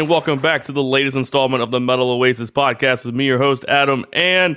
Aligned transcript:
And 0.00 0.08
welcome 0.08 0.38
back 0.38 0.64
to 0.64 0.72
the 0.72 0.82
latest 0.82 1.14
installment 1.14 1.62
of 1.62 1.70
the 1.70 1.78
Metal 1.78 2.10
Oasis 2.10 2.50
podcast 2.50 3.04
with 3.04 3.14
me, 3.14 3.26
your 3.26 3.36
host 3.36 3.66
Adam, 3.68 4.06
and 4.14 4.56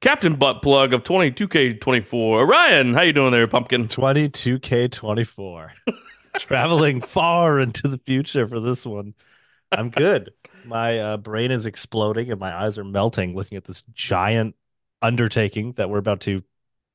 Captain 0.00 0.34
Butt 0.34 0.62
Plug 0.62 0.94
of 0.94 1.04
22K24. 1.04 2.48
Ryan, 2.48 2.94
how 2.94 3.02
you 3.02 3.12
doing 3.12 3.32
there, 3.32 3.46
Pumpkin? 3.46 3.86
22K24. 3.86 5.68
Traveling 6.38 7.02
far 7.02 7.60
into 7.60 7.86
the 7.86 7.98
future 7.98 8.46
for 8.46 8.60
this 8.60 8.86
one. 8.86 9.12
I'm 9.70 9.90
good. 9.90 10.32
My 10.64 10.98
uh, 10.98 11.16
brain 11.18 11.50
is 11.50 11.66
exploding 11.66 12.30
and 12.30 12.40
my 12.40 12.58
eyes 12.58 12.78
are 12.78 12.84
melting 12.84 13.36
looking 13.36 13.58
at 13.58 13.64
this 13.64 13.82
giant 13.92 14.54
undertaking 15.02 15.72
that 15.72 15.90
we're 15.90 15.98
about 15.98 16.20
to 16.20 16.42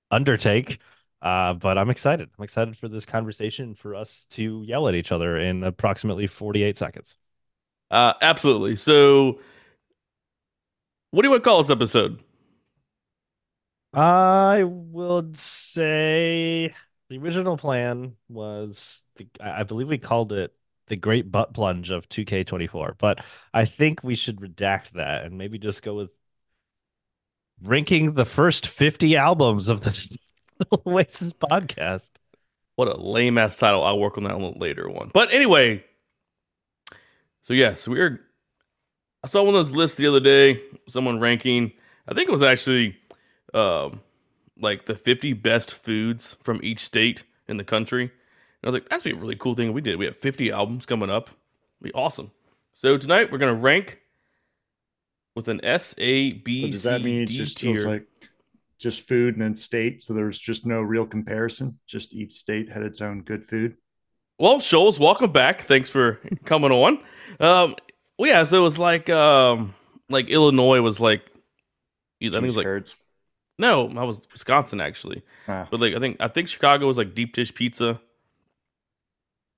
undertake. 0.10 0.80
Uh, 1.22 1.54
but 1.54 1.78
I'm 1.78 1.92
excited. 1.92 2.32
I'm 2.40 2.44
excited 2.44 2.76
for 2.76 2.88
this 2.88 3.06
conversation 3.06 3.76
for 3.76 3.94
us 3.94 4.26
to 4.32 4.64
yell 4.66 4.88
at 4.88 4.96
each 4.96 5.12
other 5.12 5.38
in 5.38 5.64
approximately 5.64 6.26
48 6.26 6.76
seconds. 6.76 7.18
Uh, 7.94 8.14
absolutely. 8.22 8.76
So, 8.76 9.40
what 11.12 11.22
do 11.22 11.28
you 11.28 11.32
want 11.32 11.44
to 11.44 11.48
call 11.48 11.62
this 11.62 11.70
episode? 11.70 12.24
I 13.94 14.64
would 14.64 15.38
say 15.38 16.74
the 17.10 17.18
original 17.20 17.56
plan 17.58 18.16
was, 18.28 19.04
the, 19.18 19.28
I 19.40 19.62
believe 19.62 19.88
we 19.88 20.00
called 20.00 20.34
it 20.34 20.56
the 20.88 20.96
Great 20.96 21.32
Butt 21.32 21.54
Plunge 21.54 21.92
of 21.92 22.10
2K24, 22.10 22.96
but 22.98 23.24
I 23.54 23.66
think 23.66 24.04
we 24.04 24.16
should 24.16 24.38
redact 24.38 24.92
that 24.92 25.24
and 25.26 25.38
maybe 25.38 25.60
just 25.60 25.84
go 25.84 25.94
with 25.94 26.10
ranking 27.62 28.14
the 28.14 28.26
first 28.26 28.68
50 28.68 29.16
albums 29.16 29.70
of 29.70 29.82
the 29.82 30.18
Oasis 30.88 31.34
podcast. 31.34 32.12
What 32.76 32.88
a 32.88 32.96
lame 33.00 33.38
ass 33.38 33.58
title. 33.58 33.84
I'll 33.84 34.00
work 34.00 34.18
on 34.18 34.24
that 34.24 34.40
one 34.40 34.54
later 34.58 34.90
one. 34.90 35.12
But 35.14 35.32
anyway, 35.32 35.84
so 37.44 37.54
yes, 37.54 37.88
we're. 37.88 38.20
I 39.24 39.28
saw 39.28 39.42
one 39.44 39.56
of 39.56 39.66
those 39.66 39.76
lists 39.76 39.98
the 39.98 40.08
other 40.08 40.20
day. 40.20 40.62
Someone 40.90 41.20
ranking. 41.20 41.72
I 42.08 42.14
think 42.14 42.28
it 42.28 42.32
was 42.32 42.44
actually, 42.44 42.98
um, 43.54 44.02
like 44.60 44.86
the 44.86 44.96
50 44.96 45.34
best 45.34 45.72
foods 45.72 46.36
from 46.42 46.60
each 46.62 46.80
state 46.82 47.24
in 47.48 47.56
the 47.58 47.64
country. 47.64 48.04
And 48.04 48.12
I 48.64 48.68
was 48.68 48.74
like, 48.74 48.90
that's 48.90 49.04
be 49.04 49.12
a 49.12 49.16
really 49.16 49.36
cool 49.38 49.56
thing 49.56 49.72
we 49.72 49.82
did. 49.82 49.98
We 49.98 50.06
have 50.06 50.18
50 50.18 50.52
albums 50.52 50.86
coming 50.86 51.10
up. 51.10 51.30
It'd 51.80 51.94
be 51.94 51.94
awesome. 51.94 52.32
So 52.74 52.98
tonight 52.98 53.32
we're 53.32 53.38
gonna 53.38 53.54
rank 53.54 54.00
with 55.36 55.48
an 55.48 55.64
S 55.64 55.96
A 55.98 56.34
B 56.34 56.64
So 56.64 56.72
does 56.72 56.84
that 56.84 57.02
mean 57.02 57.22
it 57.22 57.28
just 57.30 57.60
feels 57.60 57.80
tier. 57.80 57.88
like 57.88 58.08
just 58.80 59.08
food 59.08 59.36
and 59.36 59.42
then 59.44 59.56
state? 59.56 60.02
So 60.02 60.14
there's 60.14 60.40
just 60.40 60.66
no 60.66 60.82
real 60.82 61.06
comparison. 61.06 61.80
Just 61.88 62.14
each 62.14 62.34
state 62.34 62.70
had 62.70 62.84
its 62.84 63.02
own 63.02 63.22
good 63.22 63.46
food. 63.46 63.78
Well, 64.40 64.58
Scholze, 64.58 65.00
welcome 65.00 65.32
back. 65.32 65.62
Thanks 65.64 65.90
for 65.90 66.20
coming 66.44 66.72
on. 66.72 67.00
Um, 67.40 67.76
well, 68.18 68.30
yeah, 68.30 68.44
so 68.44 68.58
it 68.58 68.62
was 68.62 68.78
like, 68.78 69.10
um, 69.10 69.74
like 70.10 70.28
Illinois 70.30 70.82
was 70.82 71.00
like, 71.00 71.22
I 72.22 72.26
think 72.30 72.36
it 72.36 72.42
was 72.42 72.58
like 72.58 72.66
curds. 72.66 72.98
no, 73.60 73.90
I 73.98 74.04
was 74.04 74.22
Wisconsin 74.32 74.80
actually, 74.82 75.24
Ah, 75.48 75.68
but 75.70 75.80
like 75.82 75.94
I 75.94 76.00
think 76.00 76.18
I 76.22 76.28
think 76.30 76.48
Chicago 76.48 76.88
was 76.88 76.98
like 76.98 77.14
deep 77.14 77.34
dish 77.34 77.54
pizza. 77.54 78.00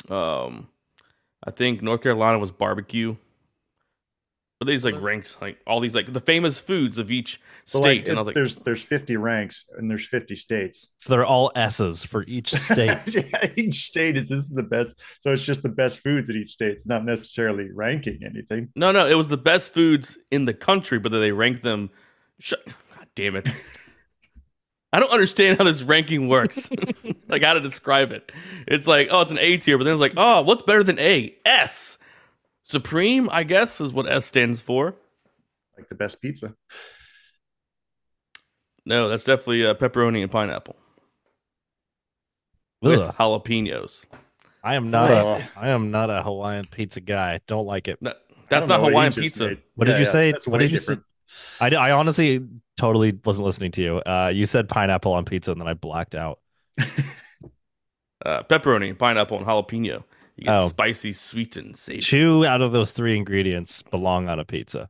Um, 0.09 0.67
I 1.43 1.51
think 1.51 1.81
North 1.81 2.01
Carolina 2.01 2.39
was 2.39 2.51
barbecue. 2.51 3.15
But 4.65 4.71
they 4.71 4.75
just 4.77 4.85
like 4.85 4.99
ranked 4.99 5.37
like 5.41 5.59
all 5.67 5.79
these 5.79 5.93
like 5.93 6.11
the 6.11 6.19
famous 6.19 6.59
foods 6.59 6.97
of 6.97 7.11
each 7.11 7.39
state, 7.65 7.81
like, 7.81 8.07
and 8.09 8.17
I 8.17 8.21
was 8.21 8.25
like, 8.25 8.33
there's 8.33 8.55
there's 8.55 8.81
50 8.81 9.15
ranks 9.17 9.65
and 9.77 9.89
there's 9.89 10.07
50 10.07 10.35
states. 10.35 10.91
So 10.97 11.11
they're 11.11 11.25
all 11.25 11.51
S's 11.55 12.03
for 12.03 12.23
each 12.27 12.51
state. 12.55 12.97
yeah, 13.07 13.47
each 13.55 13.85
state 13.85 14.17
is 14.17 14.29
this 14.29 14.39
is 14.39 14.49
the 14.49 14.63
best. 14.63 14.95
So 15.21 15.31
it's 15.31 15.45
just 15.45 15.61
the 15.61 15.69
best 15.69 15.99
foods 15.99 16.29
at 16.29 16.35
each 16.35 16.51
state. 16.51 16.71
It's 16.71 16.87
not 16.87 17.05
necessarily 17.05 17.69
ranking 17.71 18.21
anything. 18.25 18.69
No, 18.75 18.91
no, 18.91 19.07
it 19.07 19.15
was 19.15 19.27
the 19.27 19.37
best 19.37 19.71
foods 19.71 20.17
in 20.31 20.45
the 20.45 20.53
country, 20.53 20.97
but 20.97 21.11
then 21.11 21.21
they 21.21 21.31
ranked 21.31 21.61
them. 21.61 21.91
Sh- 22.39 22.53
God 22.65 23.07
damn 23.15 23.35
it! 23.35 23.47
I 24.95 24.99
don't 24.99 25.11
understand 25.11 25.57
how 25.57 25.65
this 25.65 25.83
ranking 25.83 26.29
works. 26.29 26.69
like 27.27 27.43
how 27.43 27.53
to 27.53 27.59
describe 27.59 28.13
it. 28.13 28.31
It's 28.65 28.87
like, 28.87 29.09
oh, 29.11 29.19
it's 29.19 29.31
an 29.31 29.39
A 29.39 29.57
tier, 29.57 29.77
but 29.77 29.83
then 29.83 29.93
it's 29.93 30.01
like, 30.01 30.13
oh, 30.15 30.41
what's 30.41 30.61
better 30.61 30.83
than 30.83 30.97
A? 30.99 31.35
S. 31.45 31.97
Supreme, 32.65 33.29
I 33.31 33.43
guess, 33.43 33.79
is 33.79 33.93
what 33.93 34.07
S 34.11 34.25
stands 34.25 34.59
for. 34.59 34.95
Like 35.77 35.89
the 35.89 35.95
best 35.95 36.21
pizza. 36.21 36.55
No, 38.85 39.09
that's 39.09 39.23
definitely 39.23 39.65
uh, 39.65 39.73
pepperoni 39.73 40.21
and 40.21 40.31
pineapple 40.31 40.75
with 42.81 42.99
Ugh. 42.99 43.15
jalapenos. 43.17 44.05
I 44.63 44.75
am 44.75 44.89
not 44.89 45.11
Ugh. 45.11 45.41
a 45.41 45.59
I 45.59 45.69
am 45.69 45.91
not 45.91 46.09
a 46.09 46.23
Hawaiian 46.23 46.65
pizza 46.65 47.01
guy. 47.01 47.39
Don't 47.47 47.65
like 47.65 47.87
it. 47.87 47.99
No, 48.01 48.13
that's 48.49 48.67
don't 48.67 48.69
not 48.69 48.77
know 48.77 48.83
what 48.83 48.91
Hawaiian 48.93 49.13
pizza. 49.13 49.47
made. 49.49 49.61
What 49.75 49.85
did 49.85 49.93
Yeah, 49.93 49.99
you 49.99 50.05
yeah, 50.05 50.11
say? 50.11 50.31
that's 50.31 50.47
What 50.47 50.59
way 50.59 50.59
did 50.59 50.71
you 50.71 50.77
say? 50.77 50.97
I, 51.59 51.69
I 51.75 51.91
honestly 51.91 52.45
totally 52.77 53.17
wasn't 53.23 53.45
listening 53.45 53.71
to 53.73 53.81
you. 53.81 53.97
Uh, 53.97 54.31
you 54.33 54.45
said 54.45 54.69
pineapple 54.69 55.13
on 55.13 55.25
pizza, 55.25 55.51
and 55.51 55.61
then 55.61 55.67
I 55.67 55.73
blacked 55.73 56.15
out. 56.15 56.39
Uh, 58.25 58.41
pepperoni, 58.43 58.97
pineapple, 58.97 59.37
and 59.37 59.45
jalapeno. 59.45 60.03
You 60.37 60.45
get 60.45 60.61
Oh. 60.61 60.67
spicy, 60.67 61.13
sweet, 61.13 61.55
and 61.55 61.75
savory. 61.77 62.01
Two 62.01 62.45
out 62.45 62.61
of 62.61 62.71
those 62.71 62.91
three 62.91 63.15
ingredients 63.15 63.81
belong 63.83 64.27
on 64.27 64.39
a 64.39 64.45
pizza. 64.45 64.89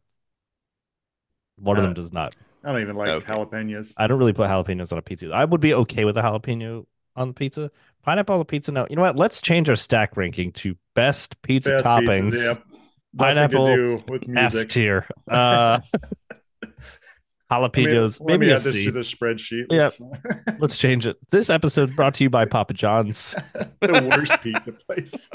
One 1.57 1.77
of 1.77 1.83
Uh, 1.83 1.87
them 1.87 1.93
does 1.93 2.11
not. 2.11 2.35
I 2.63 2.71
don't 2.71 2.81
even 2.81 2.95
like 2.95 3.09
Okay. 3.09 3.31
jalapenos. 3.31 3.93
I 3.95 4.07
don't 4.07 4.17
really 4.17 4.33
put 4.33 4.49
jalapenos 4.49 4.91
on 4.91 4.97
a 4.97 5.01
pizza. 5.03 5.29
I 5.31 5.45
would 5.45 5.61
be 5.61 5.73
okay 5.73 6.03
with 6.03 6.17
a 6.17 6.21
jalapeno 6.21 6.85
on 7.15 7.27
the 7.29 7.33
pizza. 7.33 7.69
Pineapple 8.03 8.33
on 8.33 8.39
the 8.39 8.45
pizza. 8.45 8.71
No, 8.71 8.87
you 8.89 8.95
know 8.95 9.03
what? 9.03 9.15
Let's 9.15 9.39
change 9.41 9.69
our 9.69 9.75
stack 9.75 10.17
ranking 10.17 10.51
to 10.53 10.75
best 10.95 11.39
pizza 11.43 11.69
Best 11.71 11.85
toppings. 11.85 12.33
pizzas, 12.33 12.43
yep. 12.55 12.65
Nothing 13.13 13.35
Pineapple, 13.35 13.65
to 13.67 13.75
do 13.97 14.03
with 14.07 14.37
F 14.37 14.67
tier. 14.67 15.07
Uh, 15.29 15.79
Let 17.51 17.75
me- 17.75 17.83
jalapenos. 17.85 18.19
let 18.21 18.27
maybe 18.27 18.45
me 18.47 18.51
a 18.51 18.55
add 18.55 18.61
this 18.61 18.73
C. 18.73 18.85
to 18.85 18.91
the 18.91 19.01
spreadsheet. 19.01 19.65
Yep. 19.71 19.93
Let's- 19.99 20.01
Let's 20.59 20.77
change 20.77 21.05
it. 21.05 21.17
This 21.29 21.49
episode 21.49 21.95
brought 21.95 22.13
to 22.15 22.23
you 22.23 22.29
by 22.29 22.45
Papa 22.45 22.73
John's. 22.73 23.35
the 23.81 24.09
worst 24.17 24.41
pizza 24.41 24.71
place. 24.71 25.29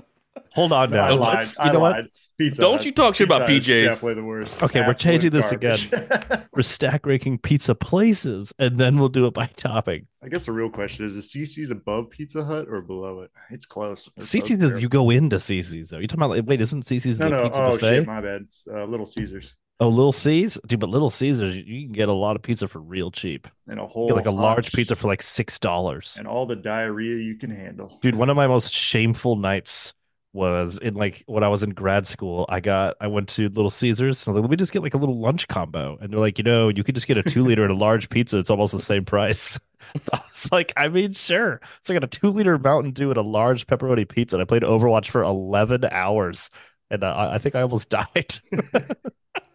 Hold 0.54 0.72
on 0.72 0.90
now. 0.90 1.04
I 1.04 1.10
lied. 1.10 1.34
Let's- 1.38 1.58
I 1.58 1.66
you 1.68 1.72
know 1.74 1.80
what? 1.80 2.06
Pizza. 2.38 2.62
Don't 2.62 2.76
Hut. 2.78 2.86
you 2.86 2.92
talk 2.92 3.14
shit 3.16 3.28
about 3.28 3.46
Pizza 3.46 3.72
Hut 3.72 3.76
is 3.76 3.82
PJs. 3.82 3.88
Definitely 3.90 4.14
the 4.14 4.24
worst. 4.24 4.62
Okay, 4.62 4.80
we're 4.80 4.94
changing 4.94 5.30
this 5.30 5.52
Absolute 5.52 5.90
garbage. 5.90 6.46
We're 6.54 6.62
stack 6.62 7.04
ranking 7.06 7.38
pizza 7.38 7.74
places, 7.74 8.52
and 8.58 8.78
then 8.78 8.98
we'll 8.98 9.08
do 9.10 9.26
it 9.26 9.34
by 9.34 9.46
topping. 9.56 10.06
I 10.22 10.28
guess 10.28 10.46
the 10.46 10.52
real 10.52 10.70
question 10.70 11.04
is: 11.06 11.16
Is 11.16 11.30
Cici's 11.30 11.70
above 11.70 12.08
Pizza 12.10 12.42
Hut 12.42 12.66
or 12.68 12.80
below 12.80 13.20
it? 13.20 13.30
It's 13.50 13.66
close. 13.66 14.06
They're 14.06 14.22
both 14.22 14.28
Cici's, 14.28 14.56
terrible. 14.58 14.78
you 14.80 14.88
go 14.88 15.10
into 15.10 15.36
Cici's 15.36 15.90
though. 15.90 15.98
You 15.98 16.06
talking 16.08 16.24
about? 16.24 16.30
Like, 16.36 16.46
Wait, 16.46 16.60
isn't 16.62 16.84
Cici's 16.84 17.20
No, 17.20 17.26
the 17.26 17.30
no. 17.36 17.42
pizza 17.44 17.60
Oh 17.62 17.70
buffet? 17.72 17.88
shit, 17.98 18.06
my 18.06 18.20
bad. 18.22 18.40
It's, 18.42 18.64
uh, 18.72 18.84
Little 18.84 19.06
Caesars 19.06 19.54
Oh, 19.80 19.88
Little 19.88 20.12
C's, 20.12 20.58
dude. 20.66 20.78
But 20.80 20.90
Little 20.90 21.10
Caesars, 21.10 21.56
you- 21.56 21.86
can 21.86 21.92
get 21.92 22.08
a 22.08 22.12
lot 22.12 22.36
of 22.36 22.42
pizza 22.42 22.68
for 22.68 22.80
real 22.80 23.10
cheap. 23.10 23.48
and 23.66 23.80
a 23.80 23.86
whole 23.86 24.08
get 24.08 24.16
like 24.16 24.26
a 24.26 24.30
large 24.30 24.72
pizza 24.72 24.94
for 24.94 25.08
like 25.08 25.22
six 25.22 25.58
dollars. 25.58 26.16
and 26.18 26.28
all 26.28 26.46
the 26.46 26.56
diarrhea 26.56 27.16
you 27.16 27.36
can 27.36 27.50
handle. 27.50 27.98
Dude, 28.02 28.14
one 28.14 28.28
of 28.30 28.36
my 28.36 28.46
most 28.46 28.72
shameful 28.72 29.36
nights 29.36 29.94
was 30.32 30.78
in 30.78 30.94
like 30.94 31.24
when 31.26 31.42
I 31.42 31.48
was 31.48 31.62
in 31.64 31.70
grad 31.70 32.06
school. 32.06 32.46
I 32.48 32.60
got 32.60 32.96
I 33.00 33.06
went 33.08 33.28
to 33.30 33.48
Little 33.48 33.70
Caesars. 33.70 34.26
Was 34.26 34.34
like, 34.34 34.42
let 34.42 34.50
me 34.50 34.56
just 34.56 34.72
get 34.72 34.82
like 34.82 34.94
a 34.94 34.98
little 34.98 35.18
lunch 35.18 35.48
combo, 35.48 35.98
and 36.00 36.12
they're 36.12 36.20
like, 36.20 36.38
you 36.38 36.44
know, 36.44 36.68
you 36.68 36.84
could 36.84 36.94
just 36.94 37.06
get 37.08 37.16
a 37.18 37.22
two 37.22 37.42
liter 37.42 37.62
and 37.62 37.72
a 37.72 37.76
large 37.76 38.10
pizza. 38.10 38.38
It's 38.38 38.50
almost 38.50 38.72
the 38.72 38.80
same 38.82 39.04
price. 39.04 39.58
So 39.98 40.10
I 40.12 40.20
was 40.28 40.52
like, 40.52 40.72
I 40.76 40.86
mean, 40.86 41.14
sure. 41.14 41.60
So 41.82 41.92
I 41.92 41.96
got 41.98 42.04
a 42.04 42.06
two 42.06 42.28
liter 42.30 42.56
Mountain 42.58 42.92
Dew 42.92 43.08
and 43.10 43.16
a 43.16 43.22
large 43.22 43.66
pepperoni 43.66 44.08
pizza. 44.08 44.36
And 44.36 44.42
I 44.42 44.44
played 44.44 44.62
Overwatch 44.62 45.08
for 45.08 45.22
eleven 45.24 45.84
hours, 45.90 46.48
and 46.90 47.02
uh, 47.02 47.08
I 47.12 47.34
I 47.34 47.38
think 47.38 47.56
I 47.56 47.62
almost 47.62 47.88
died. 47.88 48.38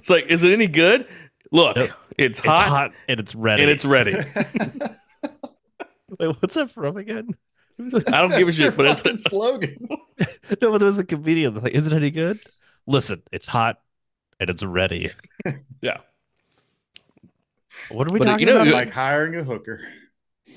It's 0.00 0.08
like, 0.08 0.24
is 0.28 0.42
it 0.44 0.52
any 0.54 0.66
good? 0.66 1.06
Look, 1.52 1.76
Yep. 1.76 1.90
it's 2.16 2.38
it's 2.38 2.48
hot, 2.48 2.68
hot 2.68 2.92
and 3.06 3.20
it's 3.20 3.34
ready. 3.34 3.60
and 3.62 3.70
it's 3.70 3.84
ready. 3.84 4.14
Wait, 6.18 6.28
what's 6.40 6.54
that 6.54 6.70
from 6.70 6.96
again? 6.96 7.36
I 7.78 8.22
don't 8.22 8.30
give 8.30 8.48
a 8.48 8.52
shit, 8.52 8.78
but 8.78 8.86
it's 8.86 9.04
a 9.04 9.18
slogan. 9.18 9.76
no, 9.90 9.98
but 10.48 10.60
there 10.78 10.86
was 10.86 10.98
a 10.98 11.04
comedian 11.04 11.54
like, 11.56 11.74
is 11.74 11.86
it 11.86 11.92
any 11.92 12.10
good? 12.10 12.40
Listen, 12.86 13.20
it's 13.30 13.46
hot 13.46 13.78
and 14.38 14.48
it's 14.48 14.62
ready. 14.62 15.10
yeah. 15.82 15.98
What 17.90 18.10
are 18.10 18.14
we 18.14 18.20
But, 18.20 18.28
uh, 18.28 18.30
talking 18.32 18.48
you 18.48 18.54
know, 18.54 18.60
about? 18.60 18.66
you- 18.68 18.72
like 18.72 18.90
hiring 18.90 19.36
a 19.36 19.44
hooker. 19.44 19.82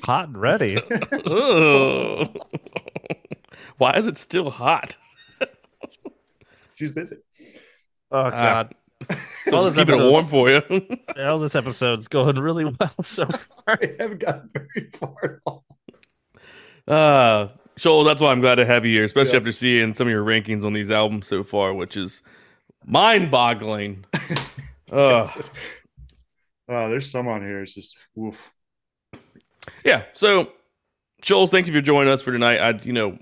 hot 0.04 0.30
and 0.30 0.38
ready. 0.38 0.78
Why 3.78 3.98
is 3.98 4.08
it 4.08 4.18
still 4.18 4.50
hot? 4.52 4.96
She's 6.76 6.92
busy. 6.92 7.18
Oh 8.12 8.30
God. 8.30 8.74
Well, 8.74 8.80
So 9.46 9.64
this 9.66 9.76
let's 9.76 9.90
keep 9.92 10.00
it 10.00 10.02
warm 10.12 10.26
for 10.26 10.50
you. 10.50 10.62
Well, 11.18 11.38
this 11.40 11.54
episode's 11.56 12.08
going 12.08 12.38
really 12.40 12.66
well 12.66 12.94
so 13.04 13.26
far. 13.28 13.78
I 13.82 13.94
haven't 14.00 14.20
gotten 14.20 14.50
very 14.54 14.90
far 14.94 15.16
at 15.24 15.32
all. 15.46 15.66
Uh, 16.88 17.48
Shoal, 17.78 18.04
that's 18.04 18.22
why 18.22 18.32
I'm 18.32 18.42
glad 18.42 18.56
to 18.56 18.66
have 18.66 18.86
you 18.86 18.94
here, 18.94 19.04
especially 19.04 19.32
Yeah. 19.34 19.38
after 19.38 19.52
seeing 19.52 19.94
some 19.96 20.08
of 20.08 20.12
your 20.12 20.24
rankings 20.26 20.64
on 20.66 20.74
these 20.74 20.90
albums 20.92 21.28
so 21.28 21.44
far, 21.44 21.74
which 21.74 21.98
is 21.98 22.22
mind-boggling. 22.86 24.06
Uh, 24.92 25.26
Oh, 26.70 26.90
there's 26.90 27.12
some 27.12 27.28
on 27.28 27.42
here. 27.42 27.62
It's 27.62 27.74
just 27.74 27.98
woof. 28.16 28.52
yeah. 29.84 30.04
So, 30.14 30.52
Scholze, 31.22 31.50
thank 31.50 31.68
you 31.68 31.74
for 31.74 31.82
joining 31.82 32.12
us 32.12 32.22
for 32.22 32.32
tonight. 32.32 32.58
I, 32.60 32.80
you 32.84 32.94
know, 32.94 33.18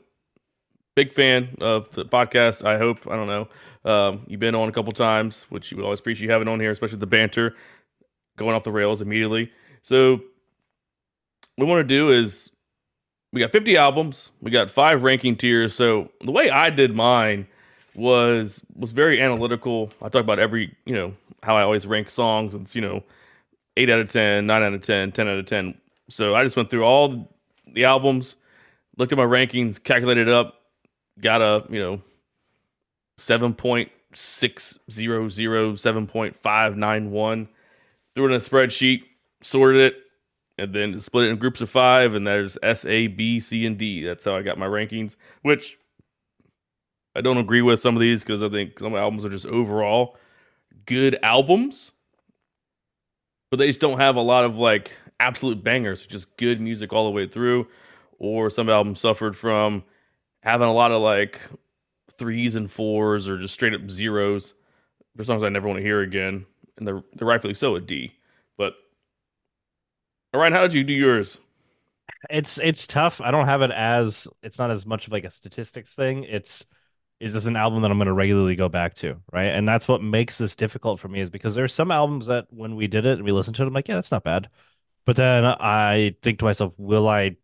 big 0.95 1.13
fan 1.13 1.55
of 1.59 1.89
the 1.91 2.05
podcast. 2.05 2.63
I 2.65 2.77
hope 2.77 3.07
I 3.09 3.15
don't 3.15 3.27
know. 3.27 3.47
Um, 3.83 4.25
you've 4.27 4.39
been 4.39 4.55
on 4.55 4.69
a 4.69 4.71
couple 4.71 4.93
times, 4.93 5.45
which 5.49 5.73
we 5.73 5.81
always 5.81 5.99
appreciate 5.99 6.25
you 6.25 6.31
having 6.31 6.47
on 6.47 6.59
here, 6.59 6.71
especially 6.71 6.99
the 6.99 7.07
banter 7.07 7.55
going 8.37 8.55
off 8.55 8.63
the 8.63 8.71
rails 8.71 9.01
immediately. 9.01 9.51
So, 9.83 10.21
what 11.55 11.65
we 11.65 11.71
want 11.71 11.87
to 11.87 11.95
do 11.95 12.11
is 12.11 12.51
we 13.33 13.41
got 13.41 13.51
50 13.51 13.77
albums, 13.77 14.31
we 14.41 14.51
got 14.51 14.69
five 14.69 15.03
ranking 15.03 15.35
tiers. 15.35 15.73
So, 15.73 16.11
the 16.23 16.31
way 16.31 16.49
I 16.49 16.69
did 16.69 16.95
mine 16.95 17.47
was 17.95 18.63
was 18.75 18.91
very 18.91 19.21
analytical. 19.21 19.91
I 20.01 20.09
talk 20.09 20.23
about 20.23 20.39
every, 20.39 20.75
you 20.85 20.93
know, 20.93 21.15
how 21.43 21.57
I 21.57 21.63
always 21.63 21.87
rank 21.87 22.09
songs. 22.09 22.53
It's, 22.53 22.75
you 22.75 22.81
know, 22.81 23.03
8 23.77 23.89
out 23.89 23.99
of 23.99 24.11
10, 24.11 24.45
9 24.45 24.63
out 24.63 24.73
of 24.73 24.81
10, 24.81 25.11
10 25.11 25.27
out 25.27 25.37
of 25.37 25.45
10. 25.45 25.75
So, 26.09 26.35
I 26.35 26.43
just 26.43 26.55
went 26.55 26.69
through 26.69 26.83
all 26.83 27.29
the 27.65 27.85
albums, 27.85 28.35
looked 28.97 29.11
at 29.11 29.17
my 29.17 29.23
rankings, 29.25 29.81
calculated 29.81 30.27
it 30.27 30.33
up, 30.33 30.61
got 31.19 31.41
a, 31.41 31.65
you 31.69 31.79
know, 31.79 32.01
7.600, 33.21 34.81
7.591, 34.91 37.47
threw 38.15 38.25
it 38.25 38.29
in 38.29 38.35
a 38.35 38.39
spreadsheet, 38.39 39.03
sorted 39.41 39.81
it, 39.81 39.95
and 40.57 40.73
then 40.73 40.99
split 40.99 41.25
it 41.25 41.29
in 41.29 41.37
groups 41.37 41.61
of 41.61 41.69
five. 41.69 42.15
And 42.15 42.27
there's 42.27 42.57
S, 42.61 42.85
A, 42.85 43.07
B, 43.07 43.39
C, 43.39 43.65
and 43.65 43.77
D. 43.77 44.05
That's 44.05 44.25
how 44.25 44.35
I 44.35 44.41
got 44.41 44.57
my 44.57 44.67
rankings, 44.67 45.15
which 45.41 45.77
I 47.15 47.21
don't 47.21 47.37
agree 47.37 47.61
with 47.61 47.79
some 47.79 47.95
of 47.95 48.01
these 48.01 48.23
because 48.23 48.41
I 48.41 48.49
think 48.49 48.79
some 48.79 48.95
albums 48.95 49.25
are 49.25 49.29
just 49.29 49.45
overall 49.45 50.17
good 50.85 51.17
albums, 51.23 51.91
but 53.49 53.59
they 53.59 53.67
just 53.67 53.81
don't 53.81 53.99
have 53.99 54.15
a 54.15 54.21
lot 54.21 54.45
of 54.45 54.57
like 54.57 54.95
absolute 55.19 55.63
bangers, 55.63 56.05
just 56.05 56.35
good 56.37 56.59
music 56.59 56.93
all 56.93 57.05
the 57.05 57.11
way 57.11 57.27
through. 57.27 57.67
Or 58.19 58.49
some 58.49 58.69
albums 58.69 58.99
suffered 58.99 59.35
from 59.35 59.83
having 60.41 60.67
a 60.67 60.73
lot 60.73 60.91
of 60.91 61.01
like 61.01 61.41
threes 62.21 62.55
and 62.55 62.71
fours 62.71 63.27
or 63.27 63.39
just 63.39 63.55
straight 63.55 63.73
up 63.73 63.89
zeros 63.89 64.53
for 65.17 65.23
songs 65.25 65.43
I 65.43 65.49
never 65.49 65.67
want 65.67 65.79
to 65.79 65.83
hear 65.83 66.01
again. 66.01 66.45
And 66.77 66.87
they're, 66.87 67.03
they're 67.15 67.27
rightfully 67.27 67.55
so 67.55 67.75
a 67.75 67.81
D. 67.81 68.13
But 68.57 68.75
Ryan, 70.33 70.53
how 70.53 70.61
did 70.61 70.73
you 70.73 70.83
do 70.83 70.93
yours? 70.93 71.37
It's 72.29 72.57
it's 72.59 72.85
tough. 72.87 73.21
I 73.21 73.31
don't 73.31 73.47
have 73.47 73.61
it 73.61 73.71
as 73.71 74.27
it's 74.43 74.59
not 74.59 74.71
as 74.71 74.85
much 74.85 75.07
of 75.07 75.13
like 75.13 75.23
a 75.23 75.31
statistics 75.31 75.93
thing. 75.93 76.23
It's 76.25 76.65
is 77.21 77.33
this 77.33 77.45
an 77.45 77.55
album 77.57 77.81
that 77.83 77.91
I'm 77.91 77.97
going 77.99 78.07
to 78.07 78.13
regularly 78.13 78.57
go 78.57 78.69
back 78.69 78.95
to, 78.97 79.21
right? 79.31 79.45
And 79.47 79.67
that's 79.67 79.87
what 79.87 80.03
makes 80.03 80.37
this 80.39 80.55
difficult 80.57 80.99
for 80.99 81.07
me 81.09 81.21
is 81.21 81.31
because 81.31 81.55
there's 81.55 81.73
some 81.73 81.91
albums 81.91 82.27
that 82.27 82.47
when 82.51 82.75
we 82.75 82.87
did 82.87 83.07
it 83.07 83.13
and 83.19 83.23
we 83.25 83.31
listened 83.31 83.55
to 83.57 83.63
it, 83.63 83.67
I'm 83.67 83.73
like, 83.73 83.87
yeah, 83.87 83.95
that's 83.95 84.11
not 84.11 84.25
bad. 84.25 84.49
But 85.05 85.17
then 85.17 85.45
I 85.45 86.15
think 86.23 86.39
to 86.39 86.45
myself, 86.45 86.75
will 86.79 87.09
I 87.09 87.37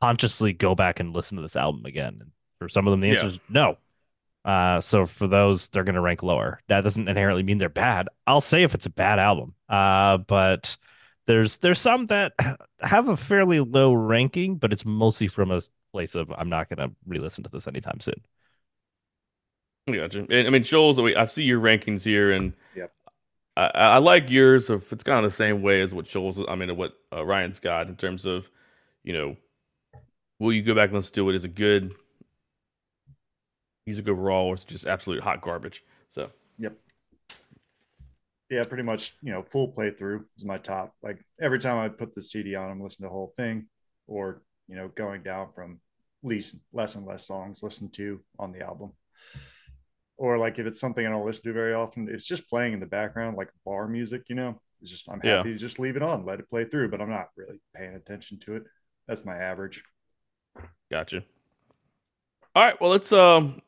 consciously 0.00 0.52
go 0.52 0.74
back 0.74 1.00
and 1.00 1.14
listen 1.14 1.36
to 1.36 1.42
this 1.42 1.56
album 1.56 1.84
again? 1.86 2.18
And 2.20 2.30
for 2.60 2.68
some 2.68 2.86
of 2.86 2.92
them, 2.92 3.00
the 3.00 3.08
answer 3.08 3.24
Yeah. 3.24 3.30
is 3.32 3.40
no. 3.48 3.78
Uh, 4.44 4.80
so 4.80 5.04
for 5.06 5.26
those, 5.26 5.68
they're 5.68 5.84
going 5.84 5.96
to 5.96 6.00
rank 6.00 6.22
lower. 6.22 6.60
That 6.68 6.82
doesn't 6.82 7.08
inherently 7.08 7.42
mean 7.42 7.58
they're 7.58 7.68
bad. 7.68 8.08
I'll 8.26 8.40
say 8.40 8.62
if 8.62 8.74
it's 8.74 8.86
a 8.86 8.90
bad 8.90 9.18
album. 9.18 9.54
Uh, 9.68 10.18
but 10.18 10.76
there's 11.26 11.58
there's 11.58 11.80
some 11.80 12.06
that 12.06 12.32
have 12.80 13.08
a 13.08 13.16
fairly 13.16 13.60
low 13.60 13.92
ranking, 13.92 14.56
but 14.56 14.72
it's 14.72 14.84
mostly 14.84 15.28
from 15.28 15.50
a 15.50 15.60
place 15.92 16.14
of 16.14 16.30
I'm 16.36 16.48
not 16.48 16.68
going 16.68 16.88
to 16.88 16.94
re-listen 17.06 17.44
to 17.44 17.50
this 17.50 17.66
anytime 17.66 18.00
soon. 18.00 18.14
I 19.88 19.96
Gotcha. 19.96 20.20
And, 20.30 20.46
I 20.46 20.50
mean, 20.50 20.62
Scholze. 20.62 21.16
I 21.16 21.26
see 21.26 21.42
your 21.42 21.60
rankings 21.60 22.02
here, 22.02 22.30
and 22.30 22.52
Yep. 22.76 22.92
I, 23.56 23.66
I 23.74 23.98
like 23.98 24.30
yours. 24.30 24.70
If 24.70 24.92
it's 24.92 25.04
kind 25.04 25.18
of 25.18 25.24
the 25.24 25.30
same 25.36 25.62
way 25.62 25.80
as 25.80 25.94
what 25.94 26.06
Joel's, 26.06 26.40
I 26.48 26.54
mean, 26.54 26.74
what 26.76 26.92
uh, 27.12 27.24
Ryan's 27.24 27.58
got 27.60 27.88
in 27.88 27.96
terms 27.96 28.24
of, 28.24 28.50
you 29.02 29.12
know, 29.12 29.36
will 30.38 30.52
you 30.52 30.62
go 30.62 30.74
back 30.74 30.88
and 30.90 30.96
listen 30.96 31.14
to 31.14 31.28
it? 31.28 31.34
Is 31.34 31.44
it 31.44 31.54
good? 31.54 31.94
Music 33.90 34.06
overall, 34.06 34.54
it's 34.54 34.64
just 34.64 34.86
absolute 34.86 35.20
hot 35.20 35.40
garbage? 35.40 35.82
So 36.10 36.30
Yep. 36.58 36.76
Yeah, 38.48 38.62
pretty 38.62 38.84
much, 38.84 39.16
you 39.20 39.32
know, 39.32 39.42
full 39.42 39.72
playthrough 39.72 40.22
is 40.36 40.44
my 40.44 40.58
top. 40.58 40.94
Like 41.02 41.18
every 41.42 41.58
time 41.58 41.76
I 41.78 41.88
put 41.88 42.14
the 42.14 42.22
CD 42.22 42.54
on, 42.54 42.70
I'm 42.70 42.80
listening 42.80 43.08
to 43.08 43.10
the 43.10 43.14
whole 43.14 43.34
thing, 43.36 43.66
or 44.06 44.42
you 44.68 44.76
know, 44.76 44.86
going 44.94 45.24
down 45.24 45.48
from 45.56 45.80
least 46.22 46.54
less 46.72 46.94
and 46.94 47.04
less 47.04 47.26
songs 47.26 47.64
listened 47.64 47.92
to 47.94 48.20
on 48.38 48.52
the 48.52 48.60
album. 48.64 48.92
Or 50.16 50.38
like 50.38 50.60
if 50.60 50.66
it's 50.66 50.78
something 50.78 51.04
I 51.04 51.10
don't 51.10 51.26
listen 51.26 51.42
to 51.46 51.52
very 51.52 51.74
often, 51.74 52.08
it's 52.08 52.24
just 52.26 52.48
playing 52.48 52.74
in 52.74 52.78
the 52.78 52.86
background, 52.86 53.36
like 53.36 53.50
bar 53.66 53.88
music, 53.88 54.22
you 54.28 54.36
know. 54.36 54.60
It's 54.80 54.92
just 54.92 55.08
I'm 55.10 55.20
Yeah. 55.24 55.38
happy 55.38 55.52
to 55.52 55.58
just 55.58 55.80
leave 55.80 55.96
it 55.96 56.02
on, 56.02 56.24
let 56.24 56.38
it 56.38 56.48
play 56.48 56.64
through, 56.64 56.90
but 56.90 57.00
I'm 57.00 57.10
not 57.10 57.30
really 57.36 57.60
paying 57.74 57.96
attention 57.96 58.38
to 58.44 58.54
it. 58.54 58.62
That's 59.08 59.24
my 59.24 59.36
average. 59.36 59.82
Gotcha. 60.92 61.24
All 62.56 62.64
right, 62.64 62.80
well 62.80 62.90
let's 62.90 63.12
um 63.12 63.62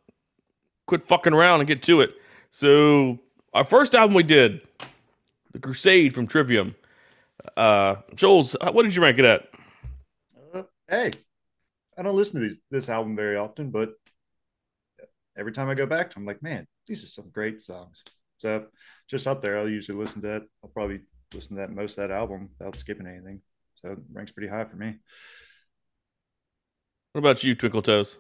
quit 0.87 1.03
fucking 1.05 1.33
around 1.33 1.61
and 1.61 1.67
get 1.67 1.83
to 1.85 2.01
it. 2.01 2.15
So 2.51 3.19
our 3.55 3.65
first 3.65 3.95
album 3.95 4.15
we 4.15 4.23
did, 4.23 4.63
The 5.53 5.59
Crusade 5.59 6.15
from 6.15 6.27
Trivium. 6.27 6.75
Uh 7.57 7.97
Scholze 8.15 8.55
what 8.73 8.85
did 8.85 8.95
you 8.95 9.03
rank 9.03 9.19
it 9.19 9.25
at? 9.25 9.49
Uh, 10.55 10.63
hey, 10.89 11.11
I 11.99 12.03
don't 12.03 12.17
listen 12.17 12.41
to 12.41 12.49
these 12.49 12.61
this 12.71 12.89
album 12.89 13.17
very 13.17 13.37
often, 13.37 13.71
but 13.71 13.95
every 15.37 15.53
time 15.53 15.69
I 15.69 15.75
go 15.75 15.87
back 15.87 16.11
to, 16.11 16.15
them, 16.15 16.23
I'm 16.23 16.27
like, 16.27 16.43
man, 16.43 16.67
these 16.87 17.03
are 17.03 17.09
some 17.09 17.31
great 17.31 17.61
songs. 17.61 18.05
So 18.39 18.67
just 19.09 19.27
up 19.27 19.43
there, 19.43 19.59
I'll 19.59 19.69
usually 19.69 19.99
listen 19.99 20.23
to 20.23 20.29
that. 20.29 20.43
I'll 20.63 20.71
probably 20.71 21.01
listen 21.35 21.57
to 21.57 21.63
that 21.63 21.71
most 21.71 21.99
of 21.99 22.09
that 22.09 22.15
album 22.15 22.51
without 22.59 22.77
skipping 22.77 23.07
anything. 23.07 23.41
So 23.77 23.93
it 23.93 23.99
ranks 24.13 24.33
pretty 24.33 24.49
high 24.49 24.65
for 24.65 24.77
me. 24.77 24.95
What 27.13 27.21
about 27.21 27.45
you, 27.45 27.55
Twinkle 27.55 27.83
Toes? 27.83 28.19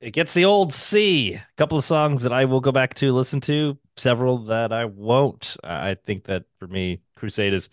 It 0.00 0.10
gets 0.12 0.34
the 0.34 0.44
old 0.44 0.72
C. 0.72 1.34
A 1.34 1.46
couple 1.56 1.78
of 1.78 1.84
songs 1.84 2.22
that 2.24 2.32
I 2.32 2.44
will 2.44 2.60
go 2.60 2.72
back 2.72 2.94
to 2.94 3.12
listen 3.12 3.40
to, 3.42 3.78
several 3.96 4.38
that 4.44 4.72
I 4.72 4.84
won't. 4.84 5.56
I 5.64 5.94
think 5.94 6.24
that 6.24 6.44
for 6.58 6.66
me, 6.66 7.00
Crusade 7.16 7.54
is 7.54 7.68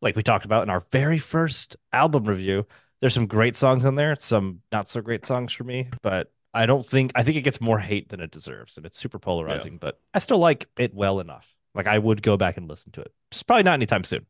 like 0.00 0.16
we 0.16 0.22
talked 0.22 0.44
about 0.44 0.62
in 0.62 0.70
our 0.70 0.80
very 0.92 1.18
first 1.18 1.76
album 1.92 2.24
review. 2.24 2.66
There's 3.00 3.14
some 3.14 3.26
great 3.26 3.56
songs 3.56 3.84
on 3.84 3.96
there, 3.96 4.14
some 4.18 4.60
not 4.70 4.88
so 4.88 5.00
great 5.00 5.26
songs 5.26 5.52
for 5.52 5.64
me, 5.64 5.88
but 6.02 6.30
I 6.54 6.66
don't 6.66 6.86
think 6.86 7.12
I 7.14 7.22
think 7.24 7.36
it 7.36 7.42
gets 7.42 7.60
more 7.60 7.78
hate 7.78 8.10
than 8.10 8.20
it 8.20 8.30
deserves, 8.30 8.76
and 8.76 8.86
it's 8.86 8.98
super 8.98 9.18
polarizing. 9.18 9.78
But 9.78 9.98
I 10.14 10.18
still 10.20 10.38
like 10.38 10.68
it 10.78 10.94
well 10.94 11.18
enough. 11.18 11.48
Like 11.74 11.86
I 11.86 11.98
would 11.98 12.22
go 12.22 12.36
back 12.36 12.58
and 12.58 12.68
listen 12.68 12.92
to 12.92 13.00
it. 13.00 13.12
Just 13.30 13.46
probably 13.46 13.64
not 13.64 13.74
anytime 13.74 14.04
soon. 14.04 14.26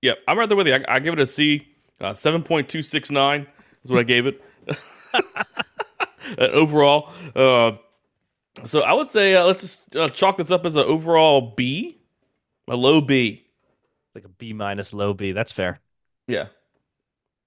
Yep, 0.00 0.18
I'm 0.26 0.38
right 0.38 0.48
there 0.48 0.56
with 0.56 0.68
you. 0.68 0.74
I, 0.74 0.84
I 0.88 0.98
give 1.00 1.12
it 1.12 1.20
a 1.20 1.26
C. 1.26 1.68
Uh, 2.00 2.14
Seven 2.14 2.42
point 2.42 2.68
two 2.68 2.82
six 2.82 3.10
nine 3.10 3.46
is 3.84 3.90
what 3.90 4.00
I 4.00 4.04
gave 4.04 4.26
it. 4.26 4.42
Uh, 6.38 6.48
overall, 6.52 7.10
uh, 7.34 7.72
so 8.64 8.80
I 8.80 8.92
would 8.92 9.08
say 9.08 9.34
uh, 9.34 9.44
let's 9.44 9.62
just 9.62 9.96
uh, 9.96 10.08
chalk 10.10 10.36
this 10.36 10.50
up 10.50 10.66
as 10.66 10.76
an 10.76 10.84
overall 10.84 11.52
B, 11.56 11.98
a 12.68 12.76
low 12.76 13.00
B. 13.00 13.44
Like 14.14 14.24
a 14.24 14.28
B 14.28 14.52
minus 14.52 14.92
low 14.92 15.14
B. 15.14 15.32
That's 15.32 15.52
fair. 15.52 15.80
Yeah. 16.26 16.48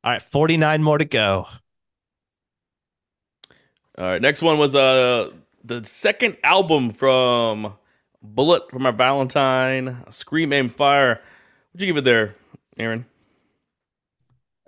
All 0.04 0.12
right, 0.12 0.22
49 0.22 0.82
more 0.84 0.98
to 0.98 1.06
go. 1.06 1.48
All 3.98 4.06
right. 4.06 4.22
Next 4.22 4.42
one 4.42 4.58
was 4.58 4.76
uh 4.76 5.32
the 5.64 5.84
second 5.84 6.38
album 6.44 6.92
from 6.92 7.74
Bullet 8.22 8.70
for 8.70 8.80
My 8.80 8.92
Valentine, 8.92 10.04
Scream 10.10 10.52
Aim 10.54 10.70
Fire. 10.70 11.22
What'd 11.72 11.82
you 11.82 11.88
give 11.88 11.98
it 11.98 12.04
there, 12.04 12.36
Aaron? 12.78 13.06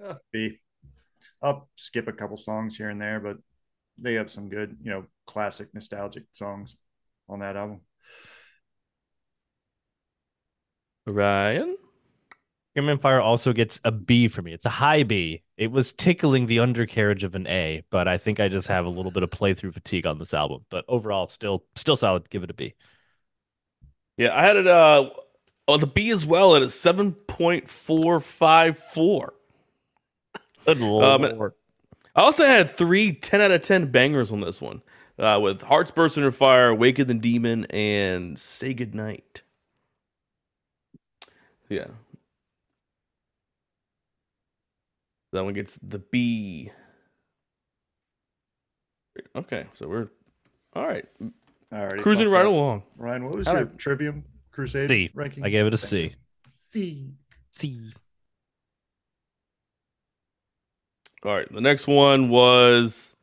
Uh, 0.02 0.16
B. 0.32 0.60
I'll 1.42 1.70
skip 1.76 2.08
a 2.08 2.14
couple 2.14 2.38
songs 2.38 2.78
here 2.78 2.90
and 2.90 3.02
there, 3.02 3.20
but 3.20 3.38
they 3.98 4.16
have 4.16 4.30
some 4.30 4.50
good, 4.50 4.78
you 4.84 4.92
know, 4.92 5.06
classic 5.26 5.74
nostalgic 5.74 6.26
songs 6.34 6.76
on 7.30 7.40
that 7.40 7.56
album. 7.56 7.82
Ryan. 11.06 11.78
Scream 12.72 12.90
Aim 12.90 13.00
Fire 13.00 13.22
also 13.22 13.54
gets 13.54 13.82
a 13.84 13.92
B 13.92 14.28
for 14.28 14.42
me. 14.44 14.54
It's 14.54 14.66
a 14.66 14.70
high 14.70 15.04
B. 15.04 15.42
It 15.58 15.72
was 15.72 15.94
tickling 15.94 16.46
the 16.46 16.60
undercarriage 16.60 17.24
of 17.24 17.34
an 17.34 17.48
A, 17.48 17.84
but 17.90 18.08
I 18.08 18.18
think 18.20 18.40
I 18.40 18.50
just 18.50 18.68
have 18.68 18.86
a 18.86 18.90
little 18.90 19.12
bit 19.12 19.24
of 19.24 19.32
playthrough 19.32 19.74
fatigue 19.74 20.06
on 20.06 20.20
this 20.20 20.34
album. 20.34 20.66
But 20.70 20.86
overall, 20.88 21.28
still 21.28 21.66
still 21.76 21.98
solid. 21.98 22.30
Give 22.30 22.44
it 22.44 22.52
a 22.52 22.54
B. 22.54 22.76
Yeah, 24.18 24.36
I 24.36 24.44
had 24.44 24.58
it 24.58 24.68
uh 24.68 25.10
oh 25.68 25.78
the 25.78 25.88
B 25.88 26.10
as 26.12 26.26
well 26.26 26.56
at 26.56 26.62
a 26.62 26.70
seven 26.70 27.14
point 27.14 27.70
four 27.70 28.20
five 28.20 28.78
four. 28.78 29.34
Good 30.66 30.80
Um, 31.00 31.22
lord. 31.22 31.54
I 32.18 32.22
also 32.22 32.46
had 32.48 32.72
three 32.72 33.14
10 33.14 33.42
out 33.42 33.52
of 33.52 33.62
10 33.62 33.92
bangers 33.92 34.32
on 34.32 34.42
this 34.42 34.60
one 34.60 34.82
uh, 35.20 35.40
with 35.42 35.62
Hearts 35.62 35.92
Burst 35.92 36.18
Under 36.18 36.32
Fire, 36.32 36.74
Waking 36.74 37.06
the 37.06 37.14
Demon, 37.14 37.66
and 37.66 38.40
Say 38.40 38.74
Goodnight. 38.74 39.44
Yeah. 41.70 41.86
That 45.32 45.44
one 45.46 45.54
gets 45.54 45.78
the 45.84 46.00
B. 46.00 46.72
Okay, 49.36 49.66
so 49.76 49.88
we're 49.88 50.08
all 50.74 50.88
right, 50.88 51.06
All 51.72 51.86
right. 51.86 52.02
cruising 52.02 52.30
right 52.30 52.46
along. 52.46 52.84
Ryan, 52.98 53.26
what 53.26 53.36
was 53.36 53.48
All 53.48 53.56
your 53.56 53.66
right. 53.66 53.78
Trivium 53.78 54.24
Crusade 54.52 54.90
C. 54.90 55.12
ranking? 55.14 55.44
I 55.44 55.50
gave 55.50 55.68
it 55.68 55.74
a 55.74 55.78
C. 55.78 56.16
C. 56.50 57.14
C. 57.52 57.92
All 61.28 61.36
right, 61.36 61.52
the 61.52 61.60
next 61.60 61.88
one 61.88 62.30
was 62.30 63.14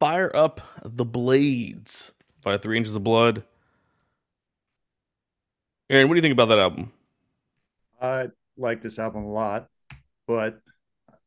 Fire 0.00 0.34
Up 0.34 0.60
the 0.84 1.04
Blades 1.04 2.10
by 2.42 2.58
Three 2.58 2.76
Inches 2.76 2.96
of 2.96 3.04
Blood. 3.04 3.44
Aaron, 5.88 6.08
what 6.08 6.14
do 6.14 6.18
you 6.18 6.22
think 6.22 6.32
about 6.32 6.48
that 6.48 6.58
album? 6.58 6.90
I 8.02 8.30
like 8.56 8.82
this 8.82 8.98
album 8.98 9.26
a 9.26 9.30
lot, 9.30 9.68
but 10.26 10.60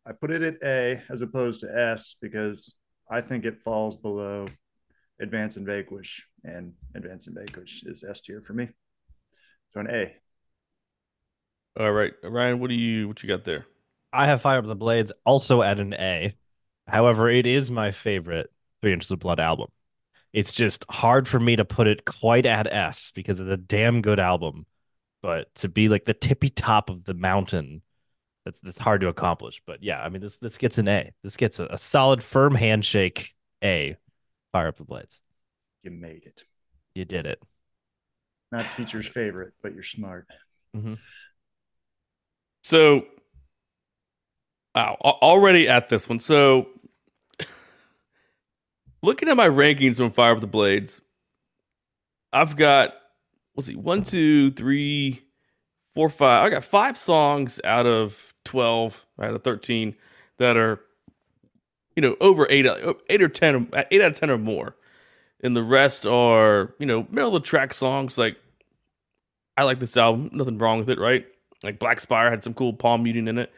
I 0.05 0.11
put 0.11 0.29
it 0.29 0.43
at 0.43 0.55
A 0.61 1.01
as 1.09 1.21
opposed 1.21 1.61
to 1.61 1.73
S 1.73 2.17
because 2.21 2.75
I 3.09 3.21
think 3.21 3.45
it 3.45 3.61
falls 3.63 3.95
below 3.95 4.47
Advance 5.21 5.55
and 5.55 5.65
Vanquish, 5.65 6.21
and 6.43 6.73
Advance 6.95 7.27
and 7.27 7.35
Vanquish 7.37 7.83
is 7.85 8.03
S 8.03 8.19
tier 8.19 8.41
for 8.41 8.51
me. 8.51 8.67
So 9.69 9.79
an 9.79 9.87
A. 9.89 10.13
All 11.79 11.93
right, 11.93 12.11
Ryan, 12.21 12.59
what 12.59 12.67
do 12.67 12.75
you 12.75 13.07
what 13.07 13.23
you 13.23 13.29
got 13.29 13.45
there? 13.45 13.67
I 14.13 14.27
have 14.27 14.41
Fire 14.41 14.59
Up 14.59 14.65
the 14.65 14.75
Blades 14.75 15.11
also 15.25 15.61
at 15.61 15.79
an 15.79 15.93
A. 15.95 16.35
However, 16.87 17.27
it 17.29 17.47
is 17.47 17.71
my 17.71 17.91
favorite 17.91 18.51
Three 18.81 18.93
Inches 18.93 19.11
of 19.11 19.19
Blood 19.19 19.39
album. 19.39 19.69
It's 20.31 20.53
just 20.53 20.85
hard 20.89 21.27
for 21.27 21.39
me 21.39 21.55
to 21.55 21.65
put 21.65 21.87
it 21.87 22.05
quite 22.05 22.45
at 22.45 22.71
S 22.71 23.11
because 23.13 23.39
it's 23.39 23.49
a 23.49 23.57
damn 23.57 24.01
good 24.01 24.19
album. 24.19 24.65
But 25.21 25.53
to 25.55 25.69
be 25.69 25.89
like 25.89 26.05
the 26.05 26.13
tippy 26.13 26.49
top 26.49 26.89
of 26.89 27.05
the 27.05 27.13
mountain, 27.13 27.81
that's 28.45 28.59
that's 28.59 28.77
hard 28.77 29.01
to 29.01 29.07
accomplish. 29.07 29.61
But 29.65 29.81
yeah, 29.81 30.01
I 30.01 30.09
mean 30.09 30.21
this 30.21 30.37
this 30.37 30.57
gets 30.57 30.77
an 30.77 30.87
A. 30.87 31.11
This 31.23 31.37
gets 31.37 31.59
a, 31.59 31.65
a 31.67 31.77
solid, 31.77 32.23
firm 32.23 32.55
handshake 32.55 33.33
A. 33.63 33.95
Fire 34.51 34.67
up 34.67 34.77
the 34.77 34.83
blades. 34.83 35.19
You 35.81 35.91
made 35.91 36.25
it. 36.25 36.43
You 36.93 37.05
did 37.05 37.25
it. 37.25 37.41
Not 38.51 38.65
teacher's 38.75 39.07
favorite, 39.07 39.53
but 39.63 39.73
you're 39.73 39.83
smart. 39.83 40.27
Mm-hmm. 40.75 40.95
So, 42.63 43.05
wow, 44.75 44.97
already 45.01 45.67
at 45.67 45.89
this 45.89 46.07
one. 46.07 46.19
So, 46.19 46.67
looking 49.01 49.29
at 49.29 49.37
my 49.37 49.47
rankings 49.47 50.03
on 50.03 50.11
Fire 50.11 50.33
with 50.33 50.41
the 50.41 50.47
Blades, 50.47 51.01
I've 52.31 52.55
got 52.55 52.93
let's 53.55 53.67
see, 53.67 53.75
one, 53.75 54.03
two, 54.03 54.51
three, 54.51 55.21
four, 55.93 56.09
five. 56.09 56.45
I 56.45 56.49
got 56.49 56.63
five 56.63 56.97
songs 56.97 57.59
out 57.63 57.85
of 57.85 58.33
twelve, 58.45 59.05
out 59.21 59.33
of 59.33 59.43
thirteen 59.43 59.95
that 60.39 60.57
are, 60.57 60.79
you 61.95 62.01
know, 62.01 62.15
over 62.19 62.47
eight, 62.49 62.65
uh, 62.65 62.93
eight 63.09 63.21
or 63.21 63.29
ten, 63.29 63.69
eight 63.91 64.01
out 64.01 64.11
of 64.11 64.19
ten 64.19 64.29
or 64.29 64.37
more, 64.37 64.75
and 65.43 65.55
the 65.55 65.63
rest 65.63 66.05
are, 66.05 66.73
you 66.79 66.85
know, 66.85 67.07
middle 67.11 67.35
of 67.35 67.43
the 67.43 67.47
track 67.47 67.73
songs. 67.73 68.17
Like, 68.17 68.37
I 69.55 69.63
like 69.63 69.79
this 69.79 69.95
album. 69.95 70.29
Nothing 70.33 70.57
wrong 70.57 70.79
with 70.79 70.89
it, 70.89 70.99
right? 70.99 71.25
Like 71.61 71.79
Black 71.79 71.99
Spire 71.99 72.29
had 72.29 72.43
some 72.43 72.53
cool 72.53 72.73
palm 72.73 73.03
muting 73.03 73.27
in 73.27 73.37
it. 73.37 73.51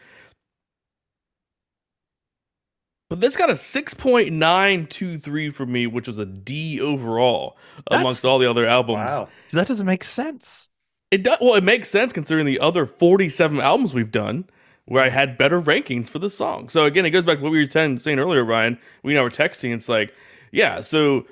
But 3.09 3.19
this 3.21 3.38
got 3.38 3.50
a 3.51 3.53
6.923 3.53 5.53
for 5.53 5.65
me, 5.65 5.88
which 5.88 6.07
was 6.07 6.17
a 6.17 6.25
D 6.25 6.81
overall 6.81 7.55
That's- 7.89 8.01
amongst 8.01 8.25
all 8.25 8.39
the 8.39 8.50
other 8.50 8.65
albums. 8.65 8.97
Wow. 8.97 9.29
So 9.45 9.57
that 9.57 9.67
doesn't 9.67 9.85
make 9.85 10.03
sense. 10.03 10.69
It 11.12 11.21
does 11.24 11.38
well, 11.39 11.53
it 11.55 11.63
makes 11.63 11.89
sense 11.89 12.12
considering 12.12 12.45
the 12.47 12.59
other 12.59 12.85
47 12.85 13.59
albums 13.59 13.93
we've 13.93 14.12
done 14.12 14.45
where 14.85 15.03
I 15.03 15.09
had 15.09 15.38
better 15.38 15.62
rankings 15.62 16.09
for 16.09 16.19
the 16.19 16.29
song. 16.29 16.69
So 16.69 16.85
again, 16.85 17.05
it 17.05 17.12
goes 17.12 17.24
back 17.24 17.38
to 17.38 17.43
what 17.43 17.51
we 17.51 17.63
were 17.63 17.69
saying 17.69 18.19
earlier, 18.19 18.43
Ryan. 18.43 18.79
We 19.03 19.17
I 19.17 19.21
were 19.21 19.29
texting. 19.29 19.74
It's 19.74 19.88
like, 19.88 20.13
yeah, 20.51 20.81
so 20.81 21.25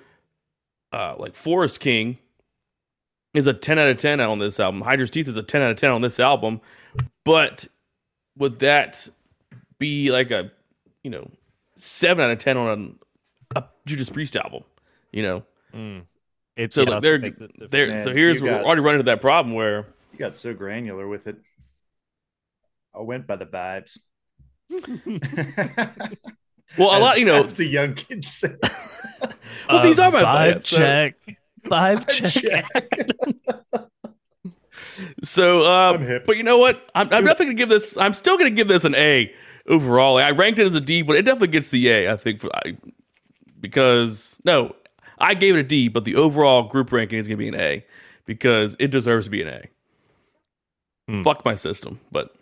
uh 0.92 1.16
like 1.18 1.36
Forest 1.36 1.80
King 1.80 2.20
is 3.34 3.48
a 3.48 3.54
10 3.54 3.80
out 3.80 3.90
of 3.90 3.98
10 3.98 4.20
on 4.20 4.38
this 4.38 4.60
album. 4.60 4.82
Hydra's 4.82 5.10
Teeth 5.10 5.28
is 5.28 5.38
a 5.38 5.44
10 5.44 5.62
out 5.64 5.72
of 5.72 5.78
10 5.78 5.92
on 5.92 6.02
this 6.02 6.20
album. 6.20 6.62
But 7.26 7.68
would 8.38 8.60
that 8.60 9.08
be 9.80 10.12
like 10.12 10.30
a, 10.30 10.52
you 11.04 11.10
know, 11.10 11.32
7 11.84 12.24
out 12.24 12.32
of 12.32 12.38
10 12.40 12.58
on 12.58 12.98
a, 13.56 13.60
a 13.60 13.64
Judas 13.86 14.10
Priest 14.10 14.36
album? 14.36 14.64
You 15.12 15.24
know? 15.24 15.44
Mm. 15.74 16.04
It's 16.56 16.76
So 16.76 16.82
yeah, 16.84 16.90
like, 16.92 17.02
they're, 17.04 17.16
it 17.16 17.72
they're, 17.72 17.88
Man, 17.90 18.04
so 18.04 18.14
here's 18.14 18.40
you 18.40 18.46
we're 18.46 18.62
already 18.64 18.82
running 18.82 19.00
into 19.02 19.12
that 19.12 19.22
problem 19.22 19.54
where 19.56 19.86
You 20.12 20.20
got 20.20 20.36
so 20.36 20.54
granular 20.54 21.08
with 21.08 21.28
it. 21.28 21.38
I 22.96 23.02
went 23.02 23.26
by 23.28 23.36
the 23.38 23.46
vibes. 23.46 24.00
Well, 26.78 26.98
a 26.98 27.00
lot, 27.00 27.20
you 27.20 27.26
know- 27.26 27.44
as 27.44 27.54
the 27.56 27.66
young 27.68 27.94
kids 27.94 28.30
say. 28.30 28.56
Well, 29.70 29.84
these 29.84 29.98
Uh, 30.00 30.04
are 30.04 30.12
my 30.12 30.24
vibe 30.24 30.56
vibes, 30.56 30.66
so- 30.68 30.78
check. 30.78 31.16
Vibe 31.66 32.08
check. 32.10 32.66
So, 35.24 35.64
uh, 35.66 35.94
I'm 35.94 36.02
hip. 36.04 36.26
but 36.26 36.38
you 36.38 36.44
know 36.44 36.58
what? 36.60 36.90
I'm, 36.94 37.08
I'm 37.12 37.24
definitely 37.26 37.46
gonna 37.48 37.56
give 37.58 37.70
this. 37.70 37.98
I'm 37.98 38.14
still 38.14 38.38
gonna 38.38 38.50
give 38.52 38.68
this 38.68 38.84
an 38.84 38.94
A 38.96 39.34
overall. 39.68 40.18
I 40.18 40.32
ranked 40.32 40.60
it 40.60 40.66
as 40.66 40.74
a 40.76 40.82
D, 40.82 41.02
but 41.02 41.16
it 41.16 41.24
definitely 41.24 41.48
gets 41.50 41.70
the 41.70 41.88
A. 41.90 42.12
I 42.12 42.18
think 42.18 42.40
for 42.42 42.50
I, 42.56 42.78
because 43.60 44.38
no, 44.44 44.76
I 45.20 45.34
gave 45.34 45.56
it 45.56 45.60
a 45.60 45.64
D, 45.64 45.88
but 45.88 46.06
the 46.06 46.16
overall 46.16 46.64
group 46.64 46.92
ranking 46.92 47.20
is 47.20 47.28
gonna 47.28 47.38
be 47.38 47.48
an 47.48 47.56
A 47.56 47.86
because 48.26 48.76
it 48.80 48.88
deserves 48.92 49.28
to 49.28 49.32
be 49.32 49.42
an 49.42 49.48
A. 49.50 49.64
Hmm. 51.10 51.22
Fuck 51.24 51.44
my 51.46 51.56
system, 51.56 52.00
but 52.12 52.34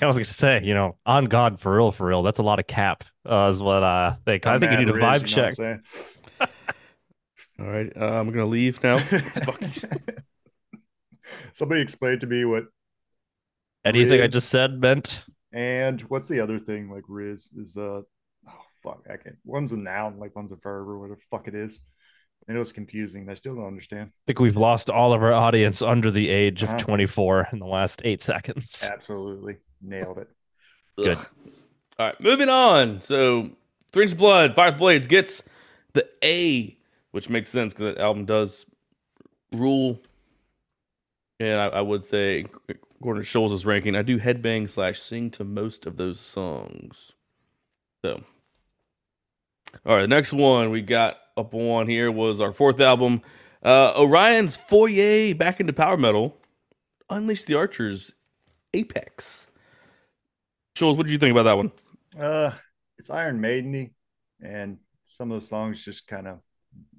I 0.00 0.06
was 0.06 0.16
going 0.16 0.26
to 0.26 0.32
say, 0.32 0.60
you 0.62 0.74
know, 0.74 0.96
on 1.06 1.24
God 1.24 1.58
for 1.58 1.74
real, 1.76 1.90
for 1.90 2.06
real. 2.06 2.22
That's 2.22 2.38
a 2.38 2.42
lot 2.42 2.60
of 2.60 2.66
cap, 2.68 3.04
uh, 3.28 3.48
is 3.50 3.60
what 3.60 3.82
I 3.82 4.16
think. 4.24 4.46
I 4.46 4.54
I'm 4.54 4.60
think 4.60 4.72
you 4.72 4.78
need 4.78 4.88
a 4.90 4.92
vibe 4.92 5.22
Riz, 5.22 5.36
you 5.36 5.36
check. 5.36 5.54
all 7.58 7.66
right, 7.66 7.92
uh, 7.96 8.04
I'm 8.04 8.30
gonna 8.30 8.46
leave 8.46 8.82
now. 8.82 9.00
Somebody 11.52 11.80
explained 11.80 12.20
to 12.20 12.26
me 12.26 12.44
what 12.44 12.66
Anything 13.84 14.20
I 14.20 14.28
just 14.28 14.48
said 14.50 14.80
meant 14.80 15.24
and 15.52 16.00
what's 16.02 16.28
the 16.28 16.40
other 16.40 16.58
thing 16.58 16.90
like 16.90 17.04
Riz 17.08 17.50
is 17.56 17.76
a 17.76 18.02
oh 18.48 18.52
fuck 18.82 19.06
I 19.10 19.16
can't 19.16 19.36
one's 19.44 19.72
a 19.72 19.76
noun 19.76 20.18
like 20.18 20.34
one's 20.36 20.52
a 20.52 20.56
verb 20.56 20.88
or 20.88 20.98
whatever 20.98 21.16
the 21.16 21.36
fuck 21.36 21.48
it 21.48 21.54
is. 21.54 21.78
And 22.46 22.56
it 22.56 22.60
was 22.60 22.72
confusing. 22.72 23.28
I 23.28 23.34
still 23.34 23.56
don't 23.56 23.66
understand. 23.66 24.08
I 24.10 24.20
think 24.26 24.38
we've 24.40 24.56
lost 24.56 24.88
all 24.88 25.12
of 25.12 25.22
our 25.22 25.34
audience 25.34 25.82
under 25.82 26.10
the 26.10 26.30
age 26.30 26.62
of 26.62 26.70
Uh-huh. 26.70 26.78
24 26.78 27.48
in 27.52 27.58
the 27.58 27.66
last 27.66 28.00
eight 28.04 28.22
seconds. 28.22 28.88
Absolutely 28.90 29.56
nailed 29.82 30.16
it. 30.18 30.28
Good. 30.96 31.18
Ugh. 31.18 31.26
All 31.98 32.06
right, 32.06 32.20
moving 32.22 32.48
on. 32.48 33.02
So, 33.02 33.50
Three 33.92 34.04
Inch 34.04 34.16
Blood, 34.16 34.54
Five 34.54 34.78
Blades 34.78 35.06
gets 35.06 35.42
the 35.92 36.08
A, 36.24 36.78
which 37.10 37.28
makes 37.28 37.50
sense 37.50 37.74
because 37.74 37.96
that 37.96 38.00
album 38.02 38.24
does 38.24 38.64
rule. 39.52 40.00
And 41.40 41.60
I, 41.60 41.66
I 41.66 41.80
would 41.82 42.04
say, 42.06 42.46
to 43.02 43.20
Scholze' 43.20 43.64
ranking, 43.64 43.96
I 43.96 44.02
do 44.02 44.18
headbang 44.18 44.68
slash 44.68 45.00
sing 45.00 45.30
to 45.32 45.44
most 45.44 45.86
of 45.86 45.96
those 45.96 46.20
songs. 46.20 47.12
So, 48.04 48.22
all 49.84 49.96
right, 49.96 50.02
the 50.02 50.08
next 50.08 50.32
one 50.32 50.70
we 50.70 50.82
got 50.82 51.18
up 51.36 51.54
on 51.54 51.88
here 51.88 52.10
was 52.10 52.40
our 52.40 52.52
fourth 52.52 52.80
album, 52.80 53.22
uh, 53.62 53.94
Orion's 53.98 54.56
Foyer 54.56 55.34
back 55.34 55.60
into 55.60 55.72
power 55.72 55.96
metal, 55.96 56.36
Unleash 57.10 57.44
the 57.44 57.54
Archers, 57.54 58.12
Apex. 58.74 59.46
Scholes, 60.76 60.96
what 60.96 61.06
did 61.06 61.12
you 61.12 61.18
think 61.18 61.32
about 61.32 61.44
that 61.44 61.56
one? 61.56 61.72
Uh 62.18 62.52
it's 62.98 63.10
Iron 63.10 63.40
Maideny 63.40 63.92
and 64.42 64.78
some 65.04 65.30
of 65.30 65.40
the 65.40 65.46
songs 65.46 65.84
just 65.84 66.06
kind 66.06 66.26
of 66.26 66.40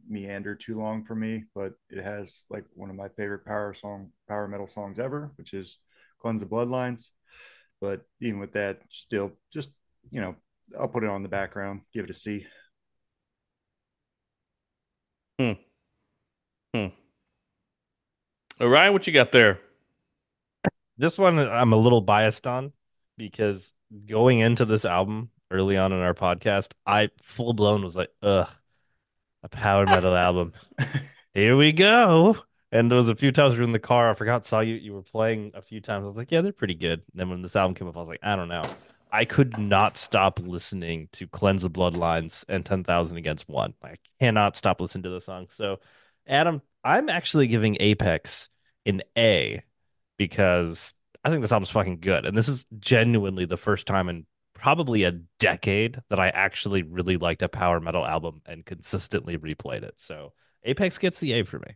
meander 0.10 0.56
too 0.56 0.80
long 0.80 1.06
for 1.06 1.16
me, 1.16 1.44
but 1.54 1.74
it 1.90 2.04
has 2.04 2.44
like 2.50 2.64
one 2.74 2.90
of 2.90 2.96
my 2.96 3.10
favorite 3.10 3.46
power 3.46 3.74
song 3.74 4.12
power 4.28 4.48
metal 4.48 4.68
songs 4.68 4.98
ever, 5.00 5.32
which 5.36 5.54
is 5.54 5.78
Cleanse 6.20 6.40
the 6.40 6.46
Bloodlines. 6.46 7.10
But 7.82 8.02
even 8.22 8.40
with 8.40 8.54
that, 8.54 8.82
still 8.90 9.34
just 9.52 9.72
you 10.12 10.22
know, 10.22 10.36
I'll 10.80 10.88
put 10.88 11.04
it 11.04 11.10
on 11.10 11.24
the 11.24 11.30
background, 11.30 11.82
give 11.94 12.06
it 12.06 12.12
a 12.12 12.14
C. 12.14 12.46
Hmm. 15.40 15.54
Hmm. 16.74 16.88
Orion, 18.60 18.94
what 18.94 19.08
you 19.08 19.14
got 19.14 19.32
there? 19.32 19.60
This 20.98 21.18
one 21.18 21.40
I'm 21.40 21.72
a 21.72 21.78
little 21.78 22.02
biased 22.02 22.46
on 22.46 22.74
because 23.18 23.72
going 24.06 24.40
into 24.40 24.66
this 24.66 24.84
album 24.84 25.30
early 25.50 25.78
on 25.78 25.94
in 25.94 26.02
our 26.02 26.14
podcast, 26.14 26.74
I 26.86 27.10
full 27.22 27.54
blown 27.54 27.84
was 27.84 27.96
like, 27.96 28.10
ugh, 28.22 28.50
a 29.44 29.50
power 29.50 29.86
metal 29.86 30.16
album. 30.16 30.54
Here 31.34 31.56
we 31.56 31.72
go. 31.72 32.36
And 32.72 32.90
there 32.90 32.98
was 32.98 33.10
a 33.10 33.16
few 33.16 33.32
times 33.32 33.54
we 33.54 33.60
were 33.60 33.64
in 33.64 33.72
the 33.72 33.80
car. 33.80 34.10
I 34.10 34.14
forgot 34.14 34.46
saw 34.46 34.60
you 34.60 34.76
you 34.76 34.94
were 34.94 35.02
playing 35.02 35.52
a 35.56 35.62
few 35.62 35.82
times. 35.82 36.04
I 36.04 36.08
was 36.08 36.16
like, 36.16 36.32
yeah, 36.32 36.42
they're 36.42 36.52
pretty 36.52 36.76
good. 36.76 37.02
And 37.12 37.20
then 37.20 37.30
when 37.30 37.42
this 37.42 37.56
album 37.56 37.76
came 37.76 37.88
up, 37.88 37.98
I 37.98 38.00
was 38.00 38.08
like, 38.08 38.20
I 38.22 38.36
don't 38.36 38.50
know. 38.50 38.64
I 39.12 39.26
could 39.26 39.58
not 39.58 39.98
stop 39.98 40.40
listening 40.40 41.10
to 41.14 41.28
Cleanse 41.28 41.64
the 41.64 41.70
Bloodlines 41.70 42.46
and 42.48 42.64
10,000 42.64 43.18
Against 43.18 43.50
One. 43.50 43.74
I 43.84 43.96
cannot 44.20 44.56
stop 44.56 44.80
listening 44.80 45.04
to 45.04 45.10
the 45.10 45.22
song. 45.22 45.48
So, 45.50 45.80
Adam, 46.28 46.62
I'm 46.84 47.10
actually 47.10 47.48
giving 47.48 47.78
Apex 47.80 48.50
an 48.86 49.02
A 49.18 49.64
because 50.18 50.94
I 51.24 51.30
think 51.30 51.42
this 51.42 51.52
album's 51.52 51.72
fucking 51.72 52.02
good. 52.02 52.26
And 52.26 52.38
this 52.38 52.50
is 52.50 52.68
genuinely 52.78 53.46
the 53.46 53.58
first 53.58 53.88
time 53.88 54.10
in 54.10 54.28
probably 54.54 55.04
a 55.06 55.20
decade 55.40 56.00
that 56.10 56.20
I 56.20 56.30
actually 56.30 56.84
really 56.84 57.18
liked 57.18 57.42
a 57.42 57.50
power 57.50 57.80
metal 57.80 58.06
album 58.06 58.42
and 58.46 58.64
consistently 58.64 59.40
replayed 59.40 59.82
it. 59.82 59.96
So, 59.98 60.34
Apex 60.64 61.00
gets 61.00 61.20
the 61.20 61.34
A 61.34 61.44
for 61.44 61.58
me. 61.58 61.76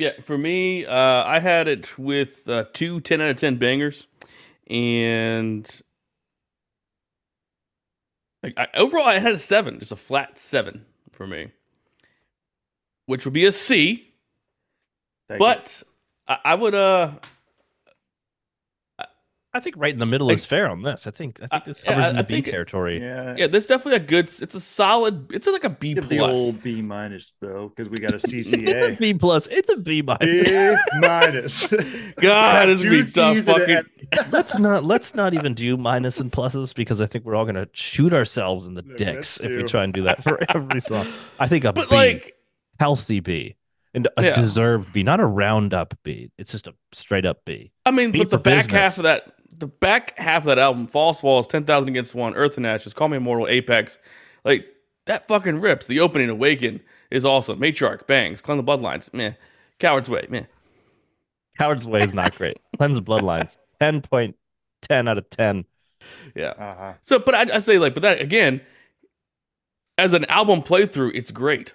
Yeah, 0.00 0.12
for 0.24 0.38
me, 0.38 0.86
uh, 0.86 1.24
I 1.26 1.40
had 1.40 1.68
it 1.68 1.98
with 1.98 2.48
uh, 2.48 2.66
two 2.74 3.00
10 3.00 3.20
out 3.22 3.30
of 3.30 3.38
10 3.38 3.58
bangers. 3.58 4.08
And 4.70 5.70
Like 8.42 8.54
I, 8.56 8.68
overall, 8.74 9.06
I 9.06 9.18
had 9.18 9.34
a 9.34 9.38
seven, 9.38 9.78
just 9.80 9.92
a 9.92 9.96
flat 9.96 10.38
seven 10.38 10.86
for 11.12 11.26
me, 11.26 11.52
which 13.06 13.24
would 13.24 13.34
be 13.34 13.46
a 13.46 13.52
C. 13.52 14.12
It. 15.30 15.38
But 15.38 15.82
I, 16.28 16.38
I 16.46 16.54
would 16.56 16.74
uh 16.74 17.12
I 19.52 19.58
think 19.58 19.74
right 19.78 19.92
in 19.92 19.98
the 19.98 20.06
middle 20.06 20.28
Like- 20.28 20.36
is 20.36 20.44
fair 20.44 20.68
on 20.70 20.82
this. 20.82 21.08
I 21.08 21.10
think 21.10 21.40
I 21.42 21.46
think 21.48 21.62
Uh, 21.62 21.64
this 21.66 21.82
yeah, 21.84 21.90
covers 21.90 22.04
I- 22.06 22.10
in 22.10 22.16
the 22.18 22.22
B 22.22 22.34
think 22.34 22.46
territory. 22.46 23.00
yeah, 23.00 23.34
yeah, 23.36 23.46
there's 23.48 23.66
definitely 23.66 23.96
a 23.96 24.06
good. 24.06 24.26
It's 24.40 24.54
a 24.54 24.60
solid. 24.60 25.26
It's 25.32 25.46
like 25.48 25.64
a 25.64 25.70
B 25.70 25.94
give 25.94 26.08
the 26.08 26.18
plus. 26.18 26.38
old 26.38 26.62
B 26.62 26.80
minus 26.82 27.34
though, 27.40 27.72
because 27.74 27.90
we 27.90 27.98
got 27.98 28.14
a 28.14 28.18
CCA. 28.28 28.96
B 28.98 29.12
plus. 29.14 29.48
It's 29.48 29.68
a 29.68 29.76
B 29.76 30.02
minus. 30.02 30.20
B 30.48 30.76
minus. 31.00 31.66
God, 32.20 32.66
this 32.68 32.82
is 32.84 33.12
gonna 33.12 33.34
be 33.34 33.42
tough. 33.42 33.56
Fucking 33.58 34.30
let's 34.30 34.56
not 34.58 34.84
let's 34.84 35.14
not 35.16 35.34
even 35.34 35.54
do 35.54 35.76
minus 35.76 36.20
and 36.20 36.30
pluses 36.30 36.72
because 36.74 37.00
I 37.00 37.06
think 37.06 37.24
we're 37.24 37.34
all 37.34 37.44
gonna 37.46 37.66
shoot 37.72 38.12
ourselves 38.12 38.66
in 38.66 38.74
the 38.74 38.84
Yeah, 38.86 38.94
dicks 38.96 39.40
if 39.40 39.50
we 39.56 39.64
try 39.64 39.82
and 39.84 39.92
do 39.92 40.04
that 40.04 40.22
for 40.22 40.38
every 40.54 40.80
song. 40.80 41.08
I 41.40 41.48
think 41.48 41.64
a 41.64 41.72
but 41.72 41.88
B, 41.90 41.96
like 41.96 42.34
healthy 42.78 43.18
B, 43.18 43.56
and 43.94 44.06
a 44.16 44.22
Yeah. 44.22 44.34
deserved 44.34 44.92
B, 44.92 45.02
not 45.02 45.18
a 45.18 45.26
roundup 45.26 45.94
B. 46.04 46.30
It's 46.38 46.52
just 46.52 46.68
a 46.68 46.74
straight 46.92 47.26
up 47.26 47.44
B. 47.44 47.72
I 47.84 47.90
mean, 47.90 48.12
B 48.12 48.18
but 48.18 48.30
the 48.30 48.36
for 48.38 48.42
back 48.42 48.70
half 48.70 48.96
of 48.98 49.02
that, 49.02 49.32
the 49.60 49.66
back 49.66 50.18
half 50.18 50.42
of 50.42 50.46
that 50.46 50.58
album, 50.58 50.86
False 50.86 51.22
Walls, 51.22 51.46
Ten 51.46 51.64
Thousand 51.64 51.90
Against 51.90 52.14
One, 52.14 52.34
Earth 52.34 52.56
and 52.56 52.66
Ashes, 52.66 52.92
Call 52.92 53.08
Me 53.08 53.18
Immortal, 53.18 53.46
Apex, 53.46 53.98
like 54.44 54.66
that 55.06 55.28
fucking 55.28 55.60
rips. 55.60 55.86
The 55.86 56.00
opening, 56.00 56.28
Awaken, 56.28 56.80
is 57.10 57.24
awesome. 57.24 57.60
Matriarch, 57.60 58.06
Bangs, 58.06 58.40
Cleanse 58.40 58.64
the 58.64 58.72
Bloodlines, 58.72 59.12
man. 59.14 59.36
Coward's 59.78 60.10
Way, 60.10 60.26
man. 60.28 60.46
Coward's 61.58 61.86
Way 61.86 62.00
is 62.00 62.14
not 62.14 62.34
great. 62.36 62.58
Cleanse 62.78 62.94
the 62.94 63.02
Bloodlines, 63.02 63.58
ten 63.80 64.00
point 64.00 64.36
ten 64.82 65.06
out 65.06 65.18
of 65.18 65.28
ten. 65.30 65.64
Yeah. 66.34 66.54
Uh-huh. 66.58 66.92
So, 67.02 67.18
but 67.18 67.34
I, 67.34 67.56
I 67.56 67.58
say 67.60 67.78
like, 67.78 67.94
but 67.94 68.02
that 68.02 68.20
again, 68.20 68.62
as 69.98 70.14
an 70.14 70.24
album 70.26 70.62
playthrough, 70.62 71.12
it's 71.14 71.30
great. 71.30 71.74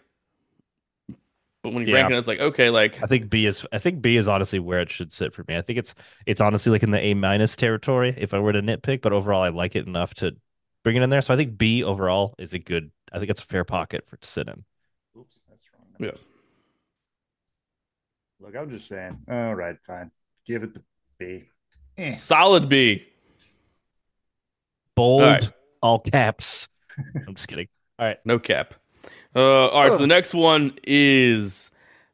But 1.65 1.73
when 1.73 1.87
you 1.87 1.95
Yeah. 1.95 2.01
rank 2.01 2.13
it, 2.13 2.17
it's 2.19 2.27
like 2.27 2.39
okay, 2.39 2.69
like 2.69 3.01
I 3.01 3.07
think 3.07 3.27
B 3.27 3.47
is 3.47 3.65
I 3.73 3.79
think 3.79 3.99
B 3.99 4.17
is 4.17 4.27
honestly 4.27 4.59
where 4.59 4.81
it 4.81 4.91
should 4.91 5.11
sit 5.11 5.33
for 5.33 5.43
me. 5.47 5.57
I 5.57 5.63
think 5.63 5.79
it's 5.79 5.95
it's 6.27 6.39
honestly 6.39 6.71
like 6.71 6.83
in 6.83 6.91
the 6.91 7.03
A 7.03 7.15
minus 7.15 7.55
territory 7.55 8.13
if 8.19 8.35
I 8.35 8.39
were 8.39 8.53
to 8.53 8.61
nitpick, 8.61 9.01
but 9.01 9.11
overall 9.13 9.41
I 9.41 9.49
like 9.49 9.75
it 9.75 9.87
enough 9.87 10.13
to 10.15 10.35
bring 10.83 10.95
it 10.95 11.01
in 11.01 11.09
there. 11.09 11.23
So 11.23 11.33
I 11.33 11.37
think 11.37 11.57
B 11.57 11.83
overall 11.83 12.35
is 12.37 12.53
a 12.53 12.59
good 12.59 12.91
I 13.11 13.17
think 13.17 13.31
it's 13.31 13.41
a 13.41 13.45
fair 13.45 13.63
pocket 13.63 14.05
for 14.07 14.15
it 14.15 14.21
to 14.21 14.27
sit 14.27 14.47
in. 14.47 14.63
Oops, 15.19 15.35
that's 15.49 15.67
wrong. 15.73 15.87
Yeah. 15.99 16.19
Look, 18.39 18.55
I'm 18.55 18.69
just 18.69 18.87
saying. 18.87 19.17
All 19.27 19.55
right, 19.55 19.77
fine. 19.87 20.11
Give 20.45 20.61
it 20.61 20.75
the 20.75 20.83
B. 21.17 21.45
Eh. 21.97 22.15
solid 22.17 22.69
B. 22.69 23.07
Bold, 24.95 25.23
All 25.23 25.27
right. 25.29 25.51
all 25.81 25.97
caps. 25.99 26.67
I'm 27.27 27.33
just 27.33 27.47
kidding. 27.47 27.69
All 27.97 28.05
right. 28.05 28.19
No 28.23 28.37
cap. 28.37 28.75
Uh, 29.35 29.67
all 29.67 29.81
right, 29.83 29.91
so 29.91 29.97
the 29.97 30.07
next 30.07 30.33
one 30.33 30.77
is 30.83 31.69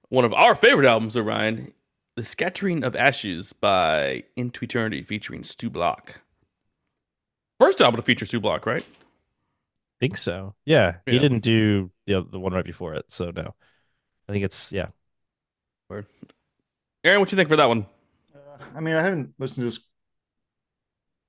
one 0.10 0.26
of 0.26 0.34
our 0.34 0.56
favorite 0.56 0.88
albums, 0.88 1.16
Orion, 1.16 1.72
The 2.16 2.24
Scattering 2.24 2.84
of 2.84 2.96
Ashes 2.96 3.54
by 3.54 4.24
Into 4.36 4.66
Eternity 4.66 5.04
featuring 5.04 5.44
Stu 5.44 5.70
Block. 5.70 6.22
First 7.60 7.80
album 7.80 7.98
to 7.98 8.02
feature 8.02 8.26
Stu 8.26 8.40
Block, 8.40 8.66
right? 8.66 8.84
think 10.02 10.18
so. 10.18 10.56
Yeah. 10.66 10.96
He 11.06 11.20
didn't 11.20 11.40
do 11.40 11.92
the 12.08 12.26
the 12.30 12.40
one 12.40 12.54
right 12.54 12.66
before 12.66 12.96
it, 12.96 13.06
so 13.10 13.32
no. 13.32 13.54
I 14.28 14.32
think 14.32 14.44
it's 14.44 14.72
yeah. 14.72 14.88
Aaron, 17.04 17.20
what 17.20 17.32
you 17.32 17.36
think 17.36 17.50
for 17.50 17.56
that 17.56 17.68
one? 17.68 17.86
Uh, 18.34 18.64
I 18.76 18.80
mean, 18.80 18.96
I 18.96 19.02
haven't 19.02 19.34
listened 19.40 19.62
to 19.62 19.66
this. 19.66 19.80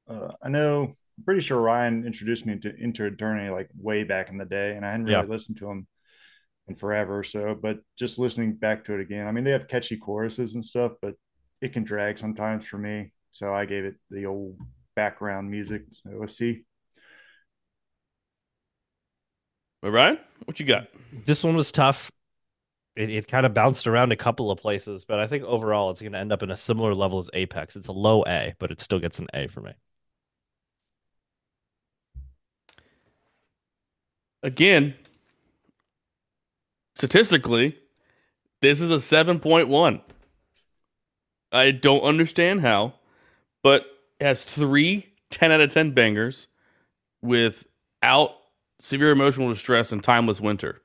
Uh, 0.08 0.32
I 0.42 0.48
know, 0.48 0.96
I'm 1.18 1.24
pretty 1.24 1.40
sure 1.40 1.60
Ryan 1.60 2.06
introduced 2.06 2.46
me 2.46 2.58
to 2.60 2.74
Into 2.76 3.04
Eternity 3.04 3.50
like 3.50 3.68
way 3.78 4.04
back 4.04 4.30
in 4.30 4.38
the 4.38 4.44
day, 4.44 4.74
and 4.76 4.84
I 4.84 4.90
hadn't 4.90 5.06
really 5.06 5.26
Yeah. 5.26 5.30
listened 5.30 5.58
to 5.58 5.70
him 5.70 5.86
in 6.68 6.74
forever 6.74 7.18
or 7.18 7.24
so. 7.24 7.54
But 7.54 7.80
just 7.96 8.18
listening 8.18 8.54
back 8.54 8.84
to 8.84 8.94
it 8.94 9.00
again, 9.00 9.26
I 9.26 9.32
mean, 9.32 9.44
they 9.44 9.50
have 9.52 9.68
catchy 9.68 9.96
choruses 9.96 10.54
and 10.54 10.64
stuff, 10.64 10.92
but 11.02 11.14
it 11.60 11.72
can 11.72 11.84
drag 11.84 12.18
sometimes 12.18 12.66
for 12.66 12.78
me. 12.78 13.12
So 13.30 13.52
I 13.54 13.66
gave 13.66 13.84
it 13.84 13.96
the 14.10 14.26
old 14.26 14.58
background 14.96 15.50
music. 15.50 15.82
So 15.90 16.22
a 16.22 16.28
C. 16.28 16.64
Orion, 19.84 20.18
what 20.44 20.60
you 20.60 20.66
got? 20.66 20.88
This 21.26 21.42
one 21.42 21.56
was 21.56 21.72
tough. 21.72 22.10
It, 22.94 23.10
it 23.10 23.26
kind 23.28 23.46
of 23.46 23.54
bounced 23.54 23.86
around 23.86 24.12
a 24.12 24.16
couple 24.16 24.50
of 24.50 24.58
places, 24.58 25.04
but 25.04 25.18
I 25.18 25.26
think 25.26 25.44
overall 25.44 25.90
it's 25.90 26.00
going 26.00 26.12
to 26.12 26.18
end 26.18 26.32
up 26.32 26.42
in 26.42 26.50
a 26.50 26.56
similar 26.56 26.94
level 26.94 27.18
as 27.18 27.30
Apex. 27.32 27.74
It's 27.74 27.88
a 27.88 27.92
low 27.92 28.22
A, 28.26 28.54
but 28.58 28.70
it 28.70 28.80
still 28.80 28.98
gets 29.00 29.18
an 29.18 29.28
A 29.34 29.48
for 29.48 29.60
me. 29.60 29.72
Again, 34.42 34.94
statistically, 36.94 37.78
this 38.60 38.80
is 38.80 38.90
a 38.90 38.96
7.1. 38.96 40.00
I 41.52 41.70
don't 41.70 42.02
understand 42.02 42.62
how, 42.62 42.94
but 43.62 43.84
has 44.20 44.42
three 44.42 45.12
10 45.30 45.50
out 45.52 45.60
of 45.60 45.72
10 45.72 45.92
bangers 45.92 46.46
without 47.22 48.34
severe 48.80 49.10
emotional 49.10 49.48
distress 49.48 49.92
and 49.92 50.02
timeless 50.02 50.40
winter. 50.40 50.80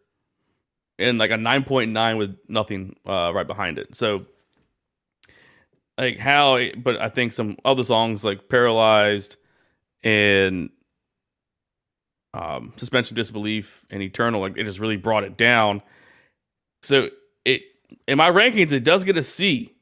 And 1.00 1.17
like 1.17 1.32
a 1.32 1.36
9.9 1.36 2.17
with 2.17 2.38
nothing 2.48 2.96
uh, 3.06 3.32
right 3.34 3.46
behind 3.46 3.78
it. 3.78 3.96
So, 3.96 4.26
like, 5.98 6.17
how, 6.17 6.60
but 6.78 7.00
I 7.00 7.10
think 7.10 7.34
some 7.34 7.58
other 7.65 7.84
songs 7.84 8.24
like 8.24 8.50
Paralyzed 8.50 9.38
and 10.04 10.70
um, 12.38 12.73
suspension 12.78 13.15
disbelief 13.15 13.84
and 13.89 14.02
eternal 14.02 14.41
like 14.41 14.58
it 14.58 14.63
just 14.65 14.80
really 14.80 14.97
brought 14.97 15.23
it 15.23 15.38
down. 15.38 15.82
So 16.84 17.10
it 17.45 17.63
in 18.08 18.17
my 18.17 18.30
rankings 18.30 18.71
it 18.71 18.84
does 18.84 19.04
get 19.04 19.17
a 19.17 19.23
c 19.23 19.73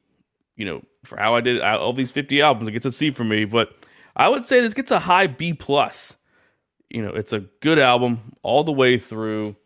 you 0.56 0.64
know 0.64 0.82
for 1.04 1.18
how 1.18 1.34
i 1.34 1.40
did 1.40 1.60
out 1.60 1.80
all 1.80 1.92
these 1.92 2.10
50 2.10 2.40
albums. 2.40 2.68
It 2.68 2.72
gets 2.72 2.86
a 2.86 2.92
c 2.92 3.10
for 3.10 3.24
me 3.24 3.44
but 3.44 3.74
i 4.16 4.28
would 4.28 4.46
say 4.46 4.60
this 4.60 4.74
gets 4.74 4.90
a 4.90 5.00
high 5.00 5.26
b 5.26 5.52
plus. 5.52 6.16
You 6.88 7.02
know 7.02 7.10
it's 7.10 7.32
a 7.32 7.40
good 7.60 7.78
album 7.78 8.36
all 8.42 8.64
the 8.64 8.72
way 8.72 8.98
through. 8.98 9.56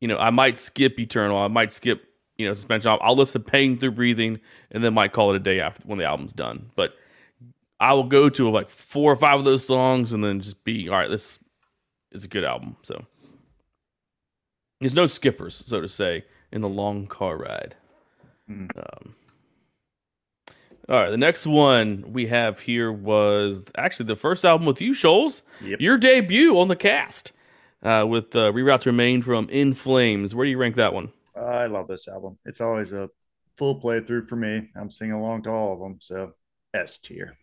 You 0.00 0.08
know 0.08 0.18
i 0.18 0.30
might 0.30 0.60
skip 0.60 1.00
eternal. 1.00 1.38
I 1.38 1.48
might 1.48 1.72
skip 1.72 2.04
you 2.36 2.46
know 2.46 2.54
suspension. 2.54 2.92
I'll, 2.92 2.98
I'll 3.02 3.16
listen 3.16 3.42
to 3.42 3.50
pain 3.50 3.76
through 3.76 3.92
breathing 3.92 4.40
and 4.70 4.84
then 4.84 4.94
might 4.94 5.12
call 5.12 5.32
it 5.32 5.36
a 5.36 5.40
day 5.40 5.60
after 5.60 5.82
when 5.84 5.98
the 5.98 6.04
album's 6.04 6.32
done. 6.32 6.70
But 6.76 6.94
i 7.80 7.92
will 7.92 8.04
go 8.04 8.28
to 8.28 8.48
like 8.50 8.70
four 8.70 9.10
or 9.10 9.16
five 9.16 9.40
of 9.40 9.44
those 9.44 9.66
songs 9.66 10.12
and 10.12 10.22
then 10.22 10.38
just 10.40 10.62
be 10.62 10.88
all 10.88 10.96
right 10.96 11.10
this 11.10 11.40
is 12.14 12.24
a 12.24 12.28
good 12.28 12.44
album. 12.44 12.76
So 12.82 13.04
there's 14.80 14.94
no 14.94 15.06
skippers, 15.06 15.62
so 15.66 15.80
to 15.80 15.88
say, 15.88 16.24
in 16.52 16.60
the 16.60 16.68
long 16.68 17.06
car 17.06 17.36
ride. 17.36 17.74
Mhm. 18.48 18.70
Um, 18.76 19.14
all 20.88 20.96
right, 21.00 21.10
the 21.10 21.16
next 21.16 21.46
one 21.46 22.12
we 22.12 22.26
have 22.26 22.60
here 22.60 22.92
was 22.92 23.64
actually 23.76 24.06
the 24.06 24.16
first 24.16 24.44
album 24.44 24.66
with 24.66 24.80
you, 24.80 24.92
Scholze. 24.92 25.42
Yep. 25.62 25.80
Your 25.80 25.96
debut 25.96 26.58
on 26.58 26.68
the 26.68 26.76
cast 26.76 27.32
uh, 27.82 28.04
with 28.06 28.36
uh, 28.36 28.52
Reroute 28.52 28.82
to 28.82 28.90
Remain 28.90 29.22
from 29.22 29.48
In 29.48 29.72
Flames. 29.72 30.34
Where 30.34 30.44
do 30.44 30.50
you 30.50 30.58
rank 30.58 30.76
that 30.76 30.92
one? 30.92 31.10
I 31.34 31.66
love 31.66 31.88
this 31.88 32.06
album. 32.06 32.38
It's 32.44 32.60
always 32.60 32.92
a 32.92 33.08
full 33.56 33.80
playthrough 33.80 34.28
for 34.28 34.36
me. 34.36 34.70
I'm 34.76 34.90
singing 34.90 35.14
along 35.14 35.44
to 35.44 35.50
all 35.50 35.72
of 35.72 35.80
them. 35.80 35.96
So 36.00 36.34
S 36.74 36.98
tier. 36.98 37.36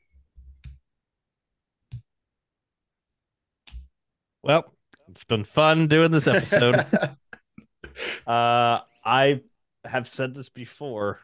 Well, 4.44 4.74
it's 5.10 5.24
been 5.24 5.44
fun 5.44 5.88
doing 5.88 6.12
this 6.12 6.28
episode. 6.28 6.76
uh, 8.28 8.78
I 9.06 9.42
have 9.86 10.08
said 10.08 10.34
this 10.34 10.50
before. 10.50 11.20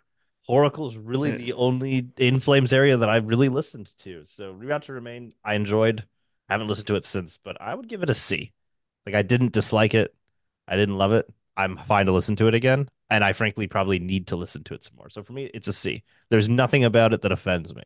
Whoracle 0.47 0.89
is 0.89 0.97
really 0.97 1.31
the 1.31 1.53
only 1.53 2.07
In 2.17 2.39
Flames 2.39 2.71
area 2.71 2.97
that 2.97 3.09
I 3.09 3.17
really 3.17 3.49
listened 3.49 3.91
to. 3.99 4.23
So 4.25 4.53
Reroute 4.53 4.83
to 4.83 4.93
Remain, 4.93 5.33
I 5.43 5.55
enjoyed. 5.55 6.05
I 6.47 6.53
haven't 6.53 6.67
listened 6.67 6.87
to 6.87 6.95
it 6.95 7.03
since, 7.03 7.37
but 7.43 7.61
I 7.61 7.75
would 7.75 7.89
give 7.89 8.01
it 8.01 8.09
a 8.09 8.13
C. 8.13 8.53
Like 9.05 9.15
I 9.15 9.23
didn't 9.23 9.51
dislike 9.51 9.93
it. 9.93 10.15
I 10.67 10.75
didn't 10.77 10.97
love 10.97 11.11
it. 11.11 11.27
I'm 11.57 11.77
fine 11.77 12.05
to 12.05 12.13
listen 12.13 12.35
to 12.37 12.47
it 12.47 12.53
again. 12.53 12.87
And 13.09 13.23
I 13.23 13.33
frankly 13.33 13.67
probably 13.67 13.99
need 13.99 14.27
to 14.27 14.35
listen 14.35 14.63
to 14.65 14.73
it 14.73 14.83
some 14.83 14.95
more. 14.95 15.09
So 15.09 15.23
for 15.23 15.33
me, 15.33 15.49
it's 15.53 15.67
a 15.67 15.73
C. 15.73 16.03
There's 16.29 16.47
nothing 16.47 16.83
about 16.83 17.13
it 17.13 17.21
that 17.23 17.31
offends 17.31 17.73
me. 17.75 17.83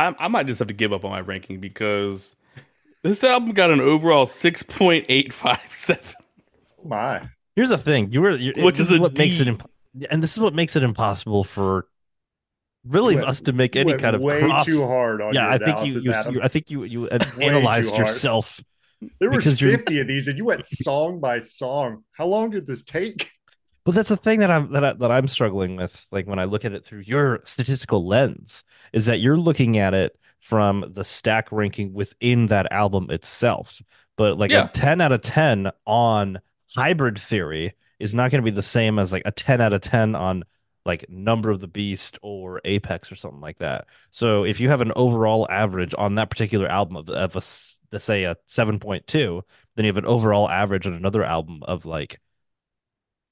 I, 0.00 0.14
I 0.18 0.28
might 0.28 0.46
just 0.46 0.58
have 0.60 0.68
to 0.68 0.74
give 0.74 0.92
up 0.92 1.04
on 1.04 1.10
my 1.10 1.20
ranking 1.20 1.60
because 1.60 2.34
this 3.02 3.22
album 3.22 3.52
got 3.52 3.70
an 3.70 3.80
overall 3.80 4.26
6.857. 4.26 6.14
My. 6.84 7.28
Here's 7.56 7.68
the 7.68 7.78
thing: 7.78 8.10
you 8.12 8.22
were, 8.22 8.30
you 8.36 8.54
Which 8.56 8.78
this 8.78 8.90
is 8.90 8.98
a 8.98 9.00
what 9.00 9.18
makes 9.18 9.40
it, 9.40 9.48
imp- 9.48 9.68
and 10.10 10.22
this 10.22 10.32
is 10.32 10.40
what 10.40 10.54
makes 10.54 10.76
it 10.76 10.82
impossible 10.82 11.44
for 11.44 11.86
really 12.86 13.16
went- 13.16 13.28
us 13.28 13.42
to 13.42 13.52
make 13.52 13.76
any 13.76 13.96
kind 13.98 14.16
of 14.16 14.22
way 14.22 14.40
cross. 14.40 14.64
too 14.64 14.86
hard 14.86 15.20
on 15.20 15.34
yeah, 15.34 15.42
your 15.42 15.50
I 15.52 15.58
think 15.58 15.86
you, 15.86 16.00
you, 16.00 16.14
you, 16.32 16.42
I 16.42 16.48
think 16.48 16.70
you, 16.70 16.84
you 16.84 17.08
analyzed 17.08 17.98
yourself. 17.98 18.60
There 19.18 19.28
were 19.30 19.36
because 19.38 19.60
you're- 19.60 19.76
50 19.76 20.00
of 20.00 20.06
these, 20.06 20.28
and 20.28 20.38
you 20.38 20.44
went 20.46 20.64
song 20.64 21.20
by 21.20 21.40
song. 21.40 22.04
How 22.12 22.26
long 22.26 22.50
did 22.50 22.66
this 22.66 22.82
take? 22.82 23.30
But 23.84 23.94
that's 23.94 24.08
the 24.10 24.16
thing 24.16 24.40
that 24.40 24.50
I'm 24.50 24.72
that, 24.72 24.84
I, 24.84 24.92
that 24.94 25.10
I'm 25.10 25.28
struggling 25.28 25.76
with. 25.76 26.06
Like 26.12 26.26
when 26.26 26.38
I 26.38 26.44
look 26.44 26.64
at 26.64 26.72
it 26.72 26.84
through 26.84 27.00
your 27.00 27.40
statistical 27.44 28.06
lens, 28.06 28.62
is 28.92 29.06
that 29.06 29.20
you're 29.20 29.38
looking 29.38 29.78
at 29.78 29.94
it 29.94 30.18
from 30.40 30.92
the 30.94 31.04
stack 31.04 31.50
ranking 31.52 31.92
within 31.92 32.46
that 32.46 32.72
album 32.72 33.10
itself. 33.10 33.80
But 34.16 34.38
like 34.38 34.50
Yeah. 34.50 34.64
a 34.66 34.68
10 34.68 35.00
out 35.00 35.12
of 35.12 35.22
10 35.22 35.70
on 35.86 36.40
Hybrid 36.76 37.18
Theory 37.18 37.74
is 37.98 38.14
not 38.14 38.30
going 38.30 38.42
to 38.42 38.50
be 38.50 38.54
the 38.54 38.62
same 38.62 38.98
as 38.98 39.12
like 39.12 39.22
a 39.24 39.32
10 39.32 39.60
out 39.60 39.72
of 39.72 39.80
10 39.82 40.14
on 40.14 40.44
like 40.86 41.08
Number 41.10 41.50
of 41.50 41.60
the 41.60 41.68
Beast 41.68 42.18
or 42.22 42.60
Apex 42.64 43.12
or 43.12 43.14
something 43.16 43.40
like 43.40 43.58
that. 43.58 43.86
So 44.10 44.44
if 44.44 44.60
you 44.60 44.70
have 44.70 44.80
an 44.80 44.92
overall 44.96 45.46
average 45.50 45.94
on 45.96 46.14
that 46.14 46.30
particular 46.30 46.68
album 46.68 46.96
of, 46.96 47.08
of 47.10 47.32
a 47.36 47.42
let's 47.92 48.04
say 48.04 48.24
a 48.24 48.36
7.2, 48.46 49.42
then 49.76 49.84
you 49.84 49.88
have 49.88 49.96
an 49.98 50.06
overall 50.06 50.48
average 50.48 50.86
on 50.86 50.94
another 50.94 51.24
album 51.24 51.62
of 51.64 51.84
like 51.86 52.18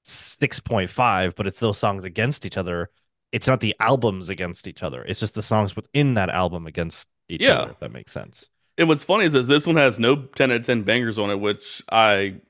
6.5, 0.03 1.35
but 1.35 1.47
it's 1.47 1.59
those 1.59 1.77
songs 1.77 2.03
against 2.03 2.45
each 2.45 2.57
other. 2.57 2.89
It's 3.31 3.47
not 3.47 3.59
the 3.59 3.75
albums 3.79 4.29
against 4.29 4.67
each 4.67 4.81
other. 4.83 5.03
It's 5.03 5.19
just 5.19 5.35
the 5.35 5.43
songs 5.43 5.75
within 5.75 6.15
that 6.15 6.29
album 6.29 6.65
against 6.67 7.09
each 7.27 7.41
Yeah. 7.41 7.59
other, 7.59 7.71
if 7.71 7.79
that 7.79 7.91
makes 7.91 8.11
sense. 8.11 8.49
And 8.77 8.87
what's 8.87 9.03
funny 9.03 9.25
is 9.25 9.33
that 9.33 9.43
this 9.43 9.67
one 9.67 9.75
has 9.75 9.99
no 9.99 10.15
10 10.15 10.51
out 10.51 10.57
of 10.57 10.65
10 10.65 10.83
bangers 10.83 11.19
on 11.19 11.29
it, 11.29 11.39
which 11.39 11.83
I 11.91 12.41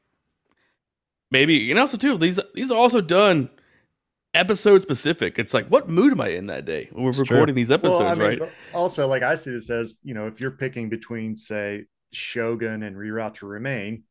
maybe, 1.32 1.70
and 1.72 1.80
also 1.80 1.98
too, 1.98 2.18
these 2.18 2.40
these 2.54 2.72
are 2.72 2.78
also 2.78 3.02
done 3.02 3.50
episode 4.34 4.82
specific. 4.84 5.40
It's 5.40 5.54
like, 5.56 5.68
what 5.68 5.90
mood 5.90 6.12
am 6.14 6.22
I 6.22 6.30
in 6.30 6.46
that 6.48 6.66
day 6.66 6.88
when 6.92 7.04
we're 7.04 7.10
It's 7.10 7.18
true. 7.18 7.36
recording 7.36 7.56
these 7.56 7.72
episodes, 7.72 8.00
well, 8.00 8.08
I 8.10 8.16
mean, 8.16 8.28
right? 8.30 8.40
but 8.40 8.54
Also, 8.74 9.08
like 9.08 9.24
I 9.24 9.36
see 9.36 9.52
this 9.52 9.70
as, 9.72 9.98
you 10.04 10.14
know, 10.14 10.28
if 10.28 10.40
you're 10.40 10.52
picking 10.52 10.88
between, 10.90 11.36
say, 11.36 11.86
Shogun 12.12 12.84
and 12.84 12.96
Reroute 12.96 13.36
to 13.36 13.48
Remain, 13.48 14.04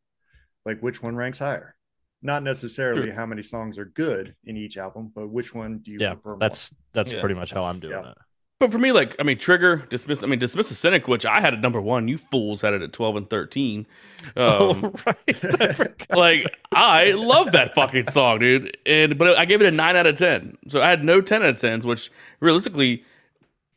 like 0.67 0.81
which 0.81 1.03
one 1.03 1.15
ranks 1.17 1.39
higher? 1.39 1.77
Not 2.21 2.43
necessarily 2.43 3.11
how 3.11 3.27
many 3.27 3.43
songs 3.43 3.79
are 3.79 3.85
good 3.85 4.35
in 4.45 4.57
each 4.57 4.77
album, 4.77 5.13
but 5.15 5.29
which 5.29 5.55
one 5.55 5.79
do 5.79 5.93
you 5.93 6.01
Yeah, 6.01 6.15
prefer 6.15 6.31
more? 6.31 6.39
that's 6.41 6.73
that's 6.93 7.13
Yeah. 7.13 7.21
pretty 7.21 7.37
much 7.37 7.53
how 7.53 7.65
I'm 7.65 7.79
doing 7.79 7.95
Yeah. 7.95 8.11
it. 8.11 8.19
But 8.61 8.73
for 8.73 8.79
me, 8.79 8.91
like, 8.91 9.15
I 9.21 9.23
mean, 9.23 9.39
Trigger, 9.39 9.87
Dismiss, 9.89 10.25
I 10.25 10.27
mean, 10.27 10.41
Dismiss 10.41 10.69
the 10.69 10.75
Cynic, 10.75 11.07
which 11.07 11.25
I 11.25 11.41
had 11.41 11.55
at 11.55 11.61
number 11.61 11.81
one. 11.81 12.09
You 12.09 12.19
fools 12.19 12.63
had 12.63 12.75
it 12.75 12.83
at 12.83 12.93
12 12.93 13.15
and 13.17 13.31
13. 13.31 13.87
Um, 14.37 14.85
oh, 14.85 14.95
right. 15.07 15.97
like, 16.11 16.57
I 16.73 17.13
love 17.13 17.53
that 17.53 17.73
fucking 17.77 18.09
song, 18.09 18.41
dude. 18.41 18.77
And, 18.85 19.17
but 19.17 19.39
I 19.39 19.45
gave 19.45 19.61
it 19.63 19.67
a 19.67 19.71
9 19.71 19.95
out 19.95 20.07
of 20.07 20.17
10. 20.17 20.59
So 20.67 20.83
I 20.83 20.91
had 20.91 21.05
no 21.05 21.21
10 21.21 21.43
out 21.45 21.51
of 21.51 21.57
10s, 21.57 21.85
which 21.85 22.11
realistically, 22.41 23.05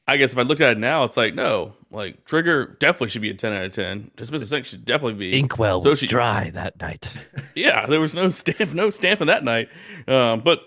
I 0.07 0.17
guess 0.17 0.33
if 0.33 0.39
I 0.39 0.41
look 0.41 0.59
at 0.61 0.71
it 0.71 0.79
now, 0.79 1.03
it's 1.03 1.15
like, 1.15 1.35
no, 1.35 1.73
like, 1.91 2.25
Trigger 2.25 2.77
definitely 2.79 3.09
should 3.09 3.21
be 3.21 3.29
a 3.29 3.33
10 3.33 3.53
out 3.53 3.65
of 3.65 3.71
10. 3.71 4.11
Dismiss 4.15 4.41
the 4.41 4.47
Cynic 4.47 4.65
should 4.65 4.85
definitely 4.85 5.13
be. 5.31 5.37
Inkwell 5.37 5.81
So 5.83 5.89
was 5.89 5.99
she- 5.99 6.07
dry 6.07 6.49
that 6.51 6.79
night. 6.81 7.13
yeah, 7.55 7.85
there 7.85 7.99
was 7.99 8.13
no 8.13 8.29
stamp, 8.29 8.73
no 8.73 8.89
stamping 8.89 9.27
that 9.27 9.43
night. 9.43 9.69
Um, 10.07 10.39
but 10.41 10.61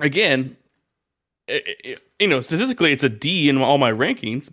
again, 0.00 0.56
i 1.48 1.60
i 1.84 1.96
you 2.20 2.28
know, 2.28 2.40
statistically, 2.40 2.92
it's 2.92 3.02
a 3.02 3.08
D 3.08 3.48
in 3.48 3.58
all 3.58 3.76
my 3.78 3.90
rankings 3.92 4.50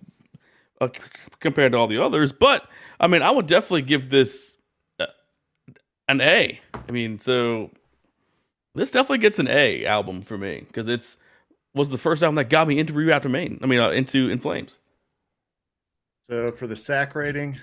uh, 0.81 0.87
c- 0.93 0.99
compared 1.39 1.71
to 1.73 1.77
all 1.77 1.87
the 1.87 2.03
others. 2.03 2.31
But 2.33 2.67
I 2.99 3.07
mean, 3.07 3.21
I 3.21 3.29
would 3.31 3.47
definitely 3.47 3.83
give 3.83 4.09
this 4.09 4.57
uh, 4.99 5.05
an 6.09 6.19
A. 6.21 6.59
I 6.73 6.91
mean, 6.91 7.19
so 7.19 7.69
this 8.75 8.91
definitely 8.91 9.19
gets 9.19 9.39
an 9.39 9.47
A 9.47 9.85
album 9.85 10.21
for 10.21 10.37
me 10.37 10.63
because 10.67 10.87
it's 10.87 11.17
was 11.75 11.89
the 11.91 11.97
first 11.97 12.23
album 12.23 12.35
that 12.35 12.49
got 12.49 12.67
me 12.67 12.79
into 12.79 12.93
Reroute 12.93 13.21
to 13.21 13.29
Main. 13.29 13.59
I 13.61 13.67
mean, 13.67 13.79
uh, 13.79 13.89
into 13.91 14.29
In 14.29 14.39
Flames. 14.39 14.77
So 16.31 16.53
for 16.53 16.65
the 16.65 16.77
sack 16.77 17.13
rating, 17.13 17.59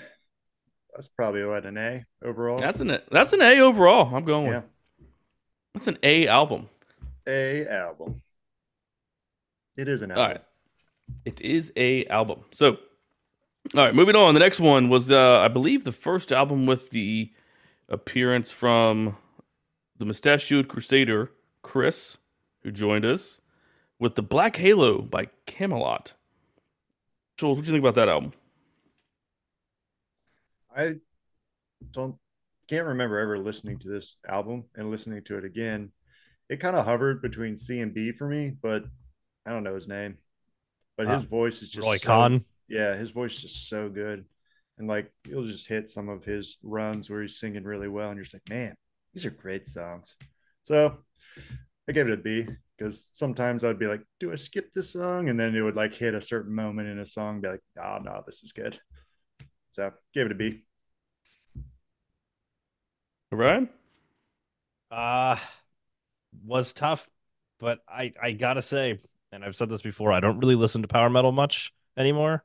that's 0.95 1.09
probably 1.09 1.43
what 1.43 1.65
an 1.65 1.79
A 1.79 2.05
overall. 2.23 2.59
That's 2.59 2.81
an 2.81 2.99
that's 3.11 3.33
an 3.33 3.41
A 3.41 3.61
overall. 3.61 4.15
I'm 4.15 4.27
going. 4.27 4.45
With 4.45 4.53
yeah, 4.53 4.61
with. 4.99 5.09
That's 5.73 5.89
an 5.89 5.99
A 6.03 6.29
album. 6.29 6.69
A 7.27 7.67
album. 7.67 8.21
It 9.79 9.89
is 9.89 10.03
an 10.03 10.11
album. 10.11 10.27
right. 10.27 10.43
It 11.25 11.41
is 11.41 11.73
a 11.77 12.05
album. 12.09 12.41
So, 12.53 12.77
all 13.75 13.85
right, 13.85 13.95
moving 13.95 14.17
on. 14.17 14.35
The 14.35 14.41
next 14.41 14.61
one 14.61 14.91
was 14.91 15.07
the, 15.07 15.41
I 15.43 15.49
believe, 15.49 15.85
the 15.85 15.93
first 15.93 16.31
album 16.31 16.67
with 16.67 16.91
the 16.91 17.33
appearance 17.89 18.51
from 18.51 19.17
the 19.97 20.05
mustachioed 20.05 20.69
crusader 20.69 21.31
Chris, 21.63 22.19
who 22.63 22.71
joined 22.71 23.07
us 23.07 23.41
with 23.99 24.15
the 24.15 24.23
Black 24.23 24.57
Halo 24.57 25.01
by 25.01 25.29
Kamelot. 25.47 26.13
Jules, 27.39 27.57
what 27.57 27.65
do 27.65 27.71
you 27.71 27.75
think 27.75 27.83
about 27.83 27.95
that 27.95 28.11
album? 28.11 28.33
I 30.79 30.95
don't 31.93 32.15
can't 32.69 32.87
remember 32.87 33.19
ever 33.19 33.37
listening 33.39 33.79
to 33.81 33.89
this 33.89 34.17
album 34.29 34.65
and 34.77 34.91
listening 34.91 35.25
to 35.25 35.37
it 35.37 35.45
again. 35.45 35.91
It 36.49 36.61
kind 36.61 36.77
of 36.77 36.85
hovered 36.85 37.21
between 37.21 37.57
C 37.57 37.81
and 37.81 37.93
B 37.93 38.13
for 38.13 38.29
me, 38.29 38.51
but 38.63 38.85
I 39.45 39.51
don't 39.51 39.65
know 39.65 39.75
his 39.75 39.89
name. 39.89 40.19
But 40.97 41.09
his 41.09 41.25
Uh, 41.25 41.29
voice 41.29 41.63
is 41.63 41.71
just 41.71 41.85
Roy 41.85 41.97
so- 41.97 42.07
Khan. 42.07 42.45
Yeah, 42.69 42.97
his 42.97 43.11
voice 43.11 43.37
is 43.37 43.43
just 43.43 43.69
so 43.69 43.89
good. 43.89 44.25
And 44.79 44.87
like 44.87 45.13
you'll 45.27 45.47
just 45.47 45.67
hit 45.67 45.89
some 45.89 46.09
of 46.09 46.25
his 46.25 46.59
runs 46.63 47.11
where 47.11 47.23
he's 47.23 47.41
singing 47.41 47.65
really 47.65 47.89
well, 47.89 48.11
and 48.11 48.17
you're 48.17 48.25
just 48.25 48.35
like, 48.35 48.49
man, 48.49 48.77
these 49.13 49.27
are 49.27 49.31
great 49.31 49.67
songs. 49.67 50.17
So 50.63 51.03
I 51.89 51.93
gave 51.93 52.07
it 52.07 52.13
a 52.13 52.23
B 52.23 52.47
because 52.77 53.09
sometimes 53.13 53.65
I'd 53.65 53.79
be 53.79 53.87
like, 53.89 54.03
do 54.21 54.31
I 54.31 54.37
skip 54.37 54.73
this 54.73 54.91
song? 54.91 55.29
And 55.29 55.41
then 55.41 55.57
it 55.57 55.63
would 55.63 55.75
like 55.75 55.95
hit 55.95 56.15
a 56.15 56.23
certain 56.23 56.55
moment 56.55 56.89
in 56.89 57.01
a 57.01 57.07
song, 57.07 57.35
and 57.35 57.43
be 57.43 57.49
like, 57.49 57.63
oh 57.83 57.99
no, 57.99 58.23
this 58.27 58.45
is 58.45 58.53
good. 58.53 58.79
So 59.73 59.93
gave 60.15 60.27
it 60.27 60.33
a 60.33 60.37
B. 60.37 60.65
Ryan? 63.31 63.69
Uh 64.91 65.37
was 66.45 66.73
tough, 66.73 67.09
but 67.59 67.81
I 67.89 68.13
I 68.21 68.33
gotta 68.33 68.63
say, 68.63 69.01
and 69.33 69.45
I've 69.45 69.57
said 69.57 69.69
this 69.69 69.83
before, 69.83 70.13
I 70.13 70.21
don't 70.21 70.39
really 70.39 70.55
listen 70.55 70.83
to 70.83 70.89
power 70.89 71.11
metal 71.11 71.33
much 71.33 71.73
anymore. 71.97 72.45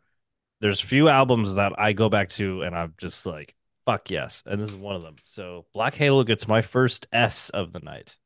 There's 0.59 0.81
a 0.83 0.87
few 0.87 1.09
albums 1.09 1.55
that 1.55 1.73
I 1.77 1.93
go 1.93 2.09
back 2.09 2.29
to 2.31 2.61
and 2.61 2.75
I'm 2.75 2.93
just 2.97 3.25
like, 3.25 3.55
fuck 3.85 4.09
yes, 4.09 4.43
and 4.45 4.61
this 4.61 4.69
is 4.69 4.75
one 4.75 4.95
of 4.95 5.01
them. 5.01 5.15
So 5.23 5.65
Black 5.73 5.95
Halo 5.95 6.23
gets 6.23 6.47
my 6.47 6.61
first 6.61 7.07
S 7.11 7.49
of 7.49 7.71
the 7.71 7.79
night. 7.79 8.17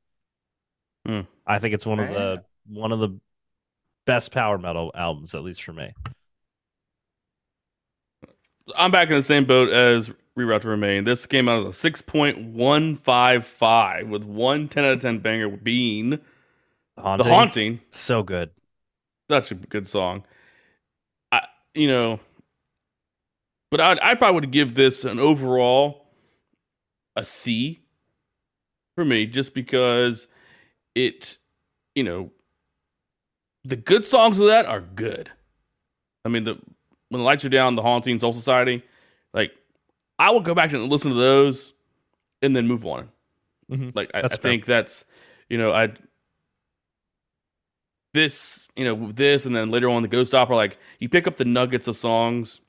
Hmm. 1.05 1.21
I 1.45 1.59
think 1.59 1.73
it's 1.73 1.85
one 1.85 1.99
of 1.99 2.09
the 2.09 2.43
one 2.67 2.91
of 2.91 2.99
the 2.99 3.19
best 4.05 4.31
power 4.31 4.57
metal 4.57 4.91
albums, 4.95 5.35
at 5.35 5.43
least 5.43 5.63
for 5.63 5.73
me. 5.73 5.93
I'm 8.75 8.91
back 8.91 9.09
in 9.09 9.15
the 9.15 9.23
same 9.23 9.45
boat 9.45 9.69
as 9.69 10.11
Reroute 10.37 10.61
to 10.61 10.69
Remain. 10.69 11.03
This 11.03 11.25
came 11.25 11.49
out 11.49 11.65
as 11.65 11.83
a 11.83 11.91
6.155 11.91 14.07
with 14.07 14.23
one 14.23 14.67
10 14.67 14.85
out 14.85 14.91
of 14.93 15.01
10 15.01 15.19
banger 15.19 15.49
being 15.49 16.11
The 16.11 16.19
The 16.95 17.01
Haunting, 17.01 17.27
Haunting. 17.31 17.79
so 17.89 18.23
good. 18.23 18.51
such 19.29 19.51
a 19.51 19.55
good 19.55 19.87
song. 19.87 20.23
I, 21.31 21.41
you 21.73 21.87
know, 21.87 22.19
but 23.71 23.81
I, 23.81 23.97
I 24.01 24.15
probably 24.15 24.35
would 24.41 24.51
give 24.51 24.75
this 24.75 25.03
an 25.03 25.19
overall 25.19 26.05
a 27.15 27.25
C 27.25 27.81
for 28.95 29.03
me, 29.03 29.25
just 29.25 29.53
because 29.53 30.27
it, 30.95 31.37
you 31.95 32.03
know, 32.03 32.31
the 33.63 33.75
good 33.75 34.05
songs 34.05 34.39
of 34.39 34.47
that 34.47 34.65
are 34.65 34.81
good. 34.81 35.31
I 36.23 36.29
mean, 36.29 36.45
the 36.45 36.57
when 37.09 37.19
the 37.19 37.25
lights 37.25 37.43
are 37.45 37.49
down, 37.49 37.75
the 37.75 37.81
haunting, 37.81 38.19
Soul 38.19 38.33
Society, 38.33 38.83
like 39.33 39.51
I 40.19 40.31
will 40.31 40.41
go 40.41 40.55
back 40.55 40.73
and 40.73 40.89
listen 40.89 41.11
to 41.11 41.17
those, 41.17 41.73
and 42.41 42.55
then 42.55 42.67
move 42.67 42.85
on. 42.85 43.09
Mhm. 43.71 43.95
Like 43.95 44.11
I, 44.13 44.21
I 44.21 44.27
think 44.29 44.65
that's, 44.65 45.05
you 45.49 45.57
know, 45.57 45.71
I 45.73 45.91
this, 48.13 48.67
you 48.75 48.83
know, 48.85 49.11
this, 49.11 49.45
and 49.45 49.55
then 49.55 49.69
later 49.69 49.89
on 49.89 50.01
the 50.01 50.07
Ghost 50.07 50.33
Opera, 50.33 50.55
like 50.55 50.77
you 50.99 51.09
pick 51.09 51.27
up 51.27 51.37
the 51.37 51.45
nuggets 51.45 51.87
of 51.87 51.97
songs. 51.97 52.61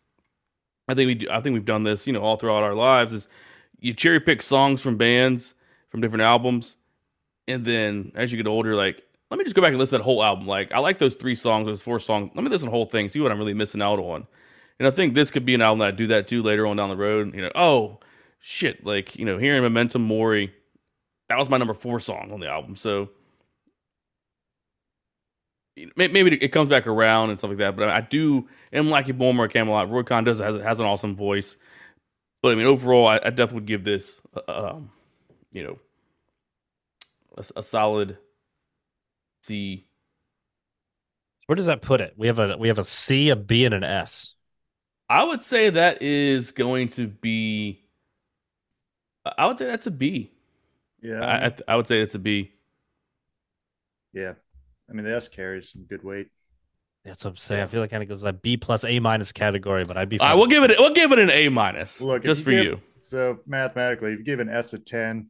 I 0.89 0.95
think 0.95 1.07
we 1.07 1.15
do, 1.15 1.29
I 1.31 1.41
think 1.41 1.55
we've 1.55 1.65
done 1.65 1.85
this, 1.85 2.07
you 2.07 2.13
know, 2.13 2.21
all 2.21 2.37
throughout 2.37 2.63
our 2.63 2.75
lives. 2.75 3.13
Is 3.13 3.29
you 3.79 3.95
cherry 3.95 4.21
pick 4.21 4.43
songs 4.43 4.81
from 4.81 4.97
bands 4.97 5.55
from 5.89 6.01
different 6.01 6.23
albums, 6.23 6.77
and 7.47 7.65
then 7.65 8.13
as 8.15 8.33
you 8.33 8.37
get 8.37 8.47
older, 8.47 8.75
like 8.75 9.03
let 9.31 9.39
me 9.39 9.45
just 9.45 9.55
go 9.55 9.63
back 9.63 9.71
and 9.71 9.79
listen 9.79 9.93
to 9.93 9.99
that 9.99 10.05
whole 10.05 10.23
album. 10.23 10.47
Like 10.47 10.73
I 10.73 10.79
like 10.81 10.99
those 10.99 11.15
three 11.15 11.35
songs, 11.35 11.67
those 11.67 11.83
four 11.83 11.99
songs. 11.99 12.31
Let 12.35 12.43
me 12.43 12.51
listen 12.51 12.67
to 12.67 12.71
the 12.71 12.77
whole 12.77 12.87
thing, 12.87 13.09
see 13.09 13.21
what 13.21 13.31
I'm 13.31 13.39
really 13.39 13.55
missing 13.55 13.83
out 13.83 13.99
on. 13.99 14.27
And 14.79 14.87
I 14.87 14.91
think 14.91 15.14
this 15.14 15.31
could 15.31 15.45
be 15.45 15.55
an 15.55 15.62
album 15.62 15.81
that 15.81 15.88
I 15.88 15.91
do 15.93 16.07
that 16.09 16.29
too 16.29 16.43
later 16.43 16.67
on 16.67 16.77
down 16.77 16.88
the 16.88 16.97
road. 16.97 17.35
You 17.35 17.43
know, 17.43 17.51
oh 17.55 17.99
shit, 18.41 18.85
like 18.85 19.17
you 19.17 19.25
know, 19.25 19.38
hearing 19.38 19.62
Memento 19.62 19.99
Mori, 19.99 20.53
that 21.29 21.38
was 21.38 21.51
my 21.51 21.57
number 21.57 21.75
four 21.75 22.01
song 22.01 22.31
on 22.33 22.41
the 22.41 22.49
album. 22.49 22.77
So 22.77 23.11
maybe 25.97 26.37
it 26.37 26.49
comes 26.49 26.69
back 26.69 26.87
around 26.87 27.31
and 27.31 27.38
stuff 27.38 27.51
like 27.51 27.59
that. 27.59 27.77
But 27.77 27.88
I 27.88 28.01
do 28.01 28.49
am 28.73 28.88
liking 28.88 29.17
Bulmer 29.17 29.49
Kamelot. 29.49 29.91
Roy 29.91 30.03
Khan 30.03 30.25
does 30.25 30.38
has, 30.41 30.61
has 30.61 30.81
an 30.81 30.87
awesome 30.87 31.17
voice. 31.17 31.57
But 32.43 32.53
I 32.53 32.55
mean, 32.55 32.67
overall, 32.67 33.09
I, 33.09 33.17
I 33.17 33.31
definitely 33.31 33.57
would 33.57 33.67
give 33.67 33.85
this, 33.85 34.21
uh, 34.37 34.75
um, 34.75 34.91
you 35.51 35.64
know, 35.64 35.79
a, 37.37 37.45
a 37.57 37.62
solid 37.62 38.19
C. 39.43 39.87
Where 41.47 41.57
does 41.57 41.67
that 41.67 41.83
put 41.83 42.01
it? 42.01 42.14
We 42.17 42.27
have 42.27 42.38
a 42.38 42.57
we 42.57 42.69
have 42.69 42.79
a 42.79 42.85
C, 42.85 43.31
a 43.31 43.37
B, 43.37 43.64
and 43.64 43.75
an 43.75 43.85
S. 43.85 44.35
I 45.09 45.25
would 45.25 45.40
say 45.40 45.71
that 45.71 46.03
is 46.03 46.51
going 46.53 46.88
to 46.90 47.07
be. 47.07 47.85
I 49.37 49.47
would 49.47 49.59
say 49.59 49.66
that's 49.66 49.87
a 49.87 49.90
B. 49.90 50.31
Yeah. 51.03 51.21
I, 51.21 51.47
I, 51.47 51.55
I 51.68 51.77
would 51.77 51.87
say 51.87 52.01
it's 52.01 52.14
a 52.14 52.18
B. 52.18 52.53
yeah. 54.12 54.35
I 54.90 54.94
mean, 54.94 55.05
the 55.05 55.14
S 55.14 55.29
carries 55.29 55.71
some 55.71 55.83
good 55.83 56.03
weight. 56.03 56.29
That's 57.05 57.25
what 57.25 57.33
I'm 57.33 57.37
saying. 57.37 57.62
I 57.62 57.66
feel 57.66 57.81
like 57.83 57.90
kind 57.90 58.03
of 58.03 58.09
goes 58.09 58.23
that 58.23 58.40
B 58.42 58.57
plus 58.57 58.85
A 58.85 58.99
minus 59.01 59.33
category, 59.33 59.85
but 59.85 59.97
I'd 59.99 60.09
be. 60.09 60.18
All 60.18 60.27
right, 60.27 60.31
fine 60.33 60.38
we'll 60.38 60.47
give 60.49 60.64
it 60.64 60.77
we'll 60.79 60.94
give 60.94 61.12
it 61.12 61.18
an 61.18 61.31
A 61.31 61.49
minus 61.51 62.01
Look, 62.01 62.23
if 62.23 62.27
just 62.27 62.40
you 62.40 62.44
for 62.44 62.51
give- 62.51 62.64
you. 62.64 62.81
So 63.01 63.38
mathematically, 63.47 64.12
if 64.12 64.18
you 64.18 64.25
give 64.25 64.40
an 64.40 64.49
S 64.49 64.73
a 64.73 64.79
10, 64.79 65.29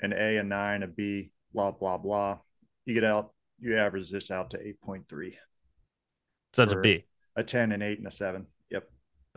an 0.00 0.12
A 0.12 0.36
a 0.36 0.42
9, 0.44 0.82
a 0.82 0.86
B, 0.86 1.30
blah, 1.52 1.70
blah, 1.72 1.96
blah, 1.98 2.38
you 2.84 2.94
get 2.94 3.02
out, 3.02 3.32
you 3.58 3.76
average 3.76 4.10
this 4.10 4.30
out 4.30 4.50
to 4.50 4.58
8.3. 4.58 5.32
So 6.52 6.62
that's 6.62 6.72
a 6.72 6.76
for- 6.76 6.80
B. 6.82 7.04
A 7.36 7.42
10, 7.42 7.72
an 7.72 7.82
8, 7.82 7.98
and 7.98 8.06
a 8.06 8.10
7. 8.10 8.46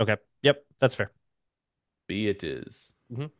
Yep. 0.01 0.09
Okay. 0.09 0.21
Yep. 0.43 0.65
That's 0.79 0.95
fair. 0.95 1.11
Be 2.07 2.27
it 2.27 2.43
is. 2.43 2.91
Mhm. 3.11 3.31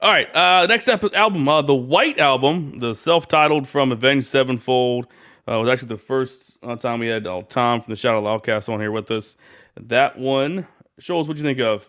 All 0.00 0.10
right, 0.10 0.34
uh, 0.34 0.66
next 0.66 0.88
ep- 0.88 1.14
album, 1.14 1.48
uh, 1.48 1.62
the 1.62 1.74
White 1.74 2.18
Album, 2.18 2.78
the 2.80 2.94
self-titled 2.94 3.68
from 3.68 3.92
Avenged 3.92 4.26
Sevenfold, 4.26 5.06
uh, 5.46 5.60
was 5.60 5.68
actually 5.68 5.88
the 5.88 5.98
first 5.98 6.58
uh, 6.62 6.74
time 6.76 7.00
we 7.00 7.08
had 7.08 7.26
uh, 7.26 7.42
Tom 7.48 7.80
from 7.80 7.92
the 7.92 7.96
Shadow 7.96 8.22
Loudcast 8.22 8.68
on 8.68 8.80
here 8.80 8.90
with 8.90 9.10
us. 9.10 9.36
That 9.76 10.18
one, 10.18 10.66
Scholze, 11.00 11.28
what'd 11.28 11.36
you 11.38 11.44
think 11.44 11.60
of? 11.60 11.88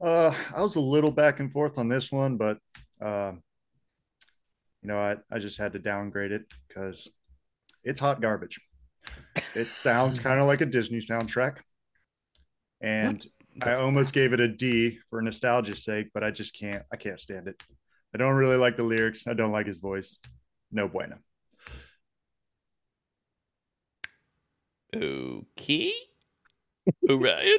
Uh, 0.00 0.34
I 0.54 0.60
was 0.60 0.76
a 0.76 0.80
little 0.80 1.10
back 1.10 1.40
and 1.40 1.50
forth 1.50 1.78
on 1.78 1.88
this 1.88 2.12
one, 2.12 2.36
but 2.36 2.58
um, 3.00 3.42
you 4.82 4.88
know, 4.88 4.98
I, 4.98 5.16
I 5.30 5.38
just 5.38 5.58
had 5.58 5.72
to 5.72 5.78
downgrade 5.78 6.32
it 6.32 6.44
because 6.68 7.08
it's 7.84 7.98
hot 7.98 8.20
garbage. 8.20 8.60
It 9.54 9.68
sounds 9.68 10.18
kind 10.26 10.40
of 10.40 10.46
like 10.46 10.60
a 10.60 10.66
Disney 10.66 10.98
soundtrack. 10.98 11.58
And 12.80 13.26
I 13.62 13.74
almost 13.74 14.12
gave 14.12 14.32
it 14.32 14.40
a 14.40 14.48
D 14.48 14.98
for 15.08 15.22
nostalgia's 15.22 15.84
sake, 15.84 16.08
but 16.12 16.22
I 16.22 16.30
just 16.30 16.58
can't 16.58 16.82
I 16.92 16.96
can't 16.96 17.20
stand 17.20 17.48
it. 17.48 17.62
I 18.14 18.18
don't 18.18 18.34
really 18.34 18.56
like 18.56 18.76
the 18.76 18.82
lyrics. 18.82 19.26
I 19.26 19.34
don't 19.34 19.52
like 19.52 19.66
his 19.66 19.78
voice. 19.78 20.18
No 20.70 20.88
bueno. 20.88 21.16
Okay, 24.94 25.92
Orion. 27.08 27.58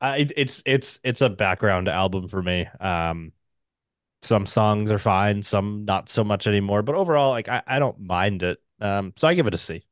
I 0.00 0.26
it's 0.36 0.62
it's 0.66 1.00
it's 1.04 1.20
a 1.20 1.28
background 1.28 1.88
album 1.88 2.28
for 2.28 2.42
me. 2.42 2.66
Um, 2.80 3.32
some 4.22 4.46
songs 4.46 4.90
are 4.90 4.98
fine, 4.98 5.42
some 5.42 5.84
not 5.84 6.08
so 6.08 6.24
much 6.24 6.46
anymore. 6.46 6.82
But 6.82 6.94
overall, 6.94 7.30
like 7.30 7.48
I, 7.48 7.62
I 7.66 7.78
don't 7.78 8.00
mind 8.00 8.42
it. 8.42 8.58
Um, 8.80 9.12
so 9.16 9.28
I 9.28 9.34
give 9.34 9.46
it 9.46 9.54
a 9.54 9.58
C. 9.58 9.84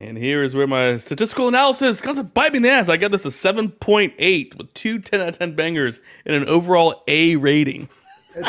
And 0.00 0.18
here 0.18 0.42
is 0.42 0.54
where 0.54 0.66
my 0.66 0.98
statistical 0.98 1.48
analysis 1.48 2.02
comes 2.02 2.18
to 2.18 2.24
bite 2.24 2.52
me 2.52 2.58
in 2.58 2.62
the 2.62 2.70
ass. 2.70 2.88
I 2.90 2.98
got 2.98 3.12
this 3.12 3.24
a 3.24 3.28
7.8 3.28 4.54
with 4.58 4.74
two 4.74 4.98
10 4.98 5.20
out 5.22 5.28
of 5.28 5.38
10 5.38 5.54
bangers 5.56 6.00
and 6.26 6.34
an 6.36 6.46
overall 6.48 7.02
A 7.08 7.36
rating. 7.36 7.88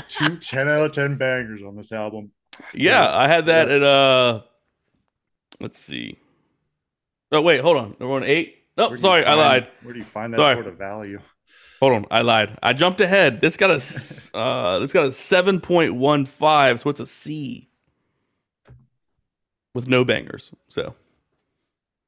Two 0.09 0.35
10 0.37 0.67
out 0.67 0.81
of 0.87 0.91
10 0.91 1.15
bangers 1.15 1.61
on 1.65 1.77
this 1.77 1.93
album. 1.93 2.31
Yeah, 2.73 3.03
Yeah. 3.03 3.17
I 3.17 3.27
had 3.27 3.45
that 3.45 3.69
Yeah. 3.69 3.75
at 3.75 3.83
uh 3.83 4.41
let's 5.61 5.79
see. 5.79 6.17
Oh 7.31 7.41
wait, 7.41 7.61
hold 7.61 7.77
on. 7.77 7.95
We're 7.97 8.13
on 8.13 8.23
eight. 8.23 8.55
Oh, 8.77 8.89
do 8.89 8.95
you 8.95 9.01
sorry, 9.01 9.23
I 9.25 9.33
lied. 9.33 9.69
Where 9.83 9.93
do 9.93 9.99
you 9.99 10.05
find 10.05 10.33
that 10.33 10.37
Sorry. 10.39 10.55
sort 10.55 10.67
of 10.67 10.77
value? 10.77 11.21
Hold 11.79 11.93
on, 11.93 12.05
I 12.11 12.21
lied. 12.23 12.57
I 12.61 12.73
jumped 12.73 12.99
ahead. 12.99 13.39
This 13.39 13.55
got 13.55 13.69
a, 13.71 13.75
uh 14.37 14.79
this 14.79 14.91
got 14.91 15.05
a 15.05 15.09
7.15, 15.09 16.79
so 16.79 16.89
it's 16.89 16.99
a 16.99 17.05
C. 17.05 17.69
With 19.73 19.87
no 19.87 20.03
bangers. 20.03 20.51
So 20.67 20.93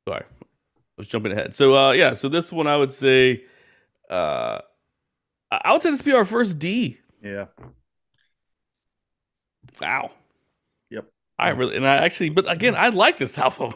sorry. 0.10 0.26
I 0.42 0.46
was 0.98 1.08
jumping 1.08 1.32
ahead. 1.32 1.56
So 1.56 1.76
uh 1.76 1.92
yeah, 1.92 2.14
so 2.14 2.30
this 2.30 2.52
one 2.52 2.68
I 2.68 2.78
would 2.78 2.94
say 2.94 3.44
uh 4.10 4.60
I 5.52 5.72
would 5.72 5.84
say 5.84 5.92
this 5.92 6.02
be 6.02 6.14
our 6.14 6.26
first 6.26 6.58
D. 6.58 6.98
Yeah. 7.24 7.46
Wow. 9.80 10.12
Yep. 10.90 11.06
I 11.38 11.50
really 11.50 11.76
and 11.76 11.88
I 11.88 11.98
actually 11.98 12.30
but 12.30 12.52
again 12.52 12.74
I 12.76 12.90
like 12.90 13.18
this 13.18 13.38
album. 13.38 13.76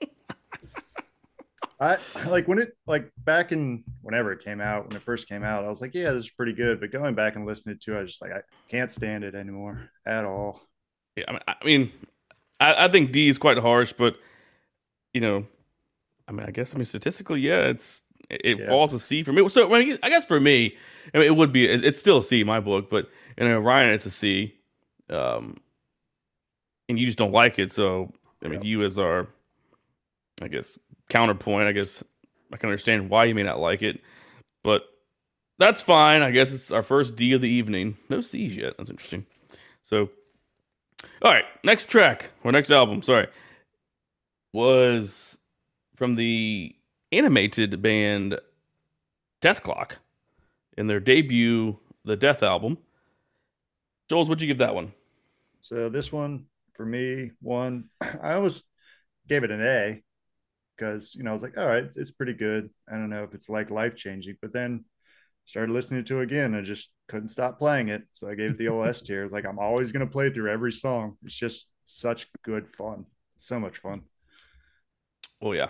I 1.80 1.98
like 2.26 2.48
when 2.48 2.58
it 2.58 2.72
like 2.86 3.10
back 3.18 3.52
in 3.52 3.84
whenever 4.00 4.32
it 4.32 4.42
came 4.42 4.62
out, 4.62 4.88
when 4.88 4.96
it 4.96 5.02
first 5.02 5.28
came 5.28 5.44
out, 5.44 5.62
I 5.62 5.68
was 5.68 5.82
like, 5.82 5.94
yeah, 5.94 6.10
this 6.12 6.24
is 6.24 6.30
pretty 6.30 6.54
good. 6.54 6.80
But 6.80 6.90
going 6.90 7.14
back 7.14 7.36
and 7.36 7.44
listening 7.44 7.78
to 7.82 7.94
it, 7.94 7.98
I 7.98 8.00
was 8.00 8.12
just 8.12 8.22
like, 8.22 8.32
I 8.32 8.40
can't 8.70 8.90
stand 8.90 9.24
it 9.24 9.34
anymore 9.34 9.90
at 10.06 10.24
all. 10.24 10.62
Yeah, 11.16 11.24
I 11.28 11.32
mean, 11.32 11.40
I, 11.46 11.54
mean 11.64 11.92
I, 12.60 12.86
I 12.86 12.88
think 12.88 13.12
D 13.12 13.28
is 13.28 13.36
quite 13.36 13.58
harsh, 13.58 13.92
but 13.92 14.16
you 15.12 15.20
know, 15.20 15.46
I 16.28 16.32
mean, 16.32 16.46
I 16.46 16.50
guess 16.50 16.74
I 16.74 16.78
mean 16.78 16.84
statistically, 16.84 17.40
yeah, 17.40 17.60
it's 17.62 18.02
it 18.28 18.58
Yeah. 18.58 18.68
falls 18.68 18.92
a 18.92 18.98
C 18.98 19.22
for 19.22 19.32
me. 19.32 19.48
So 19.48 19.72
I, 19.74 19.84
mean, 19.84 19.98
I 20.02 20.08
guess 20.10 20.24
for 20.24 20.40
me, 20.40 20.76
I 21.14 21.18
mean, 21.18 21.26
it 21.26 21.36
would 21.36 21.52
be 21.52 21.66
it's 21.66 21.98
still 21.98 22.18
a 22.18 22.22
C 22.22 22.40
in 22.40 22.46
my 22.46 22.60
book, 22.60 22.90
but 22.90 23.08
in 23.38 23.46
Orion, 23.46 23.92
it's 23.92 24.06
a 24.06 24.10
C. 24.10 24.54
Um, 25.10 25.56
and 26.88 26.98
you 26.98 27.06
just 27.06 27.18
don't 27.18 27.32
like 27.32 27.58
it, 27.58 27.72
so 27.72 28.12
I 28.44 28.48
mean, 28.48 28.62
Yeah. 28.62 28.68
you 28.68 28.82
as 28.84 28.98
our, 28.98 29.28
I 30.42 30.48
guess 30.48 30.78
counterpoint, 31.08 31.68
I 31.68 31.72
guess 31.72 32.02
I 32.52 32.56
can 32.56 32.68
understand 32.68 33.08
why 33.10 33.24
you 33.24 33.34
may 33.34 33.42
not 33.44 33.60
like 33.60 33.82
it, 33.82 34.00
but 34.64 34.84
that's 35.58 35.80
fine. 35.80 36.22
I 36.22 36.30
guess 36.32 36.52
it's 36.52 36.70
our 36.70 36.82
first 36.82 37.16
D 37.16 37.32
of 37.32 37.40
the 37.40 37.48
evening. 37.48 37.96
No 38.08 38.20
C's 38.20 38.56
yet. 38.56 38.74
That's 38.76 38.90
interesting. 38.90 39.24
So, 39.82 40.10
all 41.22 41.32
right, 41.32 41.44
next 41.64 41.86
track 41.88 42.30
or 42.44 42.50
next 42.52 42.70
album, 42.70 43.02
sorry, 43.02 43.28
was 44.52 45.35
from 45.96 46.14
the 46.14 46.76
animated 47.10 47.82
band 47.82 48.38
Dethklok 49.42 49.92
in 50.76 50.86
their 50.86 51.00
debut, 51.00 51.78
the 52.04 52.16
Dethalbum. 52.16 52.78
Jules, 54.08 54.28
what'd 54.28 54.42
you 54.42 54.46
give 54.46 54.58
that 54.58 54.74
one? 54.74 54.92
So 55.60 55.88
this 55.88 56.12
one 56.12 56.46
for 56.74 56.86
me, 56.86 57.32
one, 57.40 57.86
I 58.00 58.34
almost 58.34 58.64
gave 59.26 59.42
it 59.42 59.50
an 59.50 59.62
A 59.62 60.02
because 60.76 61.14
you 61.14 61.24
know 61.24 61.30
I 61.30 61.32
was 61.32 61.42
like, 61.42 61.58
all 61.58 61.66
right, 61.66 61.88
it's 61.96 62.10
pretty 62.10 62.34
good. 62.34 62.70
I 62.88 62.92
don't 62.92 63.10
know 63.10 63.24
if 63.24 63.34
it's 63.34 63.48
like 63.48 63.70
life 63.70 63.96
changing, 63.96 64.36
but 64.40 64.52
then 64.52 64.84
started 65.46 65.72
listening 65.72 66.04
to 66.04 66.20
it 66.20 66.24
again 66.24 66.54
and 66.54 66.66
just 66.66 66.90
couldn't 67.08 67.28
stop 67.28 67.58
playing 67.58 67.88
it. 67.88 68.02
So 68.12 68.28
I 68.28 68.34
gave 68.34 68.52
it 68.52 68.58
the 68.58 68.68
old 68.68 68.86
S 68.86 69.00
tier. 69.00 69.24
It's 69.24 69.32
like 69.32 69.46
I'm 69.46 69.58
always 69.58 69.92
gonna 69.92 70.06
play 70.06 70.30
through 70.30 70.50
every 70.52 70.72
song. 70.72 71.16
It's 71.24 71.34
just 71.34 71.66
such 71.84 72.28
good 72.42 72.68
fun. 72.68 73.06
So 73.36 73.58
much 73.58 73.78
fun. 73.78 74.02
Oh 75.40 75.52
yeah, 75.52 75.68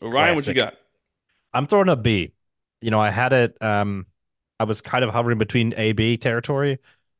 Ryan, 0.00 0.34
what 0.34 0.46
you 0.46 0.54
got? 0.54 0.74
I'm 1.52 1.66
throwing 1.66 1.88
a 1.88 1.96
B. 1.96 2.32
You 2.80 2.90
know, 2.90 3.00
I 3.00 3.10
had 3.10 3.32
it. 3.32 3.56
Um, 3.62 4.06
I 4.58 4.64
was 4.64 4.80
kind 4.80 5.04
of 5.04 5.10
hovering 5.10 5.38
between 5.38 5.74
A 5.76 5.92
B 5.92 6.16
territory, 6.16 6.78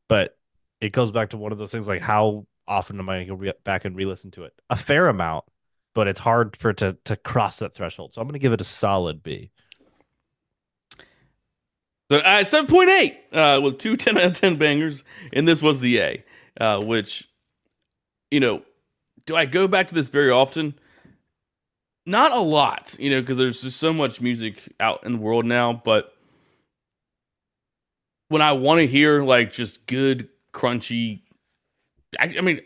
but 0.09 0.37
it 0.81 0.91
goes 0.91 1.11
back 1.11 1.31
to 1.31 1.37
one 1.37 1.53
of 1.53 1.59
those 1.59 1.73
things 1.73 1.89
like 1.89 2.03
how 2.03 2.47
often 2.67 2.99
am 2.99 3.09
I 3.09 3.15
going 3.15 3.27
to 3.27 3.31
go 3.33 3.37
re- 3.37 3.53
back 3.65 3.85
and 3.85 3.97
re-listen 3.97 4.31
to 4.33 4.45
it? 4.45 4.53
A 4.71 4.77
fair 4.77 5.09
amount, 5.09 5.45
but 5.95 6.09
it's 6.09 6.21
hard 6.21 6.57
for 6.57 6.71
it 6.71 6.77
to 6.79 6.97
to 7.05 7.17
cross 7.17 7.59
that 7.59 7.75
threshold. 7.75 8.13
So 8.13 8.21
I'm 8.21 8.27
going 8.27 8.35
to 8.35 8.39
give 8.39 8.53
it 8.53 8.61
a 8.61 8.65
solid 8.65 9.23
B. 9.23 9.51
So 12.11 12.19
uh, 12.19 12.45
seven 12.45 12.67
point 12.67 12.91
eight 12.91 13.19
uh, 13.33 13.61
with 13.63 13.79
two 13.79 13.97
10 13.99 14.19
out 14.19 14.25
of 14.25 14.41
ten 14.41 14.57
bangers, 14.57 15.05
and 15.33 15.49
this 15.49 15.63
was 15.63 15.81
the 15.81 15.99
A, 16.01 16.25
uh, 16.61 16.81
which 16.81 17.29
you 18.31 18.41
know, 18.41 18.63
do 19.27 19.37
I 19.37 19.47
go 19.47 19.69
back 19.69 19.89
to 19.89 19.95
this 19.95 20.09
very 20.09 20.31
often? 20.31 20.75
Not 22.07 22.33
a 22.33 22.41
lot, 22.41 22.97
you 22.99 23.11
know, 23.11 23.21
because 23.21 23.39
there's 23.39 23.63
just 23.63 23.79
so 23.79 23.93
much 23.93 24.21
music 24.21 24.61
out 24.79 25.05
in 25.05 25.13
the 25.13 25.19
world 25.19 25.47
now. 25.47 25.73
But 25.73 26.15
when 28.29 28.43
I 28.43 28.53
want 28.53 28.79
to 28.79 28.87
hear 28.87 29.23
like 29.23 29.53
just 29.53 29.87
good, 29.87 30.29
crunchy, 30.53 31.23
I, 32.19 32.35
I 32.39 32.41
mean, 32.43 32.61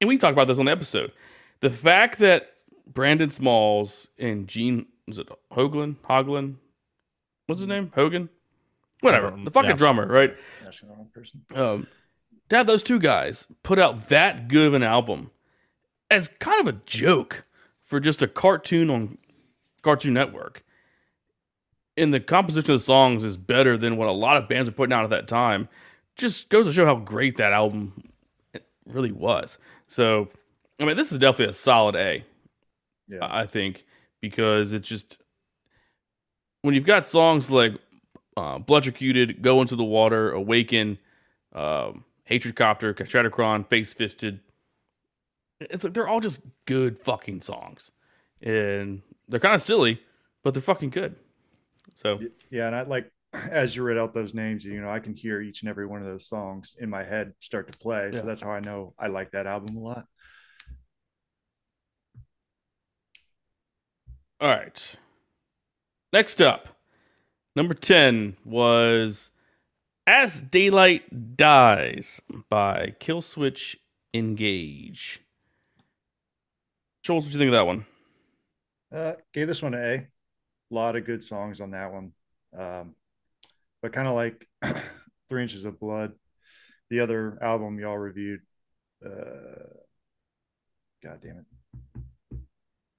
and 0.00 0.08
we 0.08 0.18
talked 0.18 0.32
about 0.32 0.48
this 0.48 0.58
on 0.58 0.64
the 0.64 0.72
episode. 0.72 1.12
The 1.60 1.70
fact 1.70 2.18
that 2.20 2.54
Brendon 2.86 3.30
Smalls 3.30 4.08
and 4.18 4.48
Gene 4.48 4.86
was 5.06 5.18
it 5.18 5.28
Hoglan, 5.52 5.96
Hoglan, 6.08 6.56
what's 7.46 7.60
his 7.60 7.68
name? 7.68 7.92
Hogan? 7.94 8.28
Whatever. 9.00 9.28
Um, 9.28 9.44
the 9.44 9.50
fucking 9.50 9.70
yeah. 9.70 9.76
drummer, 9.76 10.06
right? 10.06 10.34
That's 10.62 10.80
the 10.80 10.86
wrong 10.86 11.08
person. 11.12 11.44
Um, 11.54 11.86
to 12.48 12.56
have 12.56 12.66
those 12.66 12.82
two 12.82 13.00
guys 13.00 13.46
put 13.62 13.78
out 13.78 14.08
that 14.08 14.48
good 14.48 14.68
of 14.68 14.74
an 14.74 14.82
album 14.82 15.30
as 16.10 16.28
kind 16.28 16.60
of 16.60 16.72
a 16.72 16.78
joke 16.86 17.44
for 17.92 18.00
just 18.00 18.22
a 18.22 18.26
cartoon 18.26 18.88
on 18.88 19.18
Cartoon 19.82 20.14
Network. 20.14 20.64
And 21.94 22.14
the 22.14 22.20
composition 22.20 22.72
of 22.72 22.80
the 22.80 22.84
songs 22.84 23.22
is 23.22 23.36
better 23.36 23.76
than 23.76 23.98
what 23.98 24.08
a 24.08 24.12
lot 24.12 24.38
of 24.38 24.48
bands 24.48 24.66
were 24.66 24.74
putting 24.74 24.94
out 24.94 25.04
at 25.04 25.10
that 25.10 25.28
time. 25.28 25.68
Just 26.16 26.48
goes 26.48 26.64
to 26.64 26.72
show 26.72 26.86
how 26.86 26.94
great 26.94 27.36
that 27.36 27.52
album 27.52 28.02
really 28.86 29.12
was. 29.12 29.58
So, 29.88 30.30
I 30.80 30.86
mean, 30.86 30.96
this 30.96 31.12
is 31.12 31.18
definitely 31.18 31.50
a 31.50 31.52
solid 31.52 31.94
A. 31.96 32.24
Yeah. 33.08 33.18
I 33.20 33.44
think, 33.44 33.84
because 34.22 34.72
it's 34.72 34.88
just 34.88 35.18
when 36.62 36.74
you've 36.74 36.86
got 36.86 37.06
songs 37.06 37.50
like 37.50 37.74
uh, 38.38 38.58
Bloodrocuted, 38.58 39.42
Go 39.42 39.60
Into 39.60 39.76
the 39.76 39.84
Water, 39.84 40.32
Awaken, 40.32 40.96
um, 41.54 42.04
Hatred 42.24 42.56
Copter, 42.56 42.94
Castratikron, 42.94 43.68
Face 43.68 43.92
Fisted. 43.92 44.40
It's 45.70 45.84
like 45.84 45.94
they're 45.94 46.08
all 46.08 46.20
just 46.20 46.42
good 46.66 46.98
fucking 46.98 47.40
songs, 47.40 47.90
and 48.40 49.02
they're 49.28 49.40
kind 49.40 49.54
of 49.54 49.62
silly, 49.62 50.00
but 50.42 50.54
they're 50.54 50.62
fucking 50.62 50.90
good. 50.90 51.16
So 51.94 52.20
Yeah, 52.50 52.66
and 52.66 52.76
I 52.76 52.82
like 52.82 53.10
as 53.50 53.74
you 53.74 53.82
read 53.82 53.98
out 53.98 54.14
those 54.14 54.34
names, 54.34 54.64
you 54.64 54.80
know, 54.80 54.90
I 54.90 54.98
can 54.98 55.14
hear 55.14 55.40
each 55.40 55.62
and 55.62 55.68
every 55.68 55.86
one 55.86 56.00
of 56.00 56.06
those 56.06 56.26
songs 56.26 56.76
in 56.78 56.90
my 56.90 57.02
head 57.02 57.32
start 57.40 57.70
to 57.70 57.78
play. 57.78 58.10
Yeah. 58.12 58.20
So 58.20 58.26
that's 58.26 58.42
how 58.42 58.50
I 58.50 58.60
know 58.60 58.94
I 58.98 59.08
like 59.08 59.30
that 59.32 59.46
album 59.46 59.76
a 59.76 59.80
lot. 59.80 60.06
All 64.40 64.48
right. 64.48 64.96
Next 66.12 66.42
up, 66.42 66.68
number 67.54 67.74
10 67.74 68.36
was 68.44 69.30
As 70.06 70.42
Daylight 70.42 71.36
Dies 71.36 72.20
by 72.50 72.94
Killswitch 73.00 73.76
Engage. 74.12 75.21
Scholze, 77.04 77.14
what 77.14 77.24
do 77.24 77.30
you 77.32 77.38
think 77.38 77.48
of 77.48 77.54
that 77.54 77.66
one? 77.66 77.84
Uh, 78.94 79.14
gave 79.32 79.48
this 79.48 79.62
one 79.62 79.74
an 79.74 79.84
A. 79.84 79.94
A 79.94 80.06
lot 80.70 80.94
of 80.94 81.04
good 81.04 81.24
songs 81.24 81.60
on 81.60 81.72
that 81.72 81.92
one. 81.92 82.12
Um, 82.56 82.94
but 83.80 83.92
kind 83.92 84.06
of 84.06 84.14
like 84.14 84.46
Three 85.28 85.42
Inches 85.42 85.64
of 85.64 85.80
Blood, 85.80 86.12
the 86.90 87.00
other 87.00 87.38
album 87.42 87.78
y'all 87.80 87.98
reviewed. 87.98 88.40
Uh, 89.04 89.80
God 91.02 91.18
damn 91.20 91.38
it. 91.38 92.38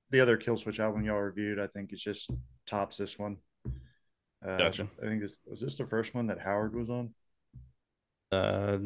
The 0.10 0.20
other 0.20 0.38
Killswitch 0.38 0.80
album 0.80 1.06
y'all 1.06 1.22
reviewed, 1.22 1.60
I 1.60 1.68
think, 1.68 1.94
is 1.94 2.02
just 2.02 2.30
tops 2.68 2.98
this 2.98 3.18
one. 3.18 3.38
Uh, 4.46 4.58
Gotcha. 4.58 4.88
I 5.02 5.08
think 5.08 5.22
this 5.22 5.38
was 5.46 5.62
this 5.62 5.78
the 5.78 5.88
first 5.88 6.14
one 6.14 6.28
that 6.28 6.40
Howard 6.40 6.76
was 6.76 6.90
on. 6.90 7.14
Uh, 8.32 8.78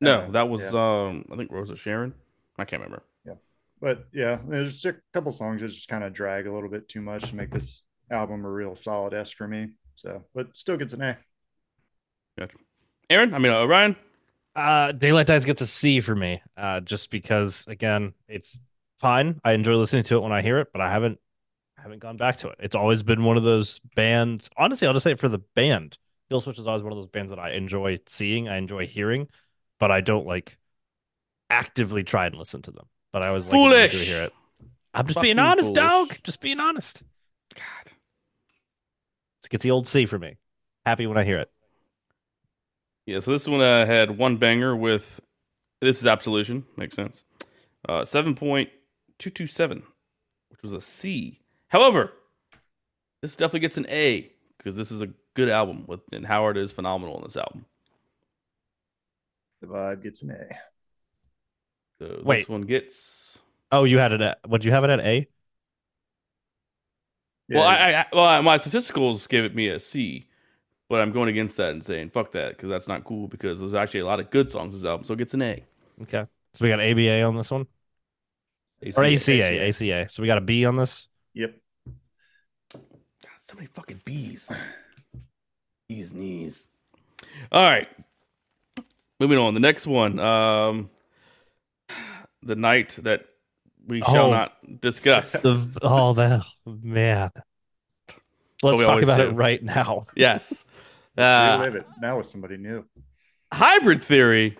no, 0.00 0.30
that 0.32 0.48
was, 0.48 0.60
yeah. 0.60 1.06
um, 1.06 1.24
I 1.32 1.36
think, 1.36 1.50
Rosa 1.50 1.76
Sharon. 1.76 2.12
I 2.58 2.64
can't 2.64 2.82
remember. 2.82 3.02
But 3.82 4.06
yeah, 4.12 4.38
there's 4.46 4.84
a 4.84 4.94
couple 5.12 5.32
songs 5.32 5.60
that 5.60 5.68
just 5.68 5.88
kind 5.88 6.04
of 6.04 6.12
drag 6.12 6.46
a 6.46 6.52
little 6.52 6.70
bit 6.70 6.88
too 6.88 7.02
much 7.02 7.28
to 7.30 7.36
make 7.36 7.50
this 7.50 7.82
album 8.12 8.44
a 8.44 8.50
real 8.50 8.76
solid 8.76 9.12
S 9.12 9.30
for 9.30 9.48
me. 9.48 9.72
So, 9.96 10.24
but 10.34 10.56
still 10.56 10.76
gets 10.76 10.92
an 10.92 11.02
A. 11.02 11.18
Aaron, 13.10 13.34
I 13.34 13.38
mean, 13.38 13.52
uh, 13.52 13.64
Ryan. 13.64 13.96
Uh, 14.54 14.92
Daylight 14.92 15.26
Dies 15.26 15.44
gets 15.44 15.62
a 15.62 15.66
C 15.66 16.00
for 16.00 16.14
me. 16.14 16.40
Uh, 16.56 16.78
just 16.80 17.10
because 17.10 17.66
again, 17.66 18.14
it's 18.28 18.56
fine. 19.00 19.40
I 19.44 19.52
enjoy 19.52 19.74
listening 19.74 20.04
to 20.04 20.16
it 20.16 20.20
when 20.20 20.32
I 20.32 20.42
hear 20.42 20.58
it, 20.58 20.68
but 20.72 20.80
I 20.80 20.88
haven't 20.88 21.18
I 21.76 21.82
haven't 21.82 21.98
gone 21.98 22.16
back 22.16 22.36
to 22.38 22.50
it. 22.50 22.58
It's 22.60 22.76
always 22.76 23.02
been 23.02 23.24
one 23.24 23.36
of 23.36 23.42
those 23.42 23.80
bands. 23.96 24.48
Honestly, 24.56 24.86
I'll 24.86 24.94
just 24.94 25.02
say 25.02 25.10
it 25.10 25.18
for 25.18 25.28
the 25.28 25.42
band. 25.56 25.98
Killswitch 26.30 26.60
is 26.60 26.68
always 26.68 26.84
one 26.84 26.92
of 26.92 26.98
those 26.98 27.08
bands 27.08 27.30
that 27.30 27.40
I 27.40 27.52
enjoy 27.54 27.98
seeing, 28.06 28.48
I 28.48 28.58
enjoy 28.58 28.86
hearing, 28.86 29.26
but 29.80 29.90
I 29.90 30.00
don't 30.00 30.26
like 30.26 30.56
actively 31.50 32.04
try 32.04 32.26
and 32.26 32.36
listen 32.36 32.62
to 32.62 32.70
them. 32.70 32.86
But 33.12 33.22
I 33.22 33.28
always 33.28 33.46
like 33.46 33.54
enjoy 33.54 33.70
to 33.70 33.88
Foolish. 33.90 34.08
hear 34.08 34.22
it. 34.22 34.32
I'm 34.94 35.06
just 35.06 35.14
Fucking 35.16 35.28
being 35.28 35.38
honest, 35.38 35.74
foolish. 35.74 35.90
dog. 35.90 36.18
Just 36.24 36.40
being 36.40 36.60
honest. 36.60 37.02
God. 37.54 37.92
It 39.44 39.50
gets 39.50 39.62
the 39.62 39.70
old 39.70 39.86
C 39.86 40.06
for 40.06 40.18
me. 40.18 40.36
Happy 40.86 41.06
when 41.06 41.18
I 41.18 41.24
hear 41.24 41.38
it. 41.38 41.50
Yeah, 43.06 43.20
so 43.20 43.32
this 43.32 43.46
one 43.48 43.60
uh, 43.60 43.84
had 43.84 44.16
one 44.16 44.36
banger 44.36 44.76
with 44.76 45.20
this 45.80 45.98
is 46.00 46.06
Absolution, 46.06 46.64
makes 46.76 46.94
sense. 46.94 47.24
Uh, 47.88 48.04
seven 48.04 48.34
point 48.34 48.70
two 49.18 49.30
two 49.30 49.46
seven, 49.46 49.82
which 50.50 50.62
was 50.62 50.72
a 50.72 50.80
C. 50.80 51.40
However, 51.68 52.12
this 53.20 53.34
definitely 53.34 53.60
gets 53.60 53.76
an 53.76 53.86
A 53.88 54.30
because 54.56 54.76
this 54.76 54.90
is 54.92 55.02
a 55.02 55.08
good 55.34 55.48
album 55.48 55.84
with 55.86 56.00
and 56.12 56.24
Howard 56.26 56.56
is 56.56 56.70
phenomenal 56.70 57.16
on 57.16 57.22
this 57.24 57.36
album. 57.36 57.66
The 59.60 59.66
vibe 59.68 60.02
gets 60.02 60.22
an 60.22 60.30
A. 60.30 60.56
So 62.02 62.08
this 62.08 62.24
Wait. 62.24 62.48
one 62.48 62.62
gets 62.62 63.38
Oh, 63.70 63.84
you 63.84 63.98
had 63.98 64.12
it 64.12 64.20
at 64.20 64.38
would 64.48 64.64
you 64.64 64.72
have 64.72 64.82
it 64.82 64.90
at 64.90 65.00
A? 65.00 65.28
well. 67.48 67.62
I, 67.62 67.74
I, 67.74 68.00
I 68.00 68.06
well 68.12 68.42
my 68.42 68.58
statisticals 68.58 69.28
gave 69.28 69.44
it 69.44 69.54
me 69.54 69.68
a 69.68 69.78
C, 69.78 70.26
but 70.88 71.00
I'm 71.00 71.12
going 71.12 71.28
against 71.28 71.56
that 71.58 71.70
and 71.70 71.84
saying 71.84 72.10
fuck 72.10 72.32
that 72.32 72.56
because 72.56 72.68
that's 72.68 72.88
not 72.88 73.04
cool 73.04 73.28
because 73.28 73.60
there's 73.60 73.72
actually 73.74 74.00
a 74.00 74.06
lot 74.06 74.18
of 74.18 74.30
good 74.30 74.50
songs 74.50 74.74
in 74.74 74.80
this 74.80 74.88
album, 74.88 75.04
so 75.04 75.14
it 75.14 75.18
gets 75.18 75.34
an 75.34 75.42
A. 75.42 75.62
Okay. 76.02 76.26
So 76.54 76.64
we 76.64 76.70
got 76.70 76.80
ABA 76.80 77.22
on 77.22 77.36
this 77.36 77.50
one? 77.50 77.66
Or 78.96 79.04
ACA, 79.04 79.68
ACA. 79.68 80.08
So 80.08 80.22
we 80.22 80.26
got 80.26 80.38
a 80.38 80.42
B 80.42 80.64
on 80.66 80.76
this. 80.76 81.06
Yep. 81.34 81.54
God, 82.72 82.82
so 83.42 83.54
many 83.54 83.68
fucking 83.68 84.02
bees. 84.04 84.50
Bees 85.88 86.12
knees. 86.12 86.66
All 87.52 87.62
right. 87.62 87.88
Moving 89.20 89.38
on. 89.38 89.54
The 89.54 89.60
next 89.60 89.86
one. 89.86 90.18
Um 90.18 90.90
the 92.42 92.56
night 92.56 92.96
that 93.02 93.26
we 93.86 94.00
shall 94.02 94.26
Oh. 94.26 94.30
not 94.30 94.80
discuss. 94.80 95.32
The 95.32 95.78
oh 95.82 96.12
that 96.14 96.42
man. 96.66 97.30
Let's 98.62 98.82
talk 98.82 99.02
about 99.02 99.16
do. 99.16 99.22
it 99.24 99.30
right 99.32 99.62
now. 99.62 100.06
yes. 100.16 100.64
Let's 101.16 101.26
Uh, 101.26 101.58
relive 101.58 101.74
it 101.74 101.86
now 102.00 102.16
with 102.16 102.26
somebody 102.26 102.56
new. 102.56 102.84
hybrid 103.52 104.02
theory 104.04 104.56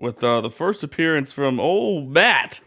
with 0.00 0.24
uh, 0.24 0.40
the 0.40 0.50
first 0.50 0.82
appearance 0.82 1.32
from 1.32 1.60
old 1.60 2.10
Matt. 2.10 2.60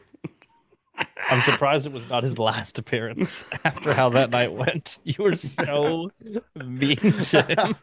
I'm 1.29 1.41
surprised 1.41 1.85
it 1.87 1.91
was 1.91 2.07
not 2.09 2.23
his 2.23 2.37
last 2.37 2.77
appearance 2.79 3.49
after 3.65 3.93
how 3.93 4.09
that 4.09 4.29
night 4.29 4.53
went. 4.53 4.99
You 5.03 5.15
were 5.23 5.35
so 5.35 6.09
mean 6.55 6.95
to 6.97 7.41
him. 7.41 7.75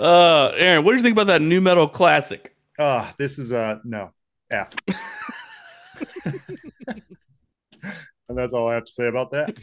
Uh 0.00 0.52
Aaron, 0.56 0.84
what 0.84 0.92
do 0.92 0.96
you 0.96 1.02
think 1.02 1.12
about 1.14 1.28
that 1.28 1.40
nu 1.42 1.60
metal 1.60 1.88
classic? 1.88 2.54
Ah, 2.78 3.14
this 3.18 3.38
is 3.38 3.52
uh 3.52 3.78
no 3.84 4.12
F. 4.50 4.70
and 6.24 6.42
that's 8.28 8.52
all 8.52 8.68
I 8.68 8.74
have 8.74 8.84
to 8.84 8.92
say 8.92 9.08
about 9.08 9.30
that. 9.32 9.56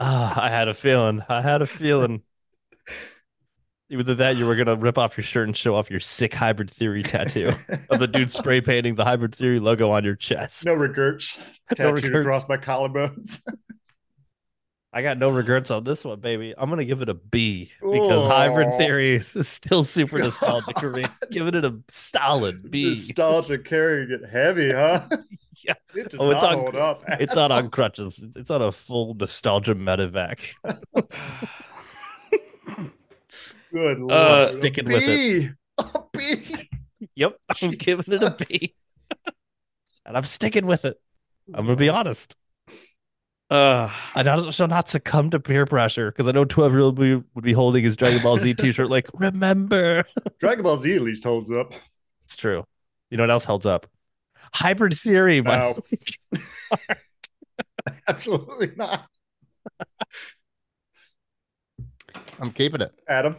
Ah, 0.00 0.42
I 0.42 0.48
had 0.50 0.68
a 0.68 0.74
feeling. 0.74 1.22
I 1.28 1.42
had 1.42 1.62
a 1.62 1.66
feeling. 1.66 2.22
Either 3.90 4.14
that, 4.16 4.36
you 4.36 4.46
were 4.46 4.56
gonna 4.56 4.74
rip 4.74 4.98
off 4.98 5.16
your 5.16 5.24
shirt 5.24 5.46
and 5.46 5.56
show 5.56 5.76
off 5.76 5.90
your 5.90 6.00
sick 6.00 6.34
hybrid 6.34 6.70
theory 6.70 7.02
tattoo 7.02 7.52
of 7.90 7.98
the 7.98 8.06
dude 8.08 8.32
spray 8.32 8.60
painting 8.60 8.94
the 8.94 9.04
hybrid 9.04 9.34
theory 9.34 9.60
logo 9.60 9.90
on 9.90 10.02
your 10.02 10.16
chest. 10.16 10.64
no 10.66 10.72
regrets. 10.72 11.38
No 11.78 11.92
Tattooed 11.92 12.04
regrets. 12.04 12.26
across 12.26 12.48
my 12.48 12.56
collarbones. 12.56 13.40
I 14.94 15.00
got 15.02 15.16
no 15.16 15.30
regrets 15.30 15.70
on 15.70 15.84
this 15.84 16.04
one, 16.04 16.20
baby. 16.20 16.52
I'm 16.56 16.68
gonna 16.68 16.84
give 16.84 17.00
it 17.00 17.08
a 17.08 17.14
B 17.14 17.72
because 17.80 18.26
hybrid 18.26 18.76
theory 18.76 19.14
is 19.16 19.48
still 19.48 19.84
super 19.84 20.18
nostalgic 20.22 20.78
for 20.78 20.90
me. 20.90 21.04
Giving 21.30 21.54
it 21.54 21.64
a 21.64 21.78
solid 21.90 22.70
B. 22.70 22.90
Nostalgia 22.90 23.58
carrying 23.58 24.10
it 24.10 24.28
heavy, 24.28 24.72
huh? 24.72 25.06
Yeah. 25.64 25.74
It 25.94 26.12
Oh, 26.18 26.30
it's 26.30 26.42
not 26.42 26.54
on- 26.58 26.76
up. 26.76 27.04
It's 27.20 27.36
not 27.36 27.52
on 27.52 27.70
crutches. 27.70 28.20
It's 28.34 28.50
on 28.50 28.60
a 28.62 28.72
full 28.72 29.14
nostalgia 29.14 29.76
medevac. 29.76 30.40
Good 33.72 33.98
lord. 34.00 34.12
Uh, 34.12 34.46
sticking 34.48 34.90
A 34.90 34.94
with 34.94 35.02
it. 35.04 35.52
A 35.78 36.02
B. 36.12 36.68
Yep, 37.14 37.36
I'm 37.62 37.70
giving 37.72 38.14
it 38.14 38.22
a 38.22 38.30
B, 38.38 38.74
and 40.04 40.16
I'm 40.16 40.24
sticking 40.24 40.66
with 40.66 40.84
it. 40.84 41.00
I'm 41.54 41.64
gonna 41.66 41.76
be 41.76 41.88
honest. 41.88 42.36
Uh, 43.52 43.90
and 44.14 44.30
I 44.30 44.48
shall 44.48 44.66
not 44.66 44.88
succumb 44.88 45.28
to 45.28 45.38
peer 45.38 45.66
pressure 45.66 46.10
because 46.10 46.26
I 46.26 46.30
know 46.30 46.46
12 46.46 46.72
year 46.72 46.80
old 46.80 46.98
would 46.98 47.44
be 47.44 47.52
holding 47.52 47.84
his 47.84 47.98
Dragon 47.98 48.22
Ball 48.22 48.38
Z 48.38 48.54
t 48.58 48.72
shirt, 48.72 48.88
like, 48.88 49.10
remember. 49.12 50.06
Dragon 50.38 50.64
Ball 50.64 50.78
Z 50.78 50.94
at 50.94 51.02
least 51.02 51.22
holds 51.22 51.50
up. 51.50 51.74
It's 52.24 52.34
true. 52.34 52.64
You 53.10 53.18
know 53.18 53.24
what 53.24 53.30
else 53.30 53.44
holds 53.44 53.66
up? 53.66 53.86
Hybrid 54.54 54.94
Theory. 54.94 55.42
No. 55.42 55.74
Absolutely 58.08 58.72
not. 58.74 59.06
I'm 62.40 62.52
keeping 62.52 62.80
it. 62.80 62.92
Adam. 63.06 63.36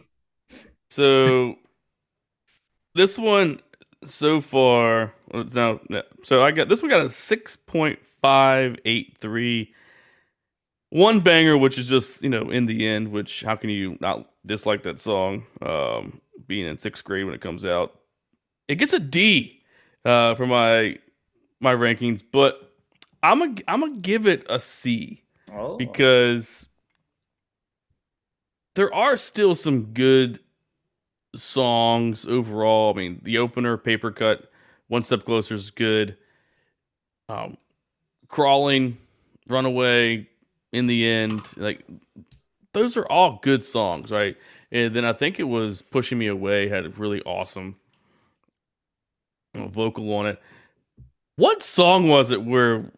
So 0.91 1.55
this 2.93 3.17
one 3.17 3.61
so 4.03 4.41
far, 4.41 5.15
no, 5.33 5.79
no. 5.89 6.03
So 6.21 6.43
I 6.43 6.51
got 6.51 6.69
this 6.69 6.83
one 6.83 6.91
got 6.91 7.01
a 7.01 7.05
6.583 7.05 9.69
one 10.93 11.21
banger, 11.21 11.57
which 11.57 11.79
is 11.79 11.87
just 11.87 12.21
you 12.21 12.29
know 12.29 12.51
in 12.51 12.67
the 12.67 12.87
end, 12.87 13.07
which 13.11 13.41
how 13.41 13.55
can 13.55 13.71
you 13.71 13.97
not 13.99 14.29
dislike 14.45 14.83
that 14.83 14.99
song? 14.99 15.43
Um, 15.59 16.21
being 16.45 16.67
in 16.67 16.77
sixth 16.77 17.03
grade 17.03 17.25
when 17.25 17.33
it 17.33 17.41
comes 17.41 17.65
out, 17.65 17.99
it 18.67 18.75
gets 18.75 18.93
a 18.93 18.99
D 18.99 19.63
uh, 20.05 20.35
for 20.35 20.45
my 20.45 20.99
my 21.59 21.73
rankings, 21.73 22.21
but 22.31 22.75
I'm 23.23 23.41
a 23.41 23.55
I'm 23.67 23.79
gonna 23.79 23.97
give 24.01 24.27
it 24.27 24.45
a 24.47 24.59
C 24.59 25.23
Oh. 25.51 25.77
because 25.77 26.67
there 28.75 28.93
are 28.93 29.17
still 29.17 29.55
some 29.55 29.85
good 29.93 30.41
songs 31.35 32.23
overall. 32.27 32.93
I 32.93 32.97
mean, 32.97 33.19
the 33.23 33.39
opener, 33.39 33.77
Paper 33.77 34.11
Cut, 34.11 34.51
One 34.89 35.03
Step 35.03 35.25
Closer 35.25 35.55
is 35.55 35.71
good. 35.71 36.17
Um, 37.29 37.57
Crawling, 38.27 38.97
Runaway, 39.47 40.27
in 40.73 40.87
the 40.87 41.07
end, 41.07 41.41
like 41.55 41.85
those 42.73 42.97
are 42.97 43.05
all 43.05 43.39
good 43.41 43.63
songs, 43.63 44.11
right? 44.11 44.35
And 44.71 44.93
then 44.93 45.05
I 45.05 45.13
think 45.13 45.39
it 45.39 45.43
was 45.43 45.81
Pushing 45.83 46.17
Me 46.17 46.27
Away 46.27 46.67
had 46.67 46.85
a 46.85 46.89
really 46.89 47.21
awesome 47.21 47.77
vocal 49.55 50.11
on 50.13 50.25
it. 50.25 50.41
What 51.35 51.63
song 51.63 52.07
was 52.09 52.31
it 52.31 52.43
where 52.43 52.91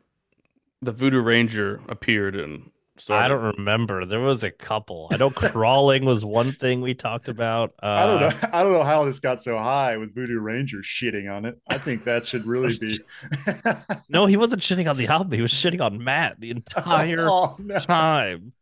the 0.81 0.93
Voodoo 0.93 1.21
Ranger 1.21 1.81
appeared 1.87 2.35
in? 2.35 2.71
Started. 2.97 3.25
I 3.25 3.27
don't 3.27 3.55
remember. 3.57 4.05
There 4.05 4.19
was 4.19 4.43
a 4.43 4.51
couple. 4.51 5.09
I 5.11 5.17
know 5.17 5.29
crawling 5.29 6.05
was 6.05 6.23
one 6.25 6.51
thing 6.53 6.81
we 6.81 6.93
talked 6.93 7.27
about. 7.29 7.73
Uh, 7.81 7.85
I 7.87 8.05
don't 8.05 8.19
know. 8.21 8.49
I 8.53 8.63
don't 8.63 8.73
know 8.73 8.83
how 8.83 9.03
this 9.05 9.19
got 9.19 9.39
so 9.41 9.57
high 9.57 9.97
with 9.97 10.13
Voodoo 10.15 10.39
Ranger 10.39 10.77
shitting 10.79 11.31
on 11.31 11.45
it. 11.45 11.59
I 11.67 11.77
think 11.77 12.03
that 12.05 12.25
should 12.25 12.45
really 12.45 12.77
be. 12.77 12.99
No, 14.09 14.25
he 14.25 14.37
wasn't 14.37 14.61
shitting 14.61 14.89
on 14.89 14.97
the 14.97 15.07
album. 15.07 15.31
He 15.31 15.41
was 15.41 15.51
shitting 15.51 15.81
on 15.81 16.03
Matt 16.03 16.39
the 16.39 16.51
entire 16.51 17.27
Oh, 17.29 17.55
no. 17.59 17.77
time. 17.77 18.53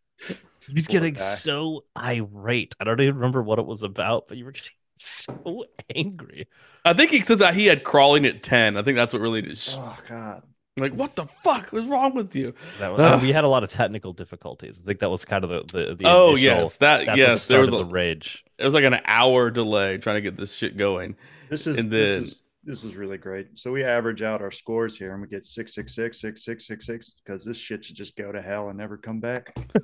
He's 0.68 0.88
Poor 0.88 0.94
getting 0.94 1.14
guy. 1.16 1.22
so 1.24 1.84
irate. 1.98 2.76
I 2.80 2.84
don't 2.86 3.00
even 3.02 3.16
remember 3.16 3.44
what 3.44 3.60
it 3.60 3.66
was 3.66 3.84
about, 3.84 4.28
but 4.28 4.38
you 4.38 4.46
were 4.46 4.52
getting 4.52 4.72
so 4.96 5.66
angry. 5.94 6.48
I 6.86 6.94
think 6.94 7.12
he 7.12 7.22
says 7.22 7.40
that 7.40 7.56
he 7.56 7.66
had 7.66 7.84
crawling 7.84 8.26
at 8.26 8.44
ten. 8.44 8.78
I 8.78 8.82
think 8.84 8.96
that's 8.96 9.14
what 9.14 9.22
really 9.22 9.42
just 9.42 9.78
Oh 9.78 9.98
God. 10.08 10.44
Like 10.78 10.94
what 10.94 11.16
the 11.16 11.26
fuck 11.26 11.72
was 11.72 11.86
wrong 11.86 12.16
with 12.16 12.36
you? 12.36 12.54
That 12.80 12.92
was, 12.92 13.02
Ugh. 13.02 13.22
we 13.22 13.32
had 13.32 13.44
a 13.44 13.48
lot 13.48 13.64
of 13.64 13.72
technical 13.72 14.12
difficulties. 14.14 14.80
I 14.82 14.86
think 14.86 15.00
that 15.00 15.10
was 15.10 15.24
kind 15.26 15.44
of 15.44 15.50
the 15.50 15.64
the, 15.72 15.96
the 15.96 16.06
oh 16.06 16.32
initial- 16.32 16.40
yes, 16.40 16.78
that 16.78 17.06
That's 17.06 17.10
what 17.10 17.18
yes. 17.18 17.48
There 17.48 17.66
started 17.66 17.72
was 17.72 17.88
the 17.88 17.94
rage. 17.94 18.44
it 18.58 18.66
was 18.66 18.74
like 18.74 18.84
an 18.84 19.00
hour 19.06 19.52
delay 19.52 19.98
trying 19.98 20.16
to 20.16 20.22
get 20.22 20.36
this 20.38 20.54
shit 20.54 20.76
going. 20.78 21.16
This 21.50 21.68
is 21.68 21.78
And 21.78 21.92
this 21.92 22.22
is 22.22 22.44
this 22.64 22.84
is 22.86 22.96
really 22.96 23.18
great. 23.18 23.60
So 23.60 23.72
we 23.72 23.84
average 23.84 24.22
out 24.24 24.42
our 24.42 24.50
scores 24.50 24.98
here, 24.98 25.12
and 25.14 25.22
we 25.22 25.28
get 25.28 25.46
six 25.46 25.76
six 25.76 25.94
six 25.94 26.20
six 26.22 26.44
six 26.46 26.66
six 26.66 26.86
six 26.86 27.14
because 27.24 27.44
this 27.46 27.58
shit 27.58 27.86
should 27.86 27.96
just 27.96 28.16
go 28.16 28.32
to 28.32 28.42
hell 28.42 28.70
and 28.70 28.78
never 28.78 28.98
come 28.98 29.20
back. 29.20 29.54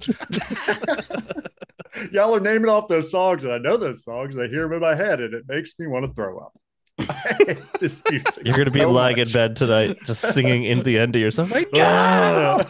Y'all 2.11 2.33
are 2.35 2.39
naming 2.39 2.69
off 2.69 2.87
those 2.87 3.11
songs, 3.11 3.43
and 3.43 3.51
I 3.51 3.57
know 3.57 3.75
those 3.77 4.03
songs. 4.03 4.37
I 4.37 4.47
hear 4.47 4.61
them 4.63 4.73
in 4.73 4.79
my 4.79 4.95
head, 4.95 5.19
and 5.19 5.33
it 5.33 5.43
makes 5.47 5.77
me 5.77 5.87
want 5.87 6.05
to 6.05 6.13
throw 6.13 6.37
up. 6.39 6.53
I 6.99 7.35
hate 7.47 7.57
this 7.79 8.03
music. 8.09 8.45
You're 8.45 8.57
gonna 8.57 8.71
be 8.71 8.81
so 8.81 8.91
lying 8.91 9.17
in 9.17 9.31
bed 9.31 9.55
tonight, 9.55 9.97
just 10.05 10.21
singing 10.33 10.63
in 10.65 10.83
the 10.83 10.97
end 10.97 11.13
to 11.13 11.19
yourself. 11.19 11.51
Like, 11.51 11.69
Ah, 11.75 12.65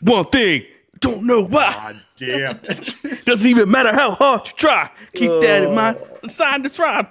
One 0.00 0.24
thing, 0.26 0.64
don't 1.00 1.24
know 1.24 1.44
why. 1.44 1.70
God 1.72 2.00
damn 2.16 2.60
it. 2.64 2.94
Doesn't 3.24 3.48
even 3.48 3.70
matter 3.70 3.92
how 3.92 4.12
hard 4.12 4.46
you 4.46 4.52
try. 4.56 4.90
Keep 5.14 5.30
that 5.42 5.64
in 5.64 5.74
mind. 5.74 5.98
Oh. 6.24 6.28
Sign 6.28 6.62
this 6.62 6.78
rhyme. 6.78 7.06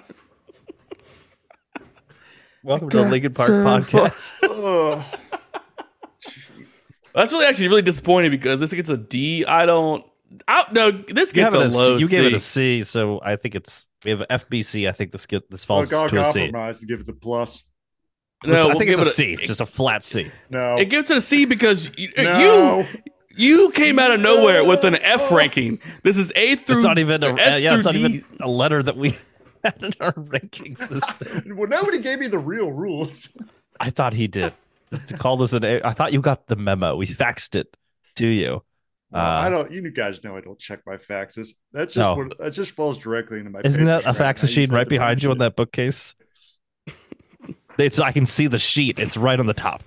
welcome 2.64 2.90
to 2.90 2.98
the 2.98 3.04
Linkin 3.10 3.34
Park 3.34 3.50
podcast. 3.50 4.34
Oh. 4.44 5.06
That's 7.14 7.32
really 7.32 7.46
actually 7.46 7.70
really 7.70 7.82
disappointing 7.82 8.30
because 8.32 8.60
this 8.60 8.74
gets 8.74 8.90
a 8.90 8.98
D. 8.98 9.46
I 9.46 9.66
don't. 9.66 10.04
I 10.48 10.66
no. 10.72 10.92
This 10.92 11.34
You, 11.36 11.44
gets 11.44 11.56
a 11.56 11.62
it 11.62 11.74
a, 11.74 11.78
low. 11.78 11.98
C. 11.98 12.02
you 12.02 12.08
gave 12.10 12.26
it 12.26 12.34
a 12.34 12.40
C, 12.40 12.84
so 12.84 13.22
I 13.24 13.36
think 13.36 13.56
it's 13.56 13.88
we 14.04 14.12
have 14.12 14.22
FBC. 14.30 14.88
I 14.88 14.92
think 14.92 15.12
this 15.12 15.26
get 15.26 15.50
this 15.50 15.64
I'll, 15.64 15.84
falls 15.86 15.94
I'll 15.94 16.10
to 16.10 16.22
a 16.22 16.26
C. 16.26 16.40
compromise 16.42 16.80
to 16.80 16.86
give 16.86 17.00
it 17.00 17.06
the 17.06 17.14
plus. 17.14 17.64
No, 18.44 18.52
I 18.54 18.66
we'll 18.68 18.78
think 18.78 18.92
it's 18.92 19.00
give 19.00 19.08
a 19.08 19.10
it 19.10 19.40
C, 19.40 19.46
just 19.48 19.62
a 19.62 19.66
flat 19.66 20.04
C. 20.04 20.32
No. 20.50 20.76
It 20.78 20.86
gives 20.90 21.10
it 21.10 21.18
a 21.18 21.22
C 21.22 21.46
because 21.46 21.90
you 21.98 22.12
uh, 22.18 22.22
no. 22.24 22.80
you, 22.80 23.02
you 23.38 23.72
came 23.72 23.98
out 23.98 24.12
of 24.12 24.20
nowhere 24.20 24.64
with 24.64 24.84
an 24.84 24.96
F 24.96 25.32
ranking. 25.32 25.80
This 26.04 26.18
is 26.18 26.32
A 26.36 26.56
through. 26.56 26.76
It's 26.78 26.86
not 26.86 27.00
even 27.00 27.24
a 27.24 27.28
or 27.30 27.40
uh, 27.40 27.58
yeah, 27.58 27.76
it's 27.76 27.86
not 27.86 27.94
D. 27.94 28.00
even 28.00 28.26
a 28.42 28.48
letter 28.48 28.84
that 28.84 28.98
we 28.98 29.12
had 29.64 29.82
in 29.82 29.94
our 30.00 30.14
ranking 30.16 30.76
system. 30.76 31.44
Well, 31.56 31.70
nobody 31.70 32.02
gave 32.02 32.20
me 32.20 32.28
the 32.28 32.38
real 32.40 32.72
rules. 32.72 33.30
I 33.80 33.90
thought 33.90 34.14
he 34.14 34.28
did. 34.28 34.54
To 35.08 35.18
call 35.18 35.38
this 35.38 35.54
an 35.54 35.66
A, 35.66 35.82
I 35.84 35.94
thought 35.94 36.14
you 36.14 36.22
got 36.22 36.48
the 36.48 36.56
memo. 36.56 36.96
We 36.96 37.08
faxed 37.08 37.56
it 37.56 37.76
to 38.18 38.28
you. 38.28 38.64
Well, 39.12 39.24
I 39.26 39.48
Uh, 39.48 39.50
don't. 39.50 39.72
You 39.72 39.90
guys 39.92 40.24
know 40.24 40.36
I 40.36 40.42
don't 40.42 40.60
check 40.60 40.82
my 40.86 40.98
faxes. 40.98 41.50
That 41.74 41.86
just 41.90 41.98
No. 41.98 42.16
what, 42.16 42.38
that 42.40 42.54
just 42.54 42.72
falls 42.72 42.98
directly 43.00 43.40
into 43.40 43.52
my. 43.52 43.62
Isn't 43.64 43.86
that 43.86 44.06
a 44.06 44.14
fax 44.14 44.42
and 44.42 44.48
I 44.48 44.52
use 44.52 44.58
machine 44.58 44.72
right 44.72 44.90
behind 44.90 45.22
you 45.24 45.32
on 45.32 45.38
that 45.40 45.56
bookcase? 45.56 46.16
It's 47.78 48.00
I 48.00 48.12
can 48.14 48.26
see 48.26 48.48
the 48.48 48.58
sheet. 48.58 49.00
It's 49.00 49.18
right 49.18 49.40
on 49.40 49.48
the 49.48 49.54
top. 49.54 49.84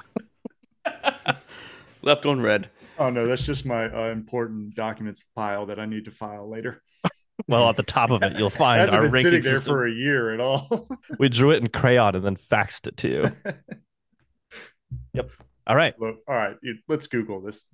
Left 2.03 2.27
on 2.27 2.41
red. 2.41 2.71
Oh 2.99 3.11
no, 3.11 3.27
that's 3.27 3.45
just 3.47 3.64
my 3.66 3.85
uh, 3.87 4.11
important 4.11 4.75
documents 4.75 5.25
pile 5.35 5.66
that 5.66 5.79
I 5.81 5.87
need 5.87 6.05
to 6.07 6.11
file 6.11 6.49
later. 6.49 6.83
Well, 7.47 7.69
at 7.71 7.77
the 7.77 7.85
top 7.85 8.11
of 8.11 8.21
it, 8.25 8.37
you'll 8.37 8.51
find 8.66 8.81
hasn't 8.81 8.97
our 8.97 9.03
been 9.05 9.12
ranking 9.12 9.31
sitting 9.31 9.43
there 9.45 9.57
system. 9.59 9.73
for 9.73 9.87
a 9.87 9.93
year 9.93 10.35
at 10.35 10.41
all. 10.41 10.89
We 11.21 11.29
drew 11.29 11.53
it 11.53 11.62
in 11.62 11.69
crayon 11.69 12.16
and 12.16 12.25
then 12.25 12.37
faxed 12.37 12.89
it 12.89 12.97
to 12.99 13.09
you. 13.09 13.33
Yep. 15.14 15.31
All 15.69 15.77
right. 15.77 15.99
Look, 16.01 16.16
all 16.27 16.35
right, 16.35 16.57
let's 16.89 17.07
Google 17.07 17.41
this. 17.41 17.64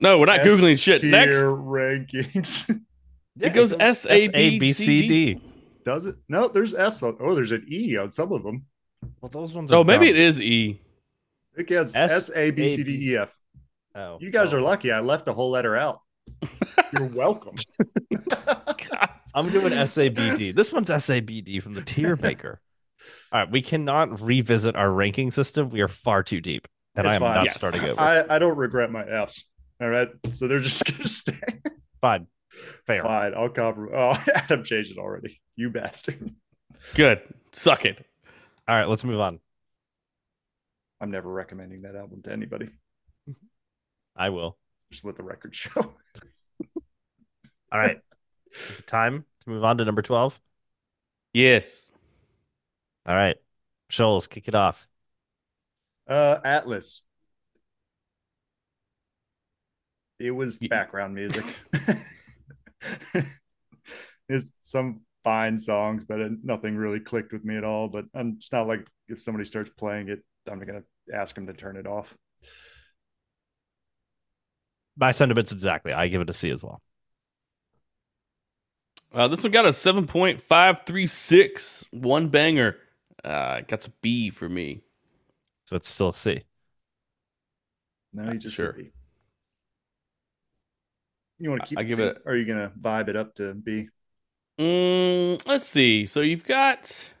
No, 0.00 0.18
we're 0.18 0.26
not 0.26 0.40
googling 0.40 0.78
shit. 0.78 0.96
S-tier 0.96 1.10
Next, 1.10 1.38
rankings. 1.38 2.80
it 3.40 3.50
goes 3.52 3.74
S 3.78 4.06
A 4.08 4.28
B 4.58 4.72
C 4.72 5.06
D. 5.06 5.40
Does 5.84 6.06
it? 6.06 6.16
No, 6.28 6.48
there's 6.48 6.74
S. 6.74 7.02
On, 7.02 7.16
oh, 7.20 7.34
there's 7.34 7.52
an 7.52 7.66
E 7.70 7.96
on 7.96 8.10
some 8.10 8.32
of 8.32 8.42
them. 8.42 8.64
Well, 9.20 9.30
those 9.30 9.52
ones. 9.52 9.72
Oh, 9.72 9.84
maybe 9.84 10.08
it 10.08 10.16
is 10.16 10.40
E. 10.40 10.80
It 11.56 11.68
has 11.70 11.94
S- 11.94 12.10
S 12.10 12.30
A 12.36 12.50
B 12.50 12.68
C 12.68 12.82
D 12.82 13.10
E 13.12 13.16
F. 13.16 13.30
Oh, 13.94 14.18
You 14.20 14.30
guys 14.30 14.54
oh. 14.54 14.58
are 14.58 14.60
lucky. 14.60 14.92
I 14.92 15.00
left 15.00 15.28
a 15.28 15.32
whole 15.32 15.50
letter 15.50 15.76
out. 15.76 16.00
You're 16.92 17.06
welcome. 17.08 17.56
I'm 19.34 19.50
doing 19.50 19.72
SABD. 19.72 20.54
This 20.54 20.72
one's 20.72 20.88
SABD 20.88 21.62
from 21.62 21.74
the 21.74 21.82
tier 21.82 22.16
maker. 22.22 22.60
All 23.32 23.40
right, 23.40 23.50
we 23.50 23.62
cannot 23.62 24.20
revisit 24.20 24.76
our 24.76 24.90
ranking 24.90 25.30
system. 25.30 25.70
We 25.70 25.80
are 25.80 25.88
far 25.88 26.22
too 26.22 26.40
deep, 26.40 26.66
and 26.96 27.04
It's 27.06 27.12
I 27.12 27.14
am 27.16 27.20
fine. 27.20 27.34
not 27.34 27.44
Yes. 27.44 27.54
starting 27.54 27.80
over. 27.82 28.00
I, 28.00 28.24
I 28.28 28.38
don't 28.38 28.56
regret 28.56 28.90
my 28.90 29.04
F's. 29.06 29.44
All 29.80 29.88
right, 29.88 30.08
so 30.32 30.46
they're 30.46 30.58
just 30.58 30.84
gonna 30.96 31.06
stay. 31.06 31.38
Fine, 32.00 32.26
fair. 32.86 33.02
Fine, 33.02 33.34
I'll 33.34 33.48
compromise. 33.48 33.94
Oh, 34.26 34.32
Adam 34.34 34.64
changed 34.64 34.92
it 34.92 34.98
already. 34.98 35.40
You 35.56 35.70
bastard. 35.70 36.34
Good. 36.94 37.20
Suck 37.52 37.84
it. 37.84 38.06
All 38.68 38.76
right, 38.76 38.88
let's 38.88 39.04
move 39.04 39.20
on. 39.20 39.40
I'm 41.00 41.10
never 41.10 41.30
recommending 41.32 41.82
that 41.82 41.96
album 41.96 42.22
to 42.24 42.32
anybody. 42.32 42.68
I 44.16 44.28
will. 44.28 44.58
Just 44.92 45.04
let 45.04 45.16
the 45.16 45.22
record 45.22 45.54
show. 45.54 45.80
All 47.72 47.78
right, 47.78 48.00
is 48.70 48.80
it 48.80 48.86
time 48.86 49.24
to 49.44 49.50
move 49.50 49.64
on 49.64 49.78
to 49.78 49.84
number 49.84 50.02
twelve? 50.02 50.38
Yes. 51.32 51.92
All 53.06 53.14
right, 53.14 53.36
Scholze, 53.90 54.28
kick 54.28 54.46
it 54.48 54.54
off. 54.54 54.86
Uh, 56.06 56.38
Atlas. 56.44 57.02
It 60.20 60.32
was 60.32 60.60
Ye- 60.60 60.68
background 60.68 61.14
music. 61.14 61.44
There's 64.28 64.54
some 64.60 65.00
fine 65.24 65.58
songs, 65.58 66.04
but 66.04 66.20
it, 66.20 66.32
nothing 66.44 66.76
really 66.76 67.00
clicked 67.00 67.32
with 67.32 67.44
me 67.44 67.56
at 67.56 67.64
all. 67.64 67.88
But 67.88 68.04
um, 68.14 68.34
it's 68.36 68.52
not 68.52 68.68
like 68.68 68.86
if 69.08 69.18
somebody 69.20 69.44
starts 69.44 69.70
playing 69.70 70.08
it, 70.08 70.20
I'm 70.50 70.60
gonna 70.60 70.82
ask 71.12 71.34
them 71.34 71.46
to 71.46 71.52
turn 71.52 71.76
it 71.76 71.86
off. 71.86 72.14
My 74.96 75.10
sentiments 75.12 75.52
exactly. 75.52 75.92
I 75.92 76.08
give 76.08 76.20
it 76.20 76.30
a 76.30 76.34
C 76.34 76.50
as 76.50 76.62
well. 76.62 76.82
Uh, 79.12 79.26
this 79.28 79.42
one 79.42 79.50
got 79.52 79.66
a 79.66 79.72
7.536. 79.72 81.84
One 81.90 82.28
banger. 82.28 82.76
Uh, 83.24 83.60
got 83.62 83.86
a 83.86 83.90
B 84.02 84.30
for 84.30 84.48
me. 84.48 84.82
So 85.66 85.76
it's 85.76 85.88
still 85.88 86.10
a 86.10 86.14
C. 86.14 86.42
No, 88.12 88.32
you 88.32 88.38
just 88.38 88.56
Sure. 88.56 88.72
should 88.72 88.76
be. 88.76 88.92
You 91.40 91.50
want 91.50 91.62
to 91.62 91.66
keep 91.68 91.78
I 91.78 91.82
it 91.82 91.84
give 91.86 91.96
C, 91.96 92.04
it- 92.04 92.22
or 92.24 92.32
are 92.32 92.36
you 92.36 92.44
gonna 92.44 92.70
vibe 92.80 93.08
it 93.08 93.16
up 93.16 93.34
to 93.36 93.54
B? 93.54 93.88
Mm, 94.58 95.40
let's 95.46 95.66
see. 95.66 96.06
So 96.06 96.20
you've 96.20 96.44
got. 96.44 97.12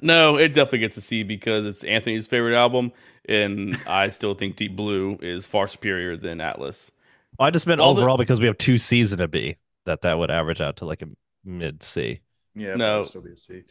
No, 0.00 0.36
it 0.36 0.48
definitely 0.54 0.78
gets 0.80 0.96
a 0.96 1.00
C 1.00 1.24
because 1.24 1.64
it's 1.66 1.82
Anthony's 1.82 2.28
favorite 2.28 2.54
album, 2.56 2.92
and 3.28 3.76
I 3.88 4.08
still 4.10 4.34
think 4.34 4.54
Deep 4.54 4.76
Blue 4.76 5.18
is 5.20 5.46
far 5.46 5.66
superior 5.66 6.16
than 6.16 6.40
Atlas. 6.40 6.92
Well, 7.38 7.48
I 7.48 7.50
just 7.50 7.66
meant 7.66 7.80
All 7.80 7.92
the- 7.94 8.02
overall 8.02 8.16
because 8.16 8.38
we 8.38 8.46
have 8.46 8.56
two 8.56 8.78
C's 8.78 9.12
and 9.12 9.20
a 9.20 9.26
B. 9.26 9.56
That 9.84 10.02
that 10.02 10.16
would 10.18 10.30
average 10.30 10.60
out 10.60 10.76
to 10.76 10.84
like 10.84 11.02
a 11.02 11.08
mid 11.44 11.82
C. 11.82 12.20
Yeah, 12.54 12.76
No. 12.76 13.00
it'll 13.00 13.04
still 13.06 13.20
be 13.22 13.32
a 13.32 13.36
C. 13.36 13.62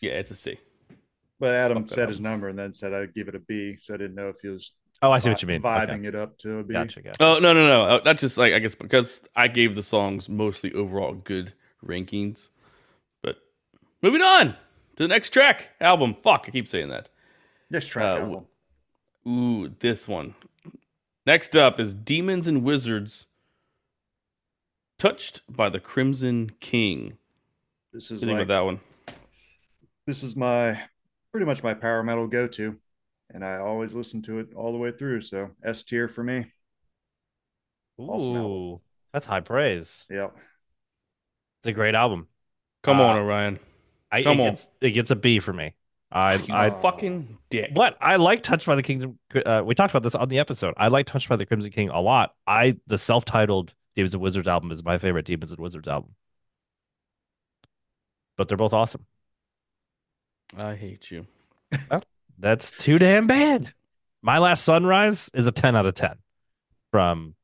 Yeah, 0.00 0.12
it's 0.12 0.30
a 0.30 0.36
C. 0.36 0.58
But 1.40 1.54
Adam 1.54 1.84
Fuck 1.84 1.94
said 1.94 2.08
his 2.08 2.20
number 2.20 2.48
and 2.48 2.58
then 2.58 2.72
said 2.72 2.94
I'd 2.94 3.14
give 3.14 3.26
it 3.28 3.34
a 3.34 3.40
B, 3.40 3.76
so 3.78 3.94
I 3.94 3.96
didn't 3.96 4.14
know 4.14 4.28
if 4.28 4.36
he 4.40 4.48
was 4.48 4.72
Oh, 5.00 5.12
I 5.12 5.18
see 5.18 5.28
what 5.28 5.40
you 5.42 5.48
mean. 5.48 5.62
vibing 5.62 5.98
Okay. 6.00 6.08
it 6.08 6.14
up 6.14 6.36
to 6.38 6.58
a 6.58 6.64
B. 6.64 6.72
Gotcha, 6.74 7.02
gotcha. 7.02 7.16
Oh 7.22 7.38
no 7.38 7.52
no 7.52 7.66
no! 7.66 7.82
Uh, 7.84 8.00
That's 8.02 8.20
just 8.20 8.36
like 8.36 8.52
I 8.52 8.58
guess 8.58 8.74
because 8.74 9.22
I 9.36 9.46
gave 9.48 9.74
the 9.76 9.82
songs 9.82 10.28
mostly 10.28 10.72
overall 10.72 11.14
good 11.14 11.52
rankings. 11.86 12.48
But 13.22 13.36
moving 14.02 14.22
on 14.22 14.48
to 14.96 15.04
the 15.04 15.08
next 15.08 15.30
track 15.30 15.70
album. 15.80 16.14
Fuck, 16.14 16.46
I 16.48 16.50
keep 16.50 16.66
saying 16.66 16.88
that. 16.88 17.08
Next 17.70 17.86
track 17.88 18.18
Uh, 18.20 18.24
album. 18.24 18.46
Ooh, 19.26 19.68
this 19.78 20.08
one. 20.08 20.34
Next 21.26 21.54
up 21.54 21.78
is 21.78 21.94
Demons 21.94 22.46
and 22.48 22.64
Wizards. 22.64 23.26
Touched 24.98 25.42
by 25.48 25.68
the 25.68 25.78
Crimson 25.78 26.50
King. 26.58 27.18
This 27.92 28.10
is 28.10 28.20
do 28.20 28.26
you 28.26 28.30
think 28.32 28.38
like 28.38 28.46
about 28.46 28.54
that 28.54 28.64
one? 28.64 28.80
this 30.06 30.22
is 30.24 30.34
my 30.34 30.80
pretty 31.30 31.46
much 31.46 31.62
my 31.62 31.74
power 31.74 32.02
metal 32.02 32.26
go 32.26 32.48
to, 32.48 32.76
and 33.32 33.44
I 33.44 33.56
always 33.56 33.94
listen 33.94 34.22
to 34.22 34.38
it 34.38 34.54
all 34.54 34.72
the 34.72 34.78
way 34.78 34.90
through. 34.90 35.20
So 35.22 35.50
S 35.62 35.84
tier 35.84 36.08
for 36.08 36.22
me. 36.24 36.46
awesome. 37.98 38.36
Ooh, 38.36 38.80
that's 39.12 39.26
high 39.26 39.40
praise. 39.40 40.06
Yep. 40.10 40.36
It's 41.60 41.66
a 41.68 41.72
great 41.72 41.94
album. 41.94 42.28
Come 42.82 43.00
Uh, 43.00 43.04
on, 43.04 43.18
Orion. 43.18 43.58
I, 44.10 44.22
Come 44.22 44.40
it 44.40 44.42
on. 44.42 44.48
Gets, 44.50 44.70
it 44.80 44.90
gets 44.92 45.10
a 45.10 45.16
B 45.16 45.40
for 45.40 45.52
me. 45.52 45.74
I 46.10 46.34
You 46.34 46.54
I 46.54 46.70
fucking 46.70 47.38
dick. 47.50 47.74
But 47.74 47.98
I 48.00 48.16
like 48.16 48.42
Touched 48.42 48.66
by 48.66 48.76
the 48.76 48.82
Kingdom. 48.82 49.18
Uh, 49.34 49.62
we 49.64 49.74
talked 49.74 49.92
about 49.92 50.02
this 50.02 50.14
on 50.14 50.28
the 50.28 50.38
episode. 50.38 50.74
I 50.78 50.88
like 50.88 51.06
Touched 51.06 51.28
by 51.28 51.36
the 51.36 51.44
Crimson 51.44 51.70
King 51.70 51.90
a 51.90 52.00
lot. 52.00 52.34
I 52.46 52.78
the 52.86 52.96
self-titled 52.96 53.74
Demons 53.94 54.14
and 54.14 54.22
Wizards 54.22 54.48
album 54.48 54.70
is 54.72 54.82
my 54.82 54.96
favorite 54.96 55.26
Demons 55.26 55.50
and 55.50 55.60
Wizards 55.60 55.88
album. 55.88 56.14
But 58.38 58.48
they're 58.48 58.56
both 58.56 58.72
awesome. 58.72 59.04
I 60.56 60.74
hate 60.76 61.10
you. 61.10 61.26
That's 62.38 62.70
too 62.72 62.96
damn 62.98 63.26
bad. 63.26 63.72
My 64.22 64.38
Last 64.38 64.64
Sunrise 64.64 65.30
is 65.34 65.46
a 65.46 65.52
10 65.52 65.76
out 65.76 65.86
of 65.86 65.94
10 65.94 66.14
from 66.90 67.34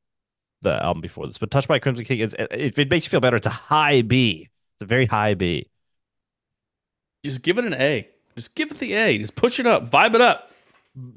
the 0.63 0.83
album 0.83 1.01
before 1.01 1.27
this. 1.27 1.39
But 1.39 1.51
Touched 1.51 1.69
by 1.69 1.79
Crimson 1.79 2.05
King 2.05 2.21
is 2.21 2.35
if 2.39 2.79
it 2.79 2.91
makes 2.91 3.07
you 3.07 3.11
feel 3.11 3.21
better, 3.21 3.37
it's 3.37 3.47
a 3.47 3.51
high 3.51 4.03
B. 4.03 4.49
It's 4.77 4.83
a 4.83 4.87
very 4.87 5.07
high 5.07 5.35
B. 5.35 5.69
Just 7.25 7.43
give 7.43 7.59
it 7.59 7.65
an 7.65 7.75
A. 7.75 8.09
Just 8.37 8.55
give 8.55 8.71
it 8.71 8.79
the 8.79 8.93
A. 8.95 9.19
Just 9.19 9.35
push 9.35 9.61
it 9.61 9.67
up. 9.67 9.91
Vibe 9.91 10.15
it 10.15 10.21
up. 10.21 10.51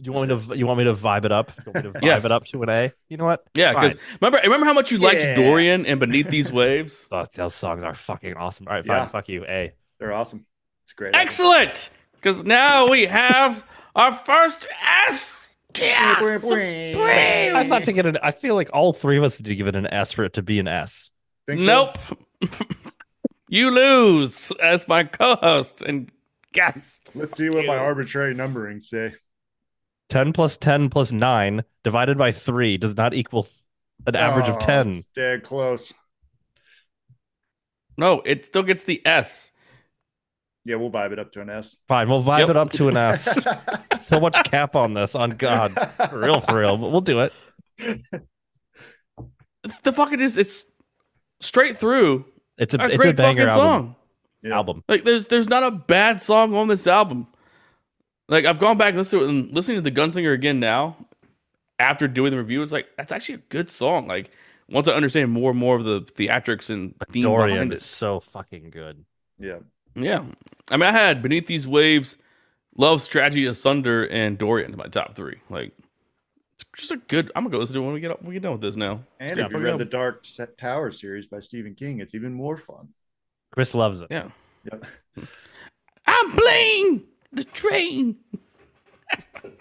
You 0.01 0.11
want 0.11 0.29
me 0.29 0.39
to 0.47 0.57
you 0.57 0.65
want 0.65 0.79
me 0.79 0.85
to 0.85 0.93
vibe 0.95 1.25
it 1.25 1.31
up? 1.31 1.51
You 1.65 1.71
want 1.71 1.85
me 1.85 1.91
to 1.93 1.99
vibe 1.99 2.03
Yes. 2.03 2.25
it 2.25 2.31
up 2.31 2.45
to 2.45 2.63
an 2.63 2.69
A? 2.69 2.91
You 3.09 3.17
know 3.17 3.25
what? 3.25 3.45
Yeah, 3.53 3.73
because 3.73 3.95
remember, 4.21 4.39
remember 4.43 4.65
how 4.65 4.73
much 4.73 4.91
you 4.91 4.97
liked 4.97 5.19
Yeah. 5.19 5.35
Dorian 5.35 5.85
and 5.85 5.99
Beneath 5.99 6.29
These 6.29 6.51
Waves? 6.51 7.07
Oh, 7.11 7.25
those 7.35 7.53
songs 7.53 7.83
are 7.83 7.93
fucking 7.93 8.35
awesome. 8.35 8.67
All 8.67 8.73
right, 8.75 8.85
fine. 8.85 8.97
Yeah. 8.97 9.07
Fuck 9.07 9.29
you. 9.29 9.45
A. 9.45 9.73
They're 9.99 10.13
awesome. 10.13 10.45
It's 10.83 10.93
great. 10.93 11.15
Excellent. 11.15 11.89
Because 12.27 12.43
now 12.43 12.89
we 12.89 13.05
have 13.05 13.63
our 13.95 14.11
first 14.11 14.67
S 15.07 15.55
tier. 15.71 15.95
I 15.95 17.65
thought 17.69 17.85
to 17.85 17.93
get 17.93 18.05
an. 18.05 18.17
I 18.21 18.31
feel 18.31 18.53
like 18.55 18.69
all 18.73 18.91
three 18.91 19.17
of 19.17 19.23
us 19.23 19.39
need 19.39 19.47
to 19.47 19.55
give 19.55 19.67
it 19.67 19.77
an 19.77 19.87
S 19.87 20.11
for 20.11 20.25
it 20.25 20.33
to 20.33 20.41
be 20.41 20.59
an 20.59 20.67
S. 20.67 21.11
Think 21.47 21.61
so? 21.61 21.65
Nope. 21.65 21.97
you 23.47 23.71
lose 23.71 24.51
as 24.61 24.89
my 24.89 25.05
co-host 25.05 25.81
and 25.81 26.11
guest. 26.51 27.09
Let's 27.15 27.37
see 27.37 27.49
what 27.49 27.65
my 27.65 27.77
arbitrary 27.77 28.33
numbering 28.33 28.81
say. 28.81 29.13
Ten 30.09 30.33
plus 30.33 30.57
ten 30.57 30.89
plus 30.89 31.13
nine 31.13 31.63
divided 31.85 32.17
by 32.17 32.33
three 32.33 32.75
does 32.75 32.97
not 32.97 33.13
equal 33.13 33.43
th- 33.43 33.55
an 34.05 34.17
average 34.17 34.49
of 34.49 34.55
Oh, 34.57 34.59
ten. 34.59 34.89
it's 34.89 35.05
Dead 35.15 35.43
close. 35.43 35.93
No, 37.97 38.21
it 38.25 38.43
still 38.43 38.63
gets 38.63 38.83
the 38.83 39.01
S. 39.05 39.53
Yeah, 40.67 40.75
we'll 40.75 40.91
vibe 40.91 41.13
it 41.13 41.19
up 41.19 41.31
to 41.31 41.41
an 41.41 41.49
S. 41.49 41.77
Fine, 41.87 42.09
we'll 42.09 42.21
vibe 42.21 42.39
Yep. 42.39 42.49
it 42.49 42.57
up 42.57 42.71
to 42.73 42.89
an 42.89 42.97
S. 42.97 43.41
so 43.99 44.19
much 44.19 44.43
cap 44.43 44.75
on 44.75 44.93
this. 44.93 45.15
On 45.15 45.29
God, 45.29 45.71
for 46.09 46.19
real, 46.19 46.39
for 46.41 46.59
real. 46.59 46.75
But 46.77 46.91
we'll 46.91 46.99
do 47.01 47.19
it. 47.21 47.33
The 49.83 49.91
fucking 49.93 50.19
is 50.19 50.37
it's 50.37 50.65
straight 51.41 51.77
through 51.77 52.25
It's 52.57 52.73
a 52.73 52.77
a 52.79 52.85
it's 52.85 52.93
a 52.95 52.97
great 52.97 53.15
banger 53.15 53.47
fucking 53.49 53.61
album. 53.61 53.85
song. 53.85 53.95
Yeah. 54.43 54.55
Album. 54.55 54.83
Like 54.87 55.03
there's 55.03 55.27
there's 55.27 55.49
not 55.49 55.63
a 55.63 55.71
bad 55.71 56.21
song 56.21 56.53
on 56.53 56.67
this 56.67 56.85
album. 56.87 57.27
Like 58.29 58.45
I've 58.45 58.59
gone 58.59 58.77
back 58.77 58.89
and 58.89 58.97
listened 58.97 59.21
to 59.21 59.25
it 59.27 59.29
and 59.29 59.51
listening 59.51 59.77
to 59.77 59.81
the 59.81 59.91
Gunslinger 59.91 60.33
again 60.33 60.59
now 60.59 60.95
after 61.79 62.07
doing 62.07 62.31
the 62.31 62.37
review. 62.37 62.61
It's 62.61 62.71
like 62.71 62.87
that's 62.97 63.11
actually 63.11 63.35
a 63.35 63.43
good 63.49 63.69
song. 63.69 64.07
Like 64.07 64.31
once 64.69 64.87
I 64.87 64.91
understand 64.93 65.31
more 65.31 65.51
and 65.51 65.59
more 65.59 65.75
of 65.75 65.83
the 65.85 66.01
theatrics 66.01 66.69
and 66.69 66.93
theme 67.11 67.23
Dorian 67.23 67.55
behind 67.55 67.73
is 67.73 67.81
it. 67.81 67.85
so 67.85 68.19
fucking 68.19 68.69
good. 68.69 69.05
Yeah. 69.39 69.59
Yeah, 69.97 70.23
I 70.69 70.77
mean 70.77 70.87
I 70.87 70.91
had 70.91 71.21
Beneath 71.21 71.47
These 71.47 71.67
Waves, 71.67 72.17
Love's 72.75 73.07
Tragedy 73.07 73.45
Asunder, 73.45 74.05
and 74.05 74.37
Dorian 74.37 74.71
in 74.71 74.77
my 74.77 74.85
top 74.85 75.15
three. 75.15 75.37
Like 75.49 75.73
it's 76.55 76.65
just 76.77 76.91
a 76.91 76.97
good. 76.97 77.31
I'm 77.35 77.43
gonna 77.43 77.53
go 77.53 77.59
listen 77.59 77.75
to 77.75 77.81
it 77.81 77.85
when 77.85 77.93
we 77.93 77.99
get 77.99 78.11
up, 78.11 78.21
when 78.21 78.29
we 78.29 78.35
get 78.35 78.43
done 78.43 78.53
with 78.53 78.61
this 78.61 78.75
now. 78.75 79.01
And 79.19 79.39
if 79.39 79.51
you 79.51 79.57
read 79.57 79.75
it 79.75 79.77
the. 79.79 79.85
Dark 79.85 80.23
Set 80.23 80.57
Tower 80.57 80.91
series 80.91 81.27
by 81.27 81.39
Stephen 81.39 81.75
King, 81.75 81.99
it's 81.99 82.15
even 82.15 82.33
more 82.33 82.57
fun. 82.57 82.89
Chris 83.51 83.73
loves 83.73 84.01
it. 84.01 84.07
Yeah, 84.11 84.29
Yep. 84.71 84.85
I'm 86.05 86.31
playing 86.31 87.03
the 87.33 87.43
train. 87.43 88.17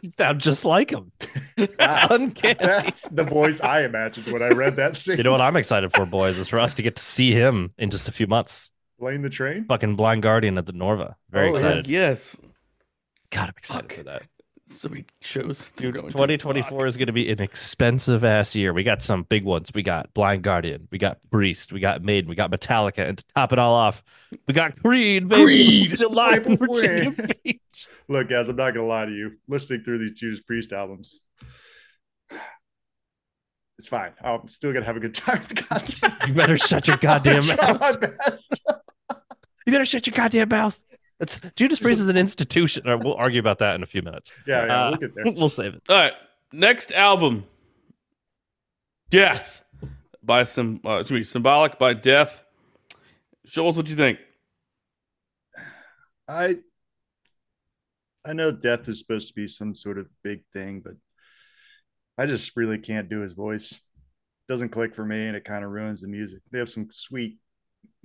You 0.03 0.13
sound 0.19 0.41
just 0.41 0.65
like 0.65 0.91
him. 0.91 1.13
Wow. 1.59 1.65
It's 1.79 1.97
uncanny. 2.11 2.59
That's 2.61 3.09
the 3.09 3.25
voice 3.25 3.63
I 3.63 3.85
imagined 3.85 4.27
when 4.27 4.43
I 4.43 4.49
read 4.49 4.77
that 4.77 4.95
scene. 4.95 5.17
You 5.17 5.23
know 5.23 5.33
what 5.33 5.41
I'm 5.41 5.57
excited 5.57 5.91
for, 5.91 6.05
boys, 6.05 6.37
is 6.37 6.49
for 6.51 6.59
us 6.59 6.75
to 6.75 6.83
get 6.83 6.97
to 6.97 7.03
see 7.03 7.33
him 7.33 7.73
in 7.79 7.89
just 7.89 8.07
a 8.11 8.13
few 8.13 8.27
months. 8.27 8.71
Playing 8.99 9.23
the 9.23 9.31
train? 9.31 9.65
Fucking 9.67 9.97
Blind 9.97 10.23
Guardian 10.23 10.57
at 10.59 10.67
the 10.67 10.73
Norva. 10.73 11.15
Very 11.31 11.49
Oh, 11.49 11.53
yeah. 11.53 11.59
excited. 11.59 11.87
Yes, 11.89 12.41
God, 13.31 13.49
I'm 13.49 13.55
excited 13.57 13.91
Fuck. 13.91 13.99
for 13.99 14.03
that. 14.05 14.23
so 14.69 14.89
many 14.89 15.05
shows. 15.21 15.71
Dude, 15.77 15.95
go 15.95 16.01
into. 16.01 16.13
2024 16.13 16.87
is 16.87 16.97
going 16.97 17.07
to 17.09 17.13
be 17.13 17.31
an 17.31 17.41
expensive 17.41 18.25
ass 18.25 18.55
year. 18.57 18.73
We 18.73 18.83
got 18.85 19.03
some 19.03 19.23
big 19.25 19.45
ones. 19.45 19.71
We 19.75 19.83
got 19.83 20.13
Blind 20.15 20.43
Guardian, 20.43 20.89
we 20.91 20.99
got 20.99 21.19
Priest, 21.31 21.73
we 21.73 21.79
got 21.81 22.03
Maiden, 22.03 22.29
we 22.29 22.35
got 22.37 22.51
Metallica, 22.51 23.07
and 23.09 23.19
to 23.19 23.25
top 23.35 23.53
it 23.53 23.59
all 23.59 23.75
off, 23.75 24.03
we 24.49 24.55
got 24.55 24.81
Creed, 24.83 25.29
baby. 25.29 25.45
Creed! 25.45 25.91
July 25.97 26.37
in 26.39 26.45
Wait, 26.45 26.61
wait, 26.61 26.69
Virginia 26.71 27.15
wait. 27.19 27.43
Beach. 27.45 27.87
Look, 28.09 28.29
guys, 28.29 28.49
I'm 28.49 28.57
not 28.57 28.73
gonna 28.75 28.87
lie 28.87 29.05
to 29.05 29.13
you. 29.13 29.33
Listening 29.47 29.83
through 29.83 29.99
these 29.99 30.13
Judas 30.13 30.41
Priest 30.41 30.73
albums, 30.73 31.21
it's 33.79 33.89
fine. 33.89 34.13
I'm 34.23 34.49
still 34.49 34.73
gonna 34.73 34.87
have 34.87 34.97
a 34.97 35.01
good 35.01 35.15
time 35.15 35.37
at 35.43 35.49
the 35.49 35.55
concert. 35.63 36.13
You 36.27 36.33
better 36.35 36.57
shut 36.59 36.89
your 36.89 36.97
goddamn 36.97 37.43
I 37.51 37.55
try 37.57 37.73
mouth. 37.73 38.41
My 39.67 39.71
best. 39.71 39.73
You 39.73 39.73
better 39.73 39.85
shut 39.85 40.07
your 40.07 40.13
goddamn 40.17 40.49
mouth. 40.49 40.83
That's, 41.19 41.41
Judas 41.57 41.79
Priest 41.79 42.01
is 42.01 42.09
an 42.09 42.17
institution. 42.17 42.87
All 42.87 42.97
right, 42.97 43.05
we'll 43.05 43.15
argue 43.15 43.41
about 43.41 43.59
that 43.61 43.75
in 43.75 43.83
a 43.83 43.87
few 43.87 44.03
minutes. 44.03 44.33
Yeah, 44.47 44.67
yeah, 44.67 44.87
Uh, 44.87 44.91
we'll 44.91 44.99
get 44.99 45.15
there. 45.15 45.25
We'll 45.33 45.49
save 45.49 45.75
it. 45.75 45.83
All 45.89 45.97
right, 45.97 46.13
next 46.53 46.93
album, 46.93 47.45
Death 49.09 49.63
by 50.23 50.45
some 50.45 50.81
uh, 50.85 50.97
excuse 50.99 51.21
me, 51.21 51.25
Symbolic 51.25 51.79
by 51.79 51.95
Death. 51.95 52.43
Show 53.47 53.69
us 53.69 53.77
what 53.77 53.89
you 53.89 53.95
think. 53.97 54.19
I 56.29 56.57
I 58.25 58.33
know 58.33 58.51
death 58.51 58.89
is 58.89 58.99
supposed 58.99 59.29
to 59.29 59.35
be 59.35 59.47
some 59.47 59.75
sort 59.75 59.99
of 59.99 60.09
big 60.25 60.43
thing, 60.53 60.81
but 60.85 60.95
I 62.19 62.27
just 62.27 62.57
really 62.57 62.79
can't 62.79 63.09
do 63.09 63.21
his 63.21 63.35
voice. 63.35 63.79
Doesn't 64.49 64.71
click 64.71 64.95
for 64.95 65.05
me, 65.05 65.29
and 65.29 65.37
it 65.37 65.45
kind 65.45 65.65
of 65.65 65.71
ruins 65.71 66.01
the 66.03 66.09
music. 66.09 66.41
They 66.51 66.59
have 66.59 66.69
some 66.69 66.89
sweet 66.91 67.39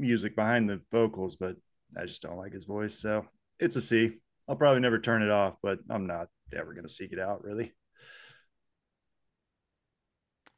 music 0.02 0.36
behind 0.36 0.70
the 0.70 0.82
vocals, 0.92 1.36
but 1.36 1.56
I 1.98 2.06
just 2.06 2.22
don't 2.22 2.38
like 2.38 2.54
his 2.54 2.66
voice. 2.66 3.00
So 3.00 3.26
it's 3.60 3.76
a 3.76 3.82
C. 3.82 4.18
I'll 4.48 4.56
probably 4.56 4.82
never 4.82 5.00
turn 5.00 5.22
it 5.22 5.32
off, 5.32 5.56
but 5.64 5.80
I'm 5.90 6.08
not 6.08 6.28
ever 6.54 6.74
gonna 6.74 6.90
seek 6.90 7.14
it 7.14 7.20
out 7.20 7.44
really. 7.44 7.74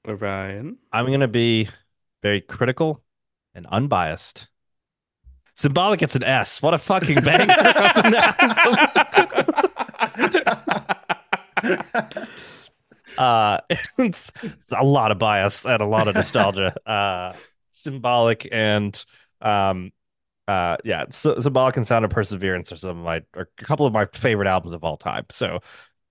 Orion. 0.07 0.77
I'm 0.91 1.05
going 1.07 1.21
to 1.21 1.27
be 1.27 1.69
very 2.21 2.41
critical 2.41 3.03
and 3.53 3.65
unbiased. 3.67 4.49
Symbolic 5.55 5.99
gets 5.99 6.15
an 6.15 6.23
S. 6.23 6.61
What 6.61 6.73
a 6.73 6.77
fucking 6.77 7.21
banger. 7.21 7.53
of 11.63 12.27
uh, 13.17 13.59
it's, 13.97 14.31
it's 14.41 14.71
a 14.75 14.83
lot 14.83 15.11
of 15.11 15.19
bias 15.19 15.65
and 15.65 15.81
a 15.81 15.85
lot 15.85 16.07
of 16.07 16.15
nostalgia. 16.15 16.75
Uh, 16.89 17.33
symbolic 17.71 18.47
and 18.51 19.05
um, 19.43 19.91
uh, 20.47 20.77
yeah, 20.83 21.05
so, 21.09 21.39
symbolic 21.39 21.77
and 21.77 21.87
sound 21.87 22.03
of 22.05 22.11
perseverance 22.11 22.71
are 22.71 22.75
some 22.75 22.97
of 22.97 23.03
my 23.03 23.21
are 23.35 23.49
a 23.57 23.63
couple 23.63 23.85
of 23.85 23.93
my 23.93 24.05
favorite 24.13 24.47
albums 24.47 24.73
of 24.73 24.83
all 24.83 24.97
time. 24.97 25.25
So 25.29 25.59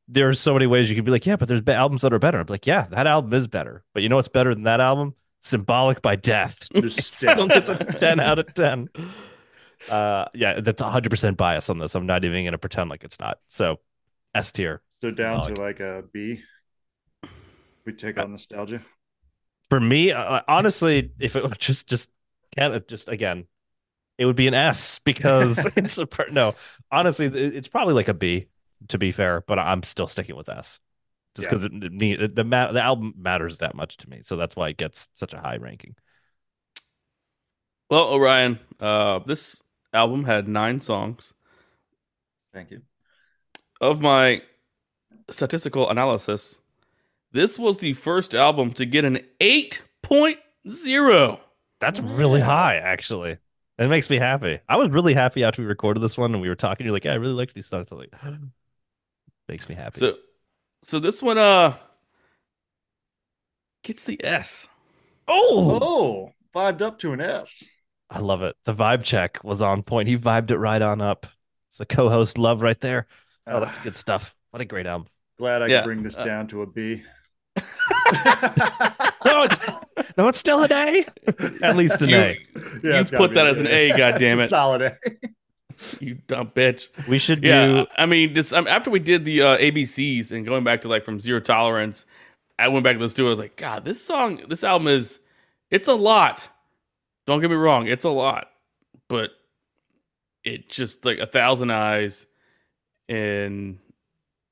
there's 0.08 0.40
so 0.40 0.52
many 0.52 0.66
ways 0.66 0.88
you 0.88 0.96
could 0.96 1.04
be 1.04 1.10
like, 1.10 1.26
yeah, 1.26 1.36
but 1.36 1.48
there's 1.48 1.60
be- 1.60 1.72
albums 1.72 2.02
that 2.02 2.12
are 2.12 2.18
better. 2.18 2.38
I'm 2.38 2.46
like, 2.48 2.66
yeah, 2.66 2.82
that 2.90 3.06
album 3.06 3.32
is 3.34 3.46
better. 3.46 3.84
But 3.94 4.02
you 4.02 4.08
know 4.08 4.16
what's 4.16 4.28
better 4.28 4.54
than 4.54 4.64
that 4.64 4.80
album? 4.80 5.14
Symbolic 5.40 6.02
by 6.02 6.16
Death. 6.16 6.68
Gets 6.72 7.22
a 7.22 7.76
10 7.96 8.20
out 8.20 8.38
of 8.38 8.52
10. 8.54 8.88
Uh, 9.88 10.26
yeah, 10.34 10.60
that's 10.60 10.82
100% 10.82 11.36
bias 11.36 11.68
on 11.68 11.78
this. 11.78 11.94
I'm 11.94 12.06
not 12.06 12.24
even 12.24 12.44
going 12.44 12.52
to 12.52 12.58
pretend 12.58 12.90
like 12.90 13.04
it's 13.04 13.18
not. 13.18 13.38
So 13.48 13.80
S 14.34 14.52
tier. 14.52 14.82
so 15.00 15.10
down 15.10 15.42
Symbolic. 15.42 15.54
to 15.54 15.60
like 15.60 15.80
a 15.80 16.04
B. 16.12 16.42
We 17.84 17.92
take 17.92 18.18
on 18.18 18.32
nostalgia. 18.32 18.82
For 19.68 19.80
me, 19.80 20.12
uh, 20.12 20.42
honestly, 20.46 21.12
if 21.18 21.36
it 21.36 21.42
were 21.42 21.50
just, 21.58 21.88
just, 21.88 22.10
can't, 22.56 22.86
just 22.88 23.08
again, 23.08 23.46
it 24.18 24.26
would 24.26 24.36
be 24.36 24.46
an 24.48 24.54
S 24.54 25.00
because 25.00 25.66
it's 25.76 25.98
a, 25.98 26.06
per- 26.06 26.30
no, 26.30 26.54
honestly, 26.90 27.26
it's 27.26 27.68
probably 27.68 27.94
like 27.94 28.08
a 28.08 28.14
B 28.14 28.46
to 28.88 28.98
be 28.98 29.12
fair, 29.12 29.42
but 29.46 29.58
I'm 29.58 29.82
still 29.82 30.06
sticking 30.06 30.36
with 30.36 30.48
S. 30.48 30.80
Just 31.34 31.46
Yeah. 31.46 31.50
because 31.50 31.64
it, 31.64 32.02
it, 32.22 32.34
the, 32.34 32.44
ma- 32.44 32.72
the 32.72 32.82
album 32.82 33.14
matters 33.16 33.58
that 33.58 33.74
much 33.74 33.96
to 33.98 34.10
me. 34.10 34.20
So 34.22 34.36
that's 34.36 34.56
why 34.56 34.68
it 34.68 34.76
gets 34.76 35.08
such 35.14 35.32
a 35.32 35.38
high 35.40 35.56
ranking. 35.56 35.94
Well, 37.90 38.04
Orion, 38.04 38.58
uh, 38.80 39.20
this 39.20 39.62
album 39.92 40.24
had 40.24 40.48
nine 40.48 40.80
songs. 40.80 41.32
Thank 42.52 42.70
you. 42.70 42.82
Of 43.80 44.00
my 44.00 44.42
statistical 45.30 45.88
analysis, 45.90 46.56
this 47.32 47.58
was 47.58 47.78
the 47.78 47.92
first 47.94 48.34
album 48.34 48.72
to 48.74 48.84
get 48.86 49.04
an 49.04 49.20
8.0. 49.40 51.38
That's 51.82 52.00
really 52.00 52.40
high, 52.40 52.76
actually. 52.76 53.38
It 53.78 53.88
makes 53.88 54.08
me 54.08 54.16
happy. 54.16 54.60
I 54.68 54.76
was 54.76 54.90
really 54.90 55.14
happy 55.14 55.42
after 55.42 55.62
we 55.62 55.66
recorded 55.66 56.00
this 56.00 56.16
one 56.16 56.32
and 56.32 56.40
we 56.40 56.48
were 56.48 56.54
talking. 56.54 56.86
You're 56.86 56.92
like, 56.94 57.04
yeah, 57.04 57.12
I 57.12 57.16
really 57.16 57.34
like 57.34 57.52
these 57.52 57.66
songs. 57.66 57.90
I'm 57.90 57.98
like, 57.98 58.12
makes 59.48 59.68
me 59.68 59.74
happy. 59.74 59.98
So, 59.98 60.16
so 60.84 60.98
this 61.00 61.22
one 61.22 61.38
uh 61.38 61.76
gets 63.82 64.04
the 64.04 64.22
S. 64.24 64.68
oh, 65.28 65.80
Oh, 65.80 66.32
vibed 66.54 66.82
up 66.82 66.98
to 67.00 67.12
an 67.12 67.20
S. 67.20 67.68
I 68.10 68.18
love 68.18 68.42
it. 68.42 68.56
The 68.64 68.74
vibe 68.74 69.02
check 69.04 69.42
was 69.42 69.62
on 69.62 69.82
point. 69.82 70.08
He 70.08 70.16
vibed 70.16 70.50
it 70.50 70.58
right 70.58 70.82
on 70.82 71.00
up. 71.00 71.26
It's 71.70 71.80
a 71.80 71.86
co-host 71.86 72.36
love 72.38 72.60
right 72.62 72.78
there. 72.80 73.06
Oh, 73.46 73.60
that's 73.60 73.78
good 73.78 73.94
stuff. 73.94 74.36
What 74.50 74.60
a 74.60 74.64
great 74.66 74.86
album. 74.86 75.08
Glad 75.38 75.62
I 75.62 75.68
Yeah. 75.70 75.78
could 75.78 75.84
bring 75.84 76.02
this 76.02 76.16
Uh, 76.16 76.24
down 76.26 76.46
to 76.48 76.62
a 76.62 76.66
B. 76.66 77.02
No, 79.24 79.42
it's, 79.44 79.68
no, 80.18 80.28
it's 80.28 80.38
still 80.38 80.62
a 80.64 80.68
day. 80.68 81.04
At 81.62 81.76
least 81.76 82.02
an 82.02 82.08
You- 82.10 82.16
A. 82.16 82.38
Yeah, 82.82 82.98
you 83.00 83.04
put 83.04 83.30
be 83.30 83.34
that 83.36 83.46
as 83.46 83.58
an 83.58 83.66
A, 83.68 83.90
goddammit. 83.90 84.20
It's 84.42 84.46
a 84.46 84.48
solid 84.48 84.82
A. 84.82 84.98
You 86.00 86.14
dumb 86.26 86.48
bitch. 86.54 86.88
We 87.08 87.18
should 87.18 87.40
do. 87.40 87.48
Yeah, 87.48 87.84
I 87.96 88.06
mean, 88.06 88.34
this 88.34 88.52
um, 88.52 88.66
after 88.68 88.90
we 88.90 88.98
did 89.00 89.24
the 89.24 89.42
uh, 89.42 89.58
ABCs 89.58 90.30
and 90.32 90.44
going 90.44 90.64
back 90.64 90.82
to 90.82 90.88
like 90.88 91.04
from 91.04 91.18
Zero 91.18 91.40
Tolerance, 91.40 92.04
I 92.58 92.68
went 92.68 92.84
back 92.84 92.94
to 92.96 92.98
this 93.00 93.14
too. 93.14 93.26
I 93.26 93.30
was 93.30 93.38
like, 93.38 93.56
God, 93.56 93.84
this 93.84 94.04
song, 94.04 94.42
this 94.48 94.62
album 94.64 94.88
is, 94.88 95.18
it's 95.70 95.88
a 95.88 95.94
lot. 95.94 96.48
Don't 97.26 97.40
get 97.40 97.50
me 97.50 97.56
wrong, 97.56 97.86
it's 97.88 98.04
a 98.04 98.10
lot, 98.10 98.48
but 99.08 99.30
it 100.44 100.68
just 100.68 101.04
like 101.04 101.18
a 101.18 101.26
thousand 101.26 101.70
eyes, 101.70 102.26
and 103.08 103.78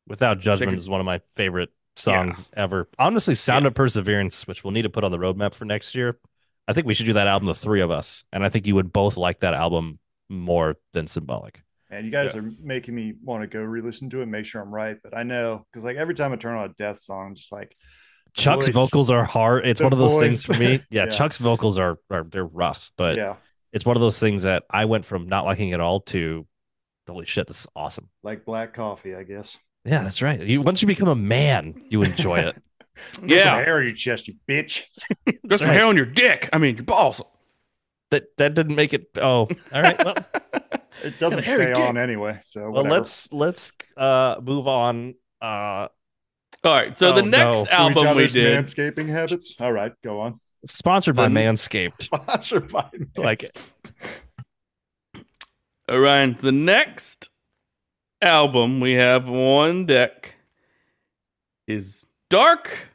Without 0.09 0.39
Judgment 0.41 0.71
Second- 0.71 0.79
is 0.79 0.89
one 0.89 1.01
of 1.01 1.07
my 1.07 1.21
favorite 1.35 1.71
songs 2.01 2.51
ever. 2.57 2.89
Honestly, 2.99 3.35
Sound 3.35 3.65
Yeah. 3.65 3.69
of 3.69 3.75
Perseverance, 3.75 4.47
which 4.47 4.65
we'll 4.65 4.73
need 4.73 4.83
to 4.83 4.91
put 4.91 5.05
on 5.05 5.11
the 5.11 5.19
roadmap 5.19 5.55
for 5.55 5.65
next 5.65 5.95
year. 5.95 6.19
I 6.69 6.73
think 6.73 6.87
we 6.87 6.95
should 6.95 7.07
do 7.07 7.15
that 7.15 7.27
album, 7.27 7.47
the 7.47 7.55
three 7.55 7.81
of 7.81 7.91
us, 7.91 8.25
and 8.33 8.45
I 8.45 8.49
think 8.49 8.67
you 8.67 8.75
would 8.77 8.93
both 8.93 9.17
like 9.17 9.41
that 9.41 9.55
album 9.55 9.99
more 10.29 10.77
than 10.93 11.07
Symbolic. 11.07 11.63
And 11.91 12.07
you 12.07 12.13
guys 12.13 12.37
are 12.37 12.49
making 12.63 12.95
me 12.95 13.15
want 13.21 13.43
to 13.43 13.49
go 13.49 13.61
re-listen 13.61 14.11
to 14.11 14.21
it, 14.21 14.27
make 14.27 14.47
sure 14.47 14.63
I'm 14.63 14.73
right. 14.73 14.97
But 15.03 15.17
I 15.17 15.25
know 15.25 15.67
because 15.73 15.83
like 15.85 15.97
every 15.97 16.15
time 16.15 16.33
I 16.33 16.37
turn 16.37 16.57
on 16.57 16.71
a 16.71 16.75
death 16.79 17.01
song, 17.01 17.29
I'm 17.29 17.35
just 17.35 17.51
like 17.51 17.75
Chuck's 18.35 18.67
voice- 18.67 18.75
vocals 18.75 19.11
are 19.11 19.25
hard. 19.25 19.67
It's 19.67 19.81
one 19.81 19.93
of 19.93 19.99
those 19.99 20.17
things 20.19 20.45
for 20.47 20.55
me. 20.55 20.81
Yeah, 20.91 21.07
Yeah. 21.07 21.11
Chuck's 21.11 21.39
vocals 21.39 21.79
are, 21.79 21.99
are 22.09 22.23
they're 22.23 22.45
rough, 22.45 22.93
but 22.97 23.17
yeah, 23.17 23.35
it's 23.73 23.85
one 23.85 23.97
of 23.97 24.01
those 24.01 24.21
things 24.21 24.45
that 24.45 24.63
I 24.71 24.85
went 24.85 25.05
from 25.05 25.27
not 25.29 25.45
liking 25.47 25.71
it 25.71 25.81
all 25.81 26.01
to 26.03 26.47
holy 27.09 27.27
shit, 27.27 27.49
this 27.49 27.63
is 27.63 27.67
awesome. 27.75 28.09
like 28.23 28.45
black 28.45 28.73
coffee, 28.73 29.17
I 29.17 29.25
guess. 29.25 29.59
Yeah, 29.85 30.03
that's 30.03 30.21
right. 30.23 30.41
You 30.41 30.63
once 30.63 30.83
you 30.83 30.89
become 30.89 31.09
a 31.09 31.15
man, 31.15 31.83
you 31.89 32.03
enjoy 32.03 32.41
it. 32.41 32.57
Get 32.97 33.15
some 33.15 33.29
yeah, 33.29 33.57
hair 33.65 33.79
on 33.79 33.85
your 33.85 33.95
chest, 33.95 34.29
you 34.29 34.35
bitch. 34.47 34.83
got 35.47 35.59
some 35.59 35.69
right. 35.69 35.77
hair 35.77 35.87
on 35.87 35.97
your 35.97 36.05
dick. 36.05 36.51
I 36.53 36.59
mean, 36.59 36.77
your 36.77 36.85
balls. 36.85 37.23
that 38.11 38.37
that 38.37 38.53
didn't 38.55 38.75
make 38.77 38.93
it. 38.93 39.09
Oh, 39.17 39.49
all 39.73 39.83
right. 39.83 40.05
Well, 40.05 40.17
It 41.03 41.19
doesn't 41.19 41.45
stay 41.45 41.67
dick. 41.73 41.79
on 41.79 41.97
anyway. 41.97 42.41
So 42.43 42.71
well 42.71 42.85
let's 42.85 43.33
let's 43.33 43.73
uh 43.97 44.37
move 44.43 44.69
on. 44.69 45.15
Uh, 45.41 45.89
All 46.63 46.75
right, 46.75 46.99
so 46.99 47.13
Oh, 47.13 47.15
the 47.15 47.23
next 47.23 47.61
To 47.61 47.65
each 47.65 47.71
album 47.71 48.05
we 48.05 48.11
other's 48.11 48.33
did, 48.35 48.63
manscaping 48.65 49.09
habits. 49.09 49.55
All 49.59 49.73
right, 49.73 49.93
go 50.05 50.21
on. 50.21 50.41
sponsored 50.67 51.17
by 51.17 51.29
The- 51.29 51.35
Manscaped. 51.37 52.03
Sponsored 52.03 52.71
by 52.71 52.91
Like 53.17 53.41
Orion, 55.89 56.37
the 56.41 56.53
next 56.53 57.31
album 58.23 58.81
we 58.81 58.93
have 58.93 59.29
on 59.29 59.87
deck 59.87 60.35
is 61.67 62.05
Dark 62.29 62.89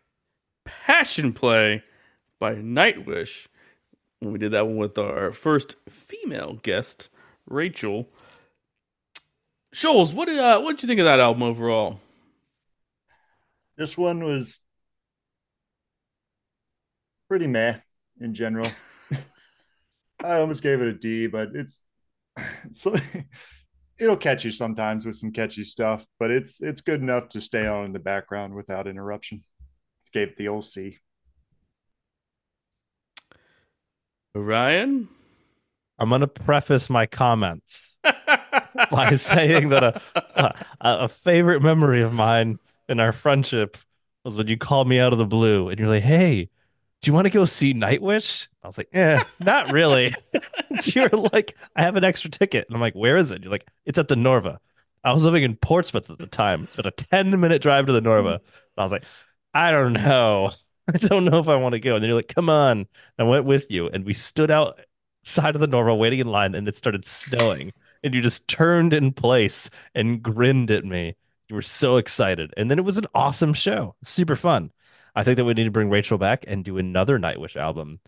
Passion 0.63 1.33
Play 1.33 1.83
by 2.39 2.55
Nightwish. 2.55 3.47
And 4.21 4.31
we 4.31 4.39
did 4.39 4.51
that 4.51 4.67
one 4.67 4.77
with 4.77 4.97
our 4.97 5.31
first 5.31 5.75
female 5.89 6.59
guest, 6.61 7.09
Rachel. 7.47 8.09
Scholze, 9.73 10.13
what 10.13 10.27
did 10.27 10.39
uh, 10.39 10.59
what 10.61 10.71
did 10.71 10.83
you 10.83 10.87
think 10.87 10.99
of 10.99 11.05
that 11.05 11.19
album 11.19 11.43
overall? 11.43 11.99
This 13.77 13.97
one 13.97 14.23
was 14.23 14.61
pretty 17.27 17.47
meh 17.47 17.77
in 18.21 18.33
general. 18.33 18.69
I 20.23 20.39
almost 20.39 20.63
gave 20.63 20.81
it 20.81 20.87
a 20.87 20.93
D, 20.93 21.27
but 21.27 21.49
it's, 21.53 21.81
it's 22.65 22.87
it'll 23.97 24.17
catch 24.17 24.43
you 24.45 24.51
sometimes 24.51 25.05
with 25.05 25.15
some 25.15 25.31
catchy 25.31 25.63
stuff, 25.63 26.05
but 26.19 26.31
it's 26.31 26.61
it's 26.61 26.81
good 26.81 27.01
enough 27.01 27.29
to 27.29 27.41
stay 27.41 27.65
on 27.65 27.85
in 27.85 27.93
the 27.93 27.99
background 27.99 28.53
without 28.53 28.87
interruption. 28.87 29.43
Gave 30.13 30.29
it 30.29 30.37
the 30.37 30.47
old 30.47 30.65
C. 30.65 30.99
Ryan, 34.33 35.07
I'm 35.97 36.09
gonna 36.09 36.27
preface 36.27 36.89
my 36.89 37.05
comments 37.05 37.97
by 38.91 39.15
saying 39.15 39.69
that 39.69 39.83
a, 39.83 40.01
a 40.35 40.53
a 40.81 41.07
favorite 41.07 41.61
memory 41.61 42.01
of 42.01 42.13
mine 42.13 42.59
in 42.89 42.99
our 42.99 43.11
friendship 43.13 43.77
was 44.23 44.35
when 44.35 44.47
you 44.47 44.57
called 44.57 44.87
me 44.87 44.99
out 44.99 45.13
of 45.13 45.19
the 45.19 45.25
blue 45.25 45.69
and 45.69 45.79
you're 45.79 45.89
like, 45.89 46.03
"Hey, 46.03 46.49
do 47.05 47.11
you 47.11 47.13
want 47.13 47.25
to 47.25 47.29
go 47.29 47.45
see 47.45 47.75
Nightwish?" 47.75 48.47
I 48.63 48.67
was 48.67 48.79
like, 48.79 48.89
"Eh, 48.91 49.23
not 49.39 49.71
really." 49.71 50.11
you're 50.85 51.09
like, 51.09 51.55
"I 51.75 51.83
have 51.83 51.97
an 51.97 52.03
extra 52.03 52.31
ticket," 52.31 52.65
and 52.67 52.75
I'm 52.75 52.81
like, 52.81 52.95
"Where 52.95 53.15
is 53.15 53.29
it?" 53.29 53.43
You're 53.43 53.51
like, 53.51 53.67
"It's 53.85 53.99
at 53.99 54.07
the 54.07 54.15
Norva." 54.15 54.57
I 55.03 55.13
was 55.13 55.23
living 55.23 55.43
in 55.43 55.55
Portsmouth 55.55 56.09
at 56.09 56.17
the 56.17 56.25
time. 56.25 56.63
It's 56.63 56.75
been 56.75 56.87
a 56.87 56.91
10 56.91 57.39
minute 57.39 57.61
drive 57.61 57.85
to 57.85 57.93
the 57.93 58.01
Norva. 58.01 58.39
I 58.75 58.81
was 58.81 58.91
like, 58.91 59.05
I 59.53 59.69
don't 59.69 59.93
know. 59.93 60.49
I 60.93 60.97
don't 60.97 61.25
know 61.25 61.37
if 61.37 61.47
I 61.47 61.57
want 61.57 61.73
to 61.73 61.79
go. 61.79 61.93
And 61.93 62.03
then 62.03 62.09
you're 62.09 62.17
like, 62.17 62.33
come 62.33 62.49
on. 62.49 62.87
I 63.19 63.23
went 63.23 63.45
with 63.45 63.69
you, 63.69 63.87
and 63.87 64.03
we 64.03 64.13
stood 64.13 64.49
outside 64.49 65.53
of 65.53 65.61
the 65.61 65.67
Norva 65.67 65.95
waiting 65.95 66.19
in 66.19 66.27
line, 66.27 66.55
and 66.55 66.67
it 66.67 66.75
started 66.75 67.05
snowing. 67.05 67.71
And 68.03 68.15
you 68.15 68.21
just 68.21 68.47
turned 68.47 68.93
in 68.93 69.11
place 69.13 69.69
and 69.93 70.23
grinned 70.23 70.71
at 70.71 70.85
me. 70.85 71.15
You 71.49 71.55
were 71.55 71.61
so 71.61 71.97
excited. 71.97 72.51
And 72.57 72.71
then 72.71 72.79
it 72.79 72.85
was 72.85 72.97
an 72.97 73.05
awesome 73.13 73.53
show. 73.53 73.95
Super 74.03 74.35
fun. 74.35 74.71
I 75.15 75.23
think 75.23 75.37
that 75.37 75.45
we 75.45 75.53
need 75.53 75.63
to 75.63 75.71
bring 75.71 75.89
Rachel 75.89 76.17
back 76.17 76.43
and 76.47 76.63
do 76.63 76.77
another 76.77 77.17
Nightwish 77.17 77.55
album. 77.55 77.99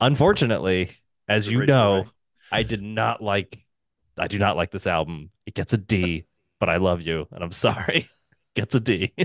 Unfortunately, 0.00 0.90
as 1.28 1.50
you 1.50 1.60
Rachel 1.60 1.74
know, 1.74 2.02
back. 2.04 2.12
I 2.52 2.62
did 2.62 2.82
not 2.82 3.22
like 3.22 3.64
I 4.18 4.28
do 4.28 4.38
not 4.38 4.56
like 4.56 4.70
this 4.70 4.86
album. 4.86 5.30
It 5.46 5.54
gets 5.54 5.72
a 5.72 5.78
D, 5.78 6.26
but 6.58 6.68
I 6.68 6.76
love 6.76 7.00
you 7.00 7.26
and 7.32 7.42
I'm 7.42 7.52
sorry. 7.52 8.08
gets 8.54 8.74
a 8.74 8.80
D. 8.80 9.14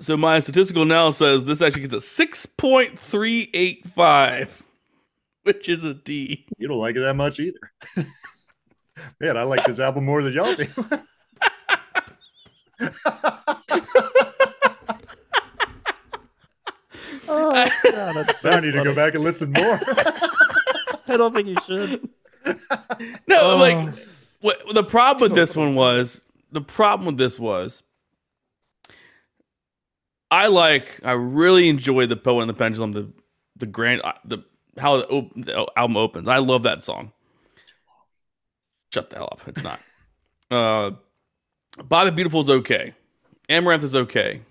So 0.00 0.16
my 0.16 0.40
statistical 0.40 0.84
analysis 0.84 1.18
says 1.18 1.44
this 1.44 1.60
actually 1.60 1.82
gets 1.82 1.92
a 1.92 1.98
6.385, 1.98 4.62
which 5.42 5.68
is 5.68 5.84
a 5.84 5.92
D. 5.92 6.46
You 6.56 6.68
don't 6.68 6.78
like 6.78 6.96
it 6.96 7.00
that 7.00 7.16
much 7.16 7.38
either. 7.38 7.60
Man, 9.20 9.36
I 9.36 9.42
like 9.42 9.66
this 9.66 9.78
album 9.78 10.06
more 10.06 10.22
than 10.22 10.32
y'all 10.32 10.54
do. 10.54 10.66
Oh, 17.28 17.70
God, 17.84 18.16
that's 18.16 18.40
so 18.40 18.50
I 18.50 18.60
need 18.60 18.72
to 18.72 18.84
go 18.84 18.94
back 18.94 19.14
and 19.14 19.24
listen 19.24 19.52
more. 19.52 19.78
I 21.06 21.16
don't 21.16 21.34
think 21.34 21.48
you 21.48 21.56
should. 21.66 22.08
No, 23.26 23.52
Oh. 23.52 23.56
like 23.56 23.94
what 24.40 24.62
the 24.74 24.84
problem 24.84 25.30
with 25.30 25.36
this 25.36 25.54
one 25.54 25.74
was 25.74 26.22
the 26.52 26.60
problem 26.62 27.06
with 27.06 27.18
this 27.18 27.38
was 27.38 27.82
I 30.30 30.46
like 30.46 31.00
I 31.04 31.12
really 31.12 31.68
enjoy 31.68 32.06
the 32.06 32.16
poet 32.16 32.42
and 32.42 32.50
the 32.50 32.54
pendulum 32.54 32.92
the 32.92 33.08
the 33.56 33.66
grand 33.66 34.00
uh, 34.02 34.12
the 34.24 34.38
how 34.78 34.98
the, 34.98 35.08
op- 35.08 35.32
the 35.36 35.66
album 35.76 35.96
opens. 35.96 36.28
I 36.28 36.38
love 36.38 36.62
that 36.62 36.82
song. 36.82 37.12
Shut 38.94 39.10
the 39.10 39.16
hell 39.16 39.28
up. 39.32 39.40
It's 39.46 39.62
not. 39.62 39.80
uh 40.50 40.92
Bye 41.88 42.04
Bye 42.04 42.10
Beautiful 42.10 42.40
is 42.40 42.50
okay. 42.50 42.94
Amaranth 43.48 43.84
is 43.84 43.96
okay. 43.96 44.42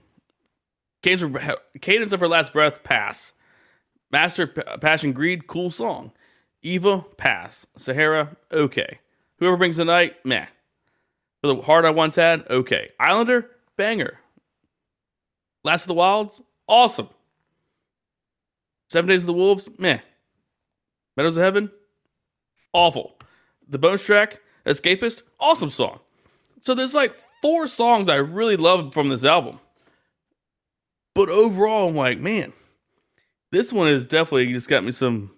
Cadence 1.01 2.11
of, 2.11 2.19
Her 2.19 2.27
Last 2.27 2.53
Breath, 2.53 2.83
pass. 2.83 3.33
Master 4.11 4.47
Passion 4.47 5.13
Greed, 5.13 5.47
cool 5.47 5.69
song. 5.69 6.11
Eva, 6.61 7.05
pass. 7.17 7.67
Sahara, 7.77 8.35
okay. 8.51 8.99
Whoever 9.37 9.57
brings 9.57 9.77
the 9.77 9.85
night, 9.85 10.15
meh. 10.25 10.47
For 11.41 11.53
the 11.53 11.61
heart 11.61 11.85
I 11.85 11.91
once 11.91 12.15
had, 12.15 12.45
okay. 12.49 12.89
Islander, 12.99 13.49
banger. 13.77 14.19
Last 15.63 15.83
of 15.83 15.89
the 15.89 15.93
Wilds, 15.93 16.41
awesome. 16.67 17.09
Seven 18.89 19.07
Days 19.07 19.21
of 19.21 19.27
the 19.27 19.33
Wolves, 19.33 19.69
meh. 19.77 19.99
Meadows 21.15 21.37
of 21.37 21.43
Heaven, 21.43 21.71
awful. 22.73 23.17
The 23.67 23.77
bonus 23.77 24.03
track, 24.03 24.41
Escapist, 24.65 25.21
awesome 25.39 25.69
song. 25.69 25.99
So 26.61 26.75
there's 26.75 26.93
like 26.93 27.15
four 27.41 27.67
songs 27.67 28.09
I 28.09 28.15
really 28.15 28.57
love 28.57 28.93
from 28.93 29.09
this 29.09 29.23
album. 29.23 29.59
But 31.15 31.29
overall, 31.29 31.89
I'm 31.89 31.95
like, 31.95 32.19
man, 32.19 32.53
this 33.51 33.73
one 33.73 33.87
is 33.87 34.05
definitely 34.05 34.53
just 34.53 34.67
got 34.67 34.83
me 34.83 34.91
some. 34.91 35.31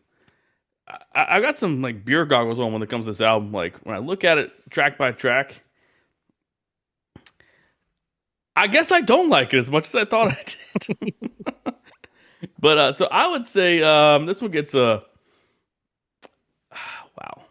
I, 0.87 1.37
I 1.37 1.41
got 1.41 1.57
some 1.57 1.81
like 1.81 2.03
beer 2.03 2.25
goggles 2.25 2.59
on 2.59 2.73
when 2.73 2.81
it 2.81 2.89
comes 2.89 3.05
to 3.05 3.11
this 3.11 3.21
album. 3.21 3.51
Like 3.51 3.77
when 3.79 3.95
I 3.95 3.99
look 3.99 4.23
at 4.23 4.37
it 4.37 4.51
track 4.69 4.97
by 4.97 5.11
track, 5.11 5.61
I 8.55 8.67
guess 8.67 8.91
I 8.91 9.01
don't 9.01 9.29
like 9.29 9.53
it 9.53 9.57
as 9.57 9.71
much 9.71 9.87
as 9.87 9.95
I 9.95 10.05
thought 10.05 10.27
I 10.31 10.43
did. 10.43 11.13
but 12.59 12.77
uh, 12.77 12.93
so 12.93 13.07
I 13.11 13.27
would 13.27 13.47
say 13.47 13.81
um, 13.81 14.25
this 14.25 14.41
one 14.41 14.51
gets 14.51 14.73
a 14.73 15.03
wow. 16.71 17.41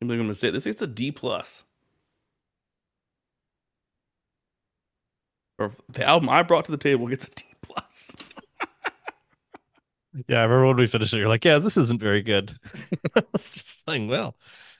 I'm 0.00 0.08
going 0.08 0.26
to 0.28 0.34
say 0.34 0.50
this. 0.50 0.66
It's 0.66 0.82
a 0.82 0.86
D 0.86 1.12
plus. 1.12 1.64
Or 5.58 5.72
the 5.92 6.04
album 6.04 6.28
I 6.28 6.42
brought 6.42 6.64
to 6.66 6.72
the 6.72 6.78
table 6.78 7.06
gets 7.08 7.26
a 7.26 7.30
D 7.30 7.44
plus. 7.62 8.14
Yeah, 10.28 10.38
I 10.38 10.42
remember 10.44 10.68
when 10.68 10.76
we 10.76 10.86
finished 10.86 11.12
it, 11.12 11.18
you're 11.18 11.28
like, 11.28 11.44
yeah, 11.44 11.58
this 11.58 11.76
isn't 11.76 12.00
very 12.00 12.22
good. 12.22 12.56
I 13.16 13.22
was 13.32 13.52
just 13.52 13.84
saying, 13.84 14.06
well, 14.06 14.36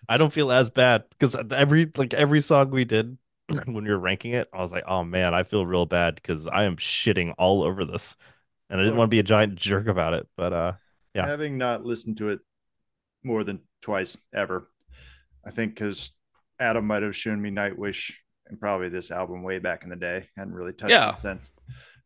I 0.09 0.16
don't 0.16 0.33
feel 0.33 0.53
as 0.53 0.70
bad 0.70 1.05
because 1.11 1.35
every 1.51 1.91
like 1.97 2.14
every 2.14 2.41
song 2.41 2.70
we 2.70 2.85
did 2.85 3.18
when 3.49 3.85
we 3.85 3.91
were 3.91 3.99
ranking 3.99 4.33
it, 4.33 4.49
I 4.53 4.62
was 4.62 4.70
like, 4.70 4.85
oh 4.87 5.03
man, 5.03 5.35
I 5.35 5.43
feel 5.43 5.66
real 5.66 5.87
bad 5.87 6.14
because 6.14 6.47
I 6.47 6.64
am 6.64 6.77
shitting 6.77 7.35
all 7.37 7.64
over 7.64 7.85
this, 7.85 8.16
and 8.70 8.81
I 8.81 8.85
didn't 8.85 8.97
want 8.97 9.09
to 9.09 9.14
be 9.14 9.18
a 9.18 9.25
giant 9.25 9.57
jerk 9.57 9.89
about 9.89 10.14
it. 10.14 10.29
But 10.37 10.53
uh, 10.53 10.72
yeah. 11.14 11.27
Having 11.27 11.59
not 11.59 11.85
listened 11.85 12.18
to 12.18 12.31
it 12.31 12.39
more 13.25 13.43
than 13.45 13.61
twice 13.83 14.16
ever, 14.33 14.70
I 15.45 15.51
think 15.51 15.75
because 15.75 16.12
Adam 16.61 16.87
might 16.87 17.03
have 17.03 17.16
shown 17.16 17.43
me 17.43 17.51
Nightwish 17.51 18.12
and 18.47 18.61
probably 18.61 18.89
this 18.89 19.11
album 19.11 19.43
way 19.43 19.59
back 19.59 19.85
in 19.85 19.91
the 19.91 19.97
day. 19.97 20.29
Hadn't 20.37 20.55
really 20.55 20.73
touched 20.73 20.91
Yeah. 20.91 21.11
it 21.11 21.19
since. 21.19 21.53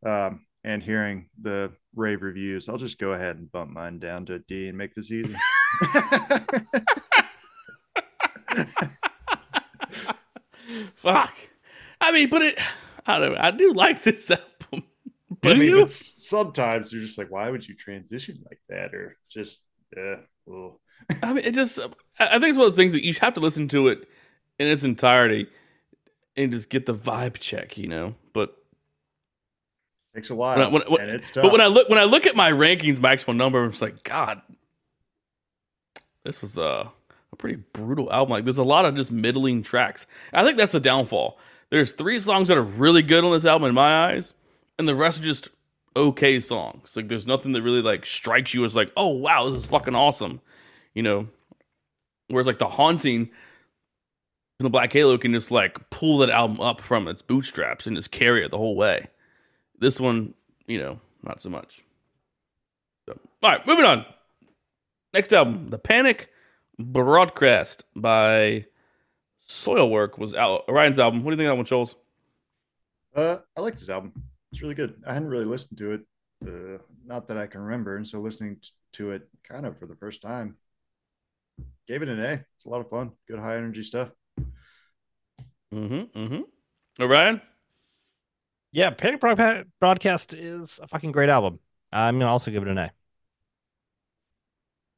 Um, 0.04 0.44
and 0.64 0.82
hearing 0.82 1.28
the 1.40 1.72
rave 1.94 2.22
reviews, 2.22 2.68
I'll 2.68 2.76
just 2.78 2.98
go 2.98 3.12
ahead 3.12 3.36
and 3.36 3.50
bump 3.50 3.70
mine 3.70 3.98
down 3.98 4.26
to 4.26 4.34
a 4.34 4.38
D 4.40 4.68
and 4.68 4.76
make 4.78 4.94
this 4.94 5.10
easy. 5.10 5.34
Fuck. 10.96 11.34
I 12.00 12.12
mean, 12.12 12.28
but 12.28 12.42
it. 12.42 12.58
I 13.06 13.18
don't 13.18 13.32
know. 13.32 13.38
I 13.40 13.50
do 13.50 13.72
like 13.72 14.02
this 14.02 14.30
album. 14.70 14.84
I 15.30 15.34
But 15.42 15.58
mean, 15.58 15.70
you? 15.70 15.82
it's, 15.82 16.28
sometimes 16.28 16.92
you're 16.92 17.02
just 17.02 17.18
like, 17.18 17.30
why 17.30 17.50
would 17.50 17.66
you 17.66 17.74
transition 17.74 18.42
like 18.48 18.60
that? 18.68 18.94
Or 18.94 19.16
just, 19.30 19.64
uh, 19.96 20.16
well, 20.46 20.80
I 21.22 21.32
mean, 21.32 21.44
it 21.44 21.54
just. 21.54 21.78
I 22.18 22.26
I 22.26 22.30
think 22.32 22.44
it's 22.50 22.58
one 22.58 22.66
of 22.66 22.72
those 22.72 22.76
things 22.76 22.92
that 22.92 23.04
you 23.04 23.14
have 23.20 23.34
to 23.34 23.40
listen 23.40 23.68
to 23.68 23.88
it 23.88 24.00
in 24.58 24.68
its 24.68 24.84
entirety 24.84 25.46
and 26.38 26.52
just 26.52 26.70
get 26.70 26.86
the 26.86 26.94
vibe 26.94 27.38
check, 27.38 27.76
you 27.76 27.88
know. 27.88 28.14
But 28.32 28.56
takes 30.14 30.30
a 30.30 30.34
while, 30.34 30.56
When 30.56 30.66
I- 30.66 30.70
when- 30.70 30.82
when- 30.88 31.00
and 31.02 31.10
it's 31.10 31.30
tough. 31.30 31.42
but 31.42 31.52
when 31.52 31.60
I 31.60 31.66
look 31.66 31.88
when 31.90 31.98
I 31.98 32.04
look 32.04 32.24
at 32.26 32.34
my 32.36 32.50
rankings, 32.50 33.00
my 33.00 33.12
actual 33.12 33.34
number, 33.34 33.62
I'm 33.62 33.70
just 33.70 33.82
like, 33.82 34.02
God, 34.04 34.40
this 36.24 36.40
was 36.42 36.56
a 36.58 36.90
a 37.30 37.36
pretty 37.36 37.56
brutal 37.74 38.10
album. 38.10 38.32
Like, 38.32 38.44
there's 38.44 38.56
a 38.58 38.62
lot 38.62 38.86
of 38.86 38.96
just 38.96 39.12
middling 39.12 39.62
tracks. 39.62 40.06
I 40.32 40.42
think 40.44 40.56
that's 40.56 40.72
the 40.72 40.80
downfall. 40.80 41.38
There's 41.68 41.92
three 41.92 42.18
songs 42.20 42.48
that 42.48 42.56
are 42.56 42.62
really 42.62 43.02
good 43.02 43.22
on 43.22 43.32
this 43.32 43.44
album 43.44 43.68
in 43.68 43.74
my 43.74 44.06
eyes, 44.12 44.32
and 44.78 44.88
the 44.88 44.94
rest 44.94 45.20
are 45.20 45.24
just 45.24 45.50
okay 45.94 46.40
songs. 46.40 46.96
Like, 46.96 47.08
there's 47.08 47.26
nothing 47.26 47.52
that 47.52 47.60
really 47.60 47.82
like 47.82 48.06
strikes 48.06 48.54
you 48.54 48.64
as 48.64 48.74
like, 48.74 48.90
oh 48.96 49.08
wow, 49.08 49.48
this 49.50 49.64
is 49.64 49.68
fucking 49.68 49.94
awesome, 49.94 50.40
you 50.94 51.02
know. 51.02 51.28
Whereas 52.28 52.46
like 52.46 52.58
the 52.58 52.68
haunting. 52.68 53.28
The 54.60 54.70
Black 54.70 54.92
Halo 54.92 55.16
can 55.18 55.32
just 55.32 55.50
like 55.50 55.88
pull 55.90 56.18
that 56.18 56.30
album 56.30 56.60
up 56.60 56.80
from 56.80 57.06
its 57.06 57.22
bootstraps 57.22 57.86
and 57.86 57.94
just 57.94 58.10
carry 58.10 58.44
it 58.44 58.50
the 58.50 58.58
whole 58.58 58.74
way. 58.74 59.06
This 59.78 60.00
one, 60.00 60.34
you 60.66 60.80
know, 60.80 61.00
not 61.22 61.40
so 61.40 61.48
much. 61.48 61.84
So, 63.06 63.18
all 63.42 63.50
right, 63.50 63.64
moving 63.66 63.84
on. 63.84 64.04
Next 65.14 65.32
album, 65.32 65.68
The 65.70 65.78
Panic 65.78 66.30
Broadcast 66.78 67.84
by 67.94 68.66
Soilwork 69.48 70.18
was 70.18 70.34
out. 70.34 70.64
Ryan's 70.68 70.98
album. 70.98 71.22
What 71.22 71.30
do 71.30 71.34
you 71.34 71.38
think 71.38 71.46
of 71.46 71.52
that 71.52 71.56
one, 71.56 71.64
Charles? 71.64 71.94
Uh, 73.14 73.38
I 73.56 73.60
like 73.60 73.74
this 73.78 73.88
album. 73.88 74.12
It's 74.52 74.60
really 74.60 74.74
good. 74.74 75.00
I 75.06 75.14
hadn't 75.14 75.28
really 75.28 75.44
listened 75.44 75.78
to 75.78 75.92
it, 75.92 76.00
uh, 76.46 76.82
not 77.06 77.28
that 77.28 77.38
I 77.38 77.46
can 77.46 77.60
remember, 77.60 77.96
and 77.96 78.06
so 78.06 78.20
listening 78.20 78.56
t- 78.56 78.70
to 78.94 79.12
it 79.12 79.28
kind 79.42 79.66
of 79.66 79.78
for 79.78 79.86
the 79.86 79.96
first 79.96 80.20
time, 80.20 80.56
gave 81.86 82.02
it 82.02 82.08
an 82.08 82.20
A. 82.20 82.44
It's 82.56 82.64
a 82.66 82.68
lot 82.68 82.80
of 82.80 82.90
fun. 82.90 83.12
Good 83.26 83.38
high 83.38 83.56
energy 83.56 83.82
stuff. 83.82 84.10
Mm-hmm. 85.74 86.18
Mm-hmm. 86.18 87.04
Right. 87.04 87.40
Yeah, 88.72 88.90
Panic 88.90 89.20
Broadcast 89.80 90.34
is 90.34 90.78
a 90.82 90.86
fucking 90.86 91.12
great 91.12 91.28
album. 91.28 91.58
I'm 91.92 92.18
gonna 92.18 92.30
also 92.30 92.50
give 92.50 92.62
it 92.62 92.68
an 92.68 92.78
A. 92.78 92.92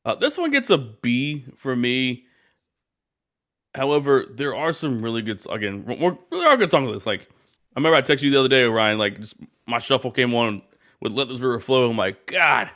Uh, 0.05 0.15
this 0.15 0.39
one 0.39 0.51
gets 0.51 0.71
a 0.71 0.79
B 0.79 1.45
for 1.57 1.77
me. 1.77 2.25
However, 3.75 4.25
there 4.29 4.55
are 4.55 4.73
some 4.73 5.03
really 5.03 5.23
good. 5.23 5.41
Again, 5.49 5.85
more, 5.87 6.19
really 6.33 6.47
are 6.47 6.57
good 6.57 6.71
songs 6.71 6.89
on 6.89 6.95
this. 6.95 7.07
Like, 7.07 7.23
I 7.77 7.81
remember 7.81 7.97
I 7.97 8.03
texted 8.03 8.23
you 8.23 8.31
the 8.33 8.41
other 8.41 8.49
day, 8.49 8.65
Ryan. 8.65 8.99
Like, 8.99 9.21
just 9.21 9.37
my 9.67 9.79
shuffle 9.79 10.11
came 10.11 10.35
on 10.35 10.63
with 11.01 11.13
"Let 11.13 11.29
This 11.29 11.39
River 11.39 11.61
Flow." 11.61 11.89
I'm 11.91 11.97
like, 11.97 12.27
God, 12.27 12.71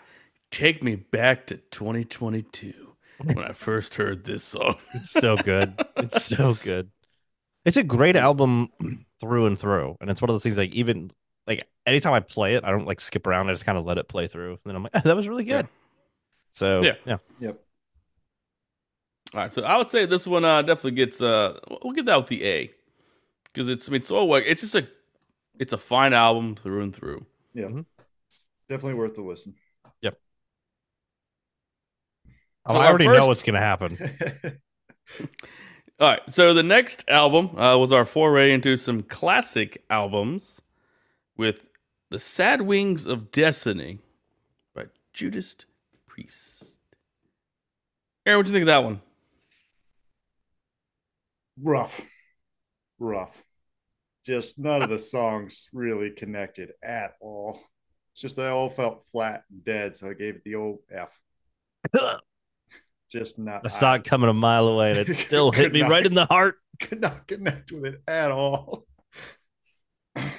take 0.53 0.85
me 0.85 0.95
back 0.95 1.47
to 1.49 1.57
2022 1.57 2.95
when 3.19 3.39
I 3.39 3.53
first 3.53 3.97
heard 3.97 4.25
this 4.25 4.45
song. 4.45 4.77
It's 4.93 5.11
so 5.11 5.37
good. 5.37 5.75
it's 5.97 6.25
so 6.25 6.55
good. 6.63 6.91
It's 7.65 7.77
a 7.77 7.83
great 7.83 8.17
album 8.17 8.69
through 9.21 9.47
and 9.47 9.59
through, 9.59 9.97
and 10.01 10.11
it's 10.11 10.21
one 10.21 10.29
of 10.31 10.35
those 10.35 10.43
things 10.43 10.59
like 10.59 10.75
even 10.75 11.11
like 11.47 11.67
anytime 11.87 12.13
I 12.13 12.21
play 12.21 12.55
it, 12.55 12.65
I 12.65 12.71
don't 12.71 12.87
like 12.87 13.01
skip 13.01 13.27
around. 13.27 13.49
I 13.49 13.53
just 13.53 13.65
kind 13.65 13.79
of 13.79 13.85
let 13.85 13.99
it 13.99 14.09
play 14.09 14.27
through, 14.27 14.51
and 14.53 14.61
then 14.65 14.77
I'm 14.77 14.83
like, 14.83 14.93
"Oh, 14.95 15.01
that 15.05 15.17
was 15.17 15.29
really 15.29 15.45
good. 15.45 15.67
So 16.51 16.83
Yeah. 16.83 16.95
yeah, 17.07 17.17
Yep. 17.41 17.61
All 19.35 19.41
right, 19.41 19.53
so 19.53 19.63
I 19.63 19.77
would 19.79 19.91
say 19.91 20.07
this 20.07 20.27
one 20.27 20.45
uh, 20.45 20.63
definitely 20.63 20.93
gets. 20.93 21.21
Uh, 21.21 21.59
we'll 21.83 21.93
give 21.95 22.07
that 22.07 22.17
with 22.19 22.29
the 22.29 22.45
A 22.45 22.71
because 23.45 23.69
it's. 23.69 23.89
I 23.89 23.93
mean, 23.93 24.01
it's 24.03 24.11
all 24.11 24.27
like 24.29 24.45
it's 24.47 24.61
just 24.61 24.75
a. 24.77 24.87
It's 25.59 25.73
a 25.73 25.79
fine 25.79 26.13
album 26.13 26.55
through 26.57 26.83
and 26.83 26.95
through. 26.95 27.25
Yeah. 27.53 27.65
Mhm. 27.67 27.85
Definitely 28.69 28.95
worth 28.95 29.15
the 29.17 29.23
listen. 29.23 29.55
Oh, 32.67 32.73
So 32.73 32.79
I 32.79 32.87
already 32.87 33.05
first- 33.05 33.21
know 33.21 33.27
what's 33.27 33.43
gonna 33.43 33.61
happen. 33.61 33.99
All 36.01 36.09
right, 36.09 36.23
so 36.29 36.53
the 36.53 36.65
next 36.65 37.05
album 37.07 37.57
uh, 37.57 37.79
was 37.79 37.93
our 37.93 38.05
foray 38.05 38.53
into 38.53 38.77
some 38.77 39.05
classic 39.05 39.85
albums 39.89 40.61
with 41.37 41.67
The 42.11 42.19
Sad 42.19 42.63
Wings 42.63 43.07
of 43.07 43.31
Destiny 43.31 44.01
by 44.75 44.87
Judas 45.13 45.55
Priest. 46.09 46.81
Aaron, 48.27 48.39
what 48.39 48.47
do 48.47 48.51
you 48.51 48.55
think 48.57 48.63
of 48.63 48.67
that 48.67 48.83
one? 48.83 49.03
Rough. 51.63 52.01
Rough. 52.99 53.45
Just 54.25 54.59
none 54.59 54.83
of 54.83 54.91
the 54.91 54.99
songs 54.99 55.69
really 55.73 56.11
connected 56.11 56.73
at 56.83 57.15
all. 57.21 57.61
It's 58.15 58.23
just 58.23 58.35
they 58.35 58.49
all 58.49 58.69
felt 58.69 59.07
flat 59.13 59.45
and 59.49 59.65
dead, 59.65 59.97
so 59.97 60.11
I 60.11 60.15
gave 60.15 60.35
it 60.35 60.45
the 60.45 60.57
old 60.57 60.81
F. 60.91 61.17
Just 63.11 63.39
not 63.39 63.63
I 63.65 63.69
saw 63.69 63.95
it 63.95 64.05
coming 64.05 64.31
a 64.31 64.35
mile 64.35 64.67
away, 64.69 64.91
and 64.91 65.09
it 65.09 65.17
still 65.19 65.51
hit 65.51 65.73
me 65.73 65.83
Could 65.83 65.91
right 65.91 66.07
in 66.07 66.15
the 66.15 66.27
heart. 66.27 66.57
could 66.81 67.01
not 67.01 67.27
connect 67.27 67.71
with 67.73 67.95
it 67.95 68.03
at 68.09 68.31
all. 68.31 68.87
Uh, 70.17 70.31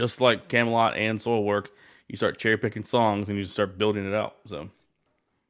just 0.00 0.20
like 0.20 0.48
Kamelot 0.48 0.96
and 0.96 1.18
Soilwork, 1.18 1.66
you 2.08 2.16
start 2.16 2.38
cherry 2.38 2.56
picking 2.56 2.84
songs 2.84 3.28
and 3.28 3.36
you 3.36 3.42
just 3.44 3.54
start 3.54 3.78
building 3.78 4.06
it 4.06 4.14
out. 4.14 4.36
So 4.46 4.68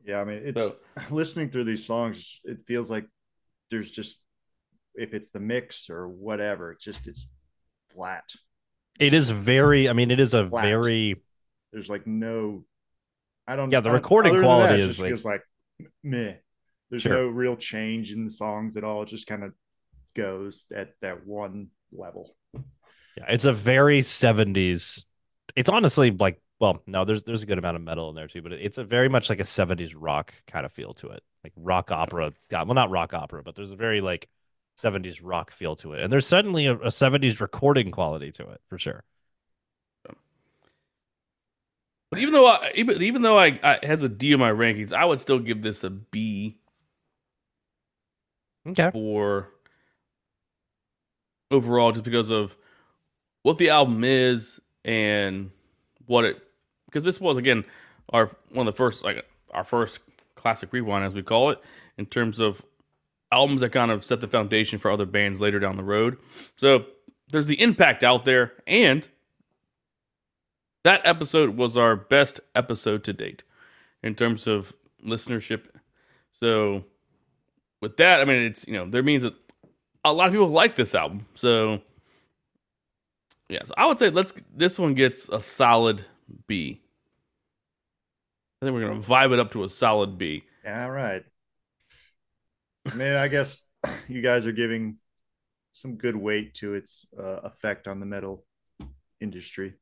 Yeah, 0.05 0.21
I 0.21 0.25
mean, 0.25 0.43
it's 0.45 0.61
So- 0.61 0.77
listening 1.11 1.51
through 1.51 1.65
these 1.65 1.87
songs. 1.87 2.41
It 2.45 2.59
feels 2.67 2.91
like 2.91 3.07
there's 3.71 3.91
just 3.91 4.19
if 4.97 5.15
it's 5.15 5.31
the 5.31 5.41
mix 5.41 5.89
or 5.89 6.09
whatever, 6.09 6.73
it's 6.73 6.85
just 6.85 7.07
it's 7.07 7.29
flat. 7.95 8.25
It 8.99 9.15
is 9.15 9.31
very. 9.31 9.89
I 9.89 9.93
mean, 9.95 10.11
it 10.11 10.21
is 10.21 10.35
a 10.35 10.47
Flat. 10.47 10.65
very. 10.65 11.23
There's 11.73 11.89
like 11.89 12.07
no. 12.07 12.65
I 13.47 13.57
don't. 13.57 13.71
Yeah, 13.71 13.81
the 13.81 13.91
recording 13.93 14.39
quality 14.43 14.73
that, 14.75 14.79
it 14.81 14.81
is 14.81 14.87
just 14.89 15.01
like- 15.01 15.09
feels 15.11 15.25
like 15.25 15.43
meh. 16.03 16.35
There's 16.91 17.03
Sure. 17.03 17.13
no 17.13 17.29
real 17.29 17.57
change 17.57 18.11
in 18.13 18.25
the 18.25 18.31
songs 18.33 18.77
at 18.77 18.83
all. 18.83 19.03
It 19.03 19.07
just 19.07 19.29
kind 19.29 19.45
of 19.45 19.55
goes 20.17 20.67
at 20.75 20.95
that 21.03 21.25
one 21.25 21.69
level. 21.93 22.35
Yeah, 23.21 23.27
it's 23.29 23.45
a 23.45 23.53
very 23.53 24.03
70s. 24.03 25.07
It's 25.57 25.69
honestly 25.69 26.11
like, 26.11 26.41
well, 26.61 26.83
no, 26.87 27.05
there's 27.05 27.23
there's 27.25 27.43
a 27.43 27.47
good 27.47 27.59
amount 27.59 27.77
of 27.77 27.83
metal 27.83 28.09
in 28.11 28.15
there 28.17 28.29
too, 28.29 28.43
but 28.43 28.53
it's 28.53 28.79
a 28.79 28.85
very 28.85 29.09
much 29.09 29.29
like 29.31 29.41
a 29.41 29.45
70s 29.45 29.95
rock 29.95 30.35
kind 30.47 30.67
of 30.67 30.73
feel 30.73 30.95
to 30.95 31.09
it. 31.09 31.23
Like 31.45 31.53
rock 31.57 31.91
opera. 31.91 32.33
God, 32.51 32.69
well, 32.69 32.75
not 32.75 32.91
rock 32.91 33.15
opera, 33.15 33.43
but 33.43 33.55
there's 33.55 33.71
a 33.73 33.77
very 33.77 34.01
like 34.01 34.29
70s 34.77 35.21
rock 35.23 35.53
feel 35.53 35.77
to 35.77 35.95
it. 35.95 36.03
And 36.03 36.13
there's 36.13 36.27
certainly 36.27 36.67
a, 36.67 36.77
a 36.79 36.91
70s 36.91 37.41
recording 37.41 37.93
quality 37.93 38.33
to 38.33 38.49
it 38.51 38.61
for 38.69 38.79
sure. 38.79 39.05
But 42.11 42.19
even 42.21 42.35
though 42.35 42.47
I, 42.47 42.73
even 42.75 43.03
even 43.03 43.23
though 43.23 43.39
I, 43.39 43.61
I 43.63 43.79
has 43.87 44.03
a 44.03 44.09
D 44.09 44.33
in 44.33 44.41
my 44.41 44.51
rankings, 44.51 44.93
I 44.93 45.05
would 45.05 45.21
still 45.21 45.39
give 45.39 45.63
this 45.63 45.85
a 45.85 45.91
B 45.91 46.59
Okay. 48.67 48.93
for 48.93 49.51
overall, 51.51 51.93
just 51.93 52.05
because 52.05 52.31
of 52.31 52.57
what 53.43 53.59
the 53.59 53.71
album 53.71 54.05
is 54.05 54.61
and 54.85 55.51
what 56.07 56.25
it. 56.25 56.43
Because 56.87 57.05
this 57.05 57.21
was 57.21 57.37
again 57.37 57.65
our 58.11 58.31
one 58.51 58.67
of 58.67 58.75
the 58.75 58.77
first 58.77 59.05
like 59.05 59.25
our 59.53 59.65
first 59.65 60.01
classic 60.35 60.73
rewind, 60.73 61.05
as 61.05 61.15
we 61.15 61.23
call 61.23 61.51
it, 61.51 61.61
in 61.99 62.07
terms 62.07 62.41
of 62.41 62.63
albums 63.33 63.61
that 63.61 63.71
kind 63.71 63.91
of 63.91 64.05
set 64.05 64.21
the 64.21 64.29
foundation 64.29 64.79
for 64.79 64.91
other 64.91 65.07
bands 65.07 65.41
later 65.41 65.61
down 65.61 65.77
the 65.77 65.85
road. 65.85 66.17
So 66.57 66.87
there's 67.31 67.47
the 67.47 67.61
impact 67.61 68.03
out 68.03 68.25
there, 68.25 68.53
and 68.67 69.07
that 70.85 71.01
episode 71.05 71.57
was 71.57 71.77
our 71.77 71.95
best 71.95 72.41
episode 72.55 73.05
to 73.05 73.13
date 73.13 73.43
in 74.03 74.15
terms 74.15 74.47
of 74.47 74.73
listenership. 75.05 75.65
So 76.33 76.85
with 77.81 77.97
that, 77.99 78.21
I 78.21 78.25
mean, 78.25 78.43
it's 78.43 78.67
you 78.67 78.75
know 78.75 78.89
there 78.89 79.03
means 79.03 79.23
that 79.23 79.35
a 80.05 80.13
lot 80.13 80.29
of 80.29 80.33
people 80.33 80.49
like 80.49 80.77
this 80.77 80.95
album. 80.95 81.27
So 81.35 81.83
yeah, 83.51 83.65
so 83.65 83.75
I 83.77 83.87
would 83.87 83.99
say 83.99 84.11
let's 84.11 84.33
this 84.55 84.79
one 84.79 84.95
gets 84.95 85.29
a 85.29 85.41
solid 85.41 86.05
B. 86.47 86.81
I 88.63 88.67
think 88.67 88.75
we're 88.75 88.87
gonna 88.87 89.01
vibe 89.01 89.33
it 89.33 89.39
up 89.39 89.53
to 89.53 89.65
a 89.65 89.69
solid 89.69 90.19
B. 90.19 90.45
All 90.67 90.91
right. 90.91 91.25
I 92.91 92.95
mean, 92.95 93.13
I 93.15 93.29
guess 93.29 93.63
you 94.09 94.23
guys 94.23 94.47
are 94.47 94.53
giving 94.53 94.97
some 95.73 95.97
good 95.97 96.17
weight 96.17 96.55
to 96.55 96.75
its 96.75 97.07
uh, 97.19 97.41
effect 97.45 97.89
on 97.89 98.01
the 98.01 98.07
metal 98.07 98.45
industry. 99.21 99.75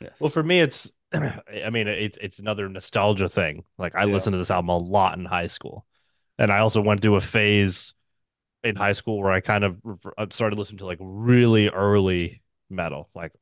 Yes. 0.00 0.12
Well, 0.20 0.30
for 0.30 0.42
me, 0.42 0.60
it's, 0.60 0.90
I 1.12 1.70
mean, 1.70 1.88
it's 1.88 2.18
it's 2.20 2.38
another 2.38 2.68
nostalgia 2.68 3.28
thing. 3.28 3.64
Like 3.78 3.94
I 3.94 4.04
Yeah. 4.04 4.14
listened 4.14 4.34
to 4.34 4.38
this 4.38 4.50
album 4.50 4.68
a 4.70 4.76
lot 4.78 5.18
in 5.18 5.24
high 5.24 5.46
school, 5.48 5.86
and 6.38 6.50
I 6.50 6.58
also 6.58 6.80
went 6.80 7.00
through 7.00 7.16
a 7.16 7.20
phase 7.20 7.94
in 8.62 8.76
high 8.76 8.92
school 8.92 9.20
where 9.20 9.32
I 9.32 9.40
kind 9.40 9.64
of 9.64 9.78
started 10.32 10.58
listening 10.58 10.78
to 10.78 10.86
like 10.86 10.98
really 11.00 11.68
early 11.68 12.42
metal, 12.70 13.10
like 13.14 13.32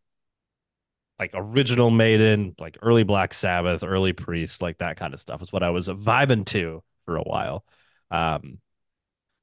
like 1.19 1.31
original 1.35 1.91
Maiden, 1.91 2.55
like 2.59 2.79
early 2.83 3.03
Black 3.03 3.35
Sabbath, 3.35 3.83
early 3.83 4.13
Priest, 4.13 4.63
like 4.63 4.79
that 4.79 4.97
kind 4.97 5.13
of 5.15 5.21
stuff 5.21 5.43
is 5.43 5.53
what 5.53 5.63
I 5.63 5.71
was 5.71 5.89
vibing 5.89 6.47
to 6.47 6.83
for 7.07 7.17
a 7.17 7.23
while. 7.23 7.65
Um, 8.11 8.61